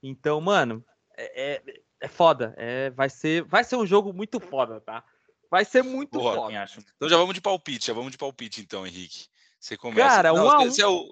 Então, 0.04 0.42
mano, 0.42 0.84
é, 1.22 1.54
é, 1.54 1.74
é 2.02 2.08
foda. 2.08 2.54
É, 2.58 2.90
vai, 2.92 3.10
ser, 3.10 3.44
vai 3.44 3.64
ser 3.64 3.76
um 3.76 3.86
jogo 3.86 4.14
muito 4.14 4.40
foda, 4.40 4.80
tá? 4.82 5.04
Vai 5.50 5.66
ser 5.66 5.84
muito 5.84 6.18
Boa, 6.18 6.34
foda. 6.34 6.64
acha? 6.64 6.80
Então 6.96 7.10
já 7.10 7.18
vamos 7.18 7.34
de 7.34 7.42
palpite, 7.42 7.88
já 7.88 7.94
vamos 7.94 8.12
de 8.12 8.18
palpite 8.18 8.62
então, 8.62 8.88
Henrique. 8.88 9.28
Você 9.60 9.78
começa. 9.78 10.08
Cara, 10.08 10.34
Não, 10.34 10.46
um 10.46 10.50
a 10.50 10.60
um. 10.60 10.72
é 10.80 10.88
o. 10.88 11.12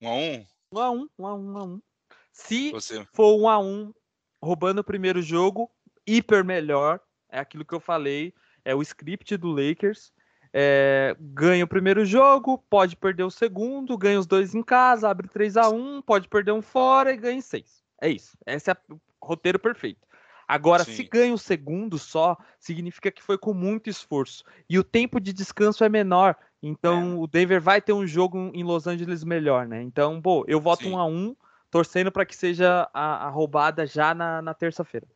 Um 0.00 0.08
a 0.08 0.14
um? 0.14 0.46
Um 0.72 0.78
a 0.78 0.90
um, 0.90 1.08
um 1.18 1.26
a 1.26 1.34
um, 1.34 1.52
um 1.52 1.58
a 1.58 1.64
um. 1.64 1.82
Se 2.30 2.70
Você. 2.70 3.06
for 3.12 3.38
um 3.38 3.48
a 3.48 3.58
um, 3.58 3.92
roubando 4.42 4.80
o 4.80 4.84
primeiro 4.84 5.20
jogo, 5.22 5.70
hiper 6.06 6.44
melhor. 6.44 7.00
É 7.28 7.38
aquilo 7.38 7.64
que 7.64 7.74
eu 7.74 7.80
falei. 7.80 8.34
É 8.64 8.74
o 8.74 8.82
script 8.82 9.36
do 9.36 9.50
Lakers. 9.50 10.12
É, 10.54 11.16
ganha 11.18 11.64
o 11.64 11.68
primeiro 11.68 12.04
jogo, 12.04 12.58
pode 12.68 12.94
perder 12.94 13.22
o 13.22 13.30
segundo, 13.30 13.96
ganha 13.96 14.20
os 14.20 14.26
dois 14.26 14.54
em 14.54 14.62
casa, 14.62 15.08
abre 15.08 15.26
3 15.26 15.56
a 15.56 15.70
1 15.70 16.02
pode 16.02 16.28
perder 16.28 16.52
um 16.52 16.60
fora 16.60 17.10
e 17.10 17.16
ganha 17.16 17.38
em 17.38 17.40
6. 17.40 17.82
É 18.02 18.10
isso. 18.10 18.36
Esse 18.46 18.70
é 18.70 18.76
o 18.90 19.00
roteiro 19.22 19.58
perfeito. 19.58 20.00
Agora, 20.46 20.84
se 20.84 20.96
Sim. 20.96 21.08
ganha 21.10 21.32
o 21.32 21.38
segundo 21.38 21.98
só, 21.98 22.36
significa 22.58 23.10
que 23.10 23.22
foi 23.22 23.38
com 23.38 23.54
muito 23.54 23.88
esforço. 23.88 24.44
E 24.68 24.78
o 24.78 24.84
tempo 24.84 25.20
de 25.20 25.32
descanso 25.32 25.82
é 25.84 25.88
menor. 25.88 26.36
Então, 26.62 27.18
o 27.20 27.26
Denver 27.26 27.60
vai 27.60 27.80
ter 27.80 27.92
um 27.92 28.06
jogo 28.06 28.50
em 28.52 28.62
Los 28.62 28.86
Angeles 28.86 29.24
melhor, 29.24 29.66
né? 29.66 29.82
Então, 29.82 30.20
pô, 30.20 30.44
eu 30.46 30.60
voto 30.60 30.84
Sim. 30.84 30.92
um 30.92 30.98
a 30.98 31.06
um, 31.06 31.34
torcendo 31.70 32.12
para 32.12 32.26
que 32.26 32.36
seja 32.36 32.88
a, 32.92 33.26
a 33.26 33.30
roubada 33.30 33.86
já 33.86 34.14
na, 34.14 34.42
na 34.42 34.52
terça-feira. 34.52 35.06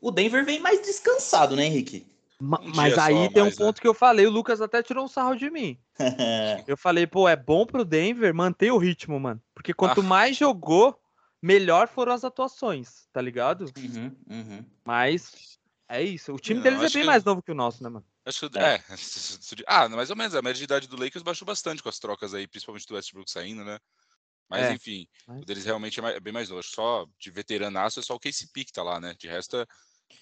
O 0.00 0.10
Denver 0.10 0.44
vem 0.44 0.60
mais 0.60 0.80
descansado, 0.80 1.54
né, 1.54 1.66
Henrique? 1.66 2.06
Ma- 2.40 2.60
Um 2.60 2.72
Mas 2.74 2.96
aí 2.98 3.14
só 3.26 3.28
tem 3.32 3.42
um 3.42 3.46
né? 3.46 3.52
ponto 3.56 3.80
que 3.80 3.88
eu 3.88 3.94
falei, 3.94 4.26
o 4.26 4.30
Lucas 4.30 4.60
até 4.60 4.82
tirou 4.82 5.04
um 5.04 5.08
sarro 5.08 5.34
de 5.36 5.50
mim. 5.50 5.78
Eu 6.66 6.76
falei, 6.76 7.06
pô, 7.06 7.28
é 7.28 7.36
bom 7.36 7.64
pro 7.64 7.84
Denver 7.84 8.34
manter 8.34 8.70
o 8.70 8.78
ritmo, 8.78 9.18
mano. 9.20 9.40
Porque 9.54 9.72
quanto 9.72 10.00
Ah. 10.00 10.04
mais 10.04 10.36
jogou, 10.36 10.98
melhor 11.46 11.86
foram 11.88 12.12
as 12.12 12.24
atuações, 12.24 13.06
tá 13.12 13.20
ligado? 13.22 13.66
Uhum, 13.78 14.16
uhum. 14.28 14.64
Mas 14.84 15.58
é 15.88 16.02
isso. 16.02 16.32
O 16.32 16.38
time 16.38 16.56
Não, 16.56 16.64
deles 16.64 16.78
é 16.80 16.82
bem 16.94 17.02
que- 17.02 17.04
mais 17.06 17.22
novo 17.24 17.42
que 17.42 17.52
o 17.52 17.54
nosso, 17.54 17.82
né, 17.82 17.88
mano? 17.88 18.04
Acho 18.24 18.50
que, 18.50 18.58
É. 18.58 18.74
é. 18.74 18.82
Ah, 19.68 19.88
mais 19.88 20.10
ou 20.10 20.16
menos. 20.16 20.34
A 20.34 20.42
média 20.42 20.58
de 20.58 20.64
idade 20.64 20.88
do 20.88 20.96
Lakers 21.00 21.22
baixou 21.22 21.46
bastante 21.46 21.82
com 21.82 21.88
as 21.88 21.98
trocas 22.00 22.34
aí, 22.34 22.46
principalmente 22.48 22.86
do 22.86 22.94
Westbrook 22.94 23.30
saindo, 23.30 23.64
né? 23.64 23.78
Mas 24.48 24.66
É. 24.66 24.72
enfim, 24.72 25.06
Mas- 25.26 25.42
o 25.42 25.44
deles 25.44 25.64
realmente 25.64 25.98
é, 25.98 26.02
mais- 26.02 26.16
é 26.16 26.20
bem 26.20 26.32
mais 26.32 26.48
novo. 26.48 26.58
Acho 26.60 26.70
que 26.70 26.74
Só 26.76 27.06
de 27.18 27.30
veteranaço 27.30 28.00
é 28.00 28.02
só 28.02 28.14
o 28.14 28.20
KCP 28.20 28.64
que 28.64 28.72
tá 28.72 28.82
lá, 28.82 28.98
né? 29.00 29.14
De 29.18 29.28
resto 29.28 29.56
é 29.56 29.66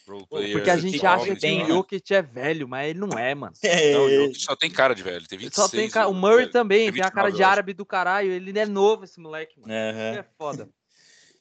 role 0.06 0.26
player 0.26 0.52
Porque 0.52 0.70
a 0.70 0.76
gente 0.78 1.04
acha 1.06 1.26
que 1.34 1.36
tem, 1.40 1.62
o? 1.62 1.66
Jokic 1.66 2.14
é 2.14 2.22
velho, 2.22 2.66
mas 2.68 2.88
ele 2.90 2.98
não 3.00 3.18
é, 3.18 3.34
mano. 3.34 3.54
Não, 3.92 4.04
o 4.06 4.10
Jokic 4.10 4.40
só 4.42 4.56
tem 4.56 4.70
cara 4.70 4.94
de 4.94 5.02
velho. 5.02 5.16
Ele 5.18 5.26
tem 5.26 5.36
Ele 5.38 5.44
26. 5.46 5.70
só 5.70 5.76
tem 5.76 5.90
cara... 5.90 6.08
O? 6.08 6.14
Murray 6.14 6.48
também, 6.50 6.86
tem 6.86 6.92
tem 6.94 7.02
a 7.02 7.10
cara 7.10 7.26
29, 7.28 7.36
de 7.36 7.42
árabe 7.42 7.74
do 7.74 7.84
caralho. 7.86 8.32
Ele 8.32 8.58
é 8.58 8.64
novo, 8.66 9.04
esse 9.04 9.18
moleque, 9.20 9.58
mano. 9.60 9.72
Aham. 9.72 10.10
Ele 10.10 10.18
é 10.18 10.26
foda. 10.38 10.68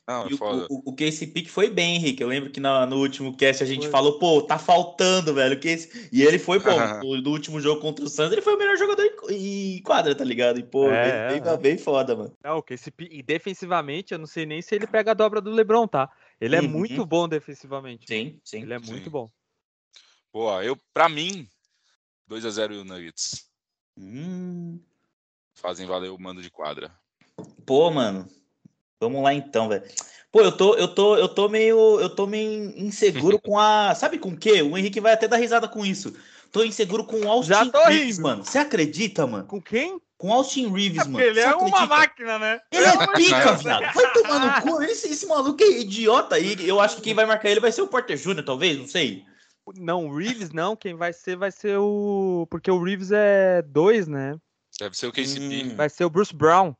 Não, 0.07 0.27
E 0.27 0.31
é 0.31 0.33
o, 0.33 0.37
foda. 0.37 0.67
o, 0.69 0.91
o 0.91 0.95
Casey 0.95 1.27
Pick 1.27 1.47
foi 1.49 1.69
bem, 1.69 1.95
Henrique. 1.95 2.21
Eu 2.21 2.27
lembro 2.27 2.51
que 2.51 2.59
na- 2.59 2.85
no 2.85 2.97
último 2.97 3.35
cast 3.37 3.63
a 3.63 3.65
gente 3.65 3.83
Foi. 3.83 3.91
falou, 3.91 4.19
pô, 4.19 4.41
tá 4.41 4.59
faltando, 4.59 5.33
velho. 5.33 5.57
Que 5.59 5.69
esse... 5.69 6.09
E 6.11 6.21
ele 6.21 6.37
foi, 6.37 6.59
pô, 6.59 6.69
no, 7.03 7.21
no 7.21 7.29
último 7.29 7.61
jogo 7.61 7.79
contra 7.79 8.03
o 8.03 8.09
Santos, 8.09 8.33
ele 8.33 8.41
foi 8.41 8.55
o 8.55 8.57
melhor 8.57 8.75
jogador 8.77 9.03
em, 9.29 9.77
em 9.77 9.81
quadra, 9.81 10.13
tá 10.13 10.23
ligado? 10.25 10.59
E, 10.59 10.63
pô, 10.63 10.89
É, 10.89 11.01
bem, 11.03 11.11
é, 11.11 11.27
bem, 11.41 11.53
é. 11.53 11.57
bem 11.57 11.77
foda, 11.77 12.15
mano. 12.15 12.33
Não, 12.43 12.61
que 12.61 12.73
esse 12.73 12.91
pi- 12.91 13.07
e 13.11 13.23
defensivamente, 13.23 14.13
eu 14.13 14.19
não 14.19 14.25
sei 14.27 14.45
nem 14.45 14.61
se 14.61 14.75
ele 14.75 14.85
pega 14.87 15.11
a 15.11 15.13
dobra 15.13 15.39
do 15.39 15.51
LeBron, 15.51 15.87
tá? 15.87 16.09
Ele 16.41 16.57
é 16.57 16.61
Uhum. 16.61 16.67
muito 16.69 17.05
bom 17.05 17.29
defensivamente. 17.29 18.05
Sim, 18.05 18.39
sim. 18.43 18.61
Ele 18.63 18.73
é 18.73 18.79
sim. 18.79 18.91
muito 18.91 19.09
bom. 19.09 19.31
Boa, 20.33 20.65
eu, 20.65 20.75
pra 20.93 21.07
mim, 21.07 21.47
2x0 22.27 22.81
o 22.81 22.83
Nuggets. 22.83 23.47
Hum, 23.97 24.79
Fazem 25.53 25.85
valer 25.85 26.09
o 26.09 26.19
mando 26.19 26.41
de 26.41 26.49
quadra. 26.49 26.91
pô, 27.65 27.89
mano. 27.91 28.27
Vamos 28.99 29.21
lá 29.23 29.33
então, 29.33 29.67
velho. 29.69 29.83
Pô, 30.31 30.41
eu 30.41 30.51
tô, 30.51 30.75
eu 30.75 30.87
tô, 30.87 31.15
eu 31.15 31.29
tô 31.29 31.47
meio, 31.47 31.99
eu 31.99 32.09
tô 32.09 32.25
meio 32.25 32.73
inseguro 32.77 33.39
com 33.39 33.59
a, 33.59 33.93
sabe 33.95 34.17
com 34.17 34.29
o 34.29 34.37
quê? 34.37 34.61
O 34.63 34.77
Henrique 34.77 34.99
vai 34.99 35.13
até 35.13 35.27
dar 35.27 35.37
risada 35.37 35.67
com 35.67 35.85
isso. 35.85 36.13
Tô 36.51 36.63
inseguro 36.63 37.03
com 37.03 37.19
o 37.21 37.29
Austin 37.29 37.49
Já 37.49 37.65
tô 37.65 37.83
Reeves, 37.85 38.17
rindo. 38.17 38.21
mano. 38.23 38.43
Você 38.45 38.57
acredita, 38.59 39.25
mano? 39.27 39.45
Com 39.45 39.61
quem? 39.61 39.99
Com 40.17 40.29
o 40.29 40.33
Austin 40.33 40.71
Reeves, 40.71 41.05
mano. 41.07 41.19
Ele 41.23 41.41
Você 41.41 41.47
é 41.47 41.55
uma 41.55 41.65
acredita? 41.67 41.87
máquina, 41.87 42.39
né? 42.39 42.61
Ele 42.71 42.85
é 42.85 42.95
Não, 42.95 43.13
pica, 43.13 43.53
viado. 43.53 43.93
Vai 43.93 44.13
tomar 44.13 44.39
no 44.39 44.61
cu. 44.61 44.83
Esse, 44.83 45.07
esse 45.09 45.25
maluco 45.25 45.61
é 45.63 45.67
idiota 45.81 46.35
aí. 46.35 46.55
Eu 46.67 46.79
acho 46.79 46.95
que 46.97 47.01
quem 47.01 47.13
vai 47.13 47.25
marcar 47.25 47.49
ele 47.49 47.59
vai 47.59 47.71
ser 47.71 47.81
o 47.81 47.87
Porter 47.87 48.15
Júnior, 48.17 48.45
talvez, 48.45 48.77
não 48.77 48.87
sei. 48.87 49.25
Não, 49.77 50.07
o 50.07 50.15
Reeves 50.15 50.51
não. 50.51 50.75
Quem 50.75 50.93
vai 50.95 51.11
ser, 51.11 51.35
vai 51.35 51.51
ser 51.51 51.77
o. 51.77 52.47
Porque 52.49 52.69
o 52.69 52.81
Reeves 52.83 53.11
é 53.11 53.61
dois, 53.63 54.07
né? 54.07 54.35
Deve 54.79 54.95
ser 54.97 55.07
o 55.07 55.11
KCP. 55.11 55.39
Hum. 55.71 55.75
Vai 55.75 55.89
ser 55.89 56.05
o 56.05 56.09
Bruce 56.09 56.33
Brown. 56.35 56.73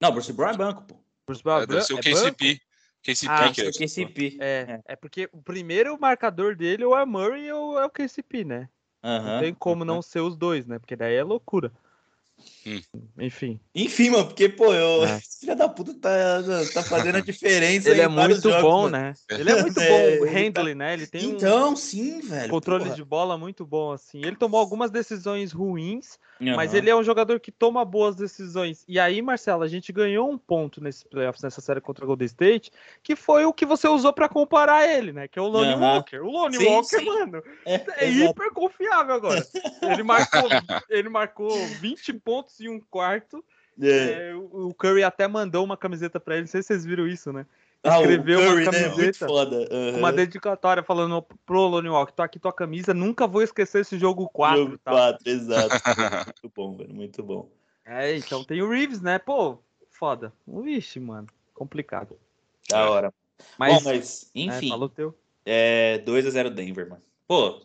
Não, 0.00 0.08
o 0.10 0.12
Bruce 0.12 0.32
Brown 0.32 0.50
é 0.50 0.56
banco, 0.56 0.82
pô. 0.84 0.96
Bruce 1.30 1.42
Brown 1.42 1.60
É, 1.60 1.66
deve 1.66 1.82
ser 1.82 1.94
o 1.94 1.98
é 1.98 2.02
banco? 2.02 2.36
KCP. 2.36 2.60
KCP 3.02 3.32
Ah, 3.32 3.52
que 3.52 3.62
é. 3.62 3.70
KCP. 3.70 4.36
É, 4.40 4.80
é 4.84 4.96
porque 4.96 5.28
o 5.32 5.40
primeiro 5.40 5.98
marcador 5.98 6.56
dele 6.56 6.84
ou 6.84 6.98
é 6.98 7.06
Murray 7.06 7.50
ou 7.52 7.78
é 7.78 7.84
o 7.84 7.90
KCP, 7.90 8.44
né? 8.44 8.68
Não 9.02 9.40
tem 9.40 9.54
como 9.54 9.84
não 9.84 10.02
ser 10.02 10.20
os 10.20 10.36
dois, 10.36 10.66
né? 10.66 10.78
Porque 10.78 10.94
daí 10.94 11.14
é 11.14 11.22
loucura. 11.22 11.72
Hum. 12.66 12.80
Enfim. 13.18 13.60
Enfim, 13.74 14.10
mano, 14.10 14.26
porque, 14.26 14.48
pô, 14.48 14.72
eu. 14.74 15.04
É. 15.04 15.16
Esse 15.30 15.40
filho 15.40 15.56
da 15.56 15.68
puta 15.68 15.94
tá, 15.94 16.42
tá 16.74 16.82
fazendo 16.82 17.16
a 17.16 17.20
diferença. 17.20 17.90
Ele 17.90 18.00
é 18.00 18.08
muito 18.08 18.50
jogos, 18.50 18.62
bom, 18.62 18.82
mano. 18.82 18.90
né? 18.90 19.14
Ele 19.30 19.50
é 19.50 19.62
muito 19.62 19.78
é, 19.80 20.18
bom, 20.18 20.26
handling, 20.26 20.74
né? 20.74 20.94
Ele 20.94 21.06
tem 21.06 21.30
então, 21.30 21.72
um 21.72 21.76
sim, 21.76 22.20
velho. 22.20 22.50
Controle 22.50 22.84
porra. 22.84 22.96
de 22.96 23.04
bola 23.04 23.38
muito 23.38 23.64
bom, 23.64 23.92
assim. 23.92 24.18
Ele 24.18 24.36
tomou 24.36 24.60
algumas 24.60 24.90
decisões 24.90 25.52
ruins, 25.52 26.18
uhum. 26.40 26.54
mas 26.56 26.74
ele 26.74 26.90
é 26.90 26.96
um 26.96 27.02
jogador 27.02 27.40
que 27.40 27.50
toma 27.50 27.84
boas 27.84 28.16
decisões. 28.16 28.84
E 28.86 29.00
aí, 29.00 29.22
Marcelo, 29.22 29.62
a 29.62 29.68
gente 29.68 29.92
ganhou 29.92 30.30
um 30.30 30.36
ponto 30.36 30.82
nesse 30.82 31.08
playoffs, 31.08 31.42
nessa 31.42 31.60
série 31.60 31.80
contra 31.80 32.04
o 32.04 32.08
Golden 32.08 32.26
State, 32.26 32.70
que 33.02 33.16
foi 33.16 33.44
o 33.46 33.52
que 33.52 33.64
você 33.64 33.88
usou 33.88 34.12
para 34.12 34.28
comparar 34.28 34.86
ele, 34.86 35.12
né? 35.12 35.28
Que 35.28 35.38
é 35.38 35.42
o 35.42 35.48
Lonnie 35.48 35.74
uhum. 35.74 35.80
Walker. 35.80 36.18
O 36.18 36.30
Lonnie 36.30 36.58
sim, 36.58 36.66
Walker, 36.66 36.98
sim. 36.98 37.04
mano, 37.04 37.42
é, 37.64 38.04
é 38.04 38.10
hiper 38.10 38.52
confiável 38.52 39.14
agora. 39.14 39.46
Ele 39.82 40.02
marcou, 40.02 40.48
ele 40.90 41.08
marcou 41.08 41.66
20 41.80 42.12
pontos 42.14 42.49
em 42.58 42.68
um 42.68 42.80
quarto. 42.80 43.44
É. 43.80 44.30
É, 44.30 44.34
o 44.34 44.74
Curry 44.74 45.02
até 45.02 45.26
mandou 45.28 45.64
uma 45.64 45.76
camiseta 45.76 46.18
para 46.18 46.34
ele, 46.34 46.42
não 46.42 46.48
sei 46.48 46.62
se 46.62 46.68
vocês 46.68 46.84
viram 46.84 47.06
isso, 47.06 47.32
né? 47.32 47.46
Ah, 47.82 47.98
Escreveu 48.00 48.40
ah, 48.40 48.46
Curry, 48.46 48.62
uma 48.62 48.72
né? 48.72 48.82
camiseta 48.82 49.26
né? 49.26 49.68
uhum. 49.70 49.98
uma 49.98 50.12
dedicatória 50.12 50.82
falando 50.82 51.22
pro 51.46 51.66
Lonnie 51.66 51.90
Walker, 51.90 52.12
tô 52.12 52.22
aqui 52.22 52.38
tua 52.38 52.52
camisa, 52.52 52.92
nunca 52.92 53.26
vou 53.26 53.42
esquecer 53.42 53.80
esse 53.80 53.98
jogo 53.98 54.28
4. 54.28 54.58
Jogo 54.58 54.80
4, 54.84 55.30
exato. 55.30 55.68
muito 56.26 56.52
bom, 56.54 56.76
velho, 56.76 56.94
muito 56.94 57.22
bom. 57.22 57.50
É, 57.86 58.16
então 58.16 58.44
tem 58.44 58.60
o 58.60 58.68
Reeves, 58.68 59.00
né? 59.00 59.18
Pô, 59.18 59.58
foda. 59.88 60.32
Vixe, 60.46 61.00
mano, 61.00 61.28
complicado. 61.54 62.18
Da 62.68 62.90
hora. 62.90 63.14
Mas, 63.56 63.74
bom, 63.74 63.90
mas 63.90 64.30
enfim. 64.34 64.66
É, 64.66 64.70
falou 64.70 64.88
teu. 64.88 65.14
É 65.46 66.02
2x0 66.04 66.50
Denver, 66.50 66.88
mano. 66.88 67.02
Pô, 67.26 67.62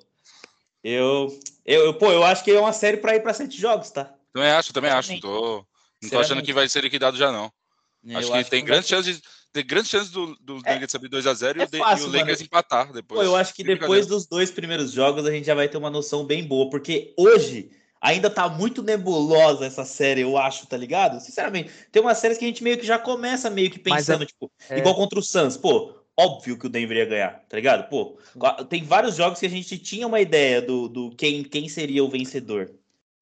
eu, 0.81 1.37
eu, 1.65 1.93
pô, 1.95 2.11
eu 2.11 2.23
acho 2.23 2.43
que 2.43 2.51
é 2.51 2.59
uma 2.59 2.71
série 2.71 2.97
para 2.97 3.15
ir 3.15 3.21
para 3.21 3.33
sete 3.33 3.59
jogos, 3.59 3.89
tá? 3.89 4.13
Também 4.35 4.49
acho, 4.49 4.73
também 4.73 4.91
acho. 4.91 5.17
Tô, 5.21 5.65
não 6.03 6.09
tô 6.09 6.19
achando 6.19 6.43
que 6.43 6.51
vai 6.51 6.67
ser 6.67 6.83
liquidado 6.83 7.15
já, 7.15 7.31
não. 7.31 7.49
Eu 8.05 8.17
acho 8.17 8.27
que 8.27 8.37
acho 8.37 8.49
tem 8.49 8.59
que 8.59 8.65
grandes 8.67 8.89
chances 8.89 9.21
tem 9.53 9.65
grandes 9.65 9.89
chances 9.89 10.11
do, 10.11 10.35
do 10.41 10.59
é, 10.65 10.73
Nuggets 10.73 10.93
abrir 10.93 11.09
2x0 11.09 11.61
é 11.61 11.77
e, 11.77 12.03
o 12.03 12.11
Lakers 12.11 12.41
empatar 12.41 12.91
depois. 12.91 13.21
Pô, 13.21 13.25
eu 13.25 13.33
acho 13.33 13.53
que 13.53 13.63
depois 13.63 14.05
dos 14.05 14.27
dois 14.27 14.51
primeiros 14.51 14.91
jogos 14.91 15.25
a 15.25 15.31
gente 15.31 15.45
já 15.45 15.55
vai 15.55 15.69
ter 15.69 15.77
uma 15.77 15.89
noção 15.89 16.25
bem 16.25 16.43
boa, 16.43 16.69
porque 16.69 17.13
hoje 17.17 17.71
ainda 18.01 18.29
tá 18.29 18.49
muito 18.49 18.83
nebulosa 18.83 19.65
essa 19.65 19.85
série, 19.85 20.19
eu 20.19 20.37
acho, 20.37 20.67
tá 20.67 20.75
ligado? 20.75 21.21
Sinceramente, 21.21 21.71
tem 21.89 22.01
umas 22.01 22.17
séries 22.17 22.37
que 22.37 22.43
a 22.43 22.47
gente 22.49 22.61
meio 22.61 22.77
que 22.77 22.85
já 22.85 22.99
começa 22.99 23.49
meio 23.49 23.71
que 23.71 23.79
pensando, 23.79 24.23
é, 24.23 24.25
tipo, 24.25 24.51
é... 24.69 24.79
igual 24.79 24.95
contra 24.95 25.17
o 25.17 25.23
Suns, 25.23 25.55
pô, 25.55 25.93
óbvio 26.19 26.59
que 26.59 26.67
o 26.67 26.69
Denver 26.69 26.97
ia 26.97 27.05
ganhar, 27.05 27.45
tá 27.47 27.55
ligado? 27.55 27.87
Pô, 27.87 28.19
tem 28.67 28.83
vários 28.83 29.15
jogos 29.15 29.39
que 29.39 29.45
a 29.45 29.49
gente 29.49 29.77
tinha 29.77 30.05
uma 30.05 30.19
ideia 30.19 30.61
do, 30.61 30.89
do 30.89 31.15
quem, 31.15 31.41
quem 31.45 31.69
seria 31.69 32.03
o 32.03 32.09
vencedor. 32.09 32.69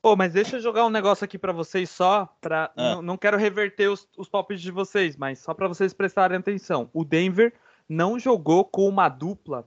Pô, 0.04 0.18
mas 0.18 0.34
deixa 0.34 0.58
eu 0.58 0.60
jogar 0.60 0.86
um 0.86 0.90
negócio 0.90 1.24
aqui 1.24 1.38
para 1.38 1.54
vocês 1.54 1.90
só, 1.90 2.26
para 2.42 2.70
ah. 2.76 3.02
não, 3.02 3.16
quero 3.16 3.38
reverter 3.38 3.88
os, 3.88 4.06
os 4.18 4.28
palpites 4.28 4.62
de 4.62 4.70
vocês, 4.70 5.16
mas 5.16 5.40
só 5.40 5.54
para 5.54 5.66
vocês 5.66 5.94
prestarem 5.94 6.38
atenção. 6.38 6.90
O 6.92 7.06
Denver 7.06 7.54
não 7.88 8.20
jogou 8.20 8.66
com 8.66 8.86
uma 8.86 9.08
dupla 9.08 9.66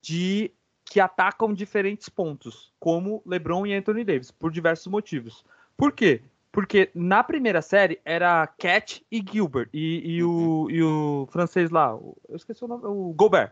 de 0.00 0.52
que 0.84 1.00
atacam 1.00 1.52
diferentes 1.52 2.08
pontos, 2.08 2.72
como 2.78 3.20
LeBron 3.26 3.66
e 3.66 3.74
Anthony 3.74 4.04
Davis, 4.04 4.30
por 4.30 4.52
diversos 4.52 4.86
motivos. 4.86 5.44
Por 5.76 5.90
quê? 5.90 6.22
Porque 6.52 6.92
na 6.94 7.24
primeira 7.24 7.60
série 7.60 8.00
era 8.04 8.46
Cat 8.46 9.04
e 9.10 9.24
Gilbert 9.28 9.70
e, 9.74 10.18
e, 10.18 10.22
o, 10.22 10.68
e 10.70 10.84
o 10.84 11.26
francês 11.32 11.70
lá, 11.70 11.98
eu 12.28 12.36
esqueci 12.36 12.64
o 12.64 12.68
nome, 12.68 12.84
o 12.86 13.12
Gobert. 13.12 13.50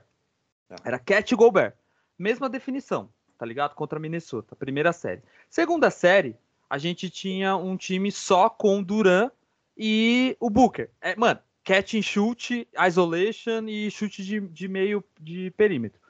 Tá. 0.68 0.76
Era 0.84 1.00
Cat 1.00 1.34
e 1.34 1.36
Gobert. 1.36 1.74
Mesma 2.16 2.48
definição 2.48 3.10
tá 3.42 3.46
ligado? 3.46 3.74
Contra 3.74 3.98
Minnesota, 3.98 4.54
primeira 4.54 4.92
série. 4.92 5.20
Segunda 5.50 5.90
série, 5.90 6.36
a 6.70 6.78
gente 6.78 7.10
tinha 7.10 7.56
um 7.56 7.76
time 7.76 8.12
só 8.12 8.48
com 8.48 8.80
Duran 8.80 9.32
e 9.76 10.36
o 10.38 10.48
Booker. 10.48 10.88
É, 11.00 11.16
mano, 11.16 11.40
catch 11.64 11.94
and 11.94 12.02
shoot, 12.02 12.68
isolation 12.86 13.66
e 13.66 13.90
chute 13.90 14.24
de, 14.24 14.38
de 14.38 14.68
meio 14.68 15.02
de 15.20 15.50
perímetro. 15.56 16.00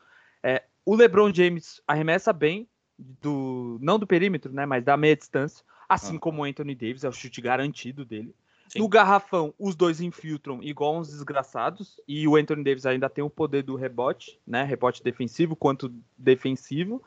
É, 0.42 0.62
o 0.84 0.94
LeBron 0.94 1.32
James 1.32 1.80
arremessa 1.88 2.34
bem, 2.34 2.68
do 2.98 3.78
não 3.80 3.98
do 3.98 4.06
perímetro, 4.06 4.52
né, 4.52 4.66
mas 4.66 4.84
da 4.84 4.94
meia 4.94 5.16
distância, 5.16 5.64
assim 5.88 6.16
ah. 6.16 6.20
como 6.20 6.42
o 6.42 6.44
Anthony 6.44 6.74
Davis, 6.74 7.02
é 7.02 7.08
o 7.08 7.12
chute 7.12 7.40
garantido 7.40 8.04
dele. 8.04 8.34
Sim. 8.72 8.78
No 8.78 8.88
garrafão, 8.88 9.52
os 9.58 9.74
dois 9.74 10.02
infiltram 10.02 10.62
igual 10.62 10.98
uns 10.98 11.08
desgraçados. 11.08 12.00
E 12.08 12.26
o 12.26 12.36
Anthony 12.36 12.64
Davis 12.64 12.86
ainda 12.86 13.08
tem 13.08 13.22
o 13.22 13.28
poder 13.28 13.62
do 13.62 13.74
rebote, 13.74 14.40
né? 14.46 14.64
Rebote 14.64 15.02
defensivo 15.02 15.54
quanto 15.54 15.94
defensivo. 16.16 17.02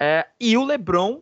É, 0.00 0.26
e 0.40 0.56
o 0.56 0.64
LeBron, 0.64 1.20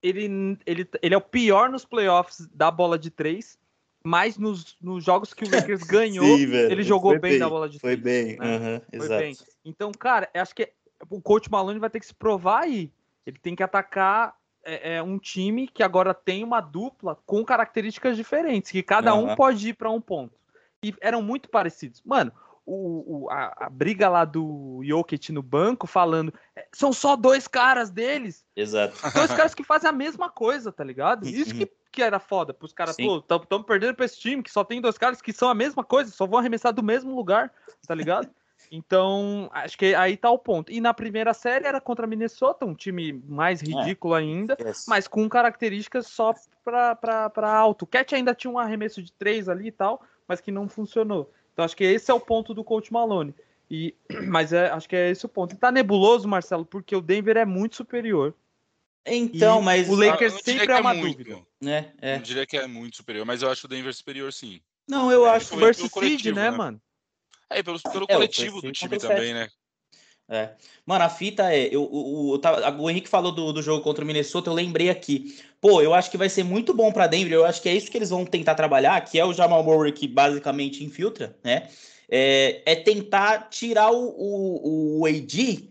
ele, 0.00 0.56
ele, 0.64 0.88
ele 1.02 1.14
é 1.14 1.18
o 1.18 1.20
pior 1.20 1.68
nos 1.68 1.84
playoffs 1.84 2.46
da 2.52 2.70
bola 2.70 2.96
de 2.96 3.10
três, 3.10 3.58
mas 4.04 4.38
nos, 4.38 4.76
nos 4.80 5.02
jogos 5.02 5.34
que 5.34 5.44
o 5.44 5.50
Lakers 5.50 5.82
ganhou, 5.84 6.38
Sim, 6.38 6.52
ele 6.52 6.84
jogou 6.84 7.12
bem, 7.12 7.32
bem, 7.32 7.38
da 7.40 7.48
bola 7.48 7.68
de 7.68 7.80
foi 7.80 7.96
três. 7.96 8.26
Bem. 8.26 8.38
Né? 8.38 8.56
Uhum, 8.56 8.80
foi 8.90 9.06
exato. 9.06 9.20
bem. 9.20 9.36
Então, 9.64 9.90
cara, 9.90 10.30
acho 10.34 10.54
que 10.54 10.70
o 11.10 11.20
coach 11.20 11.50
Malone 11.50 11.80
vai 11.80 11.90
ter 11.90 11.98
que 11.98 12.06
se 12.06 12.14
provar 12.14 12.62
aí. 12.62 12.92
Ele 13.26 13.38
tem 13.38 13.56
que 13.56 13.62
atacar 13.62 14.36
é, 14.64 14.96
é, 14.96 15.02
um 15.02 15.18
time 15.18 15.66
que 15.66 15.82
agora 15.82 16.14
tem 16.14 16.44
uma 16.44 16.60
dupla 16.60 17.18
com 17.26 17.44
características 17.44 18.16
diferentes, 18.16 18.70
que 18.70 18.82
cada 18.82 19.14
uhum. 19.14 19.32
um 19.32 19.36
pode 19.36 19.70
ir 19.70 19.74
para 19.74 19.90
um 19.90 20.00
ponto. 20.00 20.38
E 20.82 20.94
eram 21.00 21.22
muito 21.22 21.48
parecidos. 21.48 22.02
Mano, 22.04 22.30
o, 22.66 23.24
o 23.24 23.30
a, 23.30 23.66
a, 23.66 23.70
briga 23.70 24.08
lá 24.08 24.24
do 24.24 24.80
Jokic 24.84 25.30
no 25.32 25.42
banco 25.42 25.86
falando 25.86 26.32
é, 26.56 26.66
são 26.72 26.92
só 26.92 27.14
dois 27.16 27.46
caras 27.46 27.90
deles. 27.90 28.44
Exato. 28.56 28.96
Dois 29.12 29.32
caras 29.32 29.54
que 29.54 29.62
fazem 29.62 29.88
a 29.88 29.92
mesma 29.92 30.30
coisa, 30.30 30.72
tá 30.72 30.82
ligado? 30.82 31.26
Isso 31.26 31.54
que, 31.54 31.70
que 31.92 32.02
era 32.02 32.18
foda 32.18 32.54
pros 32.54 32.72
caras, 32.72 32.96
Sim. 32.96 33.06
pô, 33.06 33.18
estamos 33.18 33.66
perdendo 33.66 33.94
pra 33.94 34.04
esse 34.04 34.18
time 34.18 34.42
que 34.42 34.50
só 34.50 34.64
tem 34.64 34.80
dois 34.80 34.96
caras 34.96 35.20
que 35.20 35.32
são 35.32 35.48
a 35.48 35.54
mesma 35.54 35.84
coisa, 35.84 36.10
só 36.10 36.26
vão 36.26 36.38
arremessar 36.38 36.72
do 36.72 36.82
mesmo 36.82 37.14
lugar, 37.14 37.52
tá 37.86 37.94
ligado? 37.94 38.30
Então, 38.70 39.50
acho 39.52 39.76
que 39.76 39.94
aí 39.94 40.16
tá 40.16 40.30
o 40.30 40.38
ponto. 40.38 40.72
E 40.72 40.80
na 40.80 40.94
primeira 40.94 41.34
série 41.34 41.66
era 41.66 41.80
contra 41.80 42.06
Minnesota, 42.06 42.64
um 42.64 42.74
time 42.74 43.12
mais 43.28 43.62
é. 43.62 43.66
ridículo 43.66 44.16
é. 44.16 44.20
ainda, 44.20 44.56
yes. 44.58 44.86
mas 44.88 45.06
com 45.06 45.28
características 45.28 46.06
só 46.06 46.34
pra, 46.64 46.94
pra, 46.94 47.30
pra 47.30 47.52
alto. 47.52 47.82
O 47.82 47.86
Cat 47.86 48.14
ainda 48.14 48.34
tinha 48.34 48.50
um 48.50 48.58
arremesso 48.58 49.02
de 49.02 49.12
três 49.12 49.48
ali 49.48 49.68
e 49.68 49.72
tal, 49.72 50.02
mas 50.26 50.40
que 50.40 50.50
não 50.50 50.68
funcionou. 50.68 51.30
Então 51.54 51.64
acho 51.64 51.76
que 51.76 51.84
esse 51.84 52.10
é 52.10 52.14
o 52.14 52.20
ponto 52.20 52.52
do 52.52 52.62
coach 52.62 52.92
Malone. 52.92 53.34
E, 53.70 53.94
mas 54.28 54.52
é, 54.52 54.68
acho 54.68 54.88
que 54.88 54.96
é 54.96 55.10
esse 55.10 55.24
o 55.24 55.28
ponto. 55.28 55.54
E 55.54 55.56
tá 55.56 55.72
nebuloso, 55.72 56.28
Marcelo, 56.28 56.66
porque 56.66 56.94
o 56.94 57.00
Denver 57.00 57.36
é 57.36 57.46
muito 57.46 57.76
superior. 57.76 58.34
Então, 59.06 59.60
e 59.60 59.64
mas 59.64 59.88
o 59.88 59.94
Lakers 59.94 60.40
sempre 60.42 60.70
é, 60.72 60.76
é 60.76 60.80
uma 60.80 60.94
muito, 60.94 61.18
dúvida. 61.18 61.46
Né? 61.60 61.92
É. 62.00 62.16
Eu 62.16 62.20
diria 62.20 62.46
que 62.46 62.56
é 62.56 62.66
muito 62.66 62.96
superior, 62.96 63.24
mas 63.24 63.42
eu 63.42 63.50
acho 63.50 63.66
o 63.66 63.68
Denver 63.68 63.94
superior 63.94 64.32
sim. 64.32 64.60
Não, 64.88 65.10
eu 65.10 65.26
é, 65.26 65.30
acho 65.30 65.54
o 65.54 65.58
versus 65.58 65.90
seed, 65.90 66.26
né, 66.26 66.32
né, 66.32 66.50
mano? 66.50 66.80
É, 67.48 67.62
pelo, 67.62 67.80
pelo 67.80 68.04
é, 68.08 68.14
coletivo 68.14 68.60
do 68.60 68.72
time 68.72 68.98
também, 68.98 69.32
né? 69.32 69.48
É. 70.28 70.54
Mano, 70.86 71.04
a 71.04 71.08
fita 71.08 71.52
é. 71.54 71.68
Eu, 71.70 71.82
o, 71.84 72.38
o, 72.38 72.90
Henrique 72.90 73.08
falou 73.08 73.30
do, 73.30 73.52
do 73.52 73.62
jogo 73.62 73.82
contra 73.82 74.02
o 74.02 74.06
Minnesota, 74.06 74.48
eu 74.48 74.54
lembrei 74.54 74.88
aqui. 74.88 75.38
Pô, 75.60 75.82
eu 75.82 75.92
acho 75.92 76.10
que 76.10 76.16
vai 76.16 76.28
ser 76.28 76.44
muito 76.44 76.72
bom 76.72 76.90
para 76.90 77.06
Denver. 77.06 77.32
Eu 77.32 77.44
acho 77.44 77.60
que 77.60 77.68
é 77.68 77.74
isso 77.74 77.90
que 77.90 77.98
eles 77.98 78.10
vão 78.10 78.24
tentar 78.24 78.54
trabalhar, 78.54 79.00
que 79.02 79.18
é 79.18 79.24
o 79.24 79.34
Jamal 79.34 79.62
Murray 79.62 79.92
que 79.92 80.08
basicamente 80.08 80.82
infiltra, 80.82 81.36
né? 81.44 81.68
É, 82.08 82.62
é 82.64 82.76
tentar 82.76 83.48
tirar 83.50 83.90
o, 83.90 84.08
o, 84.08 85.00
o 85.00 85.06
AD 85.06 85.68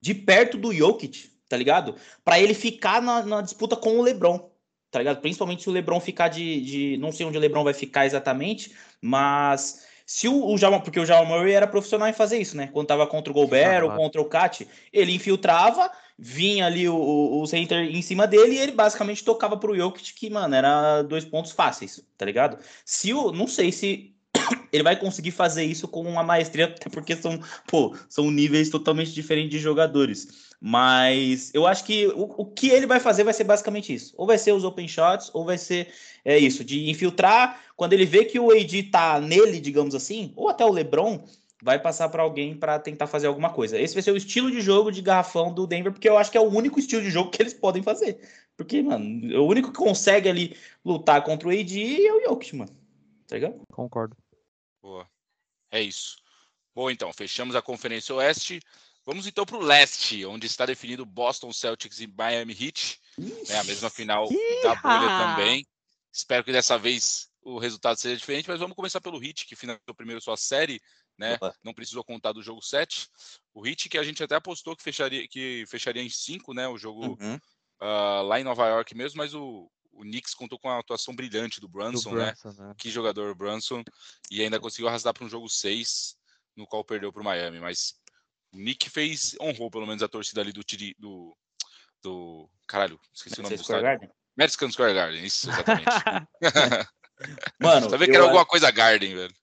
de 0.00 0.14
perto 0.14 0.56
do 0.56 0.72
Jokic, 0.72 1.30
tá 1.48 1.56
ligado? 1.56 1.96
Para 2.24 2.40
ele 2.40 2.54
ficar 2.54 3.02
na, 3.02 3.22
na, 3.22 3.40
disputa 3.42 3.76
com 3.76 3.98
o 3.98 4.02
LeBron, 4.02 4.50
tá 4.90 4.98
ligado? 4.98 5.20
Principalmente 5.20 5.62
se 5.62 5.68
o 5.68 5.72
LeBron 5.72 6.00
ficar 6.00 6.28
de, 6.28 6.60
de. 6.62 6.96
Não 6.96 7.12
sei 7.12 7.26
onde 7.26 7.36
o 7.36 7.40
LeBron 7.40 7.64
vai 7.64 7.74
ficar 7.74 8.06
exatamente, 8.06 8.74
mas 9.02 9.86
se 10.10 10.26
o, 10.26 10.44
o 10.44 10.58
Jamal, 10.58 10.80
porque 10.80 10.98
o 10.98 11.06
Jamal 11.06 11.24
Murray 11.24 11.52
era 11.52 11.68
profissional 11.68 12.08
em 12.08 12.12
fazer 12.12 12.36
isso, 12.36 12.56
né? 12.56 12.68
Quando 12.72 12.88
tava 12.88 13.06
contra 13.06 13.30
o 13.30 13.34
Gobert 13.34 13.84
ou 13.84 13.92
contra 13.92 14.20
o 14.20 14.24
Cat, 14.24 14.66
ele 14.92 15.14
infiltrava, 15.14 15.88
vinha 16.18 16.66
ali 16.66 16.88
o, 16.88 17.40
o, 17.40 17.46
center 17.46 17.78
em 17.78 18.02
cima 18.02 18.26
dele 18.26 18.56
e 18.56 18.58
ele 18.58 18.72
basicamente 18.72 19.22
tocava 19.22 19.56
pro 19.56 19.76
Jokic, 19.76 20.12
que, 20.14 20.28
mano, 20.28 20.52
era 20.52 21.02
dois 21.02 21.24
pontos 21.24 21.52
fáceis, 21.52 22.04
tá 22.18 22.24
ligado? 22.26 22.58
Se 22.84 23.14
o. 23.14 23.30
Não 23.30 23.46
sei 23.46 23.70
se 23.70 24.12
ele 24.72 24.82
vai 24.82 24.96
conseguir 24.96 25.30
fazer 25.30 25.64
isso 25.64 25.88
com 25.88 26.02
uma 26.02 26.22
maestria, 26.22 26.66
até 26.66 26.88
porque 26.88 27.16
são, 27.16 27.40
pô, 27.66 27.94
são 28.08 28.30
níveis 28.30 28.70
totalmente 28.70 29.12
diferentes 29.12 29.50
de 29.50 29.58
jogadores. 29.58 30.50
Mas 30.60 31.50
eu 31.54 31.66
acho 31.66 31.84
que 31.84 32.06
o, 32.08 32.34
o 32.38 32.44
que 32.44 32.68
ele 32.68 32.86
vai 32.86 33.00
fazer 33.00 33.24
vai 33.24 33.32
ser 33.32 33.44
basicamente 33.44 33.94
isso. 33.94 34.14
Ou 34.16 34.26
vai 34.26 34.36
ser 34.36 34.52
os 34.52 34.64
open 34.64 34.86
shots, 34.86 35.30
ou 35.32 35.44
vai 35.44 35.56
ser 35.56 35.88
é 36.24 36.38
isso, 36.38 36.64
de 36.64 36.90
infiltrar. 36.90 37.60
Quando 37.76 37.92
ele 37.92 38.04
vê 38.04 38.24
que 38.24 38.38
o 38.38 38.50
AD 38.50 38.84
tá 38.84 39.20
nele, 39.20 39.60
digamos 39.60 39.94
assim, 39.94 40.32
ou 40.36 40.48
até 40.48 40.64
o 40.64 40.70
LeBron, 40.70 41.24
vai 41.62 41.78
passar 41.78 42.08
para 42.08 42.22
alguém 42.22 42.54
para 42.54 42.78
tentar 42.78 43.06
fazer 43.06 43.26
alguma 43.26 43.50
coisa. 43.50 43.78
Esse 43.78 43.94
vai 43.94 44.02
ser 44.02 44.12
o 44.12 44.16
estilo 44.16 44.50
de 44.50 44.60
jogo 44.60 44.90
de 44.90 45.02
garrafão 45.02 45.52
do 45.52 45.66
Denver, 45.66 45.92
porque 45.92 46.08
eu 46.08 46.18
acho 46.18 46.30
que 46.30 46.38
é 46.38 46.40
o 46.40 46.50
único 46.50 46.78
estilo 46.78 47.02
de 47.02 47.10
jogo 47.10 47.30
que 47.30 47.42
eles 47.42 47.54
podem 47.54 47.82
fazer. 47.82 48.20
Porque, 48.56 48.82
mano, 48.82 49.40
o 49.40 49.46
único 49.46 49.72
que 49.72 49.78
consegue 49.78 50.28
ali 50.28 50.56
lutar 50.84 51.22
contra 51.22 51.48
o 51.48 51.50
AD 51.50 52.06
é 52.06 52.12
o 52.12 52.22
Jokic, 52.22 52.56
mano. 52.56 52.72
Tá 53.26 53.36
ligado? 53.36 53.60
Concordo. 53.72 54.16
Boa. 54.82 55.08
É 55.70 55.80
isso. 55.80 56.16
Bom, 56.74 56.90
então, 56.90 57.12
fechamos 57.12 57.54
a 57.54 57.62
Conferência 57.62 58.14
Oeste. 58.14 58.60
Vamos 59.04 59.26
então 59.26 59.44
para 59.44 59.56
o 59.56 59.62
leste, 59.62 60.24
onde 60.24 60.46
está 60.46 60.66
definido 60.66 61.06
Boston 61.06 61.52
Celtics 61.52 62.00
e 62.00 62.06
Miami 62.06 62.56
Heat. 62.58 63.00
É 63.48 63.58
a 63.58 63.64
mesma 63.64 63.90
final 63.90 64.28
da 64.62 64.74
bolha 64.76 65.08
também. 65.08 65.66
Espero 66.12 66.44
que 66.44 66.52
dessa 66.52 66.78
vez 66.78 67.30
o 67.42 67.58
resultado 67.58 67.96
seja 67.96 68.16
diferente, 68.16 68.48
mas 68.48 68.60
vamos 68.60 68.76
começar 68.76 69.00
pelo 69.00 69.18
Hit, 69.18 69.46
que 69.46 69.56
finalizou 69.56 69.94
primeiro 69.94 70.20
sua 70.20 70.36
série, 70.36 70.80
né? 71.16 71.34
Opa. 71.34 71.54
Não 71.62 71.72
precisou 71.72 72.04
contar 72.04 72.32
do 72.32 72.42
jogo 72.42 72.60
7. 72.62 73.08
O 73.54 73.62
Hit, 73.62 73.88
que 73.88 73.98
a 73.98 74.02
gente 74.02 74.22
até 74.22 74.34
apostou 74.34 74.76
que 74.76 74.82
fecharia, 74.82 75.26
que 75.26 75.64
fecharia 75.66 76.02
em 76.02 76.10
5, 76.10 76.52
né? 76.52 76.68
O 76.68 76.76
jogo 76.76 77.16
uhum. 77.20 77.36
uh, 77.36 78.22
lá 78.22 78.40
em 78.40 78.44
Nova 78.44 78.68
York 78.68 78.94
mesmo, 78.94 79.18
mas 79.18 79.34
o, 79.34 79.70
o 80.00 80.02
Knicks 80.02 80.34
contou 80.34 80.58
com 80.58 80.70
a 80.70 80.78
atuação 80.78 81.14
brilhante 81.14 81.60
do 81.60 81.68
Brunson, 81.68 82.10
do 82.10 82.16
Brunson 82.16 82.48
né? 82.48 82.68
né? 82.68 82.74
Que 82.78 82.90
jogador 82.90 83.34
Brunson, 83.34 83.84
e 84.30 84.42
ainda 84.42 84.58
conseguiu 84.58 84.88
arrastar 84.88 85.12
para 85.12 85.24
um 85.24 85.28
jogo 85.28 85.48
6, 85.48 86.16
no 86.56 86.66
qual 86.66 86.82
perdeu 86.82 87.12
para 87.12 87.20
o 87.20 87.24
Miami, 87.24 87.60
mas 87.60 87.94
o 88.52 88.56
Nick 88.56 88.88
fez, 88.88 89.36
honrou 89.40 89.70
pelo 89.70 89.86
menos 89.86 90.02
a 90.02 90.08
torcida 90.08 90.40
ali 90.40 90.52
do, 90.52 90.62
do, 90.98 91.36
do 92.02 92.50
caralho, 92.66 92.98
esqueci 93.14 93.38
o 93.40 93.42
nome 93.42 93.56
do 93.56 93.60
estádio. 93.60 94.10
Madison 94.36 94.70
Square 94.70 94.94
Garden, 94.94 95.24
isso, 95.24 95.50
exatamente. 95.50 95.90
Mano, 97.60 97.90
Sabia 97.90 98.06
que 98.06 98.14
era 98.14 98.24
alguma 98.24 98.46
coisa 98.46 98.70
Garden, 98.70 99.14
velho. 99.14 99.34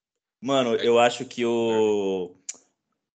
Mano, 0.42 0.76
eu 0.76 1.00
acho 1.00 1.26
que 1.26 1.46
o. 1.46 2.36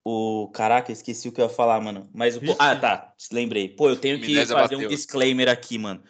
O. 0.05 0.49
Caraca, 0.55 0.91
esqueci 0.91 1.28
o 1.28 1.32
que 1.32 1.41
eu 1.41 1.47
ia 1.47 1.51
falar, 1.51 1.80
mano. 1.80 2.09
Mas 2.12 2.36
o. 2.36 2.41
Ah, 2.59 2.74
tá. 2.76 3.14
Lembrei. 3.30 3.68
Pô, 3.68 3.88
eu 3.88 3.97
tenho 3.97 4.20
que 4.20 4.34
fazer 4.34 4.55
bateu. 4.55 4.78
um 4.78 4.88
disclaimer 4.88 5.49
aqui, 5.49 5.78
mano. 5.78 6.03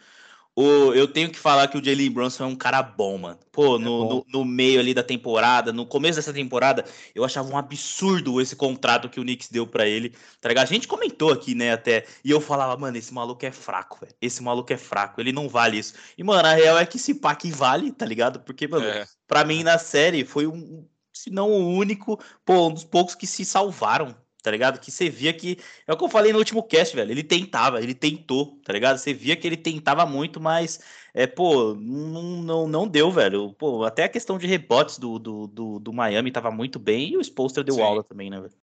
O, 0.60 0.92
eu 0.92 1.08
tenho 1.08 1.30
que 1.30 1.38
falar 1.38 1.68
que 1.68 1.78
o 1.78 1.82
Jalen 1.82 2.10
Brunson 2.10 2.44
é 2.44 2.46
um 2.46 2.54
cara 2.54 2.82
bom, 2.82 3.16
mano. 3.16 3.38
Pô, 3.50 3.78
no, 3.78 4.04
é 4.04 4.08
no, 4.08 4.26
no, 4.28 4.44
meio 4.44 4.78
ali 4.78 4.92
da 4.92 5.02
temporada, 5.02 5.72
no 5.72 5.86
começo 5.86 6.16
dessa 6.16 6.34
temporada, 6.34 6.84
eu 7.14 7.24
achava 7.24 7.48
um 7.48 7.56
absurdo 7.56 8.38
esse 8.42 8.54
contrato 8.54 9.08
que 9.08 9.18
o 9.18 9.22
Knicks 9.22 9.48
deu 9.48 9.66
para 9.66 9.86
ele. 9.86 10.14
Tá 10.38 10.50
ligado? 10.50 10.64
A 10.64 10.68
gente 10.68 10.86
comentou 10.86 11.32
aqui, 11.32 11.54
né, 11.54 11.72
até. 11.72 12.04
E 12.22 12.30
eu 12.30 12.42
falava, 12.42 12.76
mano, 12.76 12.98
esse 12.98 13.14
maluco 13.14 13.46
é 13.46 13.50
fraco, 13.50 14.00
velho. 14.02 14.14
Esse 14.20 14.42
maluco 14.42 14.70
é 14.70 14.76
fraco, 14.76 15.18
ele 15.18 15.32
não 15.32 15.48
vale 15.48 15.78
isso. 15.78 15.94
E, 16.18 16.22
mano, 16.22 16.46
a 16.46 16.52
real 16.52 16.78
é 16.78 16.84
que 16.84 16.98
esse 16.98 17.14
pack 17.14 17.50
vale, 17.50 17.90
tá 17.90 18.04
ligado? 18.04 18.40
Porque, 18.40 18.68
mano, 18.68 18.84
é. 18.84 19.06
pra 19.26 19.44
mim 19.44 19.62
na 19.62 19.78
série 19.78 20.26
foi 20.26 20.46
um. 20.46 20.86
Se 21.10 21.30
não 21.30 21.50
o 21.50 21.70
único, 21.70 22.20
pô, 22.44 22.68
um 22.68 22.74
dos 22.74 22.84
poucos 22.84 23.14
que 23.14 23.26
se 23.26 23.46
salvaram, 23.46 24.14
tá 24.42 24.50
ligado? 24.50 24.80
Que 24.80 24.90
você 24.90 25.08
via 25.08 25.32
que. 25.32 25.58
É 25.86 25.92
o 25.92 25.96
que 25.96 26.04
eu 26.04 26.08
falei 26.08 26.32
no 26.32 26.38
último 26.38 26.62
cast, 26.62 26.94
velho. 26.94 27.10
Ele 27.10 27.22
tentava, 27.22 27.80
ele 27.80 27.94
tentou, 27.94 28.58
tá 28.64 28.72
ligado? 28.72 28.98
Você 28.98 29.12
via 29.12 29.36
que 29.36 29.46
ele 29.46 29.56
tentava 29.56 30.06
muito, 30.06 30.40
mas, 30.40 30.80
é, 31.14 31.26
pô, 31.26 31.74
não, 31.74 32.42
não, 32.42 32.68
não 32.68 32.88
deu, 32.88 33.10
velho. 33.10 33.52
Pô, 33.54 33.84
até 33.84 34.04
a 34.04 34.08
questão 34.08 34.38
de 34.38 34.46
rebotes 34.46 34.98
do, 34.98 35.18
do, 35.18 35.46
do, 35.46 35.78
do 35.78 35.92
Miami 35.92 36.32
tava 36.32 36.50
muito 36.50 36.78
bem 36.78 37.12
e 37.12 37.16
o 37.16 37.20
Spolster 37.20 37.64
deu 37.64 37.76
Sim. 37.76 37.82
aula 37.82 38.02
também, 38.04 38.30
né, 38.30 38.40
velho? 38.40 38.54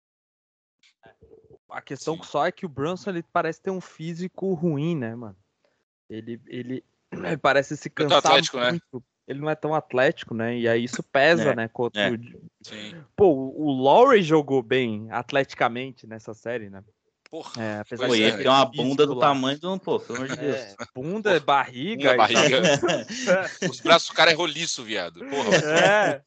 A 1.70 1.82
questão 1.82 2.16
Sim. 2.16 2.24
só 2.24 2.46
é 2.46 2.52
que 2.52 2.66
o 2.66 2.70
Brunson 2.70 3.10
ele 3.10 3.24
parece 3.24 3.62
ter 3.62 3.72
um 3.72 3.82
físico 3.82 4.54
ruim, 4.54 4.96
né, 4.96 5.16
mano? 5.16 5.36
Ele, 6.10 6.40
ele, 6.48 6.84
ele 7.12 7.38
parece 7.42 7.76
se 7.76 7.90
cansar 7.90 8.20
atlético, 8.20 8.58
né? 8.58 8.72
muito. 8.72 8.86
Né? 8.94 9.02
Ele 9.28 9.42
não 9.42 9.50
é 9.50 9.56
tão 9.56 9.76
atlético, 9.76 10.34
né? 10.34 10.58
E 10.58 10.68
aí 10.68 10.84
isso 10.84 11.04
pesa, 11.04 11.52
é, 11.52 11.56
né? 11.56 11.68
Contra 11.68 12.02
é. 12.02 12.12
o... 12.12 12.18
Pô, 13.16 13.26
o 13.28 13.72
Lowry 13.72 14.22
jogou 14.24 14.64
bem 14.64 15.08
atleticamente 15.12 16.08
nessa 16.08 16.34
série, 16.34 16.70
né? 16.70 16.84
Porra, 17.30 17.62
é, 17.62 17.80
apesar 17.80 18.08
Pô, 18.08 18.16
de 18.16 18.22
ele 18.22 18.38
tem 18.38 18.48
uma 18.48 18.66
bunda 18.66 19.06
do 19.06 19.20
tamanho 19.20 19.60
do 19.60 19.74
um 19.74 19.78
pô, 19.78 20.00
pelo 20.00 20.20
amor 20.20 20.30
de 20.30 20.38
Deus. 20.38 20.56
É, 20.56 20.76
bunda, 20.96 21.40
barriga. 21.42 22.12
Bunda, 22.12 22.18
barriga. 22.18 22.62
Os 23.70 23.82
braços 23.82 24.08
do 24.08 24.14
cara 24.14 24.32
é 24.32 24.34
roliço, 24.34 24.82
viado. 24.84 25.20
Porra. 25.20 25.58
É. 25.58 26.22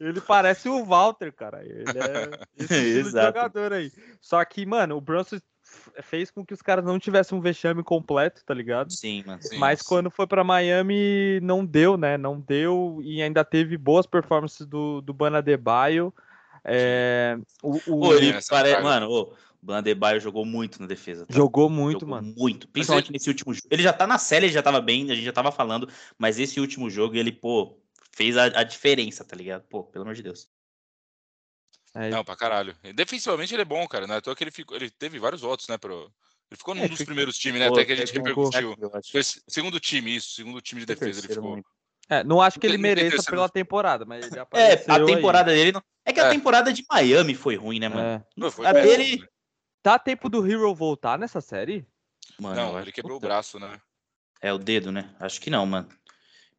Ele 0.00 0.20
parece 0.20 0.68
o 0.68 0.84
Walter, 0.84 1.32
cara. 1.32 1.64
Ele 1.64 1.84
é 1.84 2.64
esse 2.64 3.10
jogador 3.10 3.72
aí. 3.72 3.92
Só 4.20 4.44
que, 4.44 4.66
mano, 4.66 4.96
o 4.96 5.00
Brunson 5.00 5.38
fez 6.02 6.30
com 6.30 6.44
que 6.44 6.54
os 6.54 6.62
caras 6.62 6.84
não 6.84 6.98
tivessem 6.98 7.36
um 7.36 7.40
vexame 7.40 7.82
completo, 7.82 8.44
tá 8.44 8.54
ligado? 8.54 8.92
Sim, 8.92 9.22
mano. 9.26 9.42
Sim, 9.42 9.58
Mas 9.58 9.82
quando 9.82 10.10
foi 10.10 10.26
para 10.26 10.44
Miami, 10.44 11.40
não 11.42 11.64
deu, 11.64 11.96
né? 11.96 12.16
Não 12.16 12.40
deu 12.40 13.00
e 13.02 13.22
ainda 13.22 13.44
teve 13.44 13.76
boas 13.76 14.06
performances 14.06 14.66
do, 14.66 15.00
do 15.00 15.12
Banadebaio. 15.12 16.12
É, 16.64 17.38
o, 17.62 17.76
o... 17.76 18.00
Pô, 18.00 18.14
ele 18.14 18.38
pare... 18.48 18.80
Mano, 18.80 19.10
o 19.10 19.34
Banadebaio 19.62 20.20
jogou 20.20 20.44
muito 20.44 20.80
na 20.80 20.86
defesa. 20.86 21.26
Tá? 21.26 21.34
Jogou 21.34 21.68
muito, 21.68 22.00
jogou 22.00 22.16
mano. 22.16 22.34
Muito. 22.36 22.68
Principalmente 22.68 23.12
nesse 23.12 23.28
último 23.28 23.52
jogo. 23.52 23.66
Ele 23.70 23.82
já 23.82 23.92
tá 23.92 24.06
na 24.06 24.18
série, 24.18 24.46
ele 24.46 24.52
já 24.52 24.62
tava 24.62 24.80
bem, 24.80 25.10
a 25.10 25.14
gente 25.14 25.24
já 25.24 25.32
tava 25.32 25.52
falando. 25.52 25.88
Mas 26.18 26.38
esse 26.38 26.60
último 26.60 26.88
jogo, 26.88 27.16
ele, 27.16 27.32
pô, 27.32 27.78
fez 28.12 28.36
a, 28.36 28.44
a 28.44 28.62
diferença, 28.62 29.24
tá 29.24 29.36
ligado? 29.36 29.62
Pô, 29.68 29.84
pelo 29.84 30.04
amor 30.04 30.14
de 30.14 30.22
Deus. 30.22 30.48
É, 31.94 32.08
não, 32.08 32.24
pra 32.24 32.36
caralho. 32.36 32.76
Defensivamente 32.94 33.54
ele 33.54 33.62
é 33.62 33.64
bom, 33.64 33.86
cara. 33.86 34.06
Não 34.06 34.14
é 34.14 34.18
à 34.18 34.20
toa 34.20 34.34
que 34.36 34.44
ele, 34.44 34.50
ficou, 34.50 34.76
ele 34.76 34.90
teve 34.90 35.18
vários 35.18 35.40
votos, 35.40 35.66
né? 35.68 35.76
Pro... 35.76 36.12
Ele 36.50 36.56
ficou 36.56 36.74
num 36.74 36.84
é, 36.84 36.88
dos 36.88 37.02
primeiros 37.02 37.36
times, 37.36 37.60
né? 37.60 37.68
Até 37.68 37.84
que 37.84 37.92
a 37.92 37.96
gente 37.96 38.12
repercutiu. 38.12 38.76
Foi 39.10 39.22
segundo 39.48 39.80
time, 39.80 40.16
isso. 40.16 40.34
Segundo 40.34 40.60
time 40.60 40.80
de 40.80 40.86
defesa 40.86 41.20
ele 41.20 41.34
ficou. 41.34 41.60
É, 42.08 42.24
não 42.24 42.40
acho 42.40 42.58
que 42.58 42.66
ele 42.66 42.76
mereça 42.78 43.22
pela 43.22 43.48
temporada, 43.48 44.04
mas 44.04 44.26
ele 44.26 44.40
É, 44.52 44.84
a 44.88 45.04
temporada 45.04 45.50
aí. 45.52 45.56
dele 45.56 45.72
não... 45.72 45.82
É 46.04 46.12
que 46.12 46.18
a 46.18 46.26
é. 46.26 46.30
temporada 46.30 46.72
de 46.72 46.84
Miami 46.90 47.34
foi 47.34 47.54
ruim, 47.54 47.78
né, 47.78 47.88
mano? 47.88 48.00
É. 48.00 48.24
Não, 48.36 48.50
foi 48.50 48.66
a 48.66 48.72
dele... 48.72 49.20
Né? 49.20 49.26
Tá 49.82 49.98
tempo 49.98 50.28
do 50.28 50.46
Hero 50.46 50.74
voltar 50.74 51.18
nessa 51.18 51.40
série? 51.40 51.86
Mano, 52.38 52.56
não, 52.56 52.80
ele 52.80 52.92
quebrou 52.92 53.16
o 53.16 53.20
braço, 53.20 53.58
né? 53.58 53.80
É 54.40 54.52
o 54.52 54.58
dedo, 54.58 54.90
né? 54.90 55.14
Acho 55.20 55.40
que 55.40 55.50
não, 55.50 55.64
mano. 55.64 55.88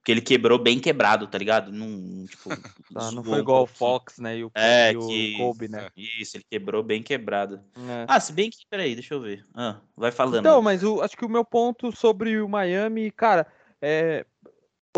Porque 0.02 0.12
ele 0.12 0.22
quebrou 0.22 0.58
bem 0.58 0.80
quebrado, 0.80 1.28
tá 1.28 1.38
ligado? 1.38 1.72
Não, 1.72 2.26
tipo, 2.26 2.50
tá, 2.92 3.12
não 3.12 3.24
foi 3.24 3.38
igual 3.38 3.64
o 3.64 3.68
Fox, 3.68 4.18
né? 4.18 4.40
E 4.40 4.44
o, 4.44 4.52
é, 4.56 4.94
e 4.94 4.98
o 4.98 5.08
que... 5.08 5.38
Kobe, 5.38 5.68
né? 5.68 5.90
Isso, 5.96 6.38
ele 6.38 6.46
quebrou 6.50 6.82
bem 6.82 7.04
quebrado. 7.04 7.62
É. 7.78 8.06
Ah, 8.08 8.20
se 8.20 8.34
bem 8.34 8.50
que. 8.50 8.66
Peraí, 8.68 8.96
deixa 8.96 9.14
eu 9.14 9.22
ver. 9.22 9.46
Ah, 9.54 9.80
vai 9.96 10.12
falando. 10.12 10.40
Então, 10.40 10.60
mas 10.60 10.84
o, 10.84 11.02
acho 11.02 11.16
que 11.16 11.24
o 11.24 11.30
meu 11.30 11.46
ponto 11.46 11.96
sobre 11.96 12.42
o 12.42 12.50
Miami, 12.50 13.12
cara, 13.12 13.46
é. 13.80 14.26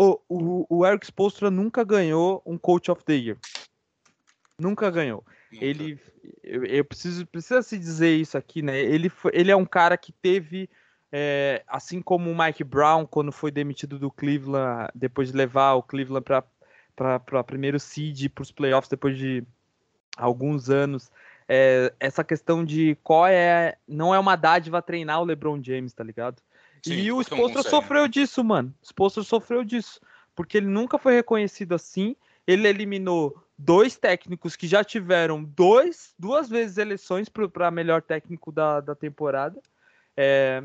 O, 0.00 0.18
o, 0.26 0.66
o 0.78 0.86
Eric 0.86 1.04
Spolstra 1.04 1.50
nunca 1.50 1.84
ganhou 1.84 2.42
um 2.44 2.56
Coach 2.56 2.90
of 2.90 3.04
the 3.04 3.14
Year. 3.14 3.38
Nunca 4.58 4.90
ganhou. 4.90 5.22
Nunca. 5.52 5.64
Ele. 5.64 6.00
Eu, 6.42 6.64
eu, 6.64 6.84
preciso, 6.84 7.26
precisa 7.26 7.60
se 7.60 7.78
dizer 7.78 8.16
isso 8.16 8.38
aqui, 8.38 8.62
né? 8.62 8.80
Ele, 8.80 9.10
foi, 9.10 9.32
ele 9.34 9.50
é 9.50 9.56
um 9.56 9.66
cara 9.66 9.98
que 9.98 10.12
teve 10.12 10.70
é, 11.16 11.62
assim 11.68 12.02
como 12.02 12.28
o 12.28 12.36
Mike 12.36 12.64
Brown, 12.64 13.06
quando 13.06 13.30
foi 13.30 13.52
demitido 13.52 14.00
do 14.00 14.10
Cleveland, 14.10 14.90
depois 14.92 15.30
de 15.30 15.36
levar 15.36 15.74
o 15.74 15.82
Cleveland 15.82 16.24
para 16.24 17.44
primeiro 17.44 17.78
seed 17.78 18.30
para 18.30 18.42
os 18.42 18.50
playoffs 18.50 18.88
depois 18.88 19.16
de 19.16 19.44
alguns 20.16 20.68
anos. 20.70 21.12
É, 21.48 21.94
essa 22.00 22.24
questão 22.24 22.64
de 22.64 22.98
qual 23.04 23.28
é. 23.28 23.76
Não 23.86 24.12
é 24.12 24.18
uma 24.18 24.34
dádiva 24.34 24.82
treinar 24.82 25.20
o 25.20 25.24
LeBron 25.24 25.62
James, 25.62 25.92
tá 25.92 26.02
ligado? 26.02 26.42
Sim, 26.82 26.94
e 26.94 27.12
o 27.12 27.20
Spolstra 27.20 27.62
sofreu 27.62 28.08
disso, 28.08 28.42
mano. 28.42 28.74
O 28.82 28.84
Spolstra 28.84 29.22
sofreu 29.22 29.62
disso. 29.62 30.00
Porque 30.34 30.56
ele 30.56 30.66
nunca 30.66 30.98
foi 30.98 31.14
reconhecido 31.14 31.76
assim. 31.76 32.16
Ele 32.44 32.66
eliminou 32.66 33.40
dois 33.56 33.96
técnicos 33.96 34.56
que 34.56 34.66
já 34.66 34.82
tiveram 34.82 35.44
dois, 35.44 36.12
duas 36.18 36.48
vezes 36.48 36.76
eleições 36.76 37.28
para 37.28 37.70
melhor 37.70 38.02
técnico 38.02 38.50
da, 38.50 38.80
da 38.80 38.96
temporada. 38.96 39.62
É, 40.16 40.60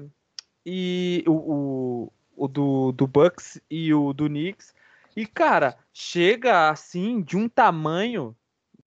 e 0.69 1.23
o, 1.25 1.33
o, 1.33 2.13
o 2.35 2.47
do, 2.47 2.91
do 2.91 3.07
Bucks 3.07 3.59
e 3.69 3.91
o 3.91 4.13
do 4.13 4.27
Knicks. 4.27 4.73
E, 5.15 5.25
cara, 5.25 5.77
chega 5.91 6.69
assim 6.69 7.21
de 7.21 7.35
um 7.35 7.49
tamanho, 7.49 8.35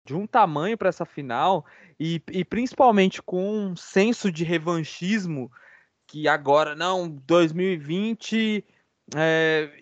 de 0.03 0.13
um 0.13 0.27
tamanho 0.27 0.77
para 0.77 0.89
essa 0.89 1.05
final, 1.05 1.65
e, 1.97 2.21
e 2.29 2.43
principalmente 2.43 3.21
com 3.21 3.57
um 3.57 3.75
senso 3.75 4.29
de 4.29 4.43
revanchismo 4.43 5.49
que 6.05 6.27
agora, 6.27 6.75
não, 6.75 7.07
2020, 7.07 8.65
é, 9.15 9.81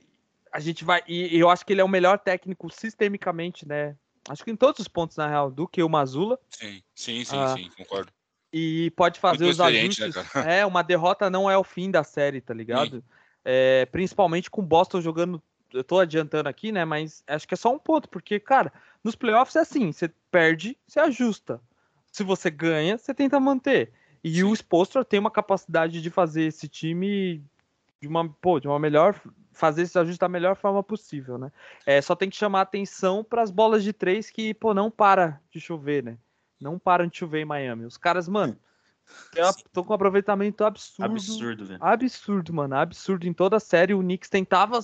a 0.53 0.59
gente 0.59 0.85
vai. 0.85 1.01
E 1.07 1.35
eu 1.35 1.49
acho 1.49 1.65
que 1.65 1.73
ele 1.73 1.81
é 1.81 1.83
o 1.83 1.89
melhor 1.89 2.19
técnico 2.19 2.69
sistemicamente, 2.69 3.67
né? 3.67 3.97
Acho 4.29 4.43
que 4.43 4.51
em 4.51 4.55
todos 4.55 4.79
os 4.79 4.87
pontos, 4.87 5.17
na 5.17 5.27
real, 5.27 5.49
do 5.49 5.67
que 5.67 5.81
o 5.81 5.89
Mazula. 5.89 6.39
Sim, 6.51 6.83
sim, 6.93 7.25
sim, 7.25 7.35
ah, 7.35 7.55
sim, 7.57 7.67
concordo 7.75 8.11
e 8.51 8.91
pode 8.91 9.19
fazer 9.19 9.45
Muito 9.45 9.51
os 9.51 9.57
né, 9.59 9.65
ajustes. 9.65 10.15
Né, 10.15 10.23
é, 10.59 10.65
uma 10.65 10.81
derrota 10.81 11.29
não 11.29 11.49
é 11.49 11.57
o 11.57 11.63
fim 11.63 11.91
da 11.91 12.03
série, 12.03 12.41
tá 12.41 12.53
ligado? 12.53 13.03
É, 13.45 13.85
principalmente 13.85 14.49
com 14.49 14.61
o 14.61 14.65
Boston 14.65 15.01
jogando. 15.01 15.41
Eu 15.71 15.83
tô 15.83 15.99
adiantando 15.99 16.49
aqui, 16.49 16.71
né? 16.71 16.83
Mas 16.83 17.23
acho 17.27 17.47
que 17.47 17.53
é 17.53 17.57
só 17.57 17.71
um 17.71 17.77
ponto, 17.77 18.09
porque, 18.09 18.39
cara, 18.39 18.73
nos 19.03 19.15
playoffs 19.15 19.55
é 19.55 19.59
assim: 19.59 19.91
você 19.91 20.11
perde, 20.31 20.77
você 20.87 20.99
ajusta. 20.99 21.61
Se 22.11 22.23
você 22.23 22.49
ganha, 22.49 22.97
você 22.97 23.13
tenta 23.13 23.39
manter. 23.39 23.91
E 24.23 24.35
Sim. 24.35 24.43
o 24.43 24.53
Spolstra 24.53 25.05
tem 25.05 25.19
uma 25.19 25.31
capacidade 25.31 26.01
de 26.01 26.09
fazer 26.09 26.43
esse 26.43 26.67
time 26.67 27.41
de 28.01 28.07
uma, 28.07 28.27
pô, 28.27 28.59
de 28.59 28.67
uma 28.67 28.79
melhor. 28.79 29.19
Fazer 29.51 29.81
esse 29.81 29.99
ajuste 29.99 30.19
da 30.19 30.29
melhor 30.29 30.55
forma 30.55 30.81
possível, 30.81 31.37
né? 31.37 31.51
É, 31.85 32.01
só 32.01 32.15
tem 32.15 32.29
que 32.29 32.37
chamar 32.37 32.61
atenção 32.61 33.25
para 33.25 33.41
as 33.41 33.51
bolas 33.51 33.83
de 33.83 33.91
três 33.91 34.29
que, 34.29 34.53
pô, 34.53 34.73
não 34.73 34.89
para 34.89 35.39
de 35.51 35.59
chover, 35.59 36.01
né? 36.01 36.17
Não 36.59 36.79
param 36.79 37.07
de 37.07 37.17
chover 37.17 37.41
em 37.41 37.45
Miami. 37.45 37.85
Os 37.85 37.97
caras, 37.97 38.27
mano, 38.27 38.57
estão 39.33 39.83
com 39.83 39.93
um 39.93 39.95
aproveitamento 39.95 40.63
absurdo. 40.63 41.11
Absurdo, 41.11 41.65
velho. 41.65 41.83
Absurdo, 41.83 42.53
mano. 42.53 42.75
Absurdo. 42.75 43.27
Em 43.27 43.33
toda 43.33 43.57
a 43.57 43.59
série, 43.59 43.93
o 43.93 43.99
Knicks 43.99 44.29
tentava. 44.29 44.79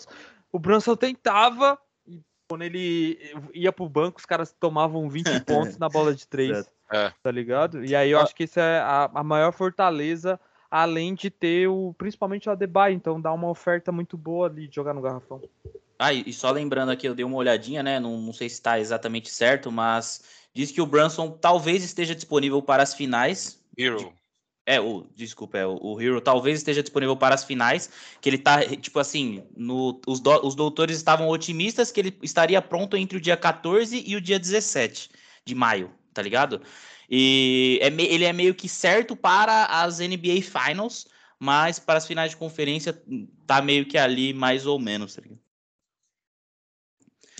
O 0.51 0.59
Brunson 0.59 0.95
tentava. 0.95 1.77
E 2.07 2.21
quando 2.47 2.63
ele 2.63 3.19
ia 3.53 3.71
pro 3.71 3.89
banco, 3.89 4.19
os 4.19 4.25
caras 4.25 4.53
tomavam 4.59 5.09
20 5.09 5.25
pontos 5.45 5.77
na 5.77 5.89
bola 5.89 6.13
de 6.13 6.27
três. 6.27 6.69
É. 6.91 7.11
Tá 7.21 7.31
ligado? 7.31 7.83
E 7.83 7.95
aí 7.95 8.11
eu 8.11 8.19
acho 8.19 8.35
que 8.35 8.43
isso 8.43 8.59
é 8.59 8.79
a, 8.79 9.09
a 9.13 9.23
maior 9.23 9.51
fortaleza 9.51 10.39
além 10.69 11.13
de 11.13 11.29
ter 11.29 11.69
o 11.69 11.95
principalmente 11.97 12.49
o 12.49 12.51
Adebayo, 12.51 12.93
então 12.93 13.21
dá 13.21 13.31
uma 13.31 13.49
oferta 13.49 13.93
muito 13.93 14.17
boa 14.17 14.47
ali 14.47 14.67
de 14.67 14.75
jogar 14.75 14.93
no 14.93 15.01
garrafão. 15.01 15.41
Ah, 15.97 16.11
e 16.11 16.33
só 16.33 16.51
lembrando 16.51 16.91
aqui, 16.91 17.07
eu 17.07 17.15
dei 17.15 17.23
uma 17.23 17.37
olhadinha, 17.37 17.81
né? 17.81 17.97
Não, 17.97 18.17
não 18.17 18.33
sei 18.33 18.49
se 18.49 18.55
está 18.55 18.77
exatamente 18.77 19.29
certo, 19.29 19.71
mas 19.71 20.34
diz 20.55 20.71
que 20.71 20.81
o 20.81 20.85
Brunson 20.85 21.29
talvez 21.29 21.83
esteja 21.83 22.15
disponível 22.15 22.61
para 22.61 22.81
as 22.81 22.93
finais. 22.93 23.59
Hero. 23.77 24.13
É, 24.65 24.79
o, 24.79 25.05
desculpa, 25.13 25.59
é, 25.59 25.65
o 25.67 26.01
Hero 26.01 26.19
talvez 26.19 26.57
esteja 26.57 26.81
disponível 26.81 27.15
para 27.15 27.35
as 27.35 27.43
finais, 27.43 27.87
que 28.19 28.27
ele 28.27 28.39
tá, 28.39 28.65
tipo 28.65 28.97
assim, 28.97 29.43
no, 29.55 30.01
os, 30.07 30.19
do, 30.19 30.31
os 30.43 30.55
doutores 30.55 30.97
estavam 30.97 31.27
otimistas 31.27 31.91
que 31.91 31.99
ele 31.99 32.17
estaria 32.23 32.59
pronto 32.63 32.97
entre 32.97 33.17
o 33.17 33.21
dia 33.21 33.37
14 33.37 34.03
e 34.07 34.15
o 34.15 34.21
dia 34.21 34.39
17 34.39 35.11
de 35.45 35.53
maio, 35.53 35.91
tá 36.11 36.21
ligado? 36.21 36.61
E 37.07 37.77
é, 37.79 37.87
ele 37.87 38.25
é 38.25 38.33
meio 38.33 38.55
que 38.55 38.67
certo 38.67 39.15
para 39.15 39.65
as 39.65 39.99
NBA 39.99 40.41
Finals, 40.41 41.05
mas 41.39 41.77
para 41.77 41.99
as 41.99 42.07
finais 42.07 42.31
de 42.31 42.37
conferência 42.37 42.99
tá 43.45 43.61
meio 43.61 43.85
que 43.85 43.99
ali 43.99 44.33
mais 44.33 44.65
ou 44.65 44.79
menos, 44.79 45.13
tá 45.13 45.21
ligado? 45.21 45.44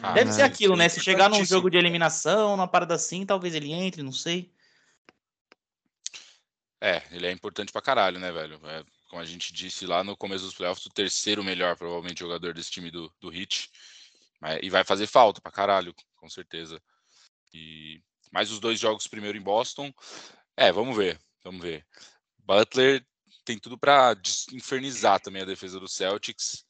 Ah, 0.02 0.12
Deve 0.12 0.32
ser 0.32 0.42
aquilo, 0.42 0.76
né? 0.76 0.90
Se 0.90 1.00
chegar 1.00 1.30
num 1.30 1.44
jogo 1.46 1.70
de 1.70 1.78
eliminação, 1.78 2.58
numa 2.58 2.68
parada 2.68 2.96
assim, 2.96 3.26
talvez 3.26 3.56
ele 3.56 3.72
entre, 3.72 4.04
não 4.04 4.12
sei. 4.12 4.52
É, 6.82 7.02
ele 7.12 7.26
é 7.26 7.32
importante 7.32 7.72
pra 7.72 7.82
caralho, 7.82 8.20
né, 8.20 8.32
velho? 8.32 8.60
É, 8.66 8.84
como 9.10 9.22
a 9.22 9.26
gente 9.26 9.54
disse 9.54 9.86
lá 9.86 10.04
no 10.04 10.18
começo 10.18 10.44
dos 10.44 10.54
playoffs, 10.54 10.86
o 10.86 10.90
terceiro 10.90 11.44
melhor, 11.44 11.78
provavelmente, 11.78 12.20
jogador 12.20 12.54
desse 12.54 12.72
time 12.72 12.92
do, 12.92 13.12
do 13.20 13.30
Hit. 13.30 13.70
E 14.62 14.70
vai 14.70 14.84
fazer 14.84 15.08
falta 15.08 15.42
pra 15.42 15.52
caralho, 15.52 15.96
com 16.18 16.30
certeza. 16.30 16.80
E 17.54 18.02
mais 18.32 18.52
os 18.52 18.60
dois 18.60 18.80
jogos 18.80 19.08
primeiro 19.08 19.38
em 19.38 19.42
Boston. 19.42 19.94
É, 20.58 20.72
vamos 20.72 20.96
ver, 20.96 21.20
vamos 21.44 21.62
ver. 21.62 21.86
Butler 22.40 23.04
tem 23.44 23.58
tudo 23.58 23.78
para 23.78 24.16
infernizar 24.52 25.20
também 25.20 25.42
a 25.42 25.46
defesa 25.46 25.80
do 25.80 25.88
Celtics. 25.88 26.65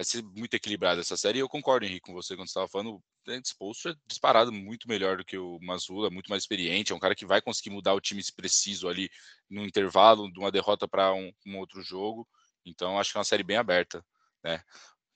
Vai 0.00 0.04
ser 0.06 0.22
muito 0.22 0.54
equilibrada 0.54 1.02
essa 1.02 1.14
série. 1.14 1.36
E 1.36 1.42
eu 1.42 1.48
concordo, 1.48 1.84
Henrique, 1.84 2.06
com 2.06 2.14
você 2.14 2.34
quando 2.34 2.48
estava 2.48 2.66
falando. 2.66 2.94
O 2.94 3.30
Exposto 3.32 3.90
é 3.90 3.94
disparado 4.06 4.50
muito 4.50 4.88
melhor 4.88 5.18
do 5.18 5.24
que 5.26 5.36
o 5.36 5.58
Mazula, 5.60 6.08
muito 6.08 6.30
mais 6.30 6.42
experiente. 6.42 6.90
É 6.90 6.94
um 6.94 6.98
cara 6.98 7.14
que 7.14 7.26
vai 7.26 7.42
conseguir 7.42 7.68
mudar 7.68 7.92
o 7.92 8.00
time 8.00 8.22
preciso 8.34 8.88
ali 8.88 9.10
no 9.50 9.62
intervalo 9.62 10.32
de 10.32 10.38
uma 10.38 10.50
derrota 10.50 10.88
para 10.88 11.12
um, 11.12 11.30
um, 11.46 11.58
outro 11.58 11.82
jogo. 11.82 12.26
Então, 12.64 12.98
acho 12.98 13.12
que 13.12 13.18
é 13.18 13.20
uma 13.20 13.26
série 13.26 13.42
bem 13.42 13.58
aberta, 13.58 14.02
né? 14.42 14.62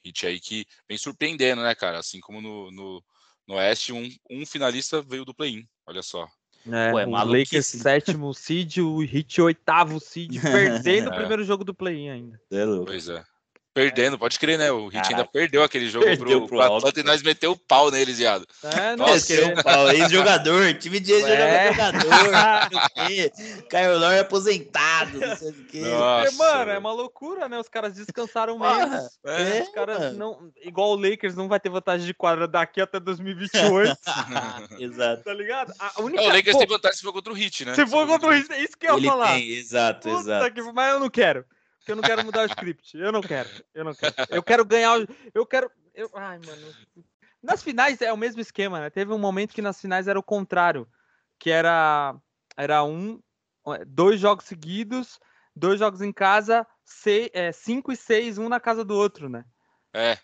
Hit 0.04 0.26
aí 0.26 0.38
que 0.38 0.66
vem 0.86 0.98
surpreendendo, 0.98 1.62
né, 1.62 1.74
cara? 1.74 1.98
Assim 1.98 2.20
como 2.20 2.42
no, 2.42 2.70
no, 2.70 3.02
no 3.48 3.54
Oeste, 3.54 3.90
um, 3.90 4.06
um 4.30 4.44
finalista 4.44 5.00
veio 5.00 5.24
do 5.24 5.34
play-in. 5.34 5.66
Olha 5.86 6.02
só. 6.02 6.28
É, 6.66 6.92
Ué, 6.92 7.06
o 7.06 7.24
Lakers 7.24 7.68
sétimo 7.68 8.34
seed, 8.34 8.80
o 8.80 8.98
Hit 8.98 9.40
oitavo 9.40 9.98
seed, 9.98 10.42
perdendo 10.42 11.08
é. 11.08 11.10
o 11.10 11.16
primeiro 11.16 11.42
jogo 11.42 11.64
do 11.64 11.74
play-in 11.74 12.10
ainda. 12.10 12.40
É 12.52 12.66
pois 12.84 13.08
é. 13.08 13.24
Perdendo, 13.74 14.16
pode 14.16 14.38
crer, 14.38 14.56
né? 14.56 14.70
O 14.70 14.86
Hit 14.86 15.08
ainda 15.10 15.26
perdeu 15.26 15.64
aquele 15.64 15.90
jogo 15.90 16.04
perdeu 16.04 16.42
pro, 16.42 16.48
pro 16.50 16.60
Atlanta 16.60 17.00
e 17.00 17.02
nós 17.02 17.24
meteu 17.24 17.50
o 17.50 17.56
pau 17.56 17.90
neles, 17.90 18.18
viado. 18.18 18.46
É, 18.62 18.94
não 18.94 19.12
meteu 19.12 19.48
o 19.48 19.64
pau, 19.64 19.90
ex-jogador, 19.90 20.74
time 20.74 21.00
de 21.00 21.10
ex-jogador, 21.10 21.42
é. 21.42 23.30
Caio 23.68 23.98
Lor 23.98 24.14
aposentado, 24.16 25.18
não 25.18 25.36
sei 25.36 25.50
o 25.50 25.64
quê. 25.66 25.80
Nossa, 25.80 26.36
mano, 26.36 26.70
é 26.70 26.78
uma 26.78 26.92
loucura, 26.92 27.48
né? 27.48 27.58
Os 27.58 27.68
caras 27.68 27.94
descansaram 27.94 28.60
menos. 28.60 29.18
É, 29.24 29.62
os 29.62 29.68
caras 29.70 29.98
mano. 29.98 30.18
não. 30.18 30.52
Igual 30.62 30.90
o 30.90 30.96
Lakers 30.96 31.34
não 31.34 31.48
vai 31.48 31.58
ter 31.58 31.68
vantagem 31.68 32.06
de 32.06 32.14
quadra 32.14 32.46
daqui 32.46 32.80
até 32.80 33.00
2028. 33.00 33.98
exato. 34.78 35.24
Tá 35.24 35.34
ligado? 35.34 35.74
A 35.80 36.00
única... 36.00 36.22
É, 36.22 36.28
o 36.28 36.32
Lakers 36.32 36.52
Pô, 36.52 36.58
tem 36.60 36.68
vantagem 36.68 36.96
se 36.98 37.02
for 37.02 37.12
contra 37.12 37.32
o 37.32 37.36
Hit, 37.36 37.64
né? 37.64 37.74
Se 37.74 37.84
for 37.88 38.06
contra 38.06 38.28
o 38.28 38.30
Hit, 38.30 38.52
é 38.52 38.62
isso 38.62 38.78
que 38.78 38.86
eu 38.86 39.00
ia 39.00 39.10
falar. 39.10 39.32
Tem, 39.34 39.48
exato, 39.50 40.08
Puta 40.08 40.20
exato. 40.20 40.54
Que... 40.54 40.62
Mas 40.72 40.92
eu 40.92 41.00
não 41.00 41.10
quero 41.10 41.44
porque 41.84 41.92
eu 41.92 41.96
não 41.96 42.02
quero 42.02 42.24
mudar 42.24 42.44
o 42.44 42.46
script. 42.46 42.96
Eu 42.96 43.12
não 43.12 43.20
quero. 43.20 43.48
Eu 43.74 43.84
não 43.84 43.94
quero. 43.94 44.14
Eu 44.30 44.42
quero 44.42 44.64
ganhar. 44.64 45.06
Eu 45.34 45.44
quero. 45.44 45.70
Eu... 45.94 46.10
Ai, 46.14 46.38
mano. 46.38 46.74
Nas 47.42 47.62
finais 47.62 48.00
é 48.00 48.10
o 48.10 48.16
mesmo 48.16 48.40
esquema, 48.40 48.80
né? 48.80 48.88
Teve 48.88 49.12
um 49.12 49.18
momento 49.18 49.54
que 49.54 49.60
nas 49.60 49.78
finais 49.78 50.08
era 50.08 50.18
o 50.18 50.22
contrário, 50.22 50.88
que 51.38 51.50
era 51.50 52.16
era 52.56 52.82
um, 52.82 53.20
dois 53.86 54.18
jogos 54.18 54.46
seguidos, 54.46 55.20
dois 55.54 55.78
jogos 55.78 56.00
em 56.00 56.10
casa, 56.10 56.66
seis, 56.82 57.28
é, 57.34 57.52
cinco 57.52 57.92
e 57.92 57.96
seis, 57.96 58.38
um 58.38 58.48
na 58.48 58.58
casa 58.58 58.82
do 58.82 58.94
outro, 58.94 59.28
né? 59.28 59.44
É. 59.92 60.16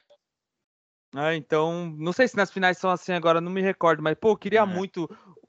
é 1.16 1.36
então, 1.36 1.94
não 1.98 2.14
sei 2.14 2.26
se 2.26 2.36
nas 2.36 2.50
finais 2.50 2.78
são 2.78 2.90
assim 2.90 3.12
agora, 3.12 3.38
não 3.38 3.52
me 3.52 3.60
recordo, 3.60 4.02
mas 4.02 4.16
pô, 4.18 4.30
eu 4.30 4.36
queria 4.38 4.64
muito. 4.64 5.06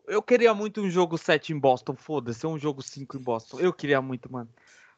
Eu 0.08 0.22
queria 0.22 0.54
muito 0.54 0.82
um 0.82 0.90
jogo 0.90 1.18
7 1.18 1.54
em 1.54 1.60
Boston, 1.60 1.96
foda-se, 1.96 2.46
um 2.46 2.60
jogo 2.60 2.82
5 2.82 3.16
em 3.16 3.22
Boston. 3.22 3.62
Eu 3.62 3.72
queria 3.72 4.02
muito, 4.02 4.30
mano. 4.30 4.50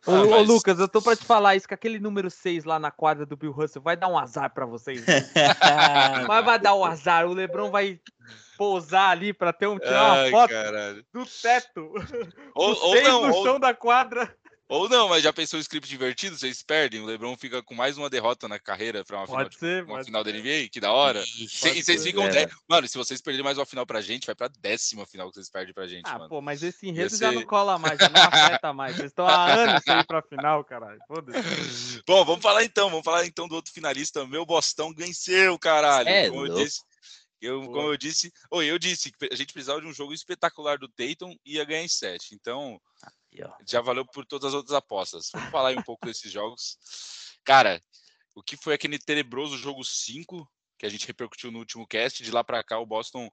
Ô, 0.05 0.11
ah, 0.11 0.25
mas... 0.25 0.49
ô, 0.49 0.53
Lucas, 0.53 0.79
eu 0.79 0.87
tô 0.87 1.01
pra 1.01 1.15
te 1.15 1.23
falar 1.23 1.55
isso, 1.55 1.67
que 1.67 1.73
aquele 1.73 1.99
número 1.99 2.29
6 2.29 2.65
lá 2.65 2.77
na 2.77 2.91
quadra 2.91 3.25
do 3.25 3.37
Bill 3.37 3.51
Russell 3.51 3.81
vai 3.81 3.95
dar 3.95 4.09
um 4.09 4.17
azar 4.17 4.53
pra 4.53 4.65
vocês. 4.65 5.05
Né? 5.05 5.29
mas 6.27 6.45
vai 6.45 6.59
dar 6.59 6.75
um 6.75 6.83
azar, 6.83 7.25
o 7.25 7.33
Lebron 7.33 7.71
vai 7.71 7.99
pousar 8.57 9.09
ali 9.09 9.33
pra 9.33 9.53
ter 9.53 9.67
um, 9.67 9.79
tirar 9.79 10.03
uma 10.03 10.21
Ai, 10.21 10.31
foto 10.31 10.49
caralho. 10.51 11.05
do 11.13 11.25
teto. 11.25 11.93
Ou, 12.53 12.75
ou 12.81 13.01
não, 13.01 13.27
no 13.27 13.35
ou... 13.35 13.43
chão 13.43 13.59
da 13.59 13.73
quadra. 13.73 14.35
Ou 14.73 14.89
não, 14.89 15.07
mas 15.07 15.21
já 15.21 15.31
pensou 15.31 15.59
o 15.59 15.61
script 15.61 15.87
divertido? 15.87 16.35
Vocês 16.35 16.63
perdem, 16.63 16.99
o 16.99 17.05
LeBron 17.05 17.37
fica 17.37 17.61
com 17.61 17.75
mais 17.75 17.95
uma 17.95 18.09
derrota 18.09 18.47
na 18.47 18.57
carreira 18.57 19.05
para 19.05 19.17
uma, 19.17 19.27
final, 19.27 19.51
ser, 19.51 19.83
uma 19.83 20.03
final 20.03 20.23
da 20.23 20.31
NBA, 20.31 20.69
que 20.71 20.79
da 20.79 20.91
hora. 20.91 21.23
e 21.37 21.47
vocês 21.47 22.03
ficam. 22.03 22.25
É. 22.25 22.49
Mano, 22.67 22.87
se 22.87 22.97
vocês 22.97 23.21
perderem 23.21 23.43
mais 23.43 23.59
uma 23.59 23.67
final 23.67 23.85
pra 23.85 24.01
gente, 24.01 24.25
vai 24.25 24.33
pra 24.33 24.49
décima 24.59 25.05
final 25.05 25.29
que 25.29 25.35
vocês 25.35 25.47
perdem 25.47 25.75
pra 25.75 25.85
gente. 25.85 26.07
Ah, 26.07 26.17
mano. 26.17 26.27
pô, 26.27 26.41
mas 26.41 26.63
esse 26.63 26.87
enredo 26.87 27.11
ser... 27.11 27.17
já 27.17 27.31
não 27.31 27.43
cola 27.43 27.77
mais, 27.77 27.99
já 27.99 28.09
não 28.09 28.23
afeta 28.23 28.73
mais. 28.73 28.95
Vocês 28.95 29.11
estão 29.11 29.27
há 29.27 29.53
anos 29.53 29.83
sem 29.83 29.95
ir 29.95 30.07
pra 30.07 30.23
final, 30.23 30.63
caralho. 30.63 30.99
Foda-se. 31.07 32.01
Bom, 32.07 32.25
vamos 32.25 32.41
falar 32.41 32.63
então, 32.63 32.89
vamos 32.89 33.05
falar 33.05 33.27
então 33.27 33.47
do 33.47 33.53
outro 33.53 33.71
finalista. 33.71 34.25
Meu 34.25 34.43
Bostão 34.43 34.91
venceu, 34.91 35.59
caralho. 35.59 36.09
É, 36.09 36.31
como 36.31 36.47
eu 36.47 36.55
disse. 36.55 36.81
Eu, 37.43 37.61
como 37.65 37.89
eu 37.89 37.97
disse, 37.97 38.31
ou 38.49 38.63
eu 38.63 38.79
disse 38.79 39.11
que 39.11 39.27
a 39.29 39.35
gente 39.35 39.51
precisava 39.51 39.81
de 39.81 39.87
um 39.87 39.93
jogo 39.93 40.13
espetacular 40.13 40.77
do 40.77 40.87
Tatum 40.87 41.35
e 41.43 41.55
ia 41.55 41.65
ganhar 41.65 41.83
em 41.83 41.89
7. 41.89 42.33
Então, 42.33 42.81
já 43.67 43.81
valeu 43.81 44.05
por 44.05 44.25
todas 44.25 44.47
as 44.47 44.53
outras 44.53 44.73
apostas. 44.73 45.29
Vamos 45.33 45.51
falar 45.51 45.69
aí 45.69 45.77
um 45.77 45.83
pouco 45.83 46.05
desses 46.05 46.31
jogos. 46.31 46.77
Cara, 47.43 47.83
o 48.33 48.41
que 48.41 48.55
foi 48.55 48.73
aquele 48.73 48.97
tenebroso 48.97 49.57
jogo 49.57 49.83
5 49.83 50.49
que 50.77 50.85
a 50.85 50.89
gente 50.89 51.05
repercutiu 51.05 51.51
no 51.51 51.59
último 51.59 51.85
cast? 51.85 52.23
De 52.23 52.31
lá 52.31 52.45
para 52.45 52.63
cá, 52.63 52.79
o 52.79 52.85
Boston 52.85 53.29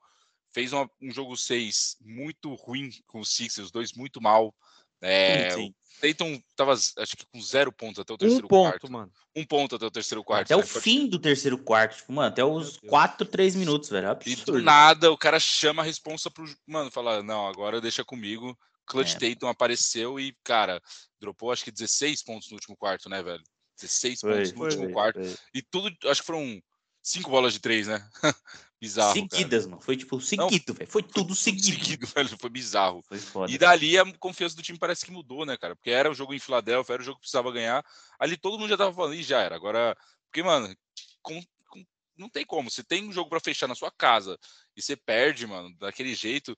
fez 0.53 0.73
uma, 0.73 0.91
um 1.01 1.13
jogo 1.13 1.37
6 1.37 1.97
muito 2.01 2.53
ruim 2.55 2.91
com 3.07 3.21
os 3.21 3.31
Sixers, 3.31 3.67
os 3.67 3.71
dois 3.71 3.93
muito 3.93 4.21
mal. 4.21 4.53
É, 5.01 5.51
sim, 5.51 5.57
sim. 5.57 5.69
O 5.69 6.01
Dayton 6.01 6.43
tava, 6.57 6.73
acho 6.73 7.17
que 7.17 7.27
com 7.33 7.41
zero 7.43 7.71
pontos 7.71 7.99
até 7.99 8.13
o 8.13 8.17
terceiro 8.17 8.47
um 8.47 8.49
ponto, 8.49 8.71
quarto. 8.71 8.91
Mano. 8.91 9.13
Um 9.37 9.45
ponto 9.45 9.77
até 9.77 9.87
o 9.87 9.91
terceiro 9.91 10.25
quarto. 10.25 10.45
Até 10.45 10.57
né? 10.57 10.63
o 10.63 10.67
fim 10.67 11.07
do 11.07 11.19
terceiro 11.19 11.59
quarto, 11.59 11.97
tipo, 11.97 12.13
mano, 12.13 12.29
até 12.29 12.45
os 12.45 12.79
4, 12.89 13.27
3 13.27 13.55
minutos, 13.55 13.91
velho. 13.91 14.11
Absurdo. 14.11 14.41
E 14.41 14.45
do 14.45 14.63
nada 14.63 15.11
o 15.13 15.19
cara 15.19 15.39
chama 15.39 15.83
a 15.83 15.85
responsa 15.85 16.31
pro. 16.31 16.45
Mano, 16.67 16.91
fala, 16.91 17.23
não, 17.23 17.47
agora 17.47 17.81
deixa 17.81 18.05
comigo. 18.05 18.57
Clutch 18.87 19.15
é. 19.15 19.19
Tatum 19.35 19.47
apareceu 19.47 20.19
e, 20.19 20.35
cara, 20.43 20.83
dropou 21.21 21.53
acho 21.53 21.65
que 21.65 21.71
16 21.71 22.25
pontos 22.25 22.51
no 22.51 22.57
último 22.57 22.77
quarto, 22.77 23.09
né, 23.09 23.23
velho? 23.23 23.43
16 23.79 24.21
foi, 24.21 24.33
pontos 24.33 24.53
no 24.53 24.59
foi, 24.59 24.67
último 24.67 24.85
foi, 24.85 24.93
quarto. 24.93 25.21
E 25.55 25.63
tudo, 25.63 25.95
acho 26.07 26.23
que 26.23 26.27
foram 26.27 26.61
cinco 27.03 27.31
bolas 27.31 27.53
de 27.53 27.61
três, 27.61 27.87
né? 27.87 28.07
bizarro. 28.81 29.13
Seguidas, 29.13 29.65
cara. 29.65 29.71
mano. 29.71 29.83
Foi 29.83 29.97
tipo 29.97 30.21
seguido, 30.21 30.75
velho. 30.75 30.91
Foi 30.91 31.03
tudo 31.03 31.35
seguido. 31.35 31.79
seguido, 31.79 32.07
velho. 32.15 32.29
Foi 32.39 32.51
bizarro. 32.51 33.03
Foi 33.03 33.19
foda. 33.19 33.53
E 33.53 33.59
dali 33.59 33.99
a 33.99 34.13
confiança 34.19 34.57
do 34.57 34.63
time 34.63 34.79
parece 34.79 35.05
que 35.05 35.13
mudou, 35.13 35.45
né, 35.45 35.57
cara? 35.57 35.77
Porque 35.77 35.91
era 35.91 36.11
o 36.11 36.15
jogo 36.15 36.33
em 36.33 36.39
Filadélfia, 36.39 36.95
era 36.95 37.03
o 37.03 37.05
jogo 37.05 37.17
que 37.17 37.23
precisava 37.23 37.53
ganhar. 37.53 37.85
Ali 38.19 38.37
todo 38.37 38.59
mundo 38.59 38.71
já 38.71 38.77
tava 38.77 38.95
falando, 38.95 39.15
e 39.15 39.23
já 39.23 39.41
era. 39.41 39.55
Agora, 39.55 39.97
porque, 40.27 40.43
mano, 40.43 40.75
com, 41.21 41.43
com, 41.69 41.85
não 42.17 42.29
tem 42.29 42.45
como. 42.45 42.71
Você 42.71 42.83
tem 42.83 43.09
um 43.09 43.13
jogo 43.13 43.29
para 43.29 43.41
fechar 43.41 43.67
na 43.67 43.75
sua 43.75 43.91
casa 43.91 44.39
e 44.77 44.83
você 44.83 44.97
perde, 44.97 45.47
mano, 45.47 45.75
daquele 45.79 46.15
jeito 46.15 46.57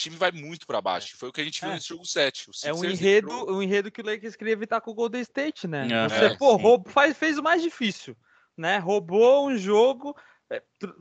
time 0.00 0.16
vai 0.16 0.32
muito 0.32 0.66
para 0.66 0.80
baixo. 0.80 1.16
Foi 1.16 1.28
o 1.28 1.32
que 1.32 1.40
a 1.40 1.44
gente 1.44 1.60
viu 1.60 1.70
é. 1.70 1.74
nesse 1.74 1.88
jogo 1.88 2.04
7. 2.06 2.50
é 2.64 2.72
um 2.72 2.84
enredo, 2.84 3.30
entrou... 3.30 3.56
um 3.56 3.62
enredo 3.62 3.90
que 3.90 4.00
o 4.00 4.04
Lakers 4.04 4.34
queria 4.34 4.54
evitar 4.54 4.80
com 4.80 4.90
o 4.90 4.94
Golden 4.94 5.20
State, 5.20 5.68
né? 5.68 5.86
É, 5.86 6.08
Você, 6.08 6.24
é, 6.24 6.36
pô, 6.36 6.56
roubo, 6.56 6.88
faz, 6.88 7.16
fez 7.16 7.38
o 7.38 7.42
mais 7.42 7.62
difícil, 7.62 8.16
né? 8.56 8.78
Roubou 8.78 9.48
um 9.48 9.56
jogo, 9.58 10.16
é, 10.16 10.22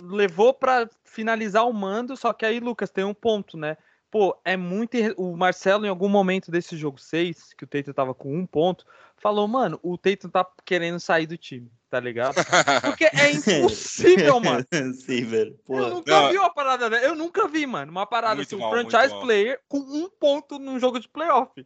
levou 0.03 0.53
para 0.53 0.89
finalizar 1.03 1.67
o 1.67 1.73
mando, 1.73 2.15
só 2.15 2.33
que 2.33 2.45
aí, 2.45 2.59
Lucas, 2.59 2.91
tem 2.91 3.03
um 3.03 3.13
ponto, 3.13 3.57
né? 3.57 3.77
Pô, 4.11 4.39
é 4.43 4.57
muito. 4.57 4.97
O 5.17 5.37
Marcelo, 5.37 5.85
em 5.85 5.89
algum 5.89 6.09
momento 6.09 6.49
desse 6.49 6.75
jogo 6.75 6.99
6, 6.99 7.53
que 7.53 7.63
o 7.63 7.67
Tatum 7.67 7.93
tava 7.93 8.13
com 8.13 8.35
um 8.35 8.45
ponto, 8.45 8.85
falou, 9.17 9.47
mano, 9.47 9.79
o 9.83 9.97
Tatum 9.97 10.29
tá 10.29 10.45
querendo 10.65 10.99
sair 10.99 11.27
do 11.27 11.37
time 11.37 11.71
tá 11.89 11.99
ligado? 11.99 12.35
Porque 12.85 13.05
é 13.05 13.31
impossível, 13.31 14.39
mano. 14.39 14.65
Sim, 14.93 15.25
velho. 15.25 15.59
Eu 15.67 15.89
nunca 15.89 16.21
não. 16.21 16.29
vi 16.29 16.37
uma 16.37 16.53
parada, 16.53 16.89
né? 16.89 17.05
Eu 17.05 17.15
nunca 17.15 17.47
vi, 17.47 17.65
mano, 17.65 17.91
uma 17.91 18.05
parada 18.05 18.35
muito 18.35 18.47
assim, 18.47 18.55
um 18.55 18.59
mal, 18.59 18.71
franchise 18.71 19.19
player 19.21 19.59
com 19.67 19.79
um 19.79 20.09
ponto 20.09 20.59
num 20.59 20.79
jogo 20.79 20.99
de 20.99 21.07
playoff. 21.09 21.65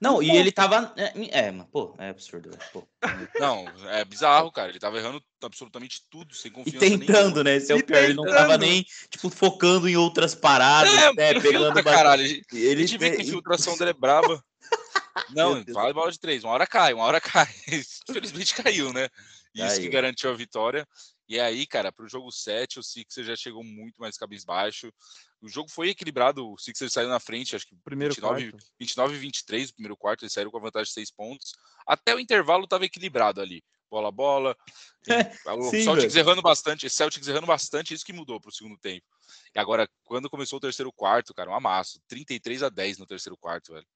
Não, 0.00 0.22
e 0.22 0.30
ele 0.30 0.50
tava. 0.50 0.92
É, 0.96 1.40
é, 1.40 1.52
pô, 1.70 1.94
é 1.98 2.08
absurdo, 2.08 2.50
pô. 2.72 2.86
Não, 3.38 3.66
é 3.88 4.04
bizarro, 4.04 4.50
cara. 4.50 4.70
Ele 4.70 4.78
tava 4.78 4.98
errando 4.98 5.22
absolutamente 5.42 6.02
tudo, 6.10 6.34
sem 6.34 6.50
confiança. 6.50 6.84
E 6.86 6.98
tentando, 6.98 7.14
nenhuma. 7.14 7.44
né? 7.44 7.56
Esse 7.56 7.72
é 7.72 7.74
o 7.74 7.84
pior. 7.84 8.02
Ele 8.02 8.14
não 8.14 8.24
tava 8.24 8.56
nem, 8.56 8.84
tipo, 9.10 9.28
focando 9.30 9.88
em 9.88 9.96
outras 9.96 10.34
paradas, 10.34 10.92
é, 10.92 11.12
né? 11.12 11.40
Pegando 11.40 11.82
caralho. 11.84 12.22
Ele, 12.22 12.42
ele, 12.52 12.82
a 12.82 12.86
gente 12.86 12.98
vê 12.98 13.10
que 13.10 13.22
a 13.22 13.24
infiltração 13.24 13.76
dele 13.76 13.90
é 13.90 13.94
brava. 13.94 14.42
Não, 15.30 15.64
vale 15.68 15.92
bola 15.92 16.10
de 16.10 16.18
três. 16.18 16.44
Uma 16.44 16.52
hora 16.54 16.66
cai, 16.66 16.92
uma 16.92 17.04
hora 17.04 17.20
cai. 17.20 17.48
Infelizmente 18.08 18.54
caiu, 18.54 18.92
né? 18.92 19.08
Isso 19.54 19.66
caiu. 19.66 19.80
que 19.82 19.88
garantiu 19.88 20.30
a 20.30 20.34
vitória. 20.34 20.86
E 21.30 21.38
aí, 21.38 21.64
cara, 21.64 21.92
para 21.92 22.04
o 22.04 22.08
jogo 22.08 22.32
7, 22.32 22.80
o 22.80 22.82
Sixers 22.82 23.24
já 23.24 23.36
chegou 23.36 23.62
muito 23.62 23.94
mais 24.00 24.16
cabisbaixo. 24.16 24.92
O 25.40 25.48
jogo 25.48 25.70
foi 25.70 25.90
equilibrado, 25.90 26.50
o 26.50 26.58
Sixers 26.58 26.92
saiu 26.92 27.08
na 27.08 27.20
frente, 27.20 27.54
acho 27.54 27.68
que 27.68 27.76
primeiro 27.84 28.12
29, 28.12 28.52
29 28.80 29.14
e 29.14 29.18
23, 29.18 29.70
o 29.70 29.74
primeiro 29.74 29.96
quarto, 29.96 30.24
eles 30.24 30.32
saíram 30.32 30.50
com 30.50 30.58
a 30.58 30.60
vantagem 30.60 30.88
de 30.88 30.94
6 30.94 31.12
pontos. 31.12 31.52
Até 31.86 32.16
o 32.16 32.18
intervalo 32.18 32.64
estava 32.64 32.84
equilibrado 32.84 33.40
ali. 33.40 33.62
Bola 33.88 34.10
bola. 34.10 34.56
o 35.56 35.70
Sim, 35.70 35.84
Celtics 35.84 36.14
velho. 36.14 36.26
errando 36.26 36.42
bastante, 36.42 36.90
Celtics 36.90 37.28
errando 37.28 37.46
bastante, 37.46 37.94
isso 37.94 38.04
que 38.04 38.12
mudou 38.12 38.40
para 38.40 38.48
o 38.48 38.52
segundo 38.52 38.76
tempo. 38.76 39.06
E 39.54 39.60
agora, 39.60 39.88
quando 40.02 40.28
começou 40.28 40.56
o 40.56 40.60
terceiro 40.60 40.92
quarto, 40.92 41.32
cara, 41.32 41.48
um 41.48 41.54
amasso. 41.54 42.00
33 42.08 42.64
a 42.64 42.68
10 42.68 42.98
no 42.98 43.06
terceiro 43.06 43.36
quarto, 43.36 43.72
velho. 43.72 43.86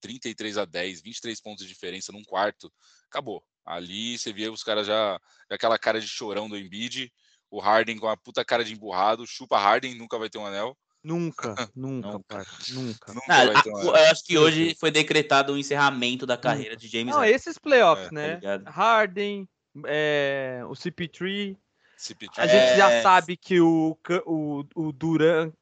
33 0.00 0.58
a 0.58 0.64
10, 0.64 1.00
23 1.00 1.40
pontos 1.40 1.64
de 1.64 1.72
diferença 1.72 2.10
num 2.10 2.24
quarto. 2.24 2.72
Acabou. 3.08 3.40
Ali 3.64 4.18
você 4.18 4.32
via 4.32 4.52
os 4.52 4.62
caras 4.62 4.86
já, 4.86 5.20
aquela 5.50 5.78
cara 5.78 6.00
de 6.00 6.08
chorão 6.08 6.48
do 6.48 6.58
Embiid, 6.58 7.12
o 7.50 7.60
Harden 7.60 7.98
com 7.98 8.08
a 8.08 8.16
puta 8.16 8.44
cara 8.44 8.64
de 8.64 8.72
emburrado, 8.72 9.26
chupa 9.26 9.58
Harden, 9.58 9.94
nunca 9.94 10.18
vai 10.18 10.28
ter 10.28 10.38
um 10.38 10.46
anel. 10.46 10.76
Nunca, 11.04 11.54
nunca, 11.74 12.20
pai, 12.28 12.44
nunca. 12.70 13.12
nunca 13.12 13.68
um 13.68 13.82
eu 13.82 13.94
acho 13.94 14.24
que 14.24 14.38
hoje 14.38 14.76
foi 14.78 14.90
decretado 14.90 15.52
o 15.52 15.58
encerramento 15.58 16.24
da 16.24 16.36
carreira 16.36 16.76
de 16.76 16.86
James. 16.86 17.14
Não, 17.14 17.24
esses 17.24 17.58
playoffs, 17.58 18.08
é, 18.08 18.14
né? 18.14 18.36
Tá 18.40 18.70
Harden, 18.70 19.48
é, 19.86 20.62
o 20.66 20.72
CP3. 20.72 21.56
CP3. 21.98 22.30
A 22.36 22.46
gente 22.46 22.72
é... 22.72 22.76
já 22.76 23.02
sabe 23.02 23.36
que 23.36 23.60
o, 23.60 23.98
o, 24.26 24.64
o 24.76 24.92
Duran 24.92 25.52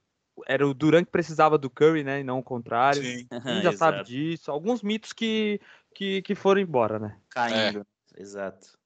era 0.46 0.66
o 0.66 0.74
Duran 0.74 1.04
que 1.04 1.10
precisava 1.10 1.58
do 1.58 1.70
Curry, 1.70 2.04
né? 2.04 2.20
E 2.20 2.24
não 2.24 2.38
o 2.38 2.42
contrário. 2.42 3.02
Sim. 3.02 3.26
A 3.30 3.40
gente 3.40 3.62
já 3.62 3.72
sabe 3.76 4.04
disso. 4.04 4.50
Alguns 4.50 4.82
mitos 4.82 5.12
que, 5.12 5.60
que, 5.94 6.22
que 6.22 6.34
foram 6.34 6.60
embora, 6.60 6.98
né? 6.98 7.18
Caindo. 7.30 7.86
É. 8.16 8.22
Exato. 8.22 8.78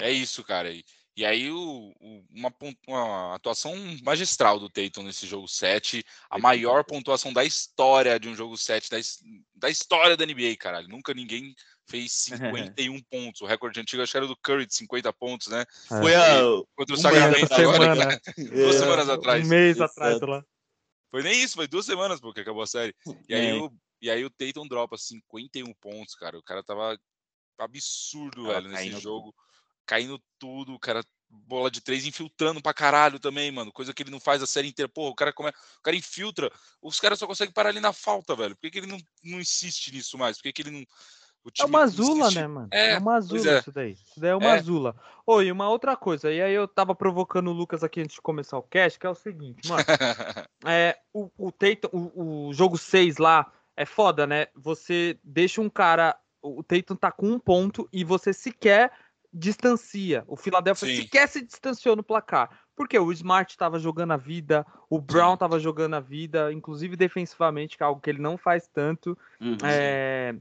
É 0.00 0.10
isso, 0.10 0.44
cara. 0.44 0.70
E, 0.70 0.84
e 1.16 1.26
aí, 1.26 1.50
o, 1.50 1.92
o, 2.00 2.24
uma, 2.30 2.54
uma, 2.86 3.34
atuação 3.34 3.74
magistral 4.02 4.58
do 4.58 4.70
Tatum 4.70 5.02
nesse 5.02 5.26
jogo 5.26 5.46
7. 5.46 6.02
A 6.30 6.38
maior 6.38 6.84
pontuação 6.84 7.32
da 7.32 7.44
história 7.44 8.18
de 8.18 8.28
um 8.28 8.34
jogo 8.34 8.56
7, 8.56 8.88
da, 8.90 8.96
da 9.54 9.68
história 9.68 10.16
da 10.16 10.24
NBA, 10.24 10.56
caralho. 10.58 10.88
Nunca 10.88 11.12
ninguém 11.12 11.54
fez 11.86 12.12
51 12.76 13.02
pontos. 13.10 13.42
O 13.42 13.46
recorde 13.46 13.80
antigo 13.80 14.02
acho 14.02 14.12
que 14.12 14.16
era 14.16 14.26
do 14.26 14.36
Curry 14.36 14.66
de 14.66 14.74
50 14.74 15.12
pontos, 15.12 15.48
né? 15.48 15.64
É. 15.90 16.00
Foi 16.00 16.14
a. 16.14 16.40
Contra 16.74 16.94
o 16.94 16.98
Sacramento 16.98 17.52
agora. 17.52 17.94
Semana. 17.94 18.20
Duas 18.36 18.76
é, 18.76 18.78
semanas 18.78 19.08
atrás. 19.08 19.44
Um 19.44 19.48
mês 19.48 19.80
atrás 19.80 20.20
lá. 20.20 20.44
Foi 21.10 21.22
nem 21.22 21.42
isso, 21.42 21.56
foi 21.56 21.68
duas 21.68 21.84
semanas 21.84 22.22
porque 22.22 22.40
acabou 22.40 22.62
a 22.62 22.66
série. 22.66 22.94
E 23.28 23.34
aí, 23.34 23.48
é. 23.48 23.54
o, 23.54 23.70
e 24.02 24.10
aí 24.10 24.24
o 24.24 24.30
Tatum 24.30 24.66
dropa 24.66 24.98
51 24.98 25.72
pontos, 25.74 26.16
cara. 26.16 26.36
O 26.36 26.42
cara 26.42 26.62
tava 26.64 26.98
absurdo, 27.56 28.46
velho, 28.46 28.68
nesse 28.68 29.00
jogo. 29.00 29.32
Caindo 29.86 30.20
tudo, 30.40 30.74
o 30.74 30.78
cara 30.78 31.04
bola 31.30 31.70
de 31.70 31.80
três 31.80 32.04
infiltrando 32.04 32.60
pra 32.60 32.74
caralho 32.74 33.20
também, 33.20 33.50
mano. 33.52 33.72
Coisa 33.72 33.94
que 33.94 34.02
ele 34.02 34.10
não 34.10 34.18
faz 34.18 34.42
a 34.42 34.46
série 34.46 34.68
inteira. 34.68 34.88
Porra, 34.88 35.10
o 35.10 35.14
cara, 35.14 35.32
come... 35.32 35.50
o 35.50 35.82
cara 35.82 35.96
infiltra. 35.96 36.50
Os 36.82 36.98
caras 36.98 37.16
só 37.18 37.28
conseguem 37.28 37.54
parar 37.54 37.68
ali 37.68 37.78
na 37.78 37.92
falta, 37.92 38.34
velho. 38.34 38.56
Por 38.56 38.62
que, 38.62 38.72
que 38.72 38.78
ele 38.80 38.88
não, 38.88 38.98
não 39.22 39.40
insiste 39.40 39.92
nisso 39.92 40.18
mais? 40.18 40.36
Por 40.36 40.42
que, 40.42 40.52
que 40.52 40.62
ele 40.62 40.72
não. 40.72 40.84
é 41.60 41.64
uma 41.64 41.82
azula, 41.82 42.28
né, 42.32 42.46
mano? 42.48 42.68
É, 42.72 42.90
é 42.90 42.98
uma 42.98 43.14
azula 43.14 43.50
é. 43.52 43.58
isso 43.60 43.72
daí. 43.72 43.92
Isso 43.92 44.20
daí 44.20 44.30
é 44.30 44.36
uma 44.36 44.48
é. 44.48 44.58
azula. 44.58 44.96
Oi, 45.24 45.50
uma 45.52 45.68
outra 45.68 45.96
coisa. 45.96 46.30
E 46.30 46.42
aí 46.42 46.52
eu 46.52 46.66
tava 46.66 46.92
provocando 46.92 47.48
o 47.48 47.54
Lucas 47.54 47.84
aqui 47.84 48.00
antes 48.00 48.16
de 48.16 48.20
começar 48.20 48.58
o 48.58 48.62
cast, 48.62 48.98
que 48.98 49.06
é 49.06 49.10
o 49.10 49.14
seguinte, 49.14 49.68
mano. 49.68 49.84
é, 50.66 50.98
o, 51.14 51.30
o, 51.38 51.52
Tatum, 51.52 51.88
o, 51.92 52.48
o 52.48 52.54
jogo 52.54 52.76
6 52.76 53.16
lá 53.16 53.50
é 53.76 53.84
foda, 53.84 54.26
né? 54.26 54.46
Você 54.54 55.18
deixa 55.22 55.60
um 55.60 55.70
cara 55.70 56.16
o 56.42 56.62
Tatum 56.62 56.96
tá 56.96 57.12
com 57.12 57.28
um 57.28 57.38
ponto 57.38 57.88
e 57.92 58.02
você 58.02 58.32
sequer 58.32 58.92
distancia. 59.32 60.24
O 60.26 60.36
Philadelphia 60.36 60.88
Sim. 60.88 61.02
sequer 61.02 61.28
se 61.28 61.40
distanciou 61.40 61.96
no 61.96 62.02
placar. 62.02 62.60
Porque 62.74 62.98
o 62.98 63.12
Smart 63.12 63.52
estava 63.52 63.78
jogando 63.78 64.12
a 64.12 64.16
vida, 64.16 64.66
o 64.90 65.00
Brown 65.00 65.34
estava 65.34 65.58
jogando 65.58 65.94
a 65.94 66.00
vida, 66.00 66.52
inclusive 66.52 66.96
defensivamente, 66.96 67.76
que 67.76 67.82
é 67.82 67.86
algo 67.86 68.00
que 68.00 68.10
ele 68.10 68.20
não 68.20 68.36
faz 68.36 68.66
tanto. 68.66 69.16
Uhum. 69.40 69.56
É, 69.64 70.34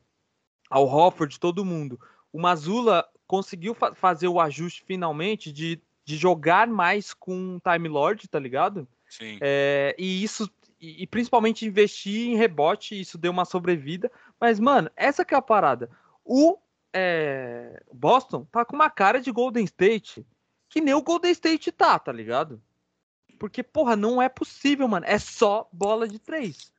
ao 0.70 0.88
Hofford, 0.88 1.40
todo 1.40 1.64
mundo. 1.64 2.00
O 2.34 2.42
Mazula 2.42 3.08
conseguiu 3.28 3.74
fa 3.74 3.94
fazer 3.94 4.28
o 4.28 4.40
ajuste 4.40 4.84
finalmente 4.86 5.52
de, 5.52 5.80
de 6.04 6.18
jogar 6.18 6.68
mais 6.68 7.14
com 7.14 7.58
o 7.58 7.60
Time 7.60 7.88
Lord, 7.88 8.28
tá 8.28 8.40
ligado? 8.40 8.88
Sim. 9.08 9.38
É, 9.42 9.94
e 10.00 10.24
isso 10.24 10.50
e, 10.82 11.04
e, 11.04 11.08
principalmente 11.08 11.66
investir 11.66 12.30
em 12.30 12.36
rebote, 12.36 13.00
isso 13.00 13.18
deu 13.18 13.32
uma 13.32 13.46
sobrevida. 13.46 14.12
Mas, 14.40 14.60
mano, 14.60 14.90
essa 14.96 15.24
que 15.24 15.34
é 15.34 15.38
a 15.38 15.42
parada. 15.42 15.90
O 16.26 16.58
é, 16.92 17.82
Boston 17.94 18.46
tá 18.46 18.66
com 18.66 18.76
uma 18.76 18.90
cara 18.90 19.22
de 19.22 19.32
Golden 19.32 19.64
State 19.64 20.26
que 20.72 20.80
nem 20.80 20.94
o 20.94 21.02
Golden 21.02 21.32
State 21.32 21.70
tá, 21.74 22.00
tá 22.00 22.14
ligado? 22.14 22.64
Porque, 23.38 23.62
porra, 23.62 23.98
não 23.98 24.22
é 24.22 24.30
possível, 24.30 24.88
mano. 24.88 25.06
É 25.06 25.20
só 25.20 25.70
bola 25.72 26.08
de 26.08 26.18
três. 26.18 26.72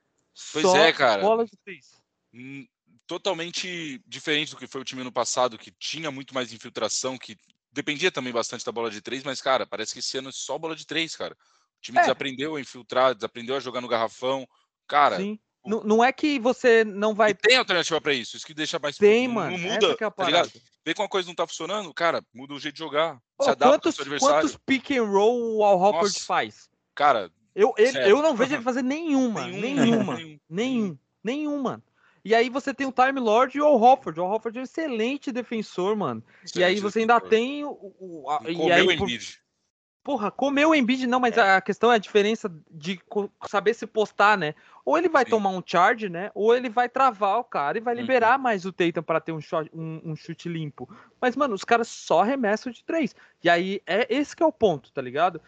Pois 0.51 0.65
só 0.65 0.77
é, 0.79 0.93
cara. 0.95 1.21
Bola 1.21 1.45
de 1.45 1.53
três. 1.63 2.03
Hum, 2.33 2.67
totalmente 3.07 4.03
diferente 4.07 4.53
do 4.53 4.57
que 4.57 4.67
foi 4.67 4.81
o 4.81 4.85
time 4.85 5.05
no 5.05 5.13
passado, 5.13 5.59
que 5.59 5.71
tinha 5.73 6.11
muito 6.11 6.33
mais 6.33 6.55
infiltração, 6.55 7.19
que 7.19 7.37
dependia 7.71 8.11
também 8.11 8.33
bastante 8.33 8.65
da 8.65 8.73
bola 8.73 8.91
de 8.91 9.03
três, 9.03 9.23
mas, 9.23 9.43
cara, 9.43 9.67
parece 9.67 9.93
que 9.93 9.99
esse 9.99 10.17
ano 10.17 10.31
é 10.31 10.33
só 10.33 10.57
bola 10.57 10.75
de 10.75 10.87
três, 10.87 11.15
cara. 11.15 11.37
O 11.83 11.87
time 11.87 11.99
é. 11.99 12.03
desaprendeu 12.03 12.55
a 12.55 12.61
infiltrar, 12.61 13.13
desaprendeu 13.13 13.57
a 13.57 13.61
jogar 13.61 13.81
no 13.81 13.89
garrafão. 13.89 14.47
Cara. 14.87 15.17
Sim. 15.17 15.37
Não, 15.67 15.83
não 15.83 16.05
é 16.05 16.13
que 16.13 16.39
você 16.39 16.85
não 16.85 17.13
vai. 17.13 17.33
E 17.33 17.35
tem 17.35 17.57
alternativa 17.57 18.01
para 18.01 18.15
isso. 18.15 18.37
Isso 18.37 18.47
que 18.47 18.55
deixa 18.55 18.79
mais. 18.79 18.97
Tem, 18.97 19.27
não, 19.27 19.35
mano. 19.35 19.59
Não 19.59 19.59
muda. 19.59 19.97
É 19.99 20.11
tá 20.11 20.25
ligado? 20.25 20.53
Vê 20.85 20.95
que 20.95 21.01
uma 21.01 21.09
coisa 21.09 21.27
não 21.27 21.35
tá 21.35 21.45
funcionando, 21.45 21.93
cara, 21.93 22.25
muda 22.33 22.55
o 22.55 22.61
jeito 22.61 22.75
de 22.75 22.79
jogar. 22.79 23.21
se 23.41 23.51
adapta 23.51 23.67
quantos, 23.69 23.99
ao 23.99 24.03
adversário. 24.03 24.35
Quantos 24.37 24.61
pick 24.65 24.93
and 24.93 25.05
roll 25.05 25.57
o 25.57 25.65
Al 25.65 25.81
Hofford 25.81 26.21
faz? 26.21 26.71
Cara. 26.95 27.33
Eu, 27.53 27.75
ele, 27.77 27.99
eu 27.99 28.23
não 28.23 28.37
vejo 28.37 28.55
ele 28.55 28.63
fazer 28.63 28.83
nenhuma. 28.83 29.47
nenhuma. 29.49 29.61
Nenhuma. 29.61 30.15
nenhum. 30.15 30.39
Nenhum. 30.49 30.99
Nenhum, 31.23 31.63
mano. 31.63 31.83
E 32.25 32.35
aí 32.37 32.49
você 32.49 32.73
tem 32.73 32.87
o 32.87 32.93
Time 32.93 33.19
Lord 33.19 33.57
e 33.57 33.61
o 33.61 33.65
Al 33.65 33.81
Hofford. 33.81 34.21
O 34.21 34.23
Al 34.23 34.33
Hofford 34.33 34.57
é 34.57 34.61
um 34.61 34.65
excelente 34.65 35.33
defensor, 35.33 35.97
mano. 35.97 36.23
Excelente 36.45 36.59
e 36.59 36.65
aí 36.65 36.81
você 36.81 37.01
ainda 37.01 37.21
tem 37.21 37.65
o. 37.65 37.95
o 37.99 38.31
a, 38.31 38.41
e 38.49 38.73
aí, 38.73 38.97
por, 38.97 39.09
Porra, 40.03 40.33
comeu 40.33 40.71
o 40.71 40.75
Embiid, 40.75 41.07
não, 41.07 41.21
mas 41.21 41.37
é. 41.37 41.57
a 41.57 41.61
questão 41.61 41.93
é 41.93 41.95
a 41.95 41.99
diferença 41.99 42.53
de 42.71 43.01
saber 43.49 43.73
se 43.73 43.87
postar, 43.87 44.37
né? 44.37 44.55
Ou 44.85 44.99
ele 44.99 45.09
vai 45.09 45.25
Sim. 45.25 45.31
tomar 45.31 45.51
um 45.51 45.63
charge, 45.65 46.09
né? 46.09 46.31
Ou 46.35 46.57
ele 46.57 46.69
vai 46.69 46.89
travar 46.89 47.39
o 47.39 47.45
cara 47.45 47.79
e 47.79 47.81
vai 47.81 47.95
uhum. 47.95 48.01
liberar 48.01 48.37
uhum. 48.37 48.43
mais 48.43 48.65
o 48.65 48.73
Tatum 48.73 49.03
para 49.03 49.21
ter 49.21 49.31
um, 49.31 49.41
shot, 49.41 49.71
um, 49.73 50.01
um, 50.05 50.17
chute 50.17 50.49
limpo. 50.49 50.89
Mas, 51.21 51.37
mano, 51.37 51.55
os 51.55 51.63
caras 51.63 51.87
só 51.87 52.23
arremessam 52.23 52.73
de 52.73 52.83
três. 52.83 53.15
E 53.45 53.49
aí, 53.49 53.81
é 53.87 54.07
esse 54.13 54.35
que 54.35 54.43
é 54.43 54.47
o 54.47 54.51
ponto, 54.51 54.91
tá 54.91 55.01
ligado? 55.01 55.41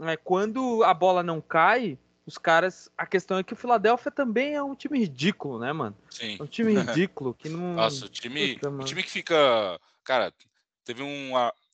É, 0.00 0.16
quando 0.16 0.82
a 0.82 0.92
bola 0.92 1.22
não 1.22 1.40
cai, 1.40 1.96
os 2.26 2.36
caras. 2.36 2.90
A 2.96 3.06
questão 3.06 3.38
é 3.38 3.44
que 3.44 3.52
o 3.52 3.56
Philadelphia 3.56 4.10
também 4.10 4.54
é 4.54 4.62
um 4.62 4.74
time 4.74 4.98
ridículo, 4.98 5.58
né, 5.58 5.72
mano? 5.72 5.96
Sim. 6.10 6.36
É 6.38 6.42
um 6.42 6.46
time 6.46 6.74
ridículo 6.74 7.34
que 7.38 7.48
não. 7.48 7.74
Nossa, 7.74 8.06
o 8.06 8.08
time, 8.08 8.54
Puta, 8.54 8.70
o 8.70 8.84
time 8.84 9.02
que 9.02 9.10
fica. 9.10 9.78
Cara, 10.02 10.32
teve 10.84 11.02
um, 11.02 11.32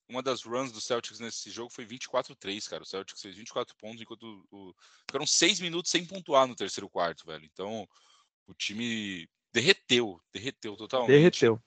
uma 0.08 0.22
das 0.22 0.42
runs 0.42 0.70
do 0.70 0.80
Celtics 0.80 1.20
nesse 1.20 1.50
jogo 1.50 1.70
foi 1.70 1.84
24-3, 1.84 2.68
cara. 2.68 2.82
O 2.82 2.86
Celtics 2.86 3.20
fez 3.20 3.34
24 3.34 3.74
pontos, 3.76 4.00
enquanto 4.00 4.46
o, 4.50 4.74
ficaram 5.06 5.26
seis 5.26 5.60
minutos 5.60 5.90
sem 5.90 6.04
pontuar 6.04 6.46
no 6.46 6.54
terceiro 6.54 6.88
quarto, 6.88 7.26
velho. 7.26 7.44
Então, 7.44 7.88
o 8.46 8.54
time 8.54 9.28
derreteu, 9.52 10.20
derreteu 10.32 10.76
totalmente. 10.76 11.10
Derreteu. 11.10 11.60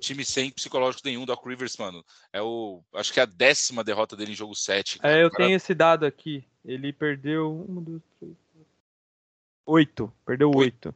Time 0.00 0.24
sem 0.24 0.50
psicológico 0.50 1.06
nenhum, 1.06 1.24
Doc 1.24 1.44
Rivers, 1.46 1.76
mano. 1.76 2.04
É 2.32 2.40
o, 2.40 2.82
acho 2.94 3.12
que 3.12 3.20
é 3.20 3.22
a 3.22 3.26
décima 3.26 3.82
derrota 3.82 4.16
dele 4.16 4.32
em 4.32 4.36
jogo 4.36 4.54
7. 4.54 4.98
Cara. 4.98 5.14
É, 5.14 5.24
eu 5.24 5.30
cara... 5.30 5.44
tenho 5.44 5.56
esse 5.56 5.74
dado 5.74 6.04
aqui. 6.04 6.44
Ele 6.64 6.92
perdeu 6.92 7.66
um, 7.68 7.82
dois, 7.82 8.02
três, 8.18 8.34
oito. 9.66 10.12
Perdeu 10.24 10.50
oito. 10.54 10.94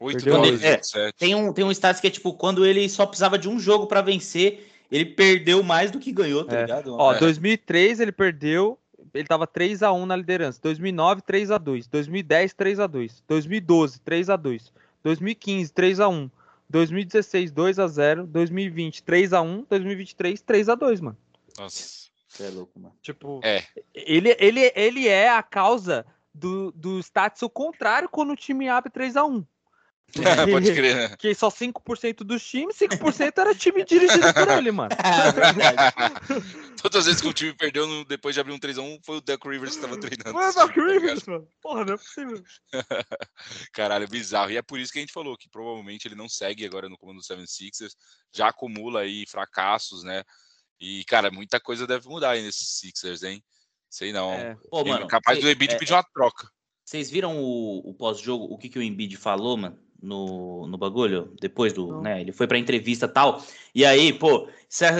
Oito, 0.00 0.28
oito 0.28 0.98
é, 0.98 1.12
tem 1.12 1.34
um 1.34 1.52
tem 1.52 1.64
um 1.64 1.70
status 1.70 2.00
que 2.00 2.08
é 2.08 2.10
tipo 2.10 2.34
quando 2.34 2.66
ele 2.66 2.88
só 2.88 3.06
precisava 3.06 3.38
de 3.38 3.48
um 3.48 3.58
jogo 3.58 3.86
para 3.86 4.02
vencer 4.02 4.73
ele 4.94 5.06
perdeu 5.06 5.60
mais 5.64 5.90
do 5.90 5.98
que 5.98 6.12
ganhou, 6.12 6.44
tá 6.44 6.56
é. 6.56 6.60
ligado? 6.60 6.94
Ó, 6.96 7.12
é. 7.12 7.18
2003 7.18 7.98
ele 7.98 8.12
perdeu, 8.12 8.78
ele 9.12 9.26
tava 9.26 9.44
3 9.44 9.82
a 9.82 9.92
1 9.92 10.06
na 10.06 10.14
liderança. 10.14 10.60
2009 10.62 11.22
3 11.22 11.50
a 11.50 11.58
2, 11.58 11.88
2010 11.88 12.54
3 12.54 12.78
a 12.78 12.86
2, 12.86 13.24
2012 13.26 14.00
3 14.00 14.30
a 14.30 14.36
2, 14.36 14.72
2015 15.02 15.72
3 15.72 16.00
a 16.00 16.08
1, 16.08 16.30
2016 16.70 17.50
2 17.50 17.78
a 17.80 17.88
0, 17.88 18.26
2020 18.28 19.02
3 19.02 19.32
a 19.32 19.42
1, 19.42 19.66
2023 19.68 20.40
3 20.40 20.68
a 20.68 20.74
2, 20.76 21.00
mano. 21.00 21.16
Nossa. 21.58 22.04
Você 22.28 22.44
é 22.44 22.50
louco, 22.50 22.78
mano. 22.78 22.94
Tipo, 23.02 23.40
é. 23.42 23.64
ele, 23.92 24.36
ele, 24.38 24.72
ele 24.76 25.08
é 25.08 25.28
a 25.28 25.42
causa 25.42 26.06
do, 26.32 26.70
do 26.70 27.00
status 27.00 27.42
o 27.42 27.50
contrário 27.50 28.08
quando 28.08 28.32
o 28.32 28.36
time 28.36 28.68
abre 28.68 28.90
3 28.90 29.16
a 29.16 29.24
1 29.24 29.44
É, 30.16 30.46
pode 30.46 30.72
crer, 30.72 30.94
né? 30.94 31.16
Que 31.16 31.34
só 31.34 31.48
5% 31.48 32.18
dos 32.18 32.46
times, 32.46 32.76
5% 32.76 33.32
era 33.36 33.54
time 33.54 33.84
dirigido 33.84 34.32
por 34.32 34.48
ele, 34.48 34.70
mano. 34.70 34.90
É 35.04 35.32
verdade. 35.32 35.94
Todas 36.80 37.00
as 37.00 37.06
vezes 37.06 37.20
que 37.20 37.28
o 37.28 37.32
time 37.32 37.52
perdeu 37.54 37.86
no- 37.86 38.04
depois 38.04 38.34
de 38.34 38.40
abrir 38.40 38.52
um 38.52 38.58
3x1, 38.58 39.00
foi 39.02 39.16
o 39.16 39.20
Duck 39.20 39.48
Rivers 39.48 39.74
que 39.74 39.80
tava 39.82 39.98
treinando. 39.98 40.38
Esse 40.40 40.52
time, 40.52 40.66
Doc 40.66 40.74
tá? 40.74 40.82
Rivers, 40.82 41.24
mano. 41.26 41.48
Porra, 41.60 41.84
não 41.84 41.94
é 41.94 41.96
possível. 41.96 42.42
Caralho, 43.72 44.08
bizarro. 44.08 44.50
E 44.50 44.56
é 44.56 44.62
por 44.62 44.78
isso 44.78 44.92
que 44.92 44.98
a 44.98 45.02
gente 45.02 45.12
falou 45.12 45.36
que 45.36 45.48
provavelmente 45.48 46.06
ele 46.06 46.14
não 46.14 46.28
segue 46.28 46.64
agora 46.64 46.88
no 46.88 46.96
comando 46.98 47.16
do 47.18 47.24
Seven 47.24 47.46
Sixers, 47.46 47.96
já 48.32 48.48
acumula 48.48 49.00
aí 49.00 49.24
fracassos, 49.26 50.04
né? 50.04 50.22
E, 50.78 51.04
cara, 51.06 51.30
muita 51.30 51.58
coisa 51.58 51.86
deve 51.86 52.08
mudar 52.08 52.30
aí 52.30 52.42
nesses 52.42 52.78
Sixers, 52.78 53.22
hein? 53.22 53.42
Sei 53.88 54.12
não. 54.12 54.32
É. 54.32 54.56
Pô, 54.70 54.84
mano, 54.84 55.06
capaz 55.06 55.40
do 55.40 55.50
Embiid 55.50 55.74
é, 55.74 55.78
pedir 55.78 55.92
uma 55.92 56.04
troca. 56.04 56.48
Vocês 56.84 57.10
viram 57.10 57.40
o, 57.40 57.90
o 57.90 57.94
pós-jogo, 57.94 58.44
o 58.44 58.58
que, 58.58 58.68
que 58.68 58.78
o 58.78 58.82
Embiid 58.82 59.16
falou, 59.16 59.56
mano, 59.56 59.78
no, 60.04 60.66
no 60.66 60.78
bagulho? 60.78 61.32
Depois 61.40 61.72
do, 61.72 61.88
Não. 61.88 62.02
né, 62.02 62.20
ele 62.20 62.32
foi 62.32 62.46
pra 62.46 62.58
entrevista 62.58 63.06
e 63.06 63.08
tal, 63.08 63.42
e 63.74 63.84
aí, 63.84 64.12
pô, 64.12 64.48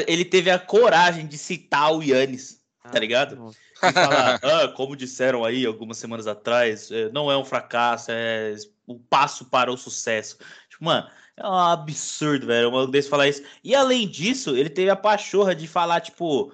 ele 0.07 0.24
teve 0.24 0.50
a 0.50 0.59
coragem 0.59 1.26
de 1.26 1.38
citar 1.38 1.92
o 1.92 2.02
Yannis, 2.02 2.61
tá 2.90 2.98
ligado? 2.98 3.55
E 3.82 3.92
falar, 3.92 4.40
ah, 4.42 4.68
como 4.68 4.96
disseram 4.96 5.44
aí 5.44 5.64
algumas 5.66 5.98
semanas 5.98 6.26
atrás, 6.26 6.90
é, 6.90 7.11
não 7.11 7.30
é 7.30 7.36
um 7.36 7.44
fracasso, 7.44 8.11
é 8.11 8.55
o 8.86 8.98
passo 8.98 9.46
para 9.46 9.72
o 9.72 9.76
sucesso. 9.76 10.38
Tipo, 10.68 10.84
mano, 10.84 11.09
é 11.36 11.46
um 11.46 11.52
absurdo, 11.52 12.46
velho, 12.46 12.68
uma 12.68 12.86
desse 12.86 13.09
falar 13.09 13.28
isso. 13.28 13.42
E 13.62 13.74
além 13.74 14.09
disso, 14.09 14.57
ele 14.57 14.70
teve 14.70 14.90
a 14.90 14.96
pachorra 14.96 15.55
de 15.55 15.66
falar, 15.66 16.00
tipo, 16.00 16.52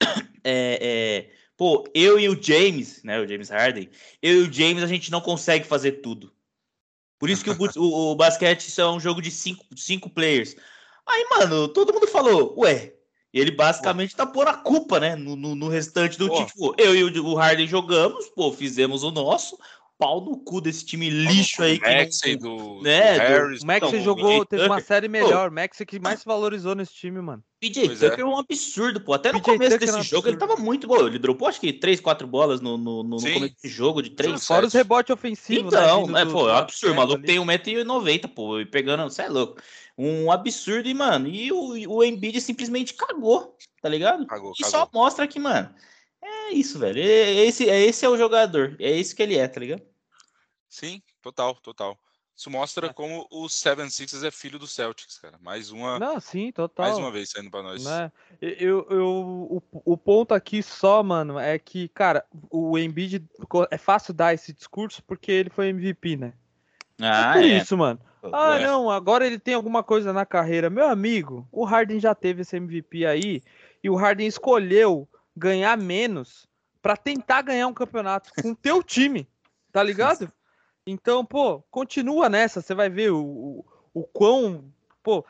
é, 0.42 0.78
é, 0.80 1.30
pô, 1.56 1.84
eu 1.94 2.18
e 2.18 2.28
o 2.28 2.40
James, 2.40 3.02
né, 3.02 3.20
o 3.20 3.26
James 3.26 3.50
Harden, 3.50 3.88
eu 4.22 4.44
e 4.44 4.48
o 4.48 4.52
James 4.52 4.82
a 4.82 4.86
gente 4.86 5.10
não 5.10 5.20
consegue 5.20 5.66
fazer 5.66 5.92
tudo. 5.92 6.32
Por 7.18 7.30
isso 7.30 7.42
que 7.42 7.50
o, 7.50 7.56
o, 7.76 8.12
o 8.12 8.16
basquete 8.16 8.72
é 8.80 8.86
um 8.86 9.00
jogo 9.00 9.22
de 9.22 9.30
cinco, 9.30 9.64
cinco 9.76 10.10
players. 10.10 10.54
Aí, 11.06 11.26
mano, 11.30 11.68
todo 11.68 11.92
mundo 11.92 12.06
falou, 12.06 12.54
ué. 12.58 12.92
Ele 13.32 13.50
basicamente 13.50 14.16
tá 14.16 14.24
pondo 14.24 14.48
a 14.48 14.54
culpa, 14.54 14.98
né? 14.98 15.14
No, 15.14 15.36
no, 15.36 15.54
no 15.54 15.68
restante 15.68 16.18
do 16.18 16.26
Pô. 16.28 16.36
time. 16.36 16.46
Tipo, 16.46 16.74
eu 16.78 16.96
e 16.96 17.04
o, 17.04 17.26
o 17.26 17.34
Harden 17.34 17.66
jogamos, 17.66 18.28
pô, 18.28 18.50
fizemos 18.50 19.02
o 19.02 19.10
nosso. 19.10 19.58
Pau 19.98 20.22
no 20.22 20.36
cu 20.36 20.60
desse 20.60 20.84
time 20.84 21.08
lixo 21.08 21.62
aí. 21.62 21.78
que 21.78 21.86
não- 21.88 21.96
Maxey, 21.96 22.36
do, 22.36 22.82
né, 22.82 23.14
do 23.14 23.18
Harris. 23.20 23.62
O 23.62 23.72
Então, 23.72 24.02
jogou, 24.02 24.44
teve 24.44 24.66
uma 24.66 24.80
série 24.80 25.08
melhor. 25.08 25.48
O 25.48 25.52
Maxey 25.54 25.86
que 25.86 25.98
mais 25.98 26.20
se 26.20 26.26
valorizou 26.26 26.74
nesse 26.74 26.92
time, 26.94 27.20
mano. 27.22 27.42
PJ 27.58 27.86
Pois 27.86 28.02
é. 28.02 28.10
Tucker 28.10 28.24
é 28.24 28.28
um 28.28 28.36
absurdo, 28.38 29.00
pô. 29.00 29.14
Até 29.14 29.32
no 29.32 29.40
PJ 29.40 29.52
começo 29.56 29.78
Tucker 29.78 29.88
é 29.88 29.96
desse 29.98 30.08
jogo 30.10 30.28
ele 30.28 30.36
tava 30.36 30.56
muito 30.56 30.86
bom. 30.86 31.06
Ele 31.06 31.18
dropou 31.18 31.48
acho 31.48 31.58
que 31.58 31.72
3, 31.72 31.98
4 32.00 32.26
bolas 32.26 32.60
no, 32.60 32.76
no, 32.76 33.02
no, 33.02 33.16
começo 33.16 33.40
desse 33.54 33.68
jogo, 33.68 34.02
de 34.02 34.10
3, 34.10 34.44
Fora 34.46 34.66
os 34.66 34.72
sete. 34.72 34.82
rebotes 34.82 35.10
ofensivos, 35.14 35.72
né? 35.72 35.78
Então, 35.80 36.04
vindo 36.04 36.18
é, 36.18 36.24
do- 36.26 36.32
pô, 36.32 36.40
é 36.40 36.42
do 36.42 36.48
um 36.50 36.56
absurdo. 36.56 36.92
O 36.92 36.96
maluco 36.96 37.16
ali. 37.18 37.26
tem 37.26 37.38
1,90m, 37.38 38.28
pô, 38.28 38.60
e 38.60 38.66
pegando, 38.66 39.04
você 39.04 39.22
é 39.22 39.28
louco. 39.28 39.58
Um 39.96 40.30
absurdo, 40.30 40.86
e, 40.86 40.92
mano, 40.92 41.26
e 41.26 41.50
o, 41.50 41.90
o 41.94 42.04
Embiid 42.04 42.38
simplesmente 42.42 42.92
cagou, 42.92 43.56
tá 43.80 43.88
ligado? 43.88 44.26
Cagou, 44.26 44.52
E 44.58 44.62
cagou. 44.62 44.70
só 44.70 44.90
mostra 44.92 45.26
que, 45.26 45.38
mano, 45.40 45.74
é 46.22 46.50
isso, 46.52 46.78
velho. 46.78 47.00
É, 47.00 47.30
esse, 47.44 47.68
é, 47.68 47.80
esse 47.84 48.04
é 48.04 48.08
o 48.08 48.16
jogador, 48.16 48.76
é 48.78 48.90
isso 48.92 49.14
que 49.14 49.22
ele 49.22 49.36
é, 49.36 49.46
tá 49.48 49.60
ligado? 49.60 49.82
Sim, 50.68 51.00
total, 51.22 51.54
total. 51.56 51.98
Isso 52.36 52.50
mostra 52.50 52.88
É. 52.88 52.92
como 52.92 53.26
o 53.30 53.48
Seven 53.48 53.88
Sixers 53.88 54.22
é 54.22 54.30
filho 54.30 54.58
do 54.58 54.66
Celtics, 54.66 55.18
cara. 55.18 55.38
Mais 55.40 55.70
uma, 55.70 55.98
Não, 55.98 56.20
sim, 56.20 56.52
total. 56.52 56.84
mais 56.86 56.98
uma 56.98 57.10
vez 57.10 57.30
saindo 57.30 57.50
pra 57.50 57.62
nós. 57.62 57.82
né? 57.82 58.12
Eu, 58.42 58.86
eu, 58.90 59.06
o, 59.08 59.62
o 59.72 59.96
ponto 59.96 60.34
aqui 60.34 60.62
só, 60.62 61.02
mano, 61.02 61.38
é 61.38 61.58
que, 61.58 61.88
cara, 61.88 62.26
o 62.50 62.76
Embiid 62.78 63.24
é 63.70 63.78
fácil 63.78 64.12
dar 64.12 64.34
esse 64.34 64.52
discurso 64.52 65.02
porque 65.04 65.32
ele 65.32 65.48
foi 65.48 65.68
MVP, 65.68 66.16
né? 66.16 66.34
Ah, 67.00 67.32
Por 67.34 67.42
é. 67.42 67.46
isso, 67.46 67.74
mano. 67.76 67.98
Ah, 68.30 68.58
É. 68.60 68.66
não, 68.66 68.90
agora 68.90 69.26
ele 69.26 69.38
tem 69.38 69.54
alguma 69.54 69.82
coisa 69.82 70.12
na 70.12 70.26
carreira. 70.26 70.68
Meu 70.68 70.86
amigo, 70.88 71.48
o 71.50 71.64
Harden 71.64 71.98
já 72.00 72.14
teve 72.14 72.42
esse 72.42 72.56
MVP 72.56 73.06
aí 73.06 73.40
e 73.82 73.88
o 73.88 73.94
Harden 73.94 74.26
escolheu 74.26 75.08
ganhar 75.36 75.76
menos 75.76 76.48
pra 76.80 76.96
tentar 76.96 77.42
ganhar 77.42 77.66
um 77.66 77.74
campeonato 77.74 78.30
com 78.40 78.50
o 78.52 78.56
teu 78.56 78.82
time, 78.82 79.28
tá 79.72 79.82
ligado? 79.82 80.32
Então, 80.86 81.24
pô, 81.24 81.60
continua 81.70 82.28
nessa, 82.28 82.62
você 82.62 82.74
vai 82.74 82.88
ver 82.88 83.10
o, 83.10 83.24
o, 83.24 83.64
o 83.92 84.04
quão, 84.04 84.72
pô, 85.02 85.24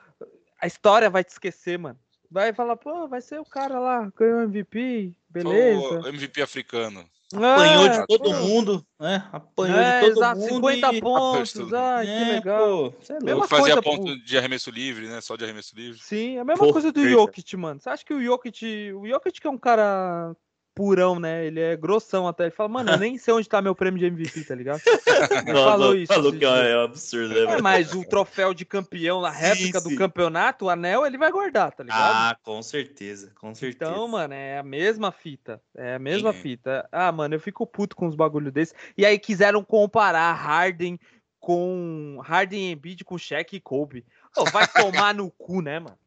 a 0.60 0.66
história 0.66 1.08
vai 1.08 1.24
te 1.24 1.30
esquecer, 1.30 1.78
mano. 1.78 1.98
Vai 2.30 2.52
falar, 2.52 2.76
pô, 2.76 3.08
vai 3.08 3.20
ser 3.20 3.40
o 3.40 3.44
cara 3.44 3.78
lá, 3.78 4.12
ganhou 4.14 4.42
MVP, 4.42 5.14
beleza. 5.28 6.00
O 6.00 6.08
MVP 6.08 6.42
africano. 6.42 7.08
Apanhou 7.34 7.86
É, 7.86 7.88
de 7.88 8.06
todo 8.06 8.30
pô, 8.30 8.36
mundo, 8.36 8.86
né? 9.00 9.28
Apanhou 9.32 9.78
é, 9.78 10.00
de 10.00 10.06
todo 10.06 10.18
exato, 10.18 10.40
mundo. 10.40 10.54
50 10.54 10.94
e... 10.94 11.00
pontos, 11.00 11.72
ai, 11.72 12.06
que 12.06 12.12
É, 12.12 12.24
legal. 12.34 12.92
pô, 12.92 12.94
é 13.08 13.12
Mesma 13.14 13.30
Eu 13.30 13.42
que 13.42 13.48
fazia 13.48 13.74
coisa, 13.74 13.82
pô. 13.82 13.96
ponto 13.96 14.24
de 14.24 14.38
arremesso 14.38 14.70
livre, 14.70 15.08
né? 15.08 15.20
Só 15.20 15.36
de 15.36 15.44
arremesso 15.44 15.74
livre. 15.74 15.98
Sim, 16.00 16.36
é 16.36 16.40
a 16.40 16.44
mesma 16.44 16.64
Pô, 16.64 16.72
coisa 16.72 16.92
do. 16.92 17.08
Jokic, 17.08 17.56
mano. 17.56 17.80
Você 17.80 17.90
acha 17.90 18.04
que 18.04 18.14
o 18.14 18.22
Jokic. 18.22 18.92
O 18.92 19.08
Jokic 19.08 19.40
que 19.40 19.46
é 19.46 19.50
um 19.50 19.58
cara 19.58 20.36
purão, 20.76 21.18
né? 21.18 21.46
Ele 21.46 21.58
é 21.58 21.74
grossão 21.74 22.28
até. 22.28 22.44
Ele 22.44 22.50
fala, 22.50 22.68
mano, 22.68 22.90
eu 22.90 22.98
nem 23.00 23.16
sei 23.16 23.32
onde 23.32 23.48
tá 23.48 23.62
meu 23.62 23.74
prêmio 23.74 23.98
de 23.98 24.04
MVP, 24.04 24.44
tá 24.44 24.54
ligado? 24.54 24.80
Ele 25.48 25.52
Não, 25.52 25.64
falou 25.64 25.88
não, 25.88 25.96
isso. 25.96 26.12
Falou 26.12 26.32
que 26.32 26.44
é 26.44 26.70
é 26.70 26.76
um 26.76 26.82
absurdo, 26.82 27.34
né, 27.34 27.54
É, 27.54 27.62
mas 27.62 27.94
o 27.94 28.04
troféu 28.04 28.52
de 28.52 28.64
campeão, 28.66 29.24
a 29.24 29.30
réplica 29.30 29.80
sim. 29.80 29.88
do 29.88 29.96
campeonato, 29.96 30.66
o 30.66 30.70
anel, 30.70 31.06
ele 31.06 31.16
vai 31.16 31.32
guardar, 31.32 31.72
tá 31.72 31.82
ligado? 31.82 32.14
Ah, 32.14 32.36
com 32.42 32.62
certeza, 32.62 33.32
com 33.40 33.54
certeza. 33.54 33.90
Então, 33.90 34.06
mano, 34.06 34.34
é 34.34 34.58
a 34.58 34.62
mesma 34.62 35.10
fita. 35.10 35.60
É 35.74 35.94
a 35.94 35.98
mesma 35.98 36.32
Sim. 36.32 36.40
fita. 36.40 36.86
Ah, 36.92 37.10
mano, 37.10 37.34
eu 37.34 37.40
fico 37.40 37.66
puto 37.66 37.96
com 37.96 38.06
os 38.06 38.14
bagulho 38.14 38.52
desse. 38.52 38.74
E 38.98 39.06
aí 39.06 39.18
quiseram 39.18 39.64
comparar 39.64 40.32
Harden 40.34 41.00
com 41.40 42.20
Harden 42.22 42.72
Embiid 42.72 43.04
com 43.04 43.16
Shaq 43.16 43.56
e 43.56 43.60
Kobe. 43.60 44.04
Vai 44.52 44.66
tomar 44.68 45.14
no 45.14 45.30
cu, 45.30 45.62
né, 45.62 45.78
mano? 45.78 45.98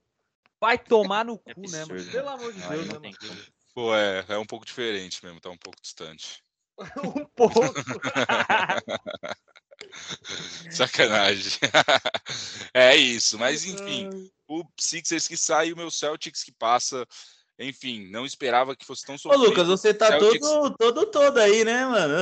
Vai 0.61 0.77
tomar 0.77 1.25
no 1.25 1.39
É 1.47 1.53
cu, 1.53 1.61
né, 1.61 1.85
mano? 1.85 1.93
absurdo, 1.93 2.11
Pelo 2.11 2.29
amor 2.29 2.53
de 2.53 2.59
Deus, 2.59 2.87
né, 2.87 2.93
mano? 2.93 3.17
Pô, 3.73 3.95
é, 3.95 4.25
é 4.27 4.37
um 4.37 4.45
pouco 4.45 4.65
diferente 4.65 5.23
mesmo, 5.23 5.39
tá 5.39 5.49
um 5.49 5.57
pouco 5.57 5.79
distante. 5.81 6.41
um 7.03 7.25
pouco. 7.35 7.61
Sacanagem. 10.71 11.59
é 12.73 12.95
isso, 12.95 13.37
mas 13.39 13.65
enfim, 13.65 14.09
o 14.47 14.63
Sixers 14.79 15.27
que 15.27 15.37
sai 15.37 15.71
o 15.71 15.77
meu 15.77 15.89
Celtics 15.91 16.43
que 16.43 16.51
passa. 16.51 17.05
Enfim, 17.61 18.07
não 18.09 18.25
esperava 18.25 18.73
que 18.73 18.85
fosse 18.85 19.05
tão 19.05 19.15
Ô, 19.15 19.17
sofrido. 19.17 19.43
Lucas, 19.43 19.67
você 19.67 19.93
tá 19.93 20.07
Celtics- 20.07 20.39
todo, 20.47 20.77
todo, 20.77 21.05
todo 21.07 21.37
aí, 21.39 21.65
né, 21.65 21.83
mano? 21.85 22.15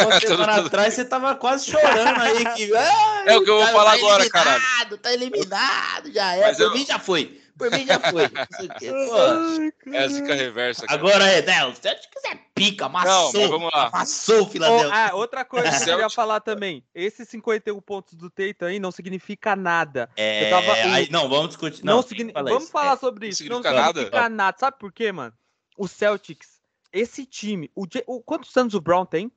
Uma 0.00 0.20
semana 0.20 0.54
atrás 0.64 0.94
você 0.94 1.04
tava 1.04 1.34
quase 1.34 1.68
chorando 1.68 2.22
aí 2.22 2.44
que. 2.54 2.72
"Ai, 2.72 3.28
É 3.28 3.36
o 3.36 3.42
que 3.42 3.50
eu 3.50 3.56
vou 3.56 3.64
cara, 3.64 3.76
falar 3.76 3.90
tá 3.90 3.96
agora, 3.96 4.22
eliminado, 4.22 4.44
caralho. 4.60 4.98
Tá 4.98 5.12
eliminado, 5.12 6.12
já 6.12 6.34
é. 6.36 6.40
Mas 6.42 6.56
Por 6.58 6.62
eu- 6.64 6.72
mim 6.72 6.86
já 6.86 7.00
foi. 7.00 7.42
Por 7.58 7.70
mim 7.70 7.86
já 7.86 7.98
foi. 8.00 8.22
Não 8.24 9.08
pô. 9.08 9.92
É 9.92 9.98
a 10.04 10.08
zica 10.08 10.34
reversa. 10.34 10.86
cara. 10.86 10.98
Agora 10.98 11.26
é, 11.26 11.40
né? 11.42 11.64
O 11.64 11.74
Celtics 11.74 12.24
é 12.24 12.34
pica, 12.54 12.86
amassou. 12.86 13.32
Não, 13.40 13.48
vamos 13.48 13.70
lá. 13.72 13.86
Amassou 13.88 14.40
o 14.40 14.42
Oh, 14.42 14.46
Philadelphia. 14.46 14.90
ah, 14.94 15.14
outra 15.14 15.44
coisa 15.44 15.68
que 15.70 15.76
eu 15.76 15.78
Celtic- 15.98 16.14
falar 16.14 16.40
também. 16.40 16.84
Esses 16.94 17.28
51 17.28 17.80
pontos 17.80 18.14
do 18.14 18.28
Tatum 18.28 18.66
aí 18.66 18.78
não 18.78 18.90
significa 18.92 19.56
nada. 19.56 20.10
é, 20.16 20.46
eu 20.46 20.50
tava- 20.50 20.72
aí, 20.74 21.10
não, 21.10 21.28
vamos 21.28 21.48
discutir. 21.48 21.84
Não, 21.84 21.96
Não, 21.96 22.02
signi- 22.02 22.32
fala 22.32 22.48
Vamos 22.50 22.64
isso. 22.64 22.72
falar 22.72 22.92
É. 22.92 22.96
sobre 22.96 23.28
isso. 23.28 23.42
Não 23.44 23.56
significa 23.56 23.72
nada? 23.72 23.98
significa 24.00 24.28
nada. 24.28 24.56
Sabe 24.58 24.78
por 24.78 24.92
quê, 24.92 25.10
mano? 25.12 25.32
O 25.78 25.88
Celtics, 25.88 26.60
esse 26.92 27.24
time, 27.24 27.70
o, 27.74 27.86
quantos 28.22 28.54
anos 28.56 28.74
o 28.74 28.80
Brown 28.80 29.06
tem? 29.06 29.32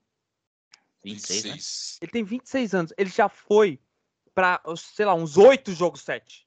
26, 1.04 1.44
né? 1.46 1.52
26. 1.54 1.98
Ele 2.02 2.12
tem 2.12 2.24
26 2.24 2.74
anos. 2.76 2.94
Ele 2.98 3.10
já 3.10 3.30
foi 3.30 3.80
pra, 4.36 4.62
sei 4.76 5.06
lá, 5.06 5.14
uns 5.14 5.38
8 5.38 5.72
jogos 5.74 6.02
7. 6.02 6.46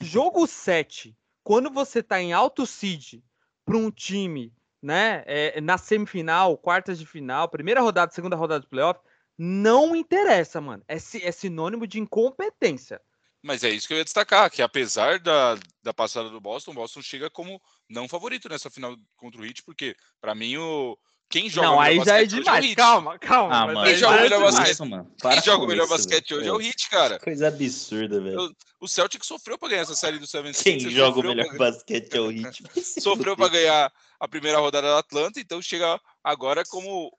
Jogo 0.00 0.46
7, 0.46 1.16
quando 1.42 1.70
você 1.70 2.02
tá 2.02 2.20
em 2.20 2.32
alto 2.32 2.66
seed 2.66 3.22
pra 3.64 3.76
um 3.76 3.90
time, 3.90 4.52
né, 4.82 5.24
é, 5.26 5.60
na 5.60 5.78
semifinal, 5.78 6.56
quartas 6.56 6.98
de 6.98 7.06
final, 7.06 7.48
primeira 7.48 7.80
rodada, 7.80 8.12
segunda 8.12 8.36
rodada 8.36 8.60
de 8.60 8.68
playoff, 8.68 9.00
não 9.36 9.94
interessa, 9.94 10.60
mano. 10.60 10.82
É, 10.88 10.96
é 10.96 11.32
sinônimo 11.32 11.86
de 11.86 12.00
incompetência. 12.00 13.00
Mas 13.42 13.62
é 13.62 13.70
isso 13.70 13.86
que 13.86 13.94
eu 13.94 13.98
ia 13.98 14.04
destacar, 14.04 14.50
que 14.50 14.60
apesar 14.60 15.20
da, 15.20 15.56
da 15.82 15.94
passada 15.94 16.28
do 16.28 16.40
Boston, 16.40 16.72
o 16.72 16.74
Boston 16.74 17.00
chega 17.00 17.30
como 17.30 17.62
não 17.88 18.08
favorito 18.08 18.48
nessa 18.48 18.68
final 18.68 18.96
contra 19.16 19.40
o 19.40 19.44
Heat, 19.46 19.62
porque 19.62 19.96
pra 20.20 20.34
mim 20.34 20.56
o 20.56 20.98
quem 21.30 21.48
joga 21.50 21.66
não, 21.68 21.76
o 21.76 21.80
aí 21.80 21.90
melhor 21.98 22.06
já 22.06 22.12
é 22.16 22.20
basquete 22.22 22.32
hoje 22.34 22.42
demais. 22.44 22.64
o 22.64 22.68
Heat. 22.68 22.76
calma, 22.76 23.18
calma. 23.18 23.54
Ah, 23.54 23.66
mas 23.66 23.74
mano. 23.74 23.86
Quem 23.86 23.96
joga 23.96 24.14
o 24.14 24.18
é 24.18 24.22
melhor 24.22 24.40
basquete? 24.40 24.70
Isso, 24.72 24.86
mano. 24.86 25.12
Quem 25.20 25.42
joga 25.42 25.64
o 25.64 25.66
melhor 25.66 25.84
isso, 25.84 25.92
basquete 25.92 26.28
velho. 26.30 26.40
hoje 26.40 26.48
é 26.48 26.52
o 26.52 26.60
Heat, 26.60 26.90
cara. 26.90 27.18
Coisa 27.18 27.48
absurda, 27.48 28.20
velho. 28.20 28.54
O 28.80 28.88
Celtic 28.88 29.24
sofreu 29.24 29.58
pra 29.58 29.68
ganhar 29.68 29.82
essa 29.82 29.94
série 29.94 30.18
do 30.18 30.26
Seven 30.26 30.52
Quem 30.52 30.74
Sixers, 30.80 30.94
joga 30.94 31.20
o 31.20 31.22
melhor 31.22 31.46
pra- 31.48 31.70
basquete 31.70 32.14
é 32.14 32.20
o 32.20 32.28
Hit. 32.28 32.62
Sofreu 33.00 33.36
pra 33.36 33.48
ganhar 33.48 33.92
a 34.20 34.28
primeira 34.28 34.58
rodada 34.58 34.88
da 34.88 34.98
Atlanta, 35.00 35.38
então 35.40 35.60
chega 35.60 36.00
agora 36.24 36.64
como 36.64 37.12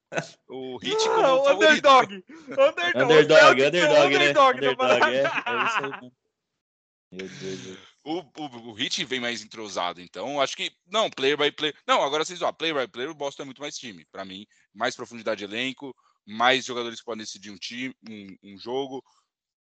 o 0.50 0.80
Heat 0.82 0.98
como 1.10 1.26
Ah, 1.26 1.34
o 1.36 1.44
favorito. 1.44 1.88
underdog. 1.88 2.24
Underdog. 2.50 3.04
Underdog, 3.04 3.62
é 3.62 3.68
underdog, 3.68 4.18
né? 4.18 4.30
underdog 4.30 4.34
da 4.34 4.50
Underdog, 4.50 4.66
é. 4.66 4.76
parada. 4.76 5.10
É 5.52 5.66
isso 5.66 5.78
aí. 5.86 5.92
mesmo. 5.92 6.12
Meu 7.12 7.28
Deus. 7.28 7.60
do 7.60 7.64
céu. 7.76 7.89
O, 8.04 8.20
o, 8.20 8.72
o 8.72 8.80
Heat 8.80 9.04
vem 9.06 9.20
mais 9.20 9.44
entrosado, 9.44 10.02
então 10.02 10.40
acho 10.40 10.56
que. 10.56 10.72
Não, 10.88 11.10
player 11.10 11.38
by 11.38 11.52
player. 11.52 11.76
Não, 11.86 12.02
agora 12.02 12.24
vocês, 12.24 12.42
ó, 12.42 12.52
player 12.52 12.76
by 12.76 12.88
player, 12.92 13.12
o 13.12 13.16
Boston 13.16 13.44
é 13.44 13.46
muito 13.46 13.62
mais 13.62 13.78
time. 13.78 14.06
Pra 14.12 14.24
mim, 14.24 14.46
mais 14.74 14.96
profundidade 14.96 15.40
de 15.40 15.46
elenco, 15.46 15.96
mais 16.26 16.66
jogadores 16.66 17.00
que 17.00 17.06
podem 17.06 17.24
decidir 17.24 17.52
um 17.52 17.58
time, 17.58 17.94
um, 18.10 18.54
um 18.54 18.58
jogo. 18.58 19.04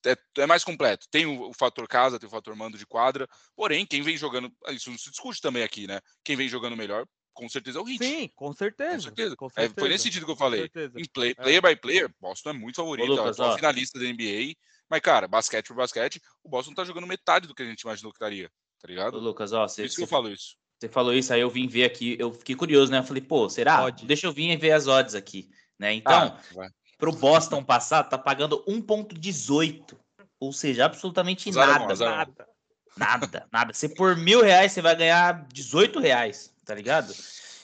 é, 0.04 0.16
é, 0.38 0.46
mais 0.46 0.64
completo. 0.64 1.06
Tem 1.10 1.26
o, 1.26 1.50
o, 1.50 1.54
fator 1.54 1.86
casa, 1.86 2.18
tem 2.18 2.26
o 2.26 2.30
fator 2.30 2.56
mando 2.56 2.76
de 2.76 2.86
quadra. 2.86 3.28
Porém, 3.54 3.86
quem 3.86 4.02
vem 4.02 4.16
jogando. 4.16 4.52
Isso 4.68 4.90
não 4.90 4.98
se 4.98 5.10
discute 5.10 5.40
também 5.40 5.62
aqui, 5.62 5.86
né? 5.86 6.00
Quem 6.24 6.36
vem 6.36 6.48
jogando 6.48 6.76
melhor, 6.76 7.06
com 7.34 7.48
certeza 7.48 7.78
é 7.78 7.82
o 7.82 7.88
Heat. 7.88 8.04
Sim, 8.04 8.30
com 8.34 8.52
certeza. 8.52 8.94
Com 8.94 9.00
certeza. 9.00 9.36
Com 9.36 9.48
certeza. 9.48 9.74
É, 9.76 9.80
foi 9.80 9.88
nesse 9.88 10.04
sentido 10.04 10.24
que 10.24 10.32
eu 10.32 10.36
falei. 10.36 10.70
Em 10.96 11.04
play, 11.12 11.30
é. 11.32 11.34
player 11.34 11.62
by 11.62 11.76
player, 11.76 12.14
Boston 12.20 12.50
é 12.50 12.52
muito 12.52 12.76
favorito. 12.76 13.12
Ô, 13.12 13.16
Lucas, 13.16 13.38
é 13.38 13.56
finalista 13.56 13.98
da 13.98 14.06
NBA. 14.06 14.54
Mas, 14.88 15.00
cara, 15.00 15.26
basquete 15.26 15.68
por 15.68 15.76
basquete, 15.76 16.20
o 16.42 16.48
Boston 16.48 16.74
tá 16.74 16.84
jogando 16.84 17.06
metade 17.06 17.46
do 17.46 17.54
que 17.54 17.62
a 17.62 17.66
gente 17.66 17.82
imaginou 17.82 18.12
que 18.12 18.16
estaria. 18.16 18.50
Tá 18.80 18.88
ligado? 18.88 19.16
Ô, 19.16 19.20
Lucas, 19.20 19.52
ó, 19.52 19.66
cê, 19.66 19.84
isso 19.84 19.94
cê, 19.94 20.00
que 20.00 20.04
eu 20.04 20.08
falo 20.08 20.30
isso. 20.30 20.56
Você 20.78 20.88
falou 20.88 21.14
isso, 21.14 21.32
aí 21.32 21.40
eu 21.40 21.48
vim 21.48 21.66
ver 21.66 21.84
aqui. 21.84 22.16
Eu 22.18 22.32
fiquei 22.32 22.54
curioso, 22.54 22.92
né? 22.92 22.98
Eu 22.98 23.04
falei, 23.04 23.22
pô, 23.22 23.48
será? 23.48 23.88
Deixa 23.90 24.26
eu 24.26 24.32
vir 24.32 24.50
e 24.50 24.56
ver 24.56 24.72
as 24.72 24.86
odds 24.86 25.14
aqui. 25.14 25.48
Né? 25.78 25.94
Então, 25.94 26.36
ah, 26.58 26.68
para 26.98 27.08
o 27.08 27.16
Boston 27.16 27.64
passar, 27.64 28.04
tá 28.04 28.18
pagando 28.18 28.62
1,18. 28.66 29.96
Ou 30.38 30.52
seja, 30.52 30.84
absolutamente 30.84 31.50
nada. 31.50 31.94
Nada. 31.94 32.48
Nada, 32.96 33.48
nada. 33.50 33.72
Você 33.72 33.88
por 33.88 34.16
mil 34.16 34.42
reais, 34.42 34.72
você 34.72 34.82
vai 34.82 34.94
ganhar 34.94 35.46
18 35.52 35.98
reais, 35.98 36.52
tá 36.64 36.74
ligado? 36.74 37.12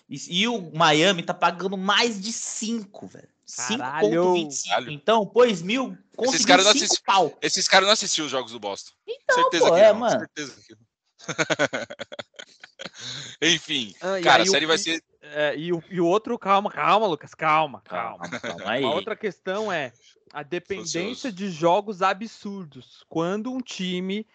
E, 0.09 0.43
e 0.43 0.49
o 0.49 0.73
Miami 0.75 1.23
tá 1.23 1.35
pagando 1.35 1.77
mais 1.77 2.21
de 2.21 2.33
5, 2.33 3.07
velho. 3.07 3.29
5,25. 3.51 4.93
Então, 4.93 5.27
pois 5.27 5.63
mil, 5.63 5.97
esses 6.23 6.45
caras 6.45 6.65
não, 6.65 6.73
assisti... 6.73 7.03
Esses 7.43 7.69
caras 7.69 7.87
não 7.87 7.93
assistiam 7.93 8.27
os 8.27 8.31
jogos 8.31 8.53
do 8.53 8.61
Boston. 8.61 8.93
Então, 9.07 9.37
certeza 9.37 9.67
pô, 9.67 9.75
que 9.75 9.81
é, 9.81 9.93
não. 9.93 10.01
Mano. 10.01 10.19
Certeza 10.19 10.63
que 10.67 10.75
não. 10.75 10.81
Enfim, 13.43 13.95
ah, 14.01 14.21
cara, 14.23 14.43
a 14.43 14.47
série 14.47 14.65
o, 14.65 14.69
vai 14.69 14.79
ser. 14.79 15.03
É, 15.23 15.57
e, 15.57 15.73
o, 15.73 15.83
e 15.91 16.01
o 16.01 16.07
outro, 16.07 16.39
calma, 16.39 16.71
calma, 16.71 17.07
Lucas, 17.07 17.35
calma, 17.35 17.81
calma. 17.83 18.29
calma 18.29 18.71
aí. 18.71 18.85
A 18.85 18.91
outra 18.91 19.17
questão 19.17 19.71
é 19.71 19.93
a 20.33 20.43
dependência 20.43 21.31
de 21.33 21.51
jogos 21.51 22.03
absurdos. 22.03 23.05
Quando 23.09 23.53
um 23.53 23.61
time, 23.61 24.27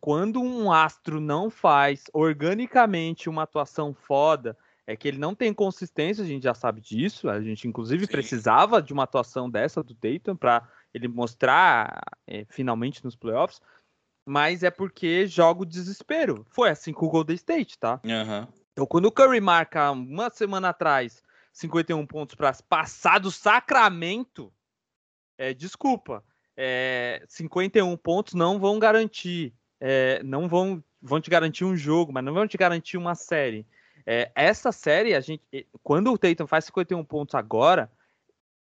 quando 0.00 0.40
um 0.42 0.72
astro 0.72 1.20
não 1.20 1.50
faz 1.50 2.04
organicamente 2.12 3.28
uma 3.28 3.42
atuação 3.42 3.94
foda, 3.94 4.56
é 4.92 4.96
que 4.96 5.08
ele 5.08 5.18
não 5.18 5.34
tem 5.34 5.52
consistência, 5.54 6.24
a 6.24 6.26
gente 6.26 6.42
já 6.42 6.54
sabe 6.54 6.80
disso. 6.80 7.28
A 7.28 7.40
gente, 7.40 7.68
inclusive, 7.68 8.06
Sim. 8.06 8.12
precisava 8.12 8.82
de 8.82 8.92
uma 8.92 9.04
atuação 9.04 9.48
dessa 9.48 9.82
do 9.82 9.94
Dayton 9.94 10.34
para 10.36 10.68
ele 10.92 11.06
mostrar 11.06 12.00
é, 12.26 12.44
finalmente 12.48 13.04
nos 13.04 13.16
playoffs 13.16 13.60
mas 14.30 14.62
é 14.62 14.70
porque 14.70 15.26
joga 15.26 15.62
o 15.62 15.66
desespero. 15.66 16.46
Foi 16.50 16.70
assim 16.70 16.92
com 16.92 17.06
o 17.06 17.10
Golden 17.10 17.34
State, 17.34 17.76
tá? 17.76 18.00
Uhum. 18.04 18.46
Então, 18.72 18.86
quando 18.86 19.06
o 19.06 19.12
Curry 19.12 19.40
marca 19.40 19.90
uma 19.90 20.30
semana 20.30 20.68
atrás 20.68 21.22
51 21.52 22.06
pontos 22.06 22.36
para 22.36 22.52
passar 22.68 23.18
do 23.18 23.30
Sacramento, 23.30 24.52
é, 25.36 25.52
desculpa, 25.52 26.22
é, 26.56 27.24
51 27.28 27.96
pontos 27.96 28.34
não 28.34 28.60
vão 28.60 28.78
garantir, 28.78 29.52
é, 29.80 30.22
não 30.22 30.48
vão, 30.48 30.82
vão 31.02 31.20
te 31.20 31.28
garantir 31.28 31.64
um 31.64 31.76
jogo, 31.76 32.12
mas 32.12 32.22
não 32.22 32.32
vão 32.32 32.46
te 32.46 32.56
garantir 32.56 32.96
uma 32.96 33.14
série. 33.14 33.66
É, 34.06 34.30
essa 34.34 34.72
série, 34.72 35.14
a 35.14 35.20
gente, 35.20 35.42
quando 35.82 36.12
o 36.12 36.18
Tatum 36.18 36.46
faz 36.46 36.64
51 36.66 37.04
pontos 37.04 37.34
agora, 37.34 37.90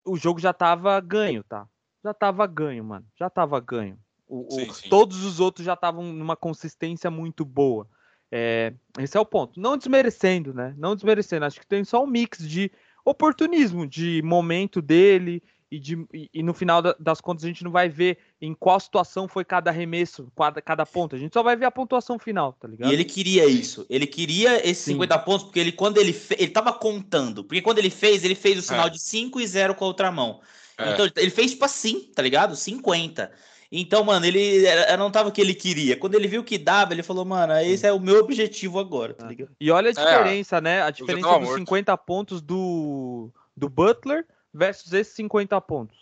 o 0.04 0.16
jogo 0.16 0.40
já 0.40 0.52
tava 0.52 0.98
ganho, 1.00 1.42
tá? 1.44 1.66
Já 2.04 2.14
tava 2.14 2.46
ganho, 2.46 2.84
mano. 2.84 3.06
Já 3.18 3.28
tava 3.28 3.60
ganho. 3.60 3.98
O, 4.26 4.46
sim, 4.50 4.68
o, 4.68 4.74
sim. 4.74 4.88
Todos 4.88 5.24
os 5.24 5.40
outros 5.40 5.64
já 5.64 5.74
estavam 5.74 6.04
numa 6.12 6.36
consistência 6.36 7.10
muito 7.10 7.44
boa. 7.44 7.88
É, 8.30 8.74
esse 8.98 9.16
é 9.16 9.20
o 9.20 9.26
ponto. 9.26 9.58
Não 9.58 9.76
desmerecendo, 9.76 10.52
né? 10.52 10.74
Não 10.76 10.94
desmerecendo. 10.94 11.44
Acho 11.44 11.60
que 11.60 11.66
tem 11.66 11.82
só 11.84 12.04
um 12.04 12.06
mix 12.06 12.38
de 12.46 12.70
oportunismo, 13.04 13.86
de 13.86 14.20
momento 14.22 14.82
dele 14.82 15.42
e, 15.70 15.78
de, 15.78 16.06
e, 16.12 16.30
e 16.32 16.42
no 16.42 16.54
final 16.54 16.82
das 16.98 17.20
contas 17.20 17.44
a 17.44 17.46
gente 17.46 17.62
não 17.62 17.70
vai 17.70 17.88
ver 17.88 18.18
em 18.40 18.54
qual 18.54 18.80
situação 18.80 19.28
foi 19.28 19.44
cada 19.44 19.70
arremesso, 19.70 20.30
cada, 20.36 20.62
cada 20.62 20.86
ponto. 20.86 21.14
A 21.14 21.18
gente 21.18 21.32
só 21.32 21.42
vai 21.42 21.56
ver 21.56 21.66
a 21.66 21.70
pontuação 21.70 22.18
final, 22.18 22.54
tá 22.54 22.66
ligado? 22.66 22.90
E 22.90 22.94
ele 22.94 23.04
queria 23.04 23.44
isso. 23.46 23.86
Ele 23.90 24.06
queria 24.06 24.58
esses 24.66 24.84
Sim. 24.84 24.92
50 24.92 25.18
pontos 25.20 25.44
porque 25.44 25.60
ele 25.60 25.72
quando 25.72 25.98
ele 25.98 26.12
fe... 26.12 26.36
ele 26.38 26.50
tava 26.50 26.72
contando. 26.72 27.44
Porque 27.44 27.60
quando 27.60 27.78
ele 27.78 27.90
fez, 27.90 28.24
ele 28.24 28.34
fez 28.34 28.58
o 28.58 28.62
sinal 28.62 28.86
é. 28.86 28.90
de 28.90 28.98
5 28.98 29.40
e 29.40 29.46
0 29.46 29.74
com 29.74 29.84
a 29.84 29.88
outra 29.88 30.10
mão. 30.10 30.40
É. 30.78 30.92
Então 30.92 31.08
ele 31.16 31.30
fez 31.30 31.50
tipo 31.50 31.64
assim, 31.64 32.10
tá 32.14 32.22
ligado? 32.22 32.56
50. 32.56 33.30
Então, 33.70 34.02
mano, 34.02 34.24
ele 34.24 34.64
não 34.96 35.10
tava 35.10 35.28
o 35.28 35.32
que 35.32 35.42
ele 35.42 35.54
queria. 35.54 35.94
Quando 35.94 36.14
ele 36.14 36.26
viu 36.26 36.42
que 36.42 36.56
dava, 36.56 36.94
ele 36.94 37.02
falou, 37.02 37.26
mano, 37.26 37.52
esse 37.58 37.86
é 37.86 37.92
o 37.92 38.00
meu 38.00 38.20
objetivo 38.20 38.78
agora, 38.78 39.12
tá 39.12 39.26
ligado? 39.26 39.50
E 39.60 39.70
olha 39.70 39.88
a 39.88 39.90
é, 39.90 39.92
diferença, 39.92 40.56
é, 40.56 40.60
né? 40.62 40.82
A 40.82 40.90
diferença 40.90 41.38
dos 41.38 41.54
50 41.54 41.94
pontos 41.98 42.40
do, 42.40 43.30
do 43.54 43.68
Butler 43.68 44.24
versus 44.58 44.92
esses 44.92 45.14
50 45.14 45.60
pontos. 45.60 45.96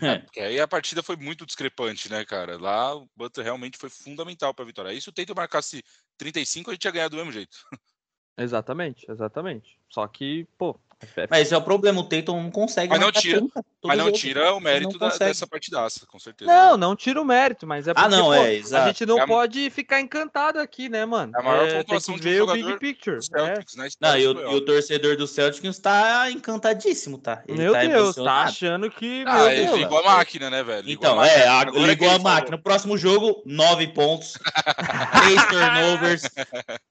É, 0.00 0.18
porque 0.18 0.40
aí 0.40 0.60
a 0.60 0.66
partida 0.66 1.02
foi 1.02 1.16
muito 1.16 1.44
discrepante, 1.44 2.10
né, 2.10 2.24
cara? 2.24 2.56
Lá 2.56 2.94
o 2.94 3.08
Butler 3.14 3.44
realmente 3.44 3.76
foi 3.76 3.90
fundamental 3.90 4.54
para 4.54 4.62
a 4.62 4.66
vitória. 4.66 4.90
Aí 4.90 5.00
se 5.00 5.08
o 5.08 5.12
Tatum 5.12 5.34
marcasse 5.34 5.84
35, 6.16 6.70
a 6.70 6.74
gente 6.74 6.84
ia 6.84 6.90
ganhar 6.90 7.08
do 7.08 7.16
mesmo 7.16 7.32
jeito. 7.32 7.58
Exatamente, 8.40 9.04
exatamente. 9.10 9.80
Só 9.90 10.06
que, 10.06 10.46
pô, 10.56 10.78
mas 11.30 11.42
esse 11.42 11.54
é 11.54 11.56
o 11.56 11.62
problema, 11.62 12.00
o 12.00 12.04
Tatum 12.04 12.42
não 12.42 12.50
consegue. 12.50 12.88
Mas 12.88 13.00
não 13.00 13.12
tira, 13.12 13.42
mas 13.84 13.98
não 13.98 14.10
tira 14.10 14.52
o 14.54 14.60
mérito 14.60 14.98
da, 14.98 15.08
dessa 15.08 15.46
partidaça, 15.46 16.04
com 16.06 16.18
certeza. 16.18 16.50
Não, 16.50 16.76
não 16.76 16.96
tira 16.96 17.20
o 17.20 17.24
mérito, 17.24 17.66
mas 17.66 17.86
é 17.86 17.92
ah, 17.92 17.94
porque 17.94 18.14
ah, 18.14 18.18
não, 18.18 18.26
pô, 18.26 18.34
é, 18.34 18.60
a 18.80 18.86
gente 18.88 19.06
não 19.06 19.20
é 19.20 19.26
pode 19.26 19.70
ficar 19.70 20.00
encantado 20.00 20.58
aqui, 20.58 20.88
né, 20.88 21.06
mano? 21.06 21.32
É 21.36 21.40
a 21.40 21.42
maior 21.42 21.68
é, 21.68 21.78
pontuação 21.78 22.14
tem 22.14 22.22
que 22.22 22.28
ver 22.28 22.42
o 22.42 22.52
Big 22.52 22.78
Picture. 22.78 23.22
Celtics, 23.22 23.76
é. 23.76 23.82
né, 23.82 23.88
não, 24.00 24.18
e 24.18 24.26
o, 24.26 24.52
e 24.52 24.54
o, 24.56 24.60
torcedor 24.60 25.16
do 25.16 25.26
Celtics 25.26 25.64
está 25.64 26.30
encantadíssimo, 26.30 27.18
tá? 27.18 27.42
Ele 27.46 27.58
meu 27.58 27.72
tá 27.72 27.80
Deus, 27.80 28.16
tá 28.16 28.42
achando 28.42 28.90
que. 28.90 29.24
Ah, 29.26 29.52
ele 29.52 29.66
Deus, 29.66 29.78
ligou 29.78 29.98
a 29.98 30.02
máquina, 30.02 30.50
né, 30.50 30.62
velho? 30.64 30.86
Ligou 30.86 31.08
então, 31.08 31.24
é, 31.24 31.46
a, 31.46 31.64
ligou 31.64 32.10
a 32.10 32.18
máquina. 32.18 32.56
No 32.56 32.62
próximo 32.62 32.98
jogo, 32.98 33.42
9 33.46 33.88
pontos, 33.88 34.34
3 35.22 35.46
turnovers, 35.46 36.22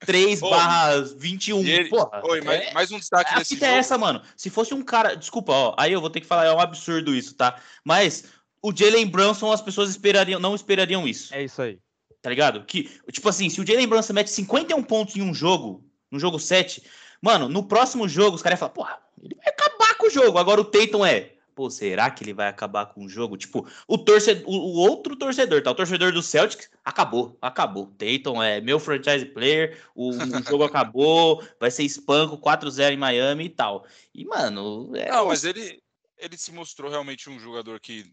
3 0.06 0.40
barra 0.40 1.02
21. 1.18 1.60
Ele, 1.66 1.90
Porra, 1.90 2.22
Oi, 2.24 2.42
mais, 2.42 2.74
mais 2.74 2.92
um 2.92 3.00
destaque 3.00 3.36
desse 3.36 3.56
jogo. 3.56 3.97
Mano. 3.98 4.22
Se 4.36 4.50
fosse 4.50 4.74
um 4.74 4.84
cara. 4.84 5.16
Desculpa, 5.16 5.52
ó. 5.52 5.76
Aí 5.78 5.92
eu 5.92 6.02
vou 6.02 6.10
ter 6.10 6.22
que 6.22 6.28
falar, 6.28 6.46
é 6.46 6.54
um 6.54 6.60
absurdo 6.60 7.16
isso, 7.16 7.36
tá? 7.36 7.60
Mas 7.84 8.26
o 8.62 8.76
Jalen 8.76 9.08
Brunson, 9.08 9.52
as 9.52 9.62
pessoas 9.62 9.90
esperariam, 9.90 10.40
não 10.40 10.56
esperariam 10.56 11.08
isso. 11.08 11.34
É 11.34 11.44
isso 11.44 11.62
aí. 11.62 11.80
Tá 12.22 12.30
ligado? 12.30 12.66
Que, 12.66 12.84
tipo 13.12 13.30
assim, 13.30 13.50
se 13.50 13.62
o 13.62 13.66
Jalen 13.66 13.88
Brunson 13.88 14.14
mete 14.14 14.30
51 14.30 14.84
pontos 14.84 15.16
em 15.16 15.22
um 15.22 15.34
jogo, 15.34 15.86
no 16.12 16.20
jogo 16.20 16.40
7, 16.40 16.84
mano, 17.22 17.48
no 17.48 17.64
próximo 17.64 18.08
jogo 18.08 18.36
os 18.36 18.42
caras 18.42 18.60
iam 18.60 18.68
falar, 18.68 18.74
porra, 18.74 19.00
ele 19.22 19.36
vai 19.36 19.48
acabar 19.48 19.96
com 19.96 20.08
o 20.08 20.10
jogo. 20.10 20.38
Agora 20.38 20.60
o 20.60 20.66
Tatum 20.66 21.06
é 21.06 21.37
pô, 21.58 21.72
será 21.72 22.12
que 22.12 22.24
ele 22.24 22.36
vai 22.36 22.48
acabar 22.48 22.86
com 22.86 23.04
o 23.04 23.10
jogo? 23.10 23.36
Tipo, 23.36 23.68
o 23.88 23.98
torcedor, 23.98 24.48
o, 24.48 24.78
outro 24.78 25.16
torcedor, 25.16 25.64
tá? 25.64 25.72
O 25.72 25.76
torcedor 25.76 26.12
do 26.14 26.22
Celtics 26.22 26.70
acabou, 26.86 27.36
acabou. 27.42 27.88
Dayton 27.98 28.44
é 28.44 28.62
meu 28.62 28.80
franchise 28.80 29.26
player, 29.26 29.84
o, 29.96 30.12
o 30.12 30.14
jogo 30.48 30.64
acabou, 30.64 31.44
vai 31.60 31.72
ser 31.72 31.82
espanco 31.82 32.38
4-0 32.38 32.94
em 32.94 32.98
Miami 32.98 33.46
e 33.46 33.50
tal. 33.50 33.88
E, 34.14 34.24
mano. 34.24 34.96
É... 34.96 35.10
Não, 35.10 35.26
mas 35.26 35.44
ele, 35.44 35.82
ele 36.16 36.38
se 36.38 36.52
mostrou 36.52 36.92
realmente 36.92 37.28
um 37.28 37.40
jogador 37.40 37.80
que 37.80 38.06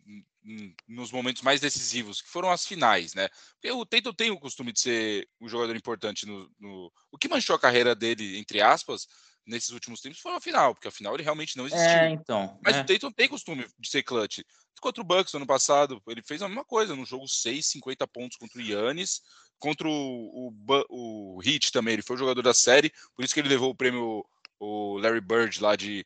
nos 0.89 1.13
momentos 1.13 1.43
mais 1.43 1.61
decisivos, 1.61 2.23
que 2.23 2.29
foram 2.29 2.51
as 2.51 2.67
finais, 2.67 3.13
né? 3.13 3.29
Porque 3.55 3.71
o 3.71 3.85
Tatum 3.85 4.13
tem 4.15 4.31
o 4.31 4.41
costume 4.41 4.73
de 4.73 4.81
ser 4.81 5.29
um 5.39 5.49
jogador 5.49 5.77
importante 5.77 6.25
no, 6.25 6.51
no... 6.59 6.91
o 7.11 7.19
que 7.19 7.29
manchou 7.29 7.57
a 7.57 7.61
carreira 7.61 7.95
dele, 7.95 8.39
entre 8.39 8.63
aspas, 8.63 9.07
nesses 9.47 9.71
últimos 9.71 10.01
tempos 10.01 10.21
foi 10.21 10.33
a 10.33 10.41
final, 10.41 10.75
porque 10.75 10.89
a 10.89 10.93
final 10.93 11.15
ele 11.15 11.23
realmente 11.23 11.57
não 11.57 11.67
existiu. 11.67 11.89
É, 11.89 12.11
então. 12.11 12.59
Mas 12.63 12.77
é. 12.77 12.81
o 12.81 12.87
Tatum 12.87 13.11
tem 13.11 13.29
costume 13.29 13.67
de 13.79 13.89
ser 13.89 14.03
clutch. 14.03 14.41
Contra 14.81 15.03
o 15.03 15.07
Bucks 15.07 15.35
ano 15.35 15.47
passado, 15.47 16.03
ele 16.09 16.23
fez 16.23 16.43
a 16.43 16.49
mesma 16.49 16.65
coisa, 16.65 16.97
no 16.97 17.07
jogo 17.07 17.29
6, 17.29 17.67
50 17.67 18.07
pontos 18.09 18.37
contra 18.37 18.59
o 18.59 18.63
Yannis, 18.63 19.21
contra 19.59 19.89
o, 19.89 20.53
o, 20.69 21.37
o 21.37 21.43
Heat 21.43 21.73
também, 21.73 21.95
ele 21.95 22.03
foi 22.03 22.17
o 22.17 22.19
jogador 22.19 22.43
da 22.43 22.53
série, 22.53 22.93
por 23.15 23.25
isso 23.25 23.33
que 23.33 23.41
ele 23.41 23.49
levou 23.49 23.71
o 23.71 23.75
prêmio 23.75 24.25
o 24.59 24.99
Larry 24.99 25.21
Bird 25.21 25.61
lá 25.63 25.77
de 25.77 26.05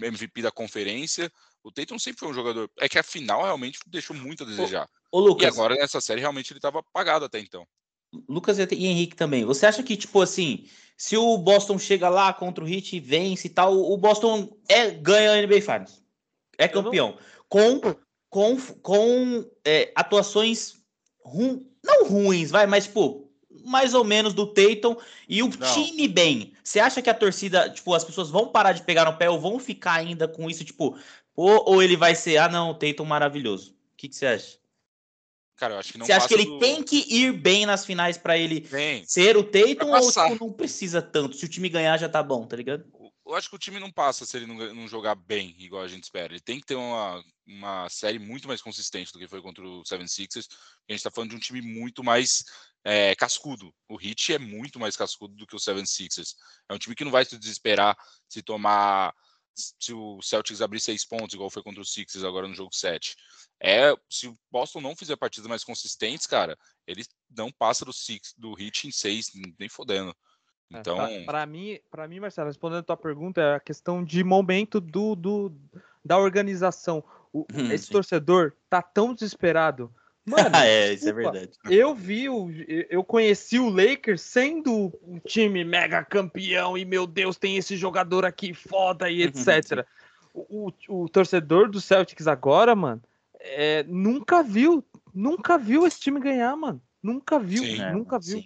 MVP 0.00 0.42
da 0.42 0.50
conferência. 0.50 1.30
O 1.62 1.70
Tatum 1.70 1.98
sempre 1.98 2.20
foi 2.20 2.28
um 2.28 2.34
jogador. 2.34 2.70
É 2.78 2.88
que 2.88 2.98
a 2.98 3.02
final 3.02 3.42
realmente 3.42 3.78
deixou 3.86 4.14
muito 4.14 4.44
a 4.44 4.46
desejar. 4.46 4.88
Ô, 5.10 5.18
ô 5.18 5.20
Lucas, 5.20 5.44
e 5.44 5.48
agora 5.48 5.74
nessa 5.74 6.00
série 6.00 6.20
realmente 6.20 6.52
ele 6.52 6.58
estava 6.58 6.80
apagado 6.80 7.24
até 7.24 7.38
então. 7.38 7.66
Lucas 8.28 8.58
e 8.58 8.62
Henrique 8.62 9.16
também. 9.16 9.44
Você 9.44 9.66
acha 9.66 9.82
que, 9.82 9.96
tipo 9.96 10.20
assim, 10.20 10.68
se 10.96 11.16
o 11.16 11.36
Boston 11.36 11.78
chega 11.78 12.08
lá 12.08 12.32
contra 12.32 12.64
o 12.64 12.68
Heat 12.68 12.96
e 12.96 13.00
vence 13.00 13.46
e 13.46 13.50
tal, 13.50 13.74
o 13.74 13.96
Boston 13.96 14.48
é, 14.68 14.90
ganha 14.90 15.32
a 15.32 15.42
NBA 15.42 15.60
Finals. 15.60 16.02
É 16.56 16.66
campeão. 16.66 17.16
Com, 17.48 17.80
com, 18.30 18.56
com 18.82 19.44
é, 19.64 19.92
atuações 19.94 20.76
ru, 21.22 21.66
não 21.84 22.08
ruins, 22.08 22.50
vai, 22.50 22.66
mas, 22.66 22.84
tipo, 22.84 23.30
mais 23.64 23.94
ou 23.94 24.04
menos 24.04 24.32
do 24.32 24.46
Tatum 24.46 24.96
e 25.28 25.42
o 25.42 25.48
não. 25.48 25.74
time 25.74 26.08
bem. 26.08 26.52
Você 26.64 26.80
acha 26.80 27.02
que 27.02 27.10
a 27.10 27.14
torcida, 27.14 27.68
tipo, 27.68 27.92
as 27.92 28.04
pessoas 28.04 28.30
vão 28.30 28.48
parar 28.48 28.72
de 28.72 28.82
pegar 28.82 29.04
no 29.04 29.18
pé 29.18 29.28
ou 29.28 29.38
vão 29.38 29.58
ficar 29.58 29.94
ainda 29.94 30.26
com 30.26 30.48
isso, 30.48 30.64
tipo, 30.64 30.96
ou, 31.34 31.62
ou 31.68 31.82
ele 31.82 31.96
vai 31.96 32.14
ser, 32.14 32.38
ah, 32.38 32.48
não, 32.48 32.70
o 32.70 32.74
Tatum 32.74 33.04
maravilhoso? 33.04 33.72
O 33.72 33.96
que, 33.96 34.08
que 34.08 34.16
você 34.16 34.26
acha? 34.26 34.58
Cara, 35.56 35.74
eu 35.74 35.78
acho 35.78 35.92
que 35.92 35.98
não 35.98 36.04
Você 36.04 36.12
acha 36.12 36.28
que 36.28 36.34
ele 36.34 36.44
do... 36.44 36.58
tem 36.58 36.82
que 36.82 37.06
ir 37.08 37.32
bem 37.32 37.64
nas 37.64 37.84
finais 37.84 38.18
para 38.18 38.36
ele 38.36 38.68
ser 39.06 39.36
o 39.36 39.42
Tatum 39.42 39.90
ou 39.90 40.12
tipo, 40.12 40.44
não 40.44 40.52
precisa 40.52 41.00
tanto? 41.00 41.36
Se 41.36 41.46
o 41.46 41.48
time 41.48 41.68
ganhar 41.68 41.96
já 41.96 42.08
tá 42.08 42.22
bom, 42.22 42.46
tá 42.46 42.56
ligado? 42.56 42.84
acho 43.34 43.48
que 43.48 43.56
o 43.56 43.58
time 43.58 43.80
não 43.80 43.90
passa 43.90 44.24
se 44.24 44.36
ele 44.36 44.46
não, 44.46 44.54
não, 44.74 44.88
jogar 44.88 45.14
bem, 45.14 45.54
igual 45.58 45.82
a 45.82 45.88
gente 45.88 46.04
espera. 46.04 46.32
Ele 46.32 46.40
tem 46.40 46.60
que 46.60 46.66
ter 46.66 46.74
uma, 46.74 47.22
uma 47.46 47.88
série 47.88 48.18
muito 48.18 48.46
mais 48.46 48.62
consistente 48.62 49.12
do 49.12 49.18
que 49.18 49.26
foi 49.26 49.42
contra 49.42 49.66
o 49.66 49.84
Seven 49.84 50.06
Sixers. 50.06 50.48
A 50.88 50.92
gente 50.92 51.00
está 51.00 51.10
falando 51.10 51.30
de 51.30 51.36
um 51.36 51.40
time 51.40 51.60
muito 51.60 52.04
mais 52.04 52.44
é, 52.84 53.14
cascudo. 53.14 53.74
O 53.88 54.00
Heat 54.00 54.34
é 54.34 54.38
muito 54.38 54.78
mais 54.78 54.96
cascudo 54.96 55.34
do 55.34 55.46
que 55.46 55.56
o 55.56 55.58
Seven 55.58 55.86
Sixers. 55.86 56.36
É 56.68 56.74
um 56.74 56.78
time 56.78 56.94
que 56.94 57.04
não 57.04 57.10
vai 57.10 57.24
se 57.24 57.38
desesperar 57.38 57.96
se 58.28 58.42
tomar. 58.42 59.12
Se 59.56 59.92
o 59.92 60.20
Celtics 60.20 60.60
abrir 60.60 60.80
seis 60.80 61.04
pontos, 61.04 61.34
igual 61.34 61.50
foi 61.50 61.62
contra 61.62 61.80
o 61.80 61.84
Sixers 61.84 62.24
agora 62.24 62.46
no 62.46 62.54
jogo 62.54 62.74
7. 62.74 63.16
É, 63.60 63.94
se 64.08 64.28
o 64.28 64.36
Boston 64.50 64.80
não 64.80 64.94
fizer 64.94 65.16
partidas 65.16 65.48
mais 65.48 65.64
consistentes, 65.64 66.26
cara, 66.26 66.58
ele 66.86 67.04
não 67.30 67.50
passa 67.50 67.84
do, 67.84 67.92
six, 67.92 68.34
do 68.36 68.58
Heat 68.60 68.86
em 68.86 68.90
seis, 68.90 69.30
nem 69.58 69.68
fodendo. 69.68 70.14
É, 70.72 70.78
então, 70.78 71.00
é, 71.00 71.24
para 71.24 71.46
mim, 71.46 71.78
para 71.90 72.06
mim, 72.06 72.20
Marcelo, 72.20 72.48
respondendo 72.48 72.80
a 72.80 72.82
tua 72.82 72.96
pergunta, 72.96 73.40
é 73.40 73.54
a 73.54 73.60
questão 73.60 74.04
de 74.04 74.22
momento 74.22 74.80
do, 74.80 75.14
do 75.14 75.52
da 76.04 76.18
organização. 76.18 77.02
O, 77.32 77.46
hum, 77.52 77.70
esse 77.72 77.86
sim. 77.86 77.92
torcedor 77.92 78.52
tá 78.68 78.82
tão 78.82 79.14
desesperado. 79.14 79.94
Mano, 80.26 80.56
é, 80.56 80.92
isso 80.92 81.08
é 81.08 81.12
verdade. 81.12 81.52
Eu 81.70 81.94
vi, 81.94 82.28
o, 82.28 82.50
eu 82.90 83.04
conheci 83.04 83.58
o 83.58 83.70
Lakers 83.70 84.20
sendo 84.20 84.92
um 85.02 85.20
time 85.20 85.64
mega 85.64 86.04
campeão 86.04 86.76
e 86.76 86.84
meu 86.84 87.06
Deus, 87.06 87.36
tem 87.36 87.56
esse 87.56 87.76
jogador 87.76 88.24
aqui 88.24 88.52
foda 88.52 89.08
e 89.08 89.22
etc. 89.22 89.86
o, 90.34 90.72
o, 90.88 91.02
o 91.04 91.08
torcedor 91.08 91.70
do 91.70 91.80
Celtics 91.80 92.26
agora, 92.26 92.74
mano, 92.74 93.00
é, 93.38 93.84
nunca 93.84 94.42
viu, 94.42 94.84
nunca 95.14 95.56
viu 95.56 95.86
esse 95.86 96.00
time 96.00 96.18
ganhar, 96.18 96.54
mano. 96.56 96.82
Nunca 97.02 97.38
viu, 97.38 97.62
sim, 97.62 97.78
nunca 97.92 98.18
viu. 98.18 98.38
Sim. 98.38 98.44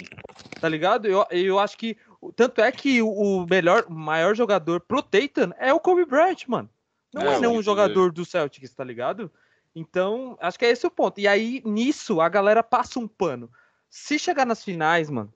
Tá 0.61 0.69
ligado? 0.69 1.07
Eu, 1.07 1.25
eu 1.31 1.59
acho 1.59 1.79
que 1.79 1.97
tanto 2.37 2.61
é 2.61 2.71
que 2.71 3.01
o 3.01 3.47
melhor, 3.49 3.89
maior 3.89 4.35
jogador 4.35 4.81
pro 4.81 5.03
Tatum 5.03 5.51
é 5.59 5.73
o 5.73 5.81
Kobe 5.81 6.05
Bryant, 6.05 6.47
mano. 6.47 6.69
Não 7.13 7.23
é, 7.23 7.37
é 7.37 7.41
nenhum 7.41 7.63
jogador 7.63 8.13
do 8.13 8.25
Celtics, 8.25 8.75
tá 8.75 8.85
ligado? 8.85 9.33
Então, 9.75 10.37
acho 10.41 10.59
que 10.59 10.65
é 10.65 10.71
esse 10.71 10.87
o 10.87 10.91
ponto. 10.91 11.21
E 11.21 11.29
aí, 11.29 11.63
nisso, 11.65 12.21
a 12.21 12.29
galera 12.29 12.63
passa 12.63 12.99
um 12.99 13.07
pano. 13.07 13.51
Se 13.89 14.19
chegar 14.19 14.45
nas 14.45 14.65
finais, 14.65 15.09
mano, 15.11 15.33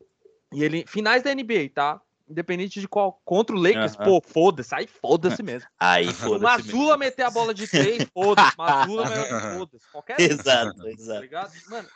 e 0.53 0.63
ele. 0.63 0.85
Finais 0.87 1.23
da 1.23 1.35
NBA, 1.35 1.71
tá? 1.75 2.01
Independente 2.29 2.81
de 2.81 2.89
qual. 2.89 3.21
Contra 3.25 3.55
o 3.55 3.59
Lakers, 3.59 3.97
pô, 3.97 4.21
foda-se. 4.21 4.75
Aí 4.75 4.87
foda-se 4.87 5.43
mesmo. 5.43 5.69
Aí 5.79 6.07
foda-se. 6.15 6.43
Mazula 6.43 6.97
meter 6.97 7.23
a 7.25 7.31
bola 7.31 7.53
de 7.53 7.69
três, 7.69 8.05
foda-se. 8.15 8.57
Mazula, 8.57 9.07
foda-se. 9.59 9.91
Qualquer 9.91 10.21
Exato, 10.21 10.89
exato. 10.89 11.15
Tá 11.15 11.21
ligado? 11.21 11.53
Mano, 11.69 11.89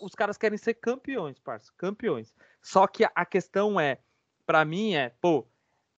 os 0.00 0.14
caras 0.14 0.38
querem 0.38 0.56
ser 0.56 0.74
campeões, 0.74 1.38
parça. 1.38 1.70
Campeões. 1.76 2.34
Só 2.62 2.86
que 2.86 3.04
a 3.04 3.26
questão 3.26 3.78
é 3.78 3.98
para 4.46 4.64
mim 4.64 4.94
é, 4.94 5.10
pô, 5.20 5.46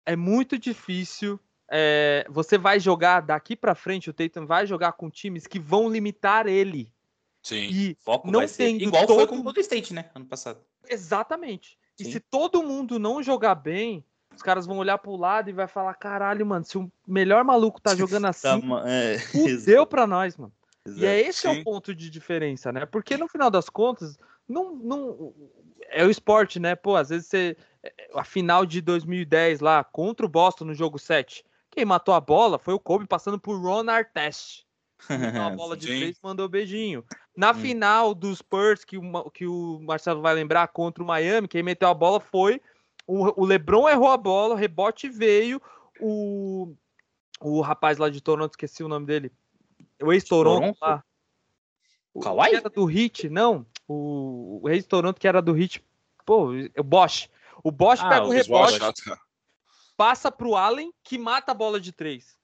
é 0.07 0.17
muito 0.17 0.59
difícil. 0.59 1.39
É, 1.77 2.25
você 2.31 2.57
vai 2.57 2.79
jogar 2.79 3.21
daqui 3.21 3.57
para 3.57 3.75
frente, 3.75 4.09
o 4.09 4.13
Tatum 4.13 4.47
vai 4.47 4.65
jogar 4.65 4.93
com 4.93 5.11
times 5.11 5.45
que 5.45 5.59
vão 5.59 5.89
limitar 5.89 6.47
ele. 6.47 6.89
Sim. 7.43 7.69
E 7.69 7.97
Foco 8.01 8.31
não 8.31 8.47
tem 8.47 8.81
igual 8.81 9.05
todo... 9.07 9.17
foi 9.17 9.27
com 9.27 9.39
o 9.39 9.43
Golden 9.43 9.61
State, 9.61 9.93
né, 9.93 10.09
ano 10.15 10.25
passado. 10.25 10.61
Exatamente. 10.89 11.77
Sim. 11.97 12.09
E 12.09 12.13
se 12.13 12.21
todo 12.21 12.63
mundo 12.63 12.99
não 13.01 13.21
jogar 13.21 13.57
bem, 13.57 14.05
os 14.33 14.41
caras 14.41 14.67
vão 14.67 14.79
olhar 14.79 14.99
pro 14.99 15.17
lado 15.17 15.51
e 15.51 15.53
vai 15.53 15.67
falar: 15.67 15.95
caralho, 15.95 16.47
mano, 16.47 16.65
se 16.65 16.79
o 16.79 16.89
melhor 17.05 17.43
maluco 17.43 17.81
tá 17.81 17.93
jogando 17.97 18.27
assim, 18.27 18.61
tá, 18.61 18.89
é, 18.89 19.19
fudeu 19.19 19.85
pra 19.87 20.07
nós, 20.07 20.37
mano. 20.37 20.53
Exato. 20.87 21.03
E 21.03 21.07
é 21.07 21.21
esse 21.21 21.41
Sim. 21.41 21.49
é 21.49 21.51
o 21.61 21.65
ponto 21.65 21.93
de 21.93 22.09
diferença, 22.09 22.71
né? 22.71 22.87
Porque 22.87 23.17
no 23.17 23.27
final 23.27 23.51
das 23.51 23.69
contas, 23.69 24.17
não, 24.49 24.77
não 24.77 25.35
é 25.89 26.05
o 26.05 26.11
esporte, 26.11 26.61
né? 26.61 26.77
Pô, 26.77 26.95
às 26.95 27.09
vezes 27.09 27.27
você 27.27 27.57
a 28.15 28.25
final 28.25 28.65
de 28.65 28.81
2010 28.81 29.61
lá 29.61 29.83
contra 29.83 30.25
o 30.25 30.29
Boston 30.29 30.67
no 30.67 30.75
jogo 30.75 30.99
7. 30.99 31.45
Quem 31.75 31.85
matou 31.85 32.15
a 32.15 32.21
bola 32.21 32.59
foi 32.59 32.75
o 32.75 32.79
Kobe 32.79 33.07
passando 33.07 33.39
por 33.39 33.61
Ron 33.61 33.91
Artest. 33.91 34.65
a 35.09 35.51
bola 35.51 35.77
de 35.77 35.87
três 35.87 36.19
mandou 36.23 36.49
beijinho. 36.49 37.05
Na 37.37 37.51
hum. 37.51 37.55
final 37.55 38.15
dos 38.15 38.39
Spurs, 38.39 38.85
que 38.85 38.97
o, 38.97 39.31
que 39.31 39.47
o 39.47 39.81
Marcelo 39.83 40.23
vai 40.23 40.35
lembrar, 40.35 40.69
contra 40.69 41.03
o 41.03 41.07
Miami, 41.07 41.49
quem 41.49 41.63
meteu 41.63 41.89
a 41.89 41.95
bola 41.95 42.21
foi 42.21 42.61
o, 43.07 43.43
o 43.43 43.45
LeBron 43.45 43.89
errou 43.89 44.09
a 44.09 44.17
bola, 44.17 44.55
o 44.55 44.57
rebote 44.57 45.09
veio, 45.09 45.61
o, 46.01 46.75
o 47.41 47.61
rapaz 47.61 47.99
lá 47.99 48.09
de 48.09 48.21
Toronto, 48.21 48.53
esqueci 48.53 48.83
o 48.83 48.89
nome 48.89 49.07
dele. 49.07 49.33
O 50.03 50.13
ex-Toronto 50.13 50.77
lá. 50.81 51.05
O 52.13 52.21
Kawhi? 52.21 52.55
era 52.55 52.71
do 52.71 52.85
Hit, 52.85 53.29
não. 53.29 53.67
O, 53.87 54.61
o 54.63 54.69
ex-Toronto 54.69 55.21
que 55.21 55.29
era 55.29 55.43
do 55.43 55.53
Hit. 55.53 55.85
Pô, 56.25 56.51
o 56.53 56.83
Bosch. 56.83 57.29
O 57.63 57.71
Bosch 57.71 58.01
ah, 58.03 58.09
pega 58.09 58.27
o 58.27 58.31
rebote, 58.31 58.79
Bosch. 58.79 59.19
Passa 59.97 60.31
pro 60.31 60.55
Allen, 60.55 60.93
que 61.03 61.19
mata 61.19 61.53
a 61.53 61.55
bola 61.55 61.81
de 61.81 61.93
três. 61.93 62.37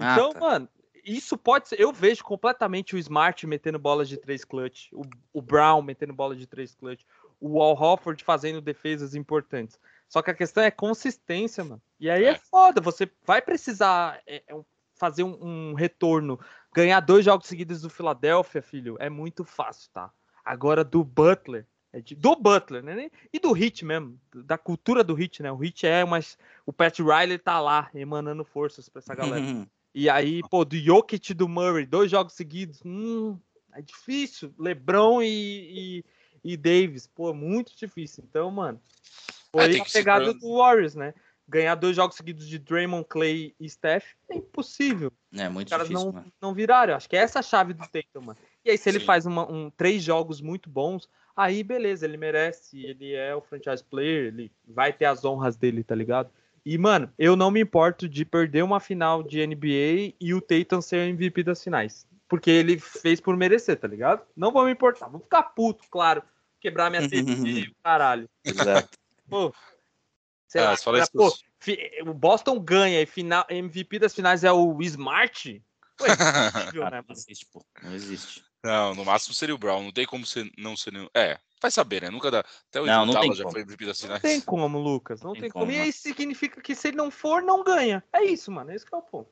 Ah, 0.00 0.12
então, 0.12 0.30
ah, 0.30 0.34
tá. 0.34 0.40
mano, 0.40 0.68
isso 1.04 1.38
pode 1.38 1.68
ser. 1.68 1.80
Eu 1.80 1.92
vejo 1.92 2.24
completamente 2.24 2.94
o 2.94 2.98
Smart 2.98 3.46
metendo 3.46 3.78
bolas 3.78 4.08
de 4.08 4.16
três 4.16 4.44
clutch, 4.44 4.88
o, 4.92 5.02
o 5.32 5.40
Brown 5.40 5.80
metendo 5.80 6.12
bola 6.12 6.34
de 6.34 6.46
três 6.46 6.74
clutch, 6.74 7.04
o 7.40 7.62
Al 7.62 7.80
Hofford 7.80 8.22
fazendo 8.24 8.60
defesas 8.60 9.14
importantes. 9.14 9.78
Só 10.08 10.22
que 10.22 10.30
a 10.30 10.34
questão 10.34 10.62
é 10.62 10.70
consistência, 10.70 11.64
mano. 11.64 11.82
E 11.98 12.10
aí 12.10 12.24
é, 12.24 12.30
é 12.30 12.34
foda. 12.34 12.80
Você 12.80 13.10
vai 13.24 13.40
precisar 13.40 14.20
é, 14.26 14.42
é 14.46 14.60
fazer 14.94 15.22
um, 15.22 15.70
um, 15.70 15.74
retorno. 15.74 16.40
Ganhar 16.74 17.00
dois 17.00 17.24
jogos 17.24 17.46
seguidos 17.46 17.82
do 17.82 17.90
Philadelphia, 17.90 18.62
filho, 18.62 18.96
é 18.98 19.08
muito 19.08 19.44
fácil, 19.44 19.90
tá? 19.92 20.10
Agora 20.44 20.84
do 20.84 21.02
Butler, 21.02 21.66
do 22.16 22.36
Butler, 22.36 22.82
né? 22.82 23.10
E 23.32 23.38
do 23.38 23.52
Hit 23.52 23.84
mesmo, 23.84 24.18
da 24.34 24.58
cultura 24.58 25.02
do 25.02 25.14
Hit, 25.14 25.42
né? 25.42 25.50
O 25.50 25.56
Hit 25.56 25.86
é 25.86 26.04
mas 26.04 26.38
o 26.64 26.72
Pat 26.72 26.98
Riley 26.98 27.38
tá 27.38 27.60
lá 27.60 27.90
emanando 27.94 28.44
forças 28.44 28.88
para 28.88 29.00
essa 29.00 29.14
galera. 29.14 29.66
e 29.94 30.08
aí, 30.08 30.40
pô, 30.50 30.64
do 30.64 30.76
Jokic 30.76 31.30
e 31.30 31.34
do 31.34 31.48
Murray, 31.48 31.86
dois 31.86 32.10
jogos 32.10 32.34
seguidos, 32.34 32.80
hum, 32.84 33.38
é 33.72 33.82
difícil. 33.82 34.54
LeBron 34.58 35.22
e, 35.22 36.02
e, 36.44 36.52
e 36.52 36.56
Davis, 36.56 37.06
pô, 37.06 37.32
muito 37.34 37.76
difícil. 37.76 38.24
Então, 38.28 38.50
mano, 38.50 38.80
foi 39.52 39.76
é, 39.76 39.80
a 39.80 39.84
pegada 39.84 40.32
do 40.32 40.56
Warriors, 40.56 40.94
né? 40.94 41.14
Ganhar 41.48 41.76
dois 41.76 41.94
jogos 41.94 42.16
seguidos 42.16 42.48
de 42.48 42.58
Draymond, 42.58 43.06
Clay 43.08 43.54
e 43.60 43.70
Steph 43.70 44.04
é 44.28 44.36
impossível. 44.36 45.12
É 45.32 45.48
muito 45.48 45.68
Os 45.68 45.70
caras 45.70 45.88
difícil, 45.88 46.06
não, 46.06 46.12
mano. 46.12 46.32
não 46.40 46.54
viraram. 46.54 46.94
Acho 46.94 47.08
que 47.08 47.16
é 47.16 47.20
essa 47.20 47.38
a 47.38 47.42
chave 47.42 47.72
do 47.72 47.86
Tatum, 47.86 48.20
mano. 48.20 48.38
E 48.64 48.70
aí, 48.70 48.78
se 48.78 48.88
ele 48.88 48.98
Sim. 48.98 49.06
faz 49.06 49.26
uma, 49.26 49.48
um, 49.48 49.70
três 49.70 50.02
jogos 50.02 50.40
muito 50.40 50.68
bons, 50.68 51.08
aí 51.36 51.62
beleza, 51.62 52.06
ele 52.06 52.16
merece, 52.16 52.84
ele 52.84 53.12
é 53.12 53.34
o 53.34 53.40
franchise 53.40 53.84
player, 53.84 54.26
ele 54.26 54.50
vai 54.66 54.92
ter 54.92 55.04
as 55.04 55.24
honras 55.24 55.56
dele, 55.56 55.84
tá 55.84 55.94
ligado? 55.94 56.30
E, 56.64 56.76
mano, 56.76 57.12
eu 57.16 57.36
não 57.36 57.48
me 57.48 57.60
importo 57.60 58.08
de 58.08 58.24
perder 58.24 58.64
uma 58.64 58.80
final 58.80 59.22
de 59.22 59.46
NBA 59.46 60.16
e 60.20 60.34
o 60.34 60.40
Tatum 60.40 60.80
ser 60.80 60.96
o 60.96 61.08
MVP 61.08 61.44
das 61.44 61.62
finais. 61.62 62.08
Porque 62.28 62.50
ele 62.50 62.76
fez 62.76 63.20
por 63.20 63.36
merecer, 63.36 63.78
tá 63.78 63.86
ligado? 63.86 64.26
Não 64.36 64.50
vou 64.50 64.64
me 64.64 64.72
importar. 64.72 65.06
Vou 65.08 65.20
ficar 65.20 65.44
puto, 65.44 65.84
claro. 65.88 66.24
Quebrar 66.60 66.90
minha 66.90 67.08
TV, 67.08 67.70
caralho. 67.84 68.28
Exato. 68.44 68.88
Pô, 69.30 69.54
sei 70.48 70.60
ah, 70.60 70.70
lá, 70.70 70.76
cara, 70.76 71.06
pô, 71.12 71.32
o 72.04 72.14
Boston 72.14 72.58
ganha 72.58 73.00
e 73.00 73.06
final, 73.06 73.46
MVP 73.48 74.00
das 74.00 74.12
finais 74.12 74.42
é 74.42 74.50
o 74.50 74.76
Smart? 74.82 75.62
Pô, 75.96 76.04
é 76.04 76.08
né, 76.90 77.04
não 77.06 77.14
existe, 77.14 77.46
pô. 77.46 77.64
Não 77.80 77.94
existe. 77.94 78.44
Não, 78.66 78.94
no 78.94 79.04
máximo 79.04 79.34
seria 79.34 79.54
o 79.54 79.58
Brown. 79.58 79.84
Não 79.84 79.92
tem 79.92 80.04
como 80.04 80.26
ser, 80.26 80.50
não 80.58 80.76
ser 80.76 80.92
nenhum. 80.92 81.08
É, 81.14 81.38
vai 81.62 81.70
saber, 81.70 82.02
né? 82.02 82.10
Nunca 82.10 82.30
dá. 82.30 82.40
Até 82.40 82.80
o 82.80 82.86
não, 82.86 83.06
não 83.06 83.20
tem 83.20 83.32
já 83.32 83.44
como. 83.44 83.52
foi 83.52 83.62
MVP 83.62 83.86
das 83.86 84.00
finais. 84.00 84.22
Não 84.22 84.28
tem 84.28 84.40
como, 84.40 84.78
Lucas. 84.78 85.22
Não 85.22 85.32
tem, 85.32 85.42
tem 85.42 85.50
como. 85.50 85.66
como. 85.66 85.76
E 85.76 85.80
aí 85.80 85.92
significa 85.92 86.60
que 86.60 86.74
se 86.74 86.88
ele 86.88 86.96
não 86.96 87.10
for, 87.10 87.42
não 87.42 87.62
ganha. 87.62 88.02
É 88.12 88.24
isso, 88.24 88.50
mano. 88.50 88.72
Esse 88.72 88.84
é 88.92 88.96
o 88.96 89.02
ponto. 89.02 89.30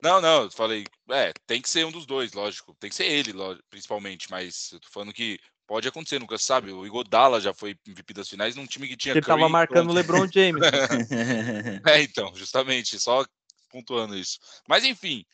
Não, 0.00 0.20
não, 0.20 0.44
eu 0.44 0.50
falei, 0.50 0.84
é, 1.10 1.32
tem 1.46 1.62
que 1.62 1.70
ser 1.70 1.86
um 1.86 1.92
dos 1.92 2.06
dois, 2.06 2.32
lógico. 2.32 2.74
Tem 2.80 2.90
que 2.90 2.96
ser 2.96 3.06
ele, 3.06 3.32
principalmente, 3.70 4.28
mas 4.30 4.72
eu 4.72 4.80
tô 4.80 4.88
falando 4.90 5.12
que 5.12 5.38
pode 5.64 5.86
acontecer, 5.86 6.18
nunca 6.18 6.38
sabe. 6.38 6.72
O 6.72 6.84
Igodala 6.84 7.40
já 7.40 7.54
foi 7.54 7.76
MVP 7.86 8.12
das 8.14 8.28
finais 8.28 8.56
num 8.56 8.66
time 8.66 8.88
que 8.88 8.96
tinha. 8.96 9.12
Ele 9.12 9.22
tava 9.22 9.48
marcando 9.48 9.90
o 9.90 9.92
LeBron 9.92 10.28
James. 10.30 10.62
É, 11.86 12.02
então, 12.02 12.32
justamente, 12.34 12.98
só 12.98 13.24
pontuando 13.70 14.16
isso. 14.16 14.38
Mas 14.68 14.84
enfim, 14.84 15.24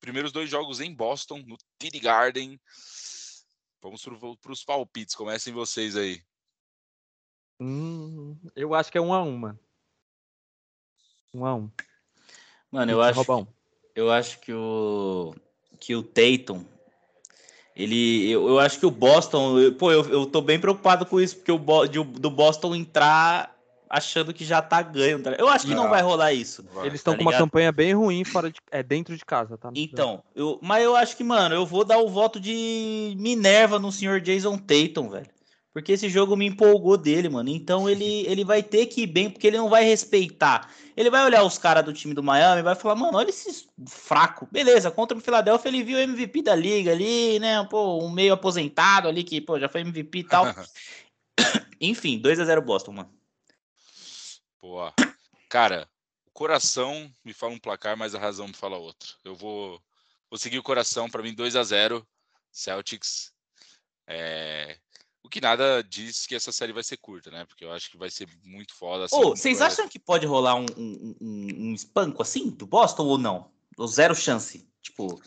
Primeiros 0.00 0.32
dois 0.32 0.48
jogos 0.48 0.80
em 0.80 0.94
Boston, 0.94 1.42
no 1.46 1.56
TD 1.78 2.00
Garden. 2.00 2.60
Vamos 3.80 4.04
para 4.40 4.52
os 4.52 4.64
palpites. 4.64 5.14
Comecem 5.14 5.52
vocês 5.52 5.96
aí. 5.96 6.22
Hum, 7.60 8.38
eu 8.54 8.74
acho 8.74 8.90
que 8.90 8.98
é 8.98 9.00
um 9.00 9.12
a 9.12 9.22
um, 9.22 9.36
mano. 9.36 9.58
Um 11.34 11.44
a 11.44 11.54
um. 11.54 11.70
Mano, 12.70 12.92
eu 12.92 13.02
acho, 13.02 13.20
eu 13.94 14.10
acho 14.10 14.38
que 14.40 14.52
o 14.52 15.34
que 15.80 15.94
o 15.94 16.02
Tatum 16.02 16.64
ele, 17.78 18.28
eu, 18.28 18.48
eu 18.48 18.58
acho 18.58 18.80
que 18.80 18.86
o 18.86 18.90
Boston, 18.90 19.56
eu, 19.56 19.72
pô, 19.72 19.92
eu, 19.92 20.04
eu 20.10 20.26
tô 20.26 20.40
bem 20.40 20.58
preocupado 20.58 21.06
com 21.06 21.20
isso, 21.20 21.36
porque 21.36 21.52
o 21.52 21.58
do 21.58 22.28
Boston 22.28 22.74
entrar 22.74 23.56
achando 23.88 24.32
que 24.32 24.44
já 24.44 24.60
tá 24.60 24.82
ganho. 24.82 25.22
Tá? 25.22 25.32
Eu 25.38 25.48
acho 25.48 25.66
que 25.66 25.74
não, 25.74 25.84
não 25.84 25.90
vai 25.90 26.02
rolar 26.02 26.32
isso. 26.32 26.64
Eles 26.82 27.00
estão 27.00 27.14
tá 27.14 27.18
com 27.18 27.24
uma 27.24 27.36
campanha 27.36 27.72
bem 27.72 27.94
ruim 27.94 28.24
fora 28.24 28.50
de, 28.50 28.60
é, 28.70 28.82
dentro 28.82 29.16
de 29.16 29.24
casa, 29.24 29.56
tá? 29.56 29.70
Então, 29.74 30.22
eu, 30.34 30.58
mas 30.62 30.84
eu 30.84 30.94
acho 30.96 31.16
que, 31.16 31.24
mano, 31.24 31.54
eu 31.54 31.64
vou 31.64 31.84
dar 31.84 31.98
o 31.98 32.08
voto 32.08 32.38
de 32.38 33.14
Minerva 33.18 33.78
no 33.78 33.90
senhor 33.90 34.20
Jason 34.20 34.56
Tatum, 34.58 35.08
velho. 35.08 35.26
Porque 35.72 35.92
esse 35.92 36.08
jogo 36.08 36.34
me 36.34 36.46
empolgou 36.46 36.96
dele, 36.96 37.28
mano. 37.28 37.50
Então 37.50 37.88
ele, 37.88 38.24
ele 38.26 38.44
vai 38.44 38.62
ter 38.62 38.86
que 38.86 39.02
ir 39.02 39.06
bem, 39.06 39.30
porque 39.30 39.46
ele 39.46 39.58
não 39.58 39.68
vai 39.68 39.84
respeitar. 39.84 40.70
Ele 40.96 41.10
vai 41.10 41.24
olhar 41.24 41.44
os 41.44 41.56
caras 41.56 41.84
do 41.84 41.92
time 41.92 42.14
do 42.14 42.22
Miami 42.22 42.60
e 42.60 42.64
vai 42.64 42.74
falar, 42.74 42.96
mano, 42.96 43.16
olha 43.16 43.30
esse 43.30 43.68
fraco. 43.86 44.48
Beleza, 44.50 44.90
contra 44.90 45.16
o 45.16 45.20
Philadelphia 45.20 45.68
ele 45.68 45.84
viu 45.84 45.98
o 45.98 46.00
MVP 46.00 46.42
da 46.42 46.54
liga 46.54 46.90
ali, 46.90 47.38
né? 47.38 47.64
Pô, 47.70 48.02
um 48.04 48.10
meio 48.10 48.32
aposentado 48.32 49.06
ali 49.06 49.22
que, 49.22 49.40
pô, 49.40 49.58
já 49.58 49.68
foi 49.68 49.82
MVP 49.82 50.18
e 50.18 50.24
tal. 50.24 50.46
Enfim, 51.80 52.18
2 52.18 52.40
a 52.40 52.44
0 52.44 52.62
Boston, 52.62 52.92
mano. 52.92 53.17
Boa. 54.60 54.92
Cara, 55.48 55.88
o 56.26 56.30
coração 56.32 57.12
me 57.24 57.32
fala 57.32 57.52
um 57.52 57.58
placar, 57.58 57.96
mas 57.96 58.14
a 58.14 58.18
razão 58.18 58.48
me 58.48 58.54
fala 58.54 58.76
outro. 58.76 59.16
Eu 59.24 59.34
vou, 59.34 59.80
vou 60.30 60.38
seguir 60.38 60.58
o 60.58 60.62
coração, 60.62 61.08
para 61.08 61.22
mim 61.22 61.34
2 61.34 61.56
a 61.56 61.62
0 61.62 62.06
Celtics. 62.50 63.32
É, 64.06 64.78
o 65.22 65.28
que 65.28 65.40
nada 65.40 65.82
diz 65.82 66.26
que 66.26 66.34
essa 66.34 66.50
série 66.50 66.72
vai 66.72 66.82
ser 66.82 66.96
curta, 66.96 67.30
né? 67.30 67.44
Porque 67.44 67.64
eu 67.64 67.72
acho 67.72 67.90
que 67.90 67.98
vai 67.98 68.10
ser 68.10 68.26
muito 68.42 68.74
foda. 68.74 69.04
Assim, 69.04 69.16
Ô, 69.16 69.36
vocês 69.36 69.60
acham 69.60 69.88
que 69.88 69.98
pode 69.98 70.26
rolar 70.26 70.54
um, 70.54 70.66
um, 70.76 71.16
um, 71.20 71.46
um 71.68 71.74
espanco 71.74 72.22
assim 72.22 72.50
do 72.50 72.66
Boston 72.66 73.04
ou 73.04 73.18
não? 73.18 73.50
Ou 73.76 73.86
zero 73.86 74.14
chance? 74.14 74.66
Tipo, 74.80 75.20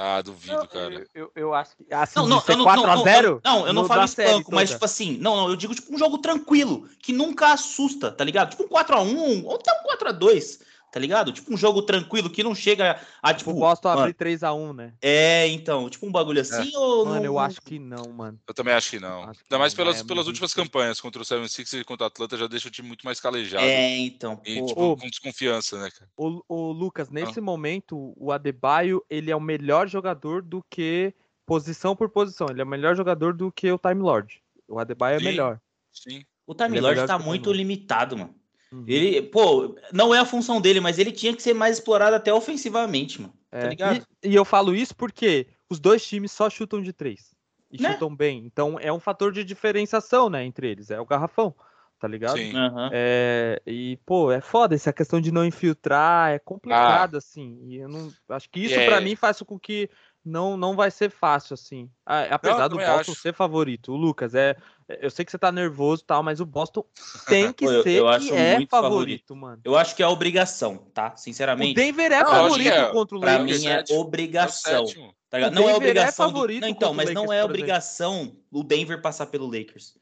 Ah, 0.00 0.22
duvido, 0.22 0.64
cara. 0.68 0.94
Eu, 0.94 1.06
eu, 1.12 1.32
eu 1.34 1.54
acho 1.54 1.76
que. 1.76 1.92
Assim, 1.92 2.20
Não, 2.20 2.28
não, 2.28 2.42
eu 2.46 2.56
não, 2.56 2.64
4 2.64 2.82
não, 2.82 2.92
a 2.92 2.94
não, 2.94 3.02
0 3.02 3.40
não, 3.44 3.66
eu 3.66 3.72
não 3.72 3.82
no 3.82 3.88
falo 3.88 4.04
espanco, 4.04 4.54
mas 4.54 4.70
tipo 4.70 4.84
assim, 4.84 5.18
não, 5.18 5.36
não, 5.36 5.48
eu 5.48 5.56
digo 5.56 5.74
tipo 5.74 5.92
um 5.92 5.98
jogo 5.98 6.18
tranquilo, 6.18 6.88
que 7.00 7.12
nunca 7.12 7.52
assusta, 7.52 8.12
tá 8.12 8.22
ligado? 8.22 8.50
Tipo 8.50 8.62
um 8.62 8.68
4x1, 8.68 9.44
ou 9.44 9.56
até 9.56 9.72
um 9.72 9.96
4x2, 9.96 10.60
tá 10.92 10.98
ligado? 11.00 11.32
Tipo 11.32 11.52
um 11.52 11.56
jogo 11.56 11.82
tranquilo 11.82 12.30
que 12.30 12.42
não 12.42 12.54
chega 12.54 13.00
a 13.22 13.34
Tipo, 13.34 13.50
tipo. 13.50 13.56
o 13.58 13.60
Boston 13.60 13.88
mano, 13.88 14.00
abrir 14.02 14.14
3x1, 14.14 14.74
né? 14.74 14.94
É, 15.02 15.46
então, 15.48 15.88
tipo 15.90 16.06
um 16.06 16.12
bagulho 16.12 16.40
assim 16.40 16.70
ou 16.76 17.04
Mano, 17.04 17.16
não? 17.16 17.24
eu 17.24 17.38
acho 17.38 17.60
que 17.62 17.78
não, 17.78 18.04
mano. 18.12 18.38
Eu 18.46 18.54
também 18.54 18.74
acho 18.74 18.90
que 18.90 18.98
não. 19.00 19.22
Acho 19.24 19.40
que 19.40 19.44
Ainda 19.46 19.58
mais 19.58 19.72
não, 19.72 19.76
pelas, 19.76 20.00
é 20.00 20.04
pelas 20.04 20.24
muito 20.24 20.28
últimas 20.28 20.50
difícil. 20.50 20.64
campanhas 20.70 21.00
contra 21.00 21.20
o 21.22 21.24
76 21.24 21.72
e 21.74 21.84
contra 21.84 22.04
o 22.04 22.06
Atlanta 22.06 22.36
já 22.36 22.46
deixa 22.46 22.68
o 22.68 22.70
time 22.70 22.88
muito 22.88 23.04
mais 23.04 23.20
calejado. 23.20 23.64
É, 23.64 23.96
então, 23.98 24.40
E, 24.44 24.58
pô. 24.60 24.66
tipo, 24.66 24.80
Ô. 24.82 24.96
com 24.96 25.08
desconfiança, 25.08 25.78
né, 25.78 25.90
cara? 25.90 26.10
O, 26.16 26.42
o 26.48 26.70
Ah. 26.70 26.74
Lucas, 26.74 27.08
nesse 27.10 27.40
momento, 27.40 28.12
o 28.16 28.32
Adebayo, 28.32 29.04
ele 29.10 29.30
é 29.30 29.36
o 29.36 29.40
melhor 29.40 29.88
jogador 29.88 30.42
do 30.42 30.64
que 30.70 31.12
posição 31.46 31.94
por 31.96 32.08
posição. 32.08 32.46
Ele 32.50 32.60
é 32.60 32.64
o 32.64 32.68
melhor 32.68 32.94
jogador 32.96 33.32
do 33.34 33.50
que 33.52 33.70
o 33.72 33.78
Time 33.78 34.00
Lord. 34.02 34.42
O 34.68 34.78
Adebayo 34.78 35.18
é 35.18 35.22
melhor. 35.22 35.60
Sim. 35.92 36.22
O 36.46 36.54
Time 36.54 36.76
ele 36.76 36.78
é 36.78 36.80
Lord 36.94 37.06
tá 37.06 37.18
muito 37.18 37.52
limitado, 37.52 38.16
mano. 38.16 38.34
Uhum. 38.72 38.84
Ele, 38.86 39.22
pô, 39.22 39.76
não 39.92 40.14
é 40.14 40.18
a 40.18 40.24
função 40.26 40.60
dele, 40.60 40.80
mas 40.80 40.98
ele 40.98 41.10
tinha 41.12 41.34
que 41.34 41.42
ser 41.42 41.54
mais 41.54 41.76
explorado 41.78 42.14
até 42.16 42.32
ofensivamente, 42.32 43.20
mano. 43.20 43.32
É, 43.50 43.62
Tá 43.62 43.68
ligado? 43.68 44.06
E, 44.22 44.28
e 44.28 44.34
eu 44.34 44.44
falo 44.44 44.74
isso 44.74 44.94
porque 44.94 45.46
os 45.70 45.80
dois 45.80 46.06
times 46.06 46.32
só 46.32 46.50
chutam 46.50 46.82
de 46.82 46.92
três. 46.92 47.34
E 47.70 47.80
Né? 47.82 47.92
chutam 47.92 48.14
bem. 48.14 48.44
Então 48.44 48.78
é 48.80 48.92
um 48.92 49.00
fator 49.00 49.32
de 49.32 49.44
diferenciação, 49.44 50.28
né, 50.30 50.44
entre 50.44 50.70
eles. 50.70 50.90
É 50.90 51.00
o 51.00 51.06
garrafão, 51.06 51.54
tá 51.98 52.06
ligado? 52.08 52.38
Sim. 52.38 52.54
Aham. 52.54 52.90
É, 52.92 53.60
e, 53.66 53.98
pô, 54.04 54.30
é 54.32 54.40
foda 54.40 54.74
essa 54.74 54.92
questão 54.92 55.20
de 55.20 55.32
não 55.32 55.44
infiltrar, 55.44 56.30
é 56.30 56.38
complicado, 56.38 57.16
assim. 57.16 57.58
E 57.66 57.76
eu 57.76 57.88
não. 57.88 58.10
Acho 58.28 58.48
que 58.50 58.60
isso, 58.60 58.74
pra 58.74 58.96
é- 58.98 59.00
mim, 59.00 59.16
faz 59.16 59.40
com 59.42 59.58
que 59.58 59.88
não, 60.28 60.56
não 60.56 60.76
vai 60.76 60.90
ser 60.90 61.10
fácil, 61.10 61.54
assim. 61.54 61.90
Apesar 62.04 62.68
do 62.68 62.76
também 62.76 62.86
Boston 62.94 63.12
acho. 63.12 63.20
ser 63.20 63.32
favorito. 63.34 63.92
O 63.92 63.96
Lucas, 63.96 64.34
é. 64.34 64.56
Eu 65.00 65.10
sei 65.10 65.24
que 65.24 65.30
você 65.30 65.38
tá 65.38 65.50
nervoso 65.52 66.02
e 66.02 66.06
tal, 66.06 66.22
mas 66.22 66.40
o 66.40 66.46
Boston 66.46 66.84
tem 67.28 67.52
que 67.52 67.64
eu- 67.64 67.82
ser 67.82 67.90
eu 67.98 68.04
que 68.04 68.10
acho 68.16 68.34
é 68.34 68.56
muito 68.56 68.70
favorito, 68.70 69.34
mano. 69.36 69.60
Eu 69.64 69.76
acho 69.76 69.94
que 69.96 70.02
é 70.02 70.06
obrigação, 70.06 70.76
tá? 70.94 71.12
O 71.14 71.18
Sinceramente. 71.18 71.74
Denver 71.74 72.10
é 72.12 72.22
Não, 72.22 72.30
favorito 72.30 72.72
é. 72.72 72.90
contra 72.92 73.16
o 73.16 73.20
Pra 73.20 73.38
Lakers. 73.38 73.60
mim 73.60 73.66
é. 73.68 73.84
É 73.88 73.94
o 73.94 73.98
obrigação. 74.00 74.86
sétimo. 74.86 75.14
Tá? 75.30 75.38
O 75.38 75.40
Não 75.40 75.46
é 75.46 75.50
Denver 75.50 75.68
é 75.70 75.76
obrigação. 75.76 76.26
do- 76.26 76.32
favorito 76.32 76.60
Não, 76.62 76.68
então, 76.68 76.90
o 76.92 76.94
mas 76.94 77.10
não 77.12 77.22
Lakers, 77.22 77.38
é 77.38 77.42
por 77.42 77.50
exemplo. 77.50 77.54
obrigação 77.54 78.36
o 78.50 78.62
Denver 78.62 79.02
passar 79.02 79.26
pelo 79.26 79.46
Lakers. 79.46 79.94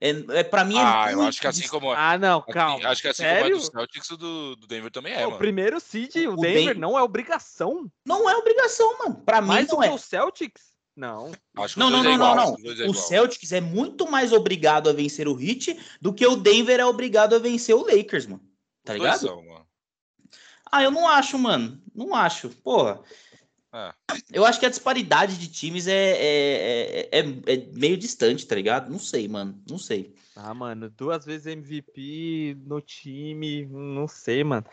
É, 0.00 0.10
é, 0.38 0.42
pra 0.42 0.64
mim 0.64 0.78
é 0.78 0.82
Ah, 0.82 1.08
eu 1.10 1.16
muito 1.18 1.28
acho 1.28 1.40
que 1.42 1.46
assim 1.46 1.68
como. 1.68 1.92
Ah, 1.92 2.16
não, 2.16 2.38
assim- 2.40 2.52
calma. 2.52 2.88
acho 2.88 3.02
que 3.02 3.08
assim 3.08 3.22
como 3.22 3.34
é 3.34 3.40
Sério? 3.40 3.56
do 3.58 3.62
Celtics, 3.62 4.10
o 4.10 4.16
do, 4.16 4.56
do 4.56 4.66
Denver 4.66 4.90
também 4.90 5.12
é, 5.12 5.18
o 5.26 5.28
mano. 5.28 5.38
primeiro 5.38 5.78
seed, 5.78 6.16
o, 6.26 6.32
O 6.32 6.36
Denver 6.40 6.74
Den- 6.74 6.80
não 6.80 6.98
é 6.98 7.02
obrigação. 7.02 7.90
Não 8.06 8.28
é 8.30 8.34
obrigação, 8.36 8.98
mano. 8.98 9.16
Pra 9.24 9.40
mim 9.42 9.48
Mais 9.48 9.66
do 9.66 9.74
não 9.74 9.80
que 9.82 9.88
é. 9.88 9.90
o 9.92 9.98
Celtics? 9.98 10.70
Não. 10.96 11.32
Acho 11.58 11.74
que 11.74 11.80
Não, 11.80 11.86
os 11.88 11.92
não, 11.92 12.02
não, 12.02 12.10
é 12.12 12.16
não, 12.16 12.32
igual, 12.32 12.36
não. 12.36 12.54
dois 12.62 12.80
é 12.80 12.86
O. 12.86 12.94
Celtics 12.94 13.52
é 13.52 13.60
muito 13.60 14.10
mais 14.10 14.32
obrigado 14.32 14.88
a 14.88 14.92
vencer 14.92 15.28
o 15.28 15.38
Heat 15.40 15.78
do 16.00 16.12
que 16.14 16.26
o 16.26 16.34
Denver 16.36 16.80
é 16.80 16.84
obrigado 16.86 17.34
a 17.36 17.38
vencer 17.38 17.74
o 17.74 17.84
Lakers, 17.86 18.26
mano. 18.26 18.42
Tá 18.84 18.94
ligado? 18.94 19.20
são, 19.20 19.36
mano. 19.44 19.66
Ah, 20.72 20.82
eu 20.82 20.90
não 20.90 21.06
acho, 21.08 21.38
mano. 21.38 21.80
Não 21.94 22.14
acho. 22.14 22.48
Porra. 22.48 23.00
É. 23.72 23.92
Eu 24.32 24.44
acho 24.44 24.58
que 24.58 24.66
a 24.66 24.70
disparidade 24.70 25.38
de 25.38 25.48
times 25.48 25.86
é, 25.86 25.92
é, 25.92 27.08
é, 27.12 27.20
é- 27.20 27.54
é 27.54 27.66
meio 27.72 27.96
distante, 27.96 28.46
tá 28.46 28.54
ligado? 28.54 28.90
Não 28.90 28.98
sei, 28.98 29.28
mano. 29.28 29.60
Não 29.68 29.78
sei. 29.78 30.14
Ah, 30.34 30.52
mano, 30.54 30.90
duas 30.90 31.24
vezes 31.24 31.46
MVP 31.46 32.56
no 32.66 32.80
time, 32.80 33.66
não 33.66 34.08
sei, 34.08 34.42
mano. 34.42 34.66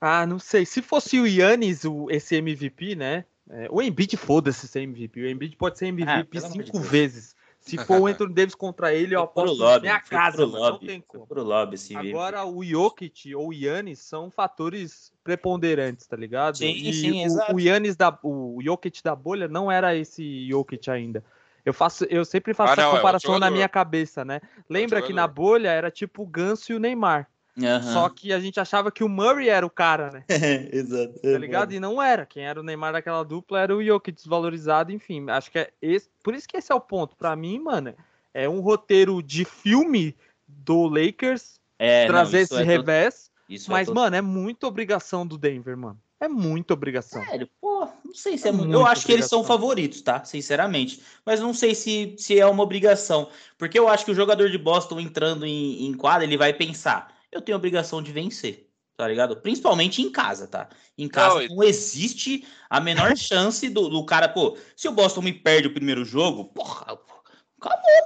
Ah, 0.00 0.26
não 0.26 0.38
sei. 0.38 0.66
Se 0.66 0.82
fosse 0.82 1.18
o 1.18 1.26
Yannis, 1.26 1.84
o, 1.84 2.10
esse 2.10 2.34
MVP, 2.36 2.94
né? 2.94 3.24
É, 3.48 3.68
o 3.70 3.80
Embiid, 3.82 4.16
foda-se 4.16 4.66
ser 4.66 4.80
MVP. 4.80 5.20
O 5.22 5.28
Embiid 5.28 5.56
pode 5.56 5.78
ser 5.78 5.86
MVP 5.86 6.38
Ah, 6.38 6.40
cinco 6.50 6.80
vezes. 6.80 7.33
Se 7.64 7.78
for 7.78 7.98
o 7.98 8.06
Anthony 8.06 8.34
Davis 8.34 8.54
contra 8.54 8.92
ele, 8.92 9.14
eu 9.14 9.22
aposto 9.22 9.56
lobby, 9.56 9.86
minha 9.86 9.98
casa, 9.98 10.36
pro 10.36 10.48
mano. 10.48 10.62
Não 10.62 10.70
lobby, 10.72 10.86
tem 10.86 11.00
como. 11.00 11.26
pro 11.26 11.42
lobby 11.42 11.76
esse 11.76 11.96
Agora, 11.96 12.44
o 12.44 12.62
Jokic 12.62 13.34
ou 13.34 13.48
o 13.48 13.52
Yannis 13.54 14.00
são 14.00 14.30
fatores 14.30 15.10
preponderantes, 15.24 16.06
tá 16.06 16.14
ligado? 16.14 16.58
Sim, 16.58 16.72
e 16.72 16.92
sim, 16.92 17.22
o, 17.22 17.24
exato. 17.24 17.54
o 17.54 17.60
Yannis 17.60 17.96
da 17.96 18.18
o 18.22 18.58
Jokic 18.62 19.02
da 19.02 19.16
bolha 19.16 19.48
não 19.48 19.72
era 19.72 19.96
esse 19.96 20.46
Jokic 20.46 20.90
ainda. 20.90 21.24
Eu 21.64 21.72
faço, 21.72 22.04
eu 22.10 22.22
sempre 22.26 22.52
faço 22.52 22.74
Ah, 22.74 22.76
não, 22.76 22.82
é 22.82 22.84
a 22.84 22.88
outro 22.88 23.00
comparação 23.00 23.30
na 23.32 23.36
jogador. 23.36 23.54
minha 23.54 23.68
cabeça, 23.68 24.24
né? 24.26 24.42
Lembra 24.68 25.00
que 25.00 25.14
na 25.14 25.26
bolha 25.26 25.70
era 25.70 25.90
tipo 25.90 26.22
o 26.22 26.26
Ganso 26.26 26.70
e 26.70 26.76
o 26.76 26.78
Neymar. 26.78 27.30
Aham. 27.56 27.92
Só 27.92 28.08
que 28.08 28.32
a 28.32 28.40
gente 28.40 28.58
achava 28.58 28.90
que 28.90 29.04
o 29.04 29.08
Murray 29.08 29.48
era 29.48 29.64
o 29.64 29.70
cara, 29.70 30.10
né? 30.10 30.24
Exato. 30.72 31.20
Tá 31.20 31.38
ligado? 31.38 31.72
E 31.72 31.78
não 31.78 32.02
era. 32.02 32.26
Quem 32.26 32.44
era 32.44 32.58
o 32.60 32.64
Neymar 32.64 32.92
daquela 32.92 33.24
dupla 33.24 33.60
era 33.60 33.74
o 33.76 33.82
Jokic 33.84 34.12
desvalorizado, 34.16 34.90
enfim. 34.92 35.30
Acho 35.30 35.50
que 35.50 35.58
é 35.60 35.70
esse, 35.80 36.08
por 36.22 36.34
isso 36.34 36.48
que 36.48 36.56
esse 36.56 36.72
é 36.72 36.74
o 36.74 36.80
ponto. 36.80 37.14
Pra 37.16 37.36
mim, 37.36 37.60
mano, 37.60 37.94
é 38.32 38.48
um 38.48 38.60
roteiro 38.60 39.22
de 39.22 39.44
filme 39.44 40.16
do 40.48 40.86
Lakers 40.88 41.60
É, 41.78 42.06
não, 42.06 42.14
trazer 42.14 42.42
isso 42.42 42.54
esse 42.54 42.62
é 42.62 42.66
revés. 42.66 43.30
isso 43.48 43.70
é 43.70 43.72
Mas, 43.72 43.86
to- 43.88 43.94
mano, 43.94 44.16
é 44.16 44.20
muita 44.20 44.66
obrigação 44.66 45.24
do 45.26 45.38
Denver, 45.38 45.76
mano. 45.76 46.00
É 46.20 46.26
muita 46.28 46.72
obrigação. 46.74 47.22
Sério, 47.24 47.48
pô, 47.60 47.86
não 48.04 48.14
sei 48.14 48.38
se 48.38 48.46
é, 48.46 48.48
É 48.48 48.52
muito. 48.52 48.72
Eu 48.72 48.86
acho 48.86 49.04
que 49.04 49.12
eles 49.12 49.26
são 49.26 49.40
obrigação. 49.40 49.60
favoritos, 49.60 50.00
tá? 50.00 50.24
Sinceramente. 50.24 51.02
Mas 51.24 51.38
não 51.40 51.52
sei 51.52 51.74
se, 51.74 52.14
se 52.18 52.38
é 52.38 52.46
uma 52.46 52.62
obrigação. 52.62 53.28
Porque 53.58 53.78
eu 53.78 53.88
acho 53.88 54.04
que 54.06 54.10
o 54.10 54.14
jogador 54.14 54.48
de 54.50 54.56
Boston 54.56 54.98
entrando 55.00 55.44
em, 55.44 55.86
em 55.86 55.92
quadra, 55.94 56.24
ele 56.24 56.36
vai 56.38 56.52
pensar: 56.54 57.13
eu 57.36 57.42
tenho 57.42 57.56
a 57.56 57.58
obrigação 57.58 58.02
de 58.02 58.12
vencer. 58.12 58.70
Tá 58.96 59.08
ligado? 59.08 59.36
Principalmente 59.40 60.00
em 60.00 60.10
casa, 60.10 60.46
tá? 60.46 60.68
Em 60.96 61.08
casa 61.08 61.48
Não, 61.48 61.56
não 61.56 61.62
existe 61.64 62.46
a 62.70 62.78
menor 62.80 63.16
chance 63.18 63.68
do, 63.68 63.88
do 63.88 64.06
cara, 64.06 64.28
pô, 64.28 64.56
se 64.76 64.86
o 64.86 64.92
Boston 64.92 65.20
me 65.22 65.32
perde 65.32 65.66
o 65.66 65.74
primeiro 65.74 66.04
jogo, 66.04 66.44
porra, 66.44 66.82
acabou. 66.82 67.24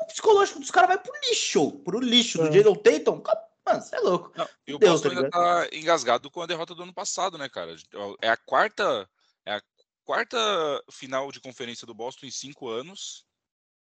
O 0.02 0.06
psicológico 0.06 0.60
dos 0.60 0.70
caras 0.70 0.88
vai 0.88 0.98
pro 0.98 1.12
lixo. 1.28 1.72
Pro 1.80 2.00
lixo. 2.00 2.38
Do 2.38 2.46
É. 2.46 2.50
Jason 2.50 2.74
Tatum, 2.74 3.16
acabou. 3.18 3.44
mano, 3.66 3.82
você 3.82 3.96
é 3.96 4.00
louco. 4.00 4.32
Não, 4.34 4.48
e 4.66 4.74
o 4.74 4.78
Deus, 4.78 5.02
Boston 5.02 5.08
tá 5.10 5.16
ainda 5.16 5.30
tá 5.30 5.76
engasgado 5.76 6.30
com 6.30 6.40
a 6.40 6.46
derrota 6.46 6.74
do 6.74 6.82
ano 6.82 6.94
passado, 6.94 7.36
né, 7.36 7.50
cara? 7.50 7.76
É 8.22 8.30
a 8.30 8.36
quarta, 8.38 9.06
é 9.44 9.56
a 9.56 9.62
quarta 10.04 10.38
final 10.90 11.30
de 11.30 11.38
conferência 11.40 11.86
do 11.86 11.92
Boston 11.92 12.24
em 12.24 12.30
cinco 12.30 12.66
anos. 12.66 13.26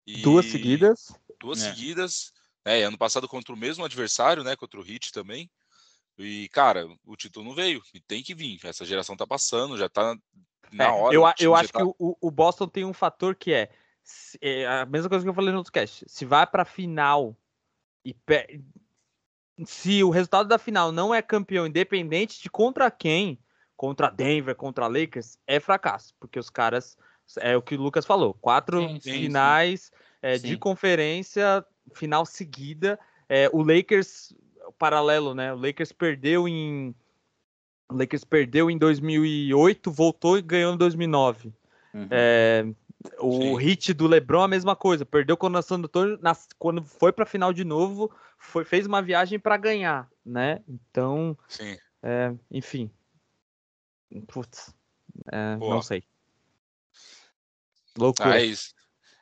E 0.05 0.23
Duas 0.23 0.47
seguidas. 0.47 1.13
Duas 1.39 1.63
É. 1.63 1.71
seguidas. 1.71 2.33
É, 2.65 2.83
ano 2.83 2.99
passado 2.99 3.29
contra 3.29 3.55
o 3.55 3.57
mesmo 3.57 3.85
adversário, 3.85 4.45
né? 4.45 4.55
Contra 4.57 4.81
o 4.81 4.87
Heat 4.87 5.13
também. 5.13 5.51
E, 6.19 6.49
cara, 6.51 6.87
o 7.07 7.17
título 7.17 7.47
não 7.47 7.55
veio. 7.55 7.83
E 7.95 8.01
tem 8.01 8.23
que 8.23 8.35
vir. 8.35 8.59
Essa 8.65 8.85
geração 8.85 9.17
tá 9.17 9.27
passando, 9.27 9.79
já 9.79 9.89
tá 9.89 10.15
na 10.71 10.87
É, 10.87 10.91
hora. 10.91 11.15
eu, 11.15 11.23
time 11.35 11.47
eu 11.47 11.55
acho 11.55 11.73
tá- 11.73 11.79
que 11.81 11.95
o, 11.99 12.17
o 12.21 12.31
Boston 12.31 12.69
tem 12.69 12.85
um 12.85 12.93
fator 12.93 13.35
que 13.35 13.53
é, 13.53 13.71
é 14.41 14.67
a 14.67 14.87
mesma 14.87 15.09
coisa 15.09 15.25
que 15.25 15.29
eu 15.29 15.35
falei 15.35 15.51
no 15.51 15.59
outro 15.59 15.73
cast. 15.73 16.05
Se 16.07 16.25
vai 16.25 16.47
pra 16.47 16.65
final 16.65 17.35
e 18.05 18.13
pe- 18.13 18.63
se 19.65 20.03
o 20.03 20.11
resultado 20.11 20.49
da 20.49 20.59
final 20.59 20.93
não 20.93 21.15
é 21.15 21.23
campeão, 21.23 21.67
independente 21.67 22.41
de 22.43 22.51
contra 22.51 22.91
quem, 22.91 23.39
contra 23.77 24.11
Denver, 24.11 24.55
contra 24.55 24.87
Lakers, 24.87 25.39
é 25.47 25.59
fracasso, 25.61 26.15
porque 26.19 26.39
os 26.39 26.51
caras 26.51 26.97
é 27.39 27.57
o 27.57 27.63
que 27.63 27.75
o 27.75 27.81
Lucas 27.81 28.07
falou, 28.07 28.35
quatro 28.35 28.81
Sim, 28.81 29.01
sim, 29.01 29.01
sim. 29.01 29.21
finais 29.21 29.93
é, 30.23 30.39
de 30.39 30.49
Sim. 30.49 30.59
conferência, 30.59 31.65
final 31.95 32.25
seguida. 32.27 32.99
É, 33.29 33.49
o 33.53 33.63
Lakers 33.63 34.35
paralelo, 34.79 35.35
né? 35.35 35.53
O 35.53 35.57
Lakers 35.57 35.93
perdeu 35.93 36.49
em 36.49 36.95
o 37.91 37.97
Lakers 37.97 38.25
perdeu 38.25 38.71
em 38.71 38.79
2008, 38.79 39.91
voltou 39.91 40.39
e 40.39 40.43
ganhou 40.43 40.75
em 40.75 40.77
2009. 40.77 41.53
Uhum. 41.93 42.09
É, 42.11 42.65
o 43.19 43.33
Sim. 43.33 43.57
hit 43.59 43.93
do 43.93 44.07
LeBron 44.07 44.43
a 44.43 44.49
mesma 44.49 44.77
coisa, 44.77 45.05
perdeu 45.05 45.37
quando 45.37 45.57
o 45.57 45.63
San 45.63 45.77
Antonio, 45.77 46.19
quando 46.59 46.85
foi 46.85 47.13
para 47.13 47.27
final 47.27 47.53
de 47.53 47.65
novo, 47.65 48.11
foi, 48.39 48.65
fez 48.65 48.87
uma 48.87 49.03
viagem 49.03 49.39
para 49.39 49.57
ganhar, 49.57 50.09
né? 50.25 50.63
Então, 50.69 51.37
Sim. 51.49 51.77
é, 52.03 52.33
enfim, 52.51 52.91
putz, 54.29 54.75
é, 55.33 55.57
não 55.57 55.83
sei. 55.83 56.05
Loucura. 57.99 58.35
Ah, 58.35 58.41
é 58.41 58.45
isso. 58.45 58.73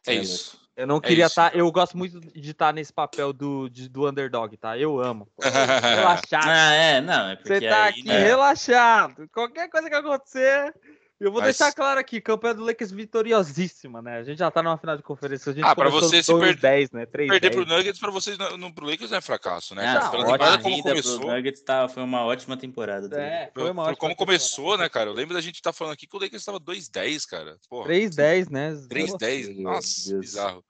É 0.06 0.14
É 0.14 0.14
isso. 0.16 0.67
Eu 0.78 0.86
não 0.86 0.98
É 0.98 1.00
queria 1.00 1.24
isso, 1.26 1.32
estar. 1.32 1.56
eu 1.56 1.70
gosto 1.72 1.98
muito 1.98 2.20
de 2.20 2.50
estar 2.52 2.72
nesse 2.72 2.92
papel 2.92 3.32
do, 3.32 3.68
de- 3.68 3.88
do 3.88 4.08
underdog, 4.08 4.56
tá? 4.56 4.78
Eu 4.78 5.00
amo. 5.00 5.28
Relaxado. 5.82 6.48
Ah, 6.48 6.72
é, 6.72 7.00
não, 7.00 7.30
é 7.30 7.34
porque 7.36 7.58
Você 7.58 7.68
tá 7.68 7.82
aí, 7.82 7.90
aqui 7.90 8.04
né? 8.04 8.18
relaxado. 8.18 9.28
Qualquer 9.32 9.68
coisa 9.68 9.88
que 9.90 9.96
acontecer. 9.96 10.72
Eu 11.20 11.32
vou 11.32 11.40
Mas- 11.40 11.56
deixar 11.56 11.72
claro 11.72 11.98
aqui, 11.98 12.20
campanha 12.20 12.54
do 12.54 12.64
Lakers 12.64 12.92
vitoriosíssima, 12.92 14.00
né? 14.00 14.18
A 14.18 14.22
gente 14.22 14.38
já 14.38 14.50
tá 14.52 14.62
numa 14.62 14.78
final 14.78 14.96
de 14.96 15.02
conferência. 15.02 15.50
A 15.50 15.54
gente 15.54 15.64
Ah, 15.64 15.74
pra 15.74 15.88
você 15.90 16.22
se 16.22 16.30
2, 16.32 16.52
per- 16.52 16.60
10, 16.60 16.90
né? 16.92 17.06
3, 17.06 17.28
Perder 17.28 17.50
10. 17.50 17.64
pro 17.66 17.74
Nuggets 17.76 17.98
pra 18.00 18.10
vocês, 18.12 18.38
não, 18.38 18.72
pro 18.72 18.86
Lakers 18.86 19.10
não 19.10 19.18
é 19.18 19.20
fracasso, 19.20 19.74
né? 19.74 19.82
Ah, 19.84 19.94
cara? 19.94 20.04
não, 20.04 20.10
Pela 20.12 20.22
ótima 20.22 20.38
temporada 20.38 20.62
como 20.62 20.82
começou. 20.82 21.18
pro 21.20 21.28
Nuggets 21.34 21.62
tá, 21.62 21.88
foi 21.88 22.02
uma 22.04 22.24
ótima 22.24 22.56
temporada. 22.56 23.08
tá 23.08 23.20
É, 23.20 23.50
Foi, 23.52 23.64
uma 23.64 23.82
foi 23.82 23.92
ótima 23.92 23.96
como 23.96 24.12
temporada. 24.12 24.16
começou, 24.16 24.78
né, 24.78 24.88
cara? 24.88 25.10
Eu 25.10 25.14
lembro 25.14 25.34
da 25.34 25.40
gente 25.40 25.56
estar 25.56 25.72
falando 25.72 25.94
aqui 25.94 26.06
que 26.06 26.16
o 26.16 26.20
Lakers 26.20 26.40
estava 26.42 26.60
2-10, 26.60 27.26
cara. 27.26 27.58
Porra, 27.68 27.86
3, 27.86 28.14
10, 28.14 28.48
né? 28.48 28.74
3-10. 28.88 29.48
Meu 29.48 29.62
Nossa, 29.72 30.08
Deus. 30.10 30.20
bizarro. 30.20 30.64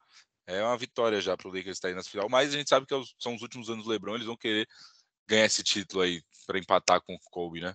É 0.47 0.63
uma 0.63 0.79
vitória 0.79 1.21
já 1.21 1.37
pro 1.37 1.51
Lakers 1.51 1.77
estar 1.77 1.89
aí 1.89 1.95
nas 1.95 2.09
final, 2.09 2.27
mas 2.31 2.55
a 2.55 2.57
gente 2.57 2.71
sabe 2.71 2.87
que 2.87 2.95
é 2.95 3.03
são 3.19 3.35
os 3.35 3.43
últimos 3.43 3.69
anos 3.69 3.85
do 3.85 3.91
LeBron, 3.91 4.15
eles 4.15 4.27
vão 4.27 4.35
querer 4.37 4.67
ganhar 5.29 5.45
esse 5.45 5.63
título 5.63 6.01
aí 6.03 6.23
pra 6.47 6.59
empatar 6.59 7.03
com 7.03 7.13
o 7.15 7.19
Kobe, 7.31 7.61
né? 7.61 7.75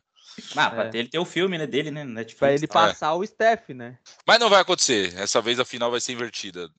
Ah, 0.55 0.69
pra 0.71 0.85
É. 0.85 0.89
ter, 0.89 0.97
ele 0.99 1.07
ter 1.09 1.19
o 1.19 1.25
filme 1.25 1.57
né, 1.57 1.67
dele, 1.67 1.91
né? 1.91 2.03
no 2.03 2.11
Netflix. 2.13 2.39
Pra 2.39 2.53
ele 2.53 2.67
passar 2.67 3.13
o 3.13 3.25
Steph, 3.25 3.69
né? 3.69 3.97
Mas 4.25 4.39
não 4.39 4.49
vai 4.49 4.61
acontecer. 4.61 5.13
Essa 5.17 5.41
vez 5.41 5.59
a 5.59 5.65
final 5.65 5.91
vai 5.91 6.01
ser 6.01 6.13
invertida. 6.13 6.69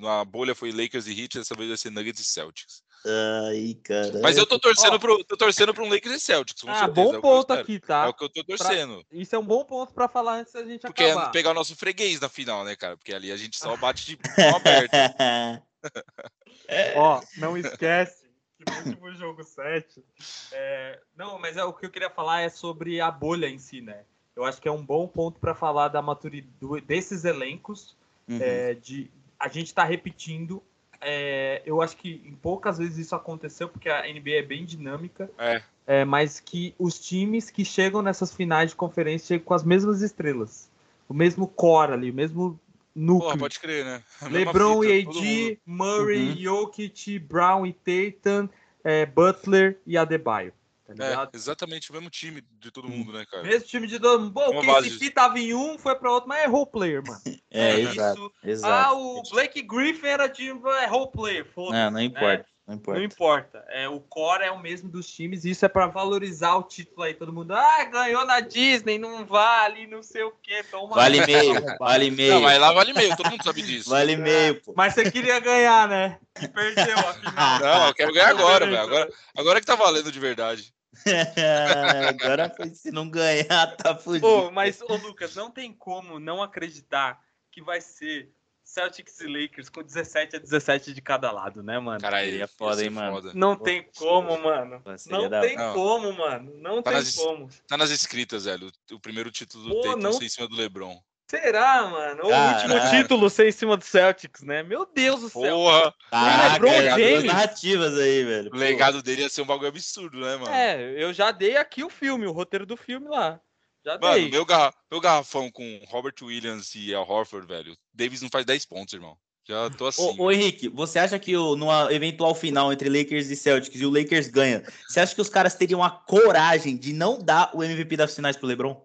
Na 0.00 0.24
bolha 0.24 0.54
foi 0.54 0.70
Lakers 0.70 1.06
e 1.06 1.20
Heat, 1.20 1.38
dessa 1.38 1.54
vez 1.56 1.68
vai 1.68 1.76
ser 1.76 1.90
Nuggets 1.90 2.20
e 2.20 2.24
Celtics. 2.24 2.82
Ai, 3.04 3.78
cara. 3.82 4.20
Mas 4.22 4.36
eu 4.36 4.44
tô 4.46 4.58
torcendo 4.58 4.94
Ó. 4.94 4.98
pro, 4.98 5.24
tô 5.24 5.34
torcendo 5.36 5.72
pro 5.72 5.84
um 5.84 5.88
Lakers 5.88 6.16
e 6.16 6.20
Celtics, 6.20 6.60
com 6.62 6.70
Ah, 6.70 6.80
certeza. 6.80 6.92
bom 6.92 7.14
é 7.16 7.20
ponto 7.20 7.50
aqui, 7.52 7.76
É 7.76 7.78
tá? 7.80 8.08
o 8.08 8.14
que 8.14 8.22
eu 8.24 8.28
tô 8.28 8.44
torcendo. 8.44 9.02
Isso 9.10 9.34
é 9.34 9.38
um 9.38 9.44
bom 9.44 9.64
ponto 9.64 9.92
pra 9.94 10.06
falar 10.06 10.34
antes 10.40 10.52
da 10.52 10.62
gente 10.62 10.82
Porque 10.82 11.04
é 11.04 11.12
acabar. 11.12 11.30
pegar 11.30 11.50
o 11.50 11.54
nosso 11.54 11.74
freguês 11.74 12.20
na 12.20 12.28
final, 12.28 12.62
né, 12.62 12.76
cara? 12.76 12.96
Porque 12.98 13.14
ali 13.14 13.32
a 13.32 13.36
gente 13.38 13.56
só 13.56 13.74
bate 13.76 14.04
de 14.06 14.18
mão 14.38 14.54
aberta. 14.56 15.62
Ó, 16.94 17.22
não 17.38 17.56
esquece 17.56 18.19
que 18.64 18.70
no 18.70 18.90
último 18.90 19.14
jogo 19.14 19.42
7. 19.42 20.04
é, 20.52 21.00
Não, 21.16 21.38
mas 21.38 21.56
é, 21.56 21.64
o 21.64 21.72
que 21.72 21.86
eu 21.86 21.90
queria 21.90 22.10
falar 22.10 22.42
é 22.42 22.48
sobre 22.48 23.00
a 23.00 23.10
bolha 23.10 23.46
em 23.46 23.58
si, 23.58 23.80
né? 23.80 24.02
Eu 24.36 24.44
acho 24.44 24.60
que 24.60 24.68
é 24.68 24.72
um 24.72 24.84
bom 24.84 25.06
ponto 25.08 25.38
para 25.38 25.54
falar 25.54 25.88
da 25.88 26.00
maturidade 26.00 26.54
desses 26.86 27.24
elencos. 27.24 27.96
Uhum. 28.28 28.38
é, 28.40 28.74
de 28.74 29.10
a 29.38 29.48
gente 29.48 29.74
tá 29.74 29.84
repetindo. 29.84 30.62
é, 31.00 31.62
eu 31.64 31.80
acho 31.80 31.96
que 31.96 32.22
em 32.24 32.34
poucas 32.34 32.78
vezes 32.78 32.98
isso 32.98 33.16
aconteceu, 33.16 33.68
porque 33.68 33.88
a 33.88 34.02
NBA 34.02 34.32
é 34.32 34.42
bem 34.42 34.64
dinâmica. 34.64 35.30
É. 35.38 35.62
é, 35.86 36.04
mas 36.04 36.38
que 36.38 36.74
os 36.78 36.98
times 36.98 37.50
que 37.50 37.64
chegam 37.64 38.02
nessas 38.02 38.34
finais 38.34 38.70
de 38.70 38.76
conferência 38.76 39.28
chegam 39.28 39.46
com 39.46 39.54
as 39.54 39.64
mesmas 39.64 40.02
estrelas. 40.02 40.70
O 41.08 41.14
mesmo 41.14 41.48
core 41.48 41.92
ali, 41.92 42.10
o 42.10 42.14
mesmo 42.14 42.60
núcleo. 42.94 43.28
Porra, 43.28 43.38
pode 43.38 43.58
crer, 43.60 43.84
né? 43.84 44.02
LeBron 44.30 44.82
fita, 44.82 44.94
e 44.94 45.04
todo 45.04 45.18
AD, 45.18 45.26
mundo. 45.26 45.58
Murray, 45.66 46.28
Uhum. 46.30 46.36
Jokic, 46.36 47.18
Brown 47.18 47.66
e 47.66 47.72
Tatum, 47.72 48.48
é, 48.84 49.06
Butler 49.06 49.78
e 49.86 49.96
Adebayo. 49.96 50.52
Tá? 50.96 51.30
É, 51.32 51.36
exatamente 51.36 51.88
o 51.90 51.94
mesmo 51.94 52.10
time 52.10 52.42
de 52.58 52.70
todo 52.72 52.88
mundo, 52.88 53.12
né, 53.12 53.24
cara? 53.30 53.44
Mesmo 53.44 53.68
time 53.68 53.86
de 53.86 53.96
dono. 53.96 54.28
Bom, 54.28 54.50
Uma 54.50 54.60
o. 54.60 54.82
KCP 54.82 55.10
tava 55.12 55.38
em 55.38 55.54
um, 55.54 55.78
foi 55.78 55.94
pra 55.94 56.10
outro, 56.10 56.28
mas 56.28 56.42
é 56.42 56.46
role 56.48 56.66
player, 56.68 57.02
mano. 57.06 57.20
É, 57.48 57.74
É, 57.74 57.80
exato. 57.80 58.32
Ah, 58.42 58.48
exato. 58.48 58.96
o 58.96 59.22
Blake 59.30 59.62
Griffin 59.62 60.06
era 60.06 60.26
de 60.26 60.48
é 60.48 60.86
role 60.86 61.10
player, 61.12 61.44
foda-se. 61.44 61.72
Não, 61.74 61.90
não 61.92 62.00
importa. 62.00 62.38
Não 62.38 62.44
Não 62.70 62.76
importa. 62.76 63.02
importa. 63.02 63.64
É, 63.68 63.88
o 63.88 63.98
core 64.00 64.44
é 64.44 64.50
o 64.52 64.60
mesmo 64.60 64.88
dos 64.88 65.08
times, 65.08 65.44
e 65.44 65.50
isso 65.50 65.64
é 65.64 65.68
pra 65.68 65.88
valorizar 65.88 66.54
o 66.54 66.62
título 66.62 67.02
aí. 67.02 67.14
Todo 67.14 67.32
mundo, 67.32 67.52
ah, 67.52 67.84
ganhou 67.84 68.24
na 68.24 68.38
Disney, 68.38 68.96
não 68.96 69.26
vale, 69.26 69.88
não 69.88 70.02
sei 70.02 70.22
o 70.22 70.30
quê. 70.42 70.62
Toma 70.70 70.94
Vale 70.94 71.26
meio, 71.26 71.54
vale 71.80 72.10
meio. 72.12 72.34
Não, 72.34 72.42
mas 72.42 72.60
lá 72.60 72.72
vale 72.72 72.92
meio, 72.92 73.16
todo 73.16 73.30
mundo 73.30 73.42
sabe 73.42 73.62
disso. 73.62 73.90
Vale 73.90 74.16
meio, 74.16 74.60
pô. 74.62 74.72
Mas 74.76 74.94
você 74.94 75.10
queria 75.10 75.40
ganhar, 75.40 75.88
né? 75.88 76.18
E 76.40 76.46
perdeu, 76.48 76.98
afinal. 76.98 77.58
Não, 77.58 77.86
eu 77.88 77.94
quero 77.94 78.12
ganhar 78.12 78.28
agora, 78.28 78.64
velho. 78.64 78.80
Agora, 78.80 79.12
agora 79.36 79.60
que 79.60 79.66
tá 79.66 79.74
valendo 79.74 80.12
de 80.12 80.20
verdade. 80.20 80.72
Agora 82.08 82.50
foi 82.50 82.74
se 82.74 82.90
não 82.90 83.08
ganhar, 83.08 83.76
tá 83.76 83.96
fudido. 83.96 84.26
Ô, 84.26 84.50
mas, 84.50 84.82
ô 84.82 84.96
Lucas, 84.96 85.36
não 85.36 85.48
tem 85.48 85.72
como 85.72 86.18
não 86.18 86.42
acreditar 86.42 87.20
que 87.50 87.62
vai 87.62 87.80
ser 87.80 88.28
Celtics 88.70 89.20
e 89.20 89.26
Lakers 89.26 89.68
com 89.68 89.82
17 89.82 90.36
a 90.36 90.38
17 90.38 90.92
de 90.94 91.02
cada 91.02 91.30
lado, 91.32 91.62
né, 91.62 91.78
mano? 91.78 92.00
Caralho, 92.00 92.24
Seria 92.26 92.38
ia 92.40 92.46
foda, 92.48 92.82
hein, 92.84 92.90
mano? 92.90 93.12
foda. 93.16 93.32
Não 93.34 93.56
tem 93.56 93.86
como, 93.96 94.38
mano. 94.40 94.82
Não 95.08 95.28
da- 95.28 95.40
tem 95.40 95.56
Não. 95.56 95.74
como, 95.74 96.12
mano. 96.12 96.52
Não 96.56 96.82
Tá 96.82 96.90
tem 96.92 97.00
nas- 97.00 97.14
como. 97.16 97.48
Tá 97.66 97.76
nas 97.76 97.90
escritas, 97.90 98.44
velho. 98.44 98.70
O, 98.90 98.94
o 98.94 99.00
primeiro 99.00 99.30
título 99.30 99.64
do 99.64 99.70
Pô, 99.74 99.80
Tatum 99.82 99.96
não- 99.98 100.12
ser 100.12 100.24
em 100.24 100.28
cima 100.28 100.46
do 100.48 100.54
LeBron. 100.56 101.00
Será, 101.28 101.84
mano? 101.88 102.24
O 102.24 102.28
Caralho. 102.28 102.72
último 102.74 102.90
título 102.90 103.30
ser 103.30 103.48
em 103.48 103.52
cima 103.52 103.76
do 103.76 103.84
Celtics, 103.84 104.42
né? 104.42 104.64
Meu 104.64 104.84
Deus 104.92 105.20
do 105.20 105.28
céu. 105.28 105.54
Porra! 105.56 105.94
Caraca, 106.10 106.52
LeBron 106.64 106.98
James. 106.98 107.24
narrativas 107.24 107.98
aí, 107.98 108.24
velho. 108.24 108.50
O 108.52 108.56
legado 108.56 109.00
dele 109.00 109.22
ia 109.22 109.28
ser 109.28 109.42
um 109.42 109.46
bagulho 109.46 109.68
absurdo, 109.68 110.18
né, 110.20 110.36
mano? 110.36 110.52
É, 110.52 111.00
eu 111.00 111.12
já 111.12 111.30
dei 111.30 111.56
aqui 111.56 111.84
o 111.84 111.88
filme, 111.90 112.26
o 112.26 112.32
roteiro 112.32 112.66
do 112.66 112.76
filme 112.76 113.06
lá. 113.08 113.40
Já 113.84 113.98
Mano, 113.98 114.14
dei. 114.14 114.30
meu, 114.30 114.44
garra- 114.44 114.74
meu 114.90 115.00
garrafão 115.00 115.50
com 115.50 115.80
Robert 115.88 116.14
Williams 116.22 116.74
e 116.74 116.94
Al 116.94 117.08
Horford, 117.08 117.46
velho. 117.46 117.76
Davis 117.92 118.20
não 118.22 118.28
faz 118.28 118.44
10 118.44 118.66
pontos, 118.66 118.94
irmão. 118.94 119.16
Já 119.48 119.70
tô 119.70 119.86
assim. 119.86 120.02
Ô, 120.18 120.24
ô, 120.24 120.30
Henrique, 120.30 120.68
você 120.68 120.98
acha 120.98 121.18
que 121.18 121.36
o, 121.36 121.56
numa 121.56 121.92
eventual 121.92 122.34
final 122.34 122.72
entre 122.72 122.88
Lakers 122.88 123.30
e 123.30 123.36
Celtics 123.36 123.80
e 123.80 123.86
o 123.86 123.90
Lakers 123.90 124.28
ganha, 124.28 124.62
você 124.86 125.00
acha 125.00 125.14
que 125.14 125.20
os 125.20 125.30
caras 125.30 125.54
teriam 125.54 125.82
a 125.82 125.90
coragem 125.90 126.76
de 126.76 126.92
não 126.92 127.18
dar 127.20 127.50
o 127.54 127.64
MVP 127.64 127.96
das 127.96 128.14
finais 128.14 128.36
pro 128.36 128.46
LeBron? 128.46 128.80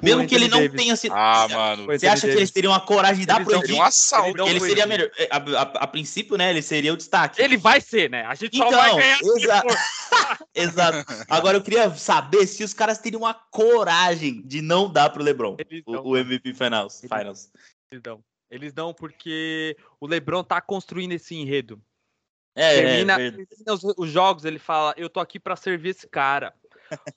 Mesmo 0.00 0.26
que 0.28 0.34
ele 0.34 0.46
não 0.48 0.60
Davis. 0.60 0.76
tenha 0.80 0.94
sido. 0.96 1.12
Ah, 1.14 1.48
mano. 1.50 1.86
Você 1.86 2.06
acha 2.06 2.20
que 2.20 2.26
Davis. 2.28 2.36
eles 2.36 2.50
teriam 2.52 2.72
a 2.72 2.80
coragem 2.80 3.20
de 3.20 3.26
dar 3.26 3.44
pro? 3.44 3.58
Seria 3.60 3.74
um 3.76 3.82
assalto. 3.82 4.40
Ele 4.42 4.50
ele 4.50 4.60
seria 4.60 4.86
melhor. 4.86 5.10
é, 5.18 5.28
A, 5.30 5.36
a- 5.38 5.62
a 5.84 5.86
princípio, 5.88 6.36
né? 6.36 6.50
Ele 6.50 6.62
seria 6.62 6.92
o 6.92 6.96
destaque. 6.96 7.42
Ele 7.42 7.56
vai 7.56 7.80
ser, 7.80 8.08
né? 8.08 8.24
A 8.24 8.34
gente 8.36 8.56
só 8.56 8.68
Então, 8.68 8.78
vai 8.80 8.94
ganhar 8.96 9.18
se 9.18 9.30
exa- 9.42 9.62
for. 9.62 9.76
Exato. 10.54 11.24
Agora 11.28 11.56
eu 11.56 11.62
queria 11.62 11.90
saber 11.96 12.46
se 12.46 12.62
os 12.62 12.72
caras 12.72 12.98
teriam 12.98 13.26
a 13.26 13.34
coragem 13.34 14.40
de 14.46 14.62
não 14.62 14.88
dar 14.90 15.10
pro 15.10 15.22
LeBron 15.22 15.56
o, 15.86 16.10
o 16.10 16.16
MVP 16.16 16.54
Finals. 16.54 17.02
Eles- 17.02 17.18
Finals. 17.18 17.50
Eles 17.90 18.02
dão. 18.02 18.20
Eles 18.50 18.72
dão 18.72 18.94
porque 18.94 19.76
o 20.00 20.06
LeBron 20.06 20.42
tá 20.44 20.60
construindo 20.60 21.12
esse 21.12 21.34
enredo. 21.34 21.82
É, 22.56 22.74
termina, 22.82 23.12
é, 23.14 23.30
termina 23.30 23.46
os, 23.74 23.82
os 23.96 24.10
jogos, 24.10 24.44
ele 24.44 24.58
fala: 24.58 24.94
Eu 24.96 25.08
tô 25.10 25.20
aqui 25.20 25.38
pra 25.38 25.54
servir 25.56 25.90
esse 25.90 26.06
cara. 26.08 26.54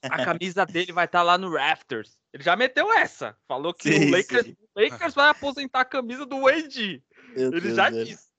A 0.03 0.26
camisa 0.26 0.65
dele 0.65 0.91
vai 0.91 1.06
estar 1.06 1.22
lá 1.23 1.38
no 1.38 1.53
Rafters. 1.53 2.18
Ele 2.34 2.43
já 2.43 2.56
meteu 2.56 2.91
essa. 2.93 3.35
Falou 3.48 3.73
que 3.73 3.91
Sim, 3.91 4.07
o 4.10 4.11
Lakers, 4.11 4.45
sim. 4.45 4.57
o 4.76 4.81
Lakers 4.81 5.14
vai 5.14 5.30
aposentar 5.30 5.81
a 5.81 5.85
camisa 5.85 6.26
do 6.26 6.41
Wade. 6.41 7.03
Meu 7.35 7.52
Ele 7.52 7.61
Deus, 7.61 7.76
já 7.76 7.89
velho. 7.89 8.06
disse. 8.06 8.31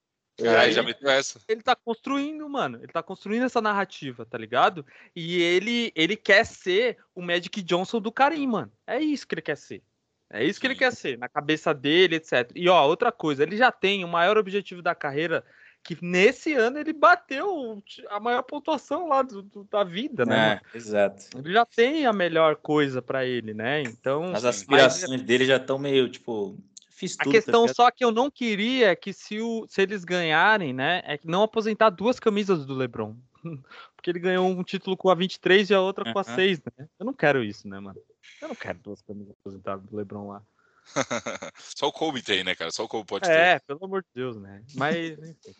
Aí- 0.59 0.73
já 0.73 0.83
meteu 0.83 1.11
essa. 1.11 1.41
Ele 1.47 1.63
tá 1.63 1.77
construindo, 1.77 2.49
mano. 2.49 2.79
Ele 2.79 2.89
tá 2.93 3.03
construindo 3.03 3.45
essa 3.45 3.61
narrativa, 3.61 4.25
tá 4.25 4.39
ligado? 4.39 4.85
E 5.15 5.41
ele, 5.41 5.93
ele 5.95 6.17
quer 6.17 6.45
ser 6.47 6.97
o 7.15 7.21
Magic 7.23 7.61
Johnson 7.63 8.01
do 8.01 8.11
Karim, 8.11 8.47
mano. 8.47 8.73
É 8.87 8.99
isso 8.99 9.27
que 9.27 9.35
ele 9.35 9.43
quer 9.43 9.57
ser. 9.57 9.83
É 10.31 10.43
isso 10.43 10.59
que 10.59 10.67
ele 10.67 10.75
quer 10.75 10.91
ser, 10.93 11.19
na 11.19 11.29
cabeça 11.29 11.75
dele, 11.75 12.17
etc. 12.17 12.51
E 12.55 12.67
ó, 12.67 12.87
outra 12.87 13.13
coisa, 13.13 13.43
ele 13.43 13.55
já 13.59 13.71
tem 13.71 14.03
o 14.03 14.09
maior 14.09 14.39
objetivo 14.39 14.81
da 14.81 14.95
carreira, 14.95 15.45
que 15.83 15.99
nesse 16.01 16.53
ano 16.55 16.79
ele 16.79 16.93
bateu 16.93 17.83
a 18.09 18.21
maior 18.21 18.43
pontuação 18.43 19.09
lá 19.09 19.23
do- 19.23 19.43
do- 19.43 19.65
da 19.65 19.83
vida, 19.85 20.25
né? 20.25 20.61
É, 20.73 20.77
exato. 20.77 21.25
Ele 21.37 21.53
já 21.53 21.67
tem 21.67 22.07
a 22.07 22.13
melhor 22.13 22.57
coisa 22.57 23.03
pra 23.03 23.25
ele, 23.25 23.53
né? 23.53 23.83
Então, 23.83 24.33
As 24.35 24.45
aspirações 24.45 25.23
dele 25.23 25.45
já 25.45 25.57
estão 25.57 25.79
meio, 25.79 26.09
tipo, 26.09 26.57
fiz 26.91 27.17
a 27.19 27.25
tudo. 27.25 27.33
questão 27.33 27.67
tá 27.67 27.75
só 27.75 27.91
que 27.91 28.05
eu 28.05 28.13
não 28.13 28.31
queria 28.31 28.91
é 28.91 28.97
que 28.97 29.13
se, 29.13 29.41
o, 29.41 29.67
se 29.69 29.83
eles 29.83 30.05
ganharem, 30.05 30.73
né, 30.73 31.03
é 31.05 31.19
que 31.19 31.27
não 31.27 31.43
aposentar 31.43 31.91
duas 31.91 32.21
camisas 32.21 32.65
do 32.65 32.75
LeBron. 32.75 33.17
Porque 33.97 34.09
ele 34.11 34.21
ganhou 34.21 34.47
um 34.49 34.63
título 34.63 34.97
com 34.97 35.11
a 35.11 35.15
23 35.15 35.69
e 35.71 35.75
a 35.75 35.81
outra 35.81 36.05
com 36.13 36.19
a 36.19 36.23
Aham. 36.23 36.35
6, 36.37 36.61
né? 36.79 36.89
Eu 36.99 37.07
não 37.07 37.13
quero 37.13 37.43
isso, 37.43 37.67
né, 37.67 37.81
mano? 37.81 37.99
Eu 38.41 38.49
não 38.49 38.55
quero 38.55 38.79
duas 38.79 39.03
camisas 39.03 39.33
aposentadas 39.41 39.85
do 39.85 39.97
LeBron 39.97 40.29
lá. 40.29 40.43
Só 41.57 41.89
o 41.89 41.93
Kobe 41.93 42.23
tem, 42.23 42.43
né, 42.45 42.55
cara? 42.55 42.71
Só 42.73 42.85
o 42.85 42.89
Kobe 42.89 43.07
pode 43.07 43.29
ter. 43.29 43.33
É, 43.37 43.59
pelo 43.61 43.85
amor 43.85 44.03
de 44.03 44.09
Deus, 44.15 44.37
né? 44.37 44.63
Mas, 44.75 45.17
enfim, 45.23 45.55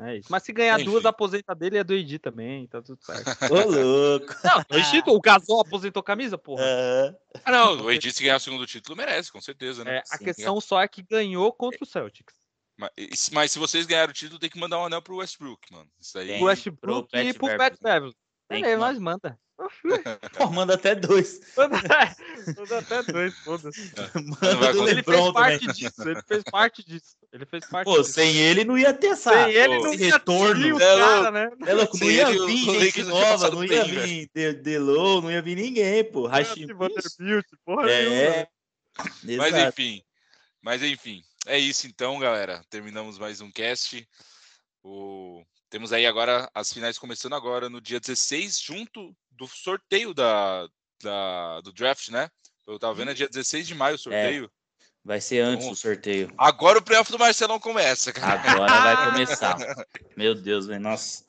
é 0.00 0.16
isso. 0.16 0.28
Mas 0.30 0.42
se 0.42 0.52
ganhar 0.52 0.78
Enfim. 0.78 0.90
duas, 0.90 1.04
aposenta 1.04 1.54
dele 1.54 1.78
é 1.78 1.84
do 1.84 1.94
Edi 1.94 2.18
também, 2.18 2.66
tá 2.66 2.82
tudo 2.82 2.98
certo. 3.02 3.24
Ô, 3.52 3.70
louco. 3.70 4.34
Não, 4.42 4.64
o 4.70 4.78
Edi, 4.78 5.02
o 5.06 5.20
Gasol 5.20 5.60
aposentou 5.60 6.02
camisa, 6.02 6.36
porra. 6.36 6.64
É. 6.64 7.14
Ah, 7.44 7.52
não, 7.52 7.84
o 7.84 7.88
AD 7.88 8.12
se 8.12 8.22
ganhar 8.22 8.36
o 8.36 8.40
segundo 8.40 8.66
título 8.66 8.96
merece, 8.96 9.30
com 9.30 9.40
certeza, 9.40 9.84
né? 9.84 9.96
É, 9.96 10.02
a 10.10 10.18
sim, 10.18 10.24
questão 10.24 10.60
só 10.60 10.80
é 10.80 10.88
que 10.88 11.02
ganhou 11.02 11.52
contra 11.52 11.82
o 11.82 11.86
Celtics. 11.86 12.34
Mas, 12.76 13.30
mas 13.32 13.52
se 13.52 13.58
vocês 13.58 13.86
ganharem 13.86 14.10
o 14.10 14.14
título, 14.14 14.38
tem 14.38 14.50
que 14.50 14.58
mandar 14.58 14.78
um 14.78 14.84
anel 14.84 15.02
pro 15.02 15.16
Westbrook, 15.16 15.72
mano. 15.72 15.88
Isso 16.00 16.18
aí. 16.18 16.26
Tem. 16.26 16.38
Pro 16.38 16.46
Westbrook 16.46 17.08
pro 17.10 17.20
e 17.20 17.32
pro. 17.34 17.56
Pat 17.56 17.74
Beverly. 17.80 18.14
Tem 18.48 18.62
Beleza, 18.62 18.78
nós 18.78 18.98
manda. 18.98 19.38
Pô, 20.36 20.50
manda 20.50 20.74
até 20.74 20.94
dois. 20.94 21.40
Manda, 21.56 22.78
até 22.78 23.02
dois, 23.04 23.34
foda-se. 23.38 23.92
Manda 24.14 24.70
acontecer. 24.70 24.70
Ele 24.70 24.72
fez 24.72 24.94
LeBron 24.96 25.32
também. 25.32 25.32
parte 25.32 25.66
disso, 25.72 26.02
ele 26.08 26.22
fez 26.22 26.42
parte 26.44 26.84
disso. 26.84 27.16
Ele 27.32 27.46
fez 27.46 27.66
parte 27.66 27.84
Pô, 27.86 27.98
disso. 27.98 28.12
sem 28.12 28.36
ele 28.36 28.64
não 28.64 28.76
ia 28.78 28.92
ter 28.92 29.08
essa. 29.08 29.30
Sem 29.32 29.54
ele 29.54 29.78
não 29.78 29.94
ia 29.94 30.12
retorno. 30.12 30.62
ter 30.62 30.72
o 30.72 30.80
É 30.80 30.96
cara, 30.98 31.30
né? 31.30 31.50
É 31.66 31.74
louco, 31.74 31.98
não 31.98 32.10
ia 32.10 32.26
vir 32.30 32.80
gente 32.80 33.02
nova, 33.04 33.50
não 33.50 33.64
ia 33.64 33.84
bem, 33.84 34.06
vir 34.06 34.30
De- 34.34 34.52
Delo, 34.54 35.20
não 35.22 35.30
ia 35.30 35.42
vir 35.42 35.56
ninguém, 35.56 36.04
pô. 36.04 36.26
Rashid 36.26 36.72
Vanderbilt, 36.72 37.46
porra 37.64 37.90
É. 37.90 38.46
Mas 39.36 39.54
enfim. 39.54 40.02
Mas 40.62 40.82
enfim. 40.82 41.22
é 41.46 41.58
isso 41.58 41.86
então, 41.86 42.18
galera. 42.18 42.62
Terminamos 42.70 43.18
mais 43.18 43.40
um 43.40 43.50
cast. 43.50 44.06
O... 44.82 45.42
Temos 45.70 45.92
aí 45.92 46.06
agora 46.06 46.48
as 46.54 46.72
finais 46.72 46.98
começando 46.98 47.34
agora 47.34 47.68
no 47.68 47.80
dia 47.80 48.00
16, 48.00 48.60
junto 48.60 49.14
do 49.30 49.46
sorteio 49.46 50.14
da, 50.14 50.68
da 51.02 51.60
do 51.60 51.72
draft, 51.72 52.08
né? 52.08 52.28
Eu 52.66 52.78
tava 52.78 52.94
vendo, 52.94 53.10
é 53.10 53.14
dia 53.14 53.28
16 53.28 53.66
de 53.66 53.74
maio 53.74 53.96
o 53.96 53.98
sorteio. 53.98 54.44
É. 54.44 54.48
Vai 55.04 55.20
ser 55.20 55.40
antes 55.40 55.68
do 55.68 55.76
sorteio. 55.76 56.32
Agora 56.38 56.78
o 56.78 56.82
playoff 56.82 57.12
do 57.12 57.18
Marcelão 57.18 57.60
começa, 57.60 58.10
cara. 58.10 58.40
Agora 58.40 58.72
vai 58.72 59.12
começar. 59.12 59.56
Meu 60.16 60.34
Deus, 60.34 60.66
velho. 60.66 60.80
Nossa. 60.80 61.24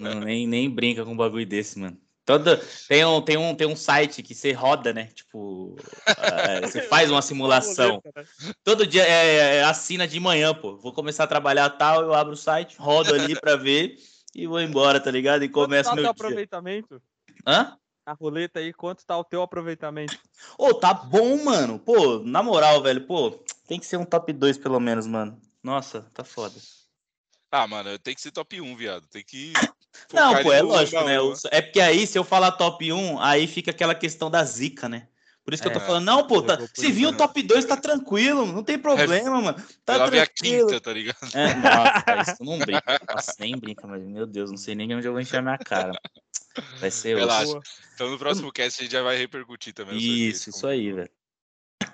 Não, 0.00 0.20
nem, 0.20 0.46
nem 0.46 0.70
brinca 0.70 1.04
com 1.04 1.12
um 1.12 1.16
bagulho 1.16 1.44
desse, 1.44 1.78
mano. 1.78 2.00
Toda, 2.26 2.60
tem, 2.88 3.04
um, 3.04 3.22
tem, 3.22 3.36
um, 3.36 3.54
tem 3.54 3.66
um 3.68 3.76
site 3.76 4.20
que 4.20 4.34
você 4.34 4.52
roda, 4.52 4.92
né? 4.92 5.06
Tipo, 5.14 5.76
é, 6.18 6.60
você 6.66 6.82
faz 6.82 7.08
uma 7.08 7.22
simulação. 7.22 8.02
Todo 8.64 8.84
dia 8.84 9.06
é, 9.06 9.58
é, 9.58 9.64
assina 9.64 10.08
de 10.08 10.18
manhã, 10.18 10.52
pô. 10.52 10.76
Vou 10.76 10.92
começar 10.92 11.24
a 11.24 11.28
trabalhar 11.28 11.70
tal, 11.70 12.02
eu 12.02 12.12
abro 12.12 12.32
o 12.32 12.36
site, 12.36 12.76
rodo 12.78 13.14
ali 13.14 13.40
pra 13.40 13.54
ver 13.54 13.96
e 14.34 14.44
vou 14.44 14.60
embora, 14.60 14.98
tá 14.98 15.10
ligado? 15.10 15.44
E 15.44 15.48
começa 15.48 15.90
Quanto 15.90 15.94
tá 15.96 16.02
meu 16.02 16.02
dia. 16.02 16.10
aproveitamento? 16.10 17.00
Hã? 17.46 17.78
a 18.06 18.12
roleta 18.12 18.60
aí, 18.60 18.72
quanto 18.72 19.04
tá 19.04 19.18
o 19.18 19.24
teu 19.24 19.42
aproveitamento? 19.42 20.16
Ô, 20.56 20.66
oh, 20.66 20.74
tá 20.74 20.94
bom, 20.94 21.44
mano. 21.44 21.76
Pô, 21.76 22.20
na 22.20 22.40
moral, 22.40 22.80
velho, 22.80 23.04
pô, 23.04 23.32
tem 23.66 23.80
que 23.80 23.86
ser 23.86 23.96
um 23.96 24.04
top 24.04 24.32
2 24.32 24.56
pelo 24.58 24.78
menos, 24.78 25.08
mano. 25.08 25.40
Nossa, 25.60 26.02
tá 26.14 26.22
foda. 26.22 26.54
Ah, 27.50 27.66
mano, 27.66 27.98
tem 27.98 28.14
que 28.14 28.20
ser 28.20 28.30
top 28.30 28.60
1, 28.60 28.76
viado. 28.76 29.08
Tem 29.08 29.24
que. 29.24 29.52
Não, 30.12 30.42
pô, 30.42 30.52
é 30.52 30.62
lógico, 30.62 31.02
né? 31.04 31.16
É 31.50 31.60
porque 31.60 31.80
aí, 31.80 32.06
se 32.06 32.18
eu 32.18 32.24
falar 32.24 32.52
top 32.52 32.92
1, 32.92 33.20
aí 33.20 33.46
fica 33.46 33.70
aquela 33.70 33.94
questão 33.94 34.30
da 34.30 34.44
zica, 34.44 34.88
né? 34.88 35.08
Por 35.46 35.54
isso 35.54 35.62
que 35.62 35.68
é, 35.68 35.70
eu 35.70 35.74
tô 35.74 35.80
é. 35.80 35.86
falando, 35.86 36.04
não, 36.04 36.26
pô, 36.26 36.42
tá, 36.42 36.58
se 36.74 36.90
vir 36.90 37.06
o 37.06 37.16
top 37.16 37.40
2, 37.40 37.64
tá 37.64 37.76
tranquilo, 37.76 38.44
não 38.46 38.64
tem 38.64 38.76
problema, 38.76 39.38
é, 39.38 39.40
mano. 39.40 39.64
Tá 39.84 39.94
ela 39.94 40.10
tranquilo. 40.10 40.22
a 40.22 40.66
quinta, 40.66 40.80
tá 40.80 40.92
ligado? 40.92 41.18
É, 41.34 41.54
nossa, 41.54 42.32
isso 42.32 42.44
não 42.44 42.58
brinca. 42.58 43.00
Nossa, 43.08 43.34
nem 43.38 43.56
brinca, 43.56 43.86
mas, 43.86 44.02
meu 44.02 44.26
Deus, 44.26 44.50
não 44.50 44.56
sei 44.56 44.74
nem 44.74 44.92
onde 44.92 45.06
eu 45.06 45.12
vou 45.12 45.20
encher 45.20 45.40
minha 45.40 45.56
cara. 45.56 45.92
Vai 46.80 46.90
ser 46.90 47.16
Relaxa. 47.16 47.60
Então 47.94 48.10
no 48.10 48.18
próximo 48.18 48.50
cast 48.50 48.80
a 48.80 48.84
gente 48.84 48.92
já 48.92 49.02
vai 49.02 49.16
repercutir 49.16 49.72
também. 49.72 49.96
Isso, 49.96 50.50
isso 50.50 50.66
aí, 50.66 50.92
velho. 50.92 51.10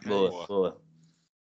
Boa, 0.07 0.31
boa, 0.31 0.47
boa. 0.47 0.83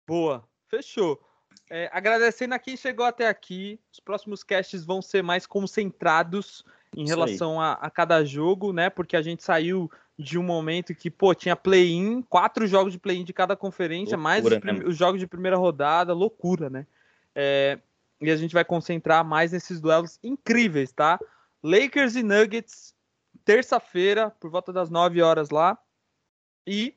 Boa, 0.05 0.49
fechou. 0.67 1.24
É, 1.69 1.89
agradecendo 1.91 2.53
a 2.53 2.59
quem 2.59 2.77
chegou 2.77 3.05
até 3.05 3.27
aqui. 3.27 3.79
Os 3.91 3.99
próximos 3.99 4.43
casts 4.43 4.85
vão 4.85 5.01
ser 5.01 5.23
mais 5.23 5.45
concentrados 5.45 6.63
em 6.95 7.07
relação 7.07 7.59
a, 7.59 7.73
a, 7.73 7.89
cada 7.89 8.23
jogo, 8.23 8.71
né? 8.71 8.89
Porque 8.89 9.17
a 9.17 9.21
gente 9.21 9.43
saiu 9.43 9.91
de 10.17 10.37
um 10.37 10.43
momento 10.43 10.95
que, 10.95 11.09
pô, 11.09 11.33
tinha 11.33 11.55
play-in, 11.55 12.21
quatro 12.21 12.65
jogos 12.67 12.93
de 12.93 12.99
play-in 12.99 13.23
de 13.23 13.33
cada 13.33 13.55
conferência, 13.55 14.15
loucura, 14.15 14.17
mais 14.17 14.45
os, 14.45 14.51
né? 14.51 14.87
os, 14.87 14.95
jogos 14.95 15.19
de 15.19 15.27
primeira 15.27 15.57
rodada, 15.57 16.13
loucura, 16.13 16.69
né? 16.69 16.85
É, 17.33 17.79
e 18.21 18.31
a 18.31 18.35
gente 18.37 18.53
vai 18.53 18.63
concentrar 18.63 19.25
mais 19.25 19.51
nesses 19.51 19.81
duelos 19.81 20.19
incríveis, 20.23 20.91
tá? 20.91 21.19
Lakers 21.61 22.15
e 22.15 22.23
Nuggets 22.23 22.95
terça-feira, 23.43 24.31
por 24.39 24.49
volta 24.49 24.71
das 24.71 24.89
9 24.89 25.21
horas 25.21 25.49
lá. 25.49 25.77
E 26.65 26.95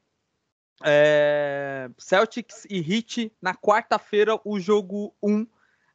é, 0.84 1.90
Celtics 1.98 2.66
e 2.68 2.78
Heat 2.78 3.32
na 3.40 3.55
quarta-feira, 3.55 4.38
o 4.44 4.59
jogo 4.60 5.14
1. 5.22 5.46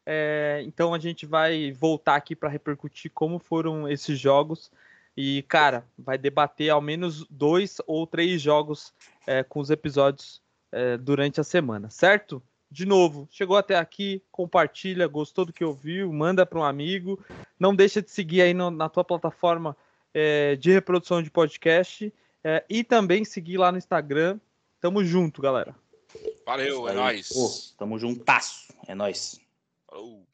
É, 0.06 0.62
então 0.66 0.94
a 0.94 1.00
gente 1.00 1.26
vai 1.26 1.72
voltar 1.72 2.16
aqui 2.16 2.36
para 2.36 2.50
repercutir 2.50 3.12
como 3.14 3.40
foram 3.40 3.88
esses 3.88 4.20
jogos. 4.20 4.72
E, 5.16 5.44
cara, 5.44 5.86
vai 5.98 6.18
debater 6.18 6.70
ao 6.70 6.82
menos 6.82 7.26
dois 7.30 7.78
ou 7.86 8.08
três 8.08 8.42
jogos 8.42 8.94
é, 9.28 9.44
com 9.44 9.60
os 9.60 9.70
episódios 9.70 10.42
é, 10.72 10.98
durante 10.98 11.40
a 11.40 11.44
semana, 11.44 11.90
certo? 11.90 12.42
De 12.70 12.86
novo, 12.88 13.28
chegou 13.30 13.56
até 13.56 13.76
aqui, 13.76 14.24
compartilha, 14.32 15.06
gostou 15.06 15.46
do 15.46 15.54
que 15.54 15.64
ouviu, 15.64 16.12
manda 16.12 16.44
para 16.44 16.58
um 16.58 16.64
amigo. 16.64 17.24
Não 17.60 17.76
deixa 17.76 18.02
de 18.02 18.10
seguir 18.10 18.42
aí 18.42 18.54
no, 18.54 18.72
na 18.72 18.90
tua 18.90 19.04
plataforma 19.04 19.78
é, 20.12 20.56
de 20.56 20.72
reprodução 20.72 21.22
de 21.22 21.30
podcast 21.30 22.12
é, 22.44 22.66
e 22.68 22.84
também 22.84 23.24
seguir 23.24 23.58
lá 23.58 23.72
no 23.72 23.78
Instagram. 23.78 24.40
Tamo 24.84 25.02
junto, 25.02 25.42
galera. 25.42 25.74
Valeu, 26.46 26.90
é 26.90 26.94
nóis. 26.94 27.30
Pô, 27.30 27.50
tamo 27.78 27.98
juntasso. 27.98 28.68
É 28.86 28.94
nóis. 28.94 29.40
Falou. 29.88 30.28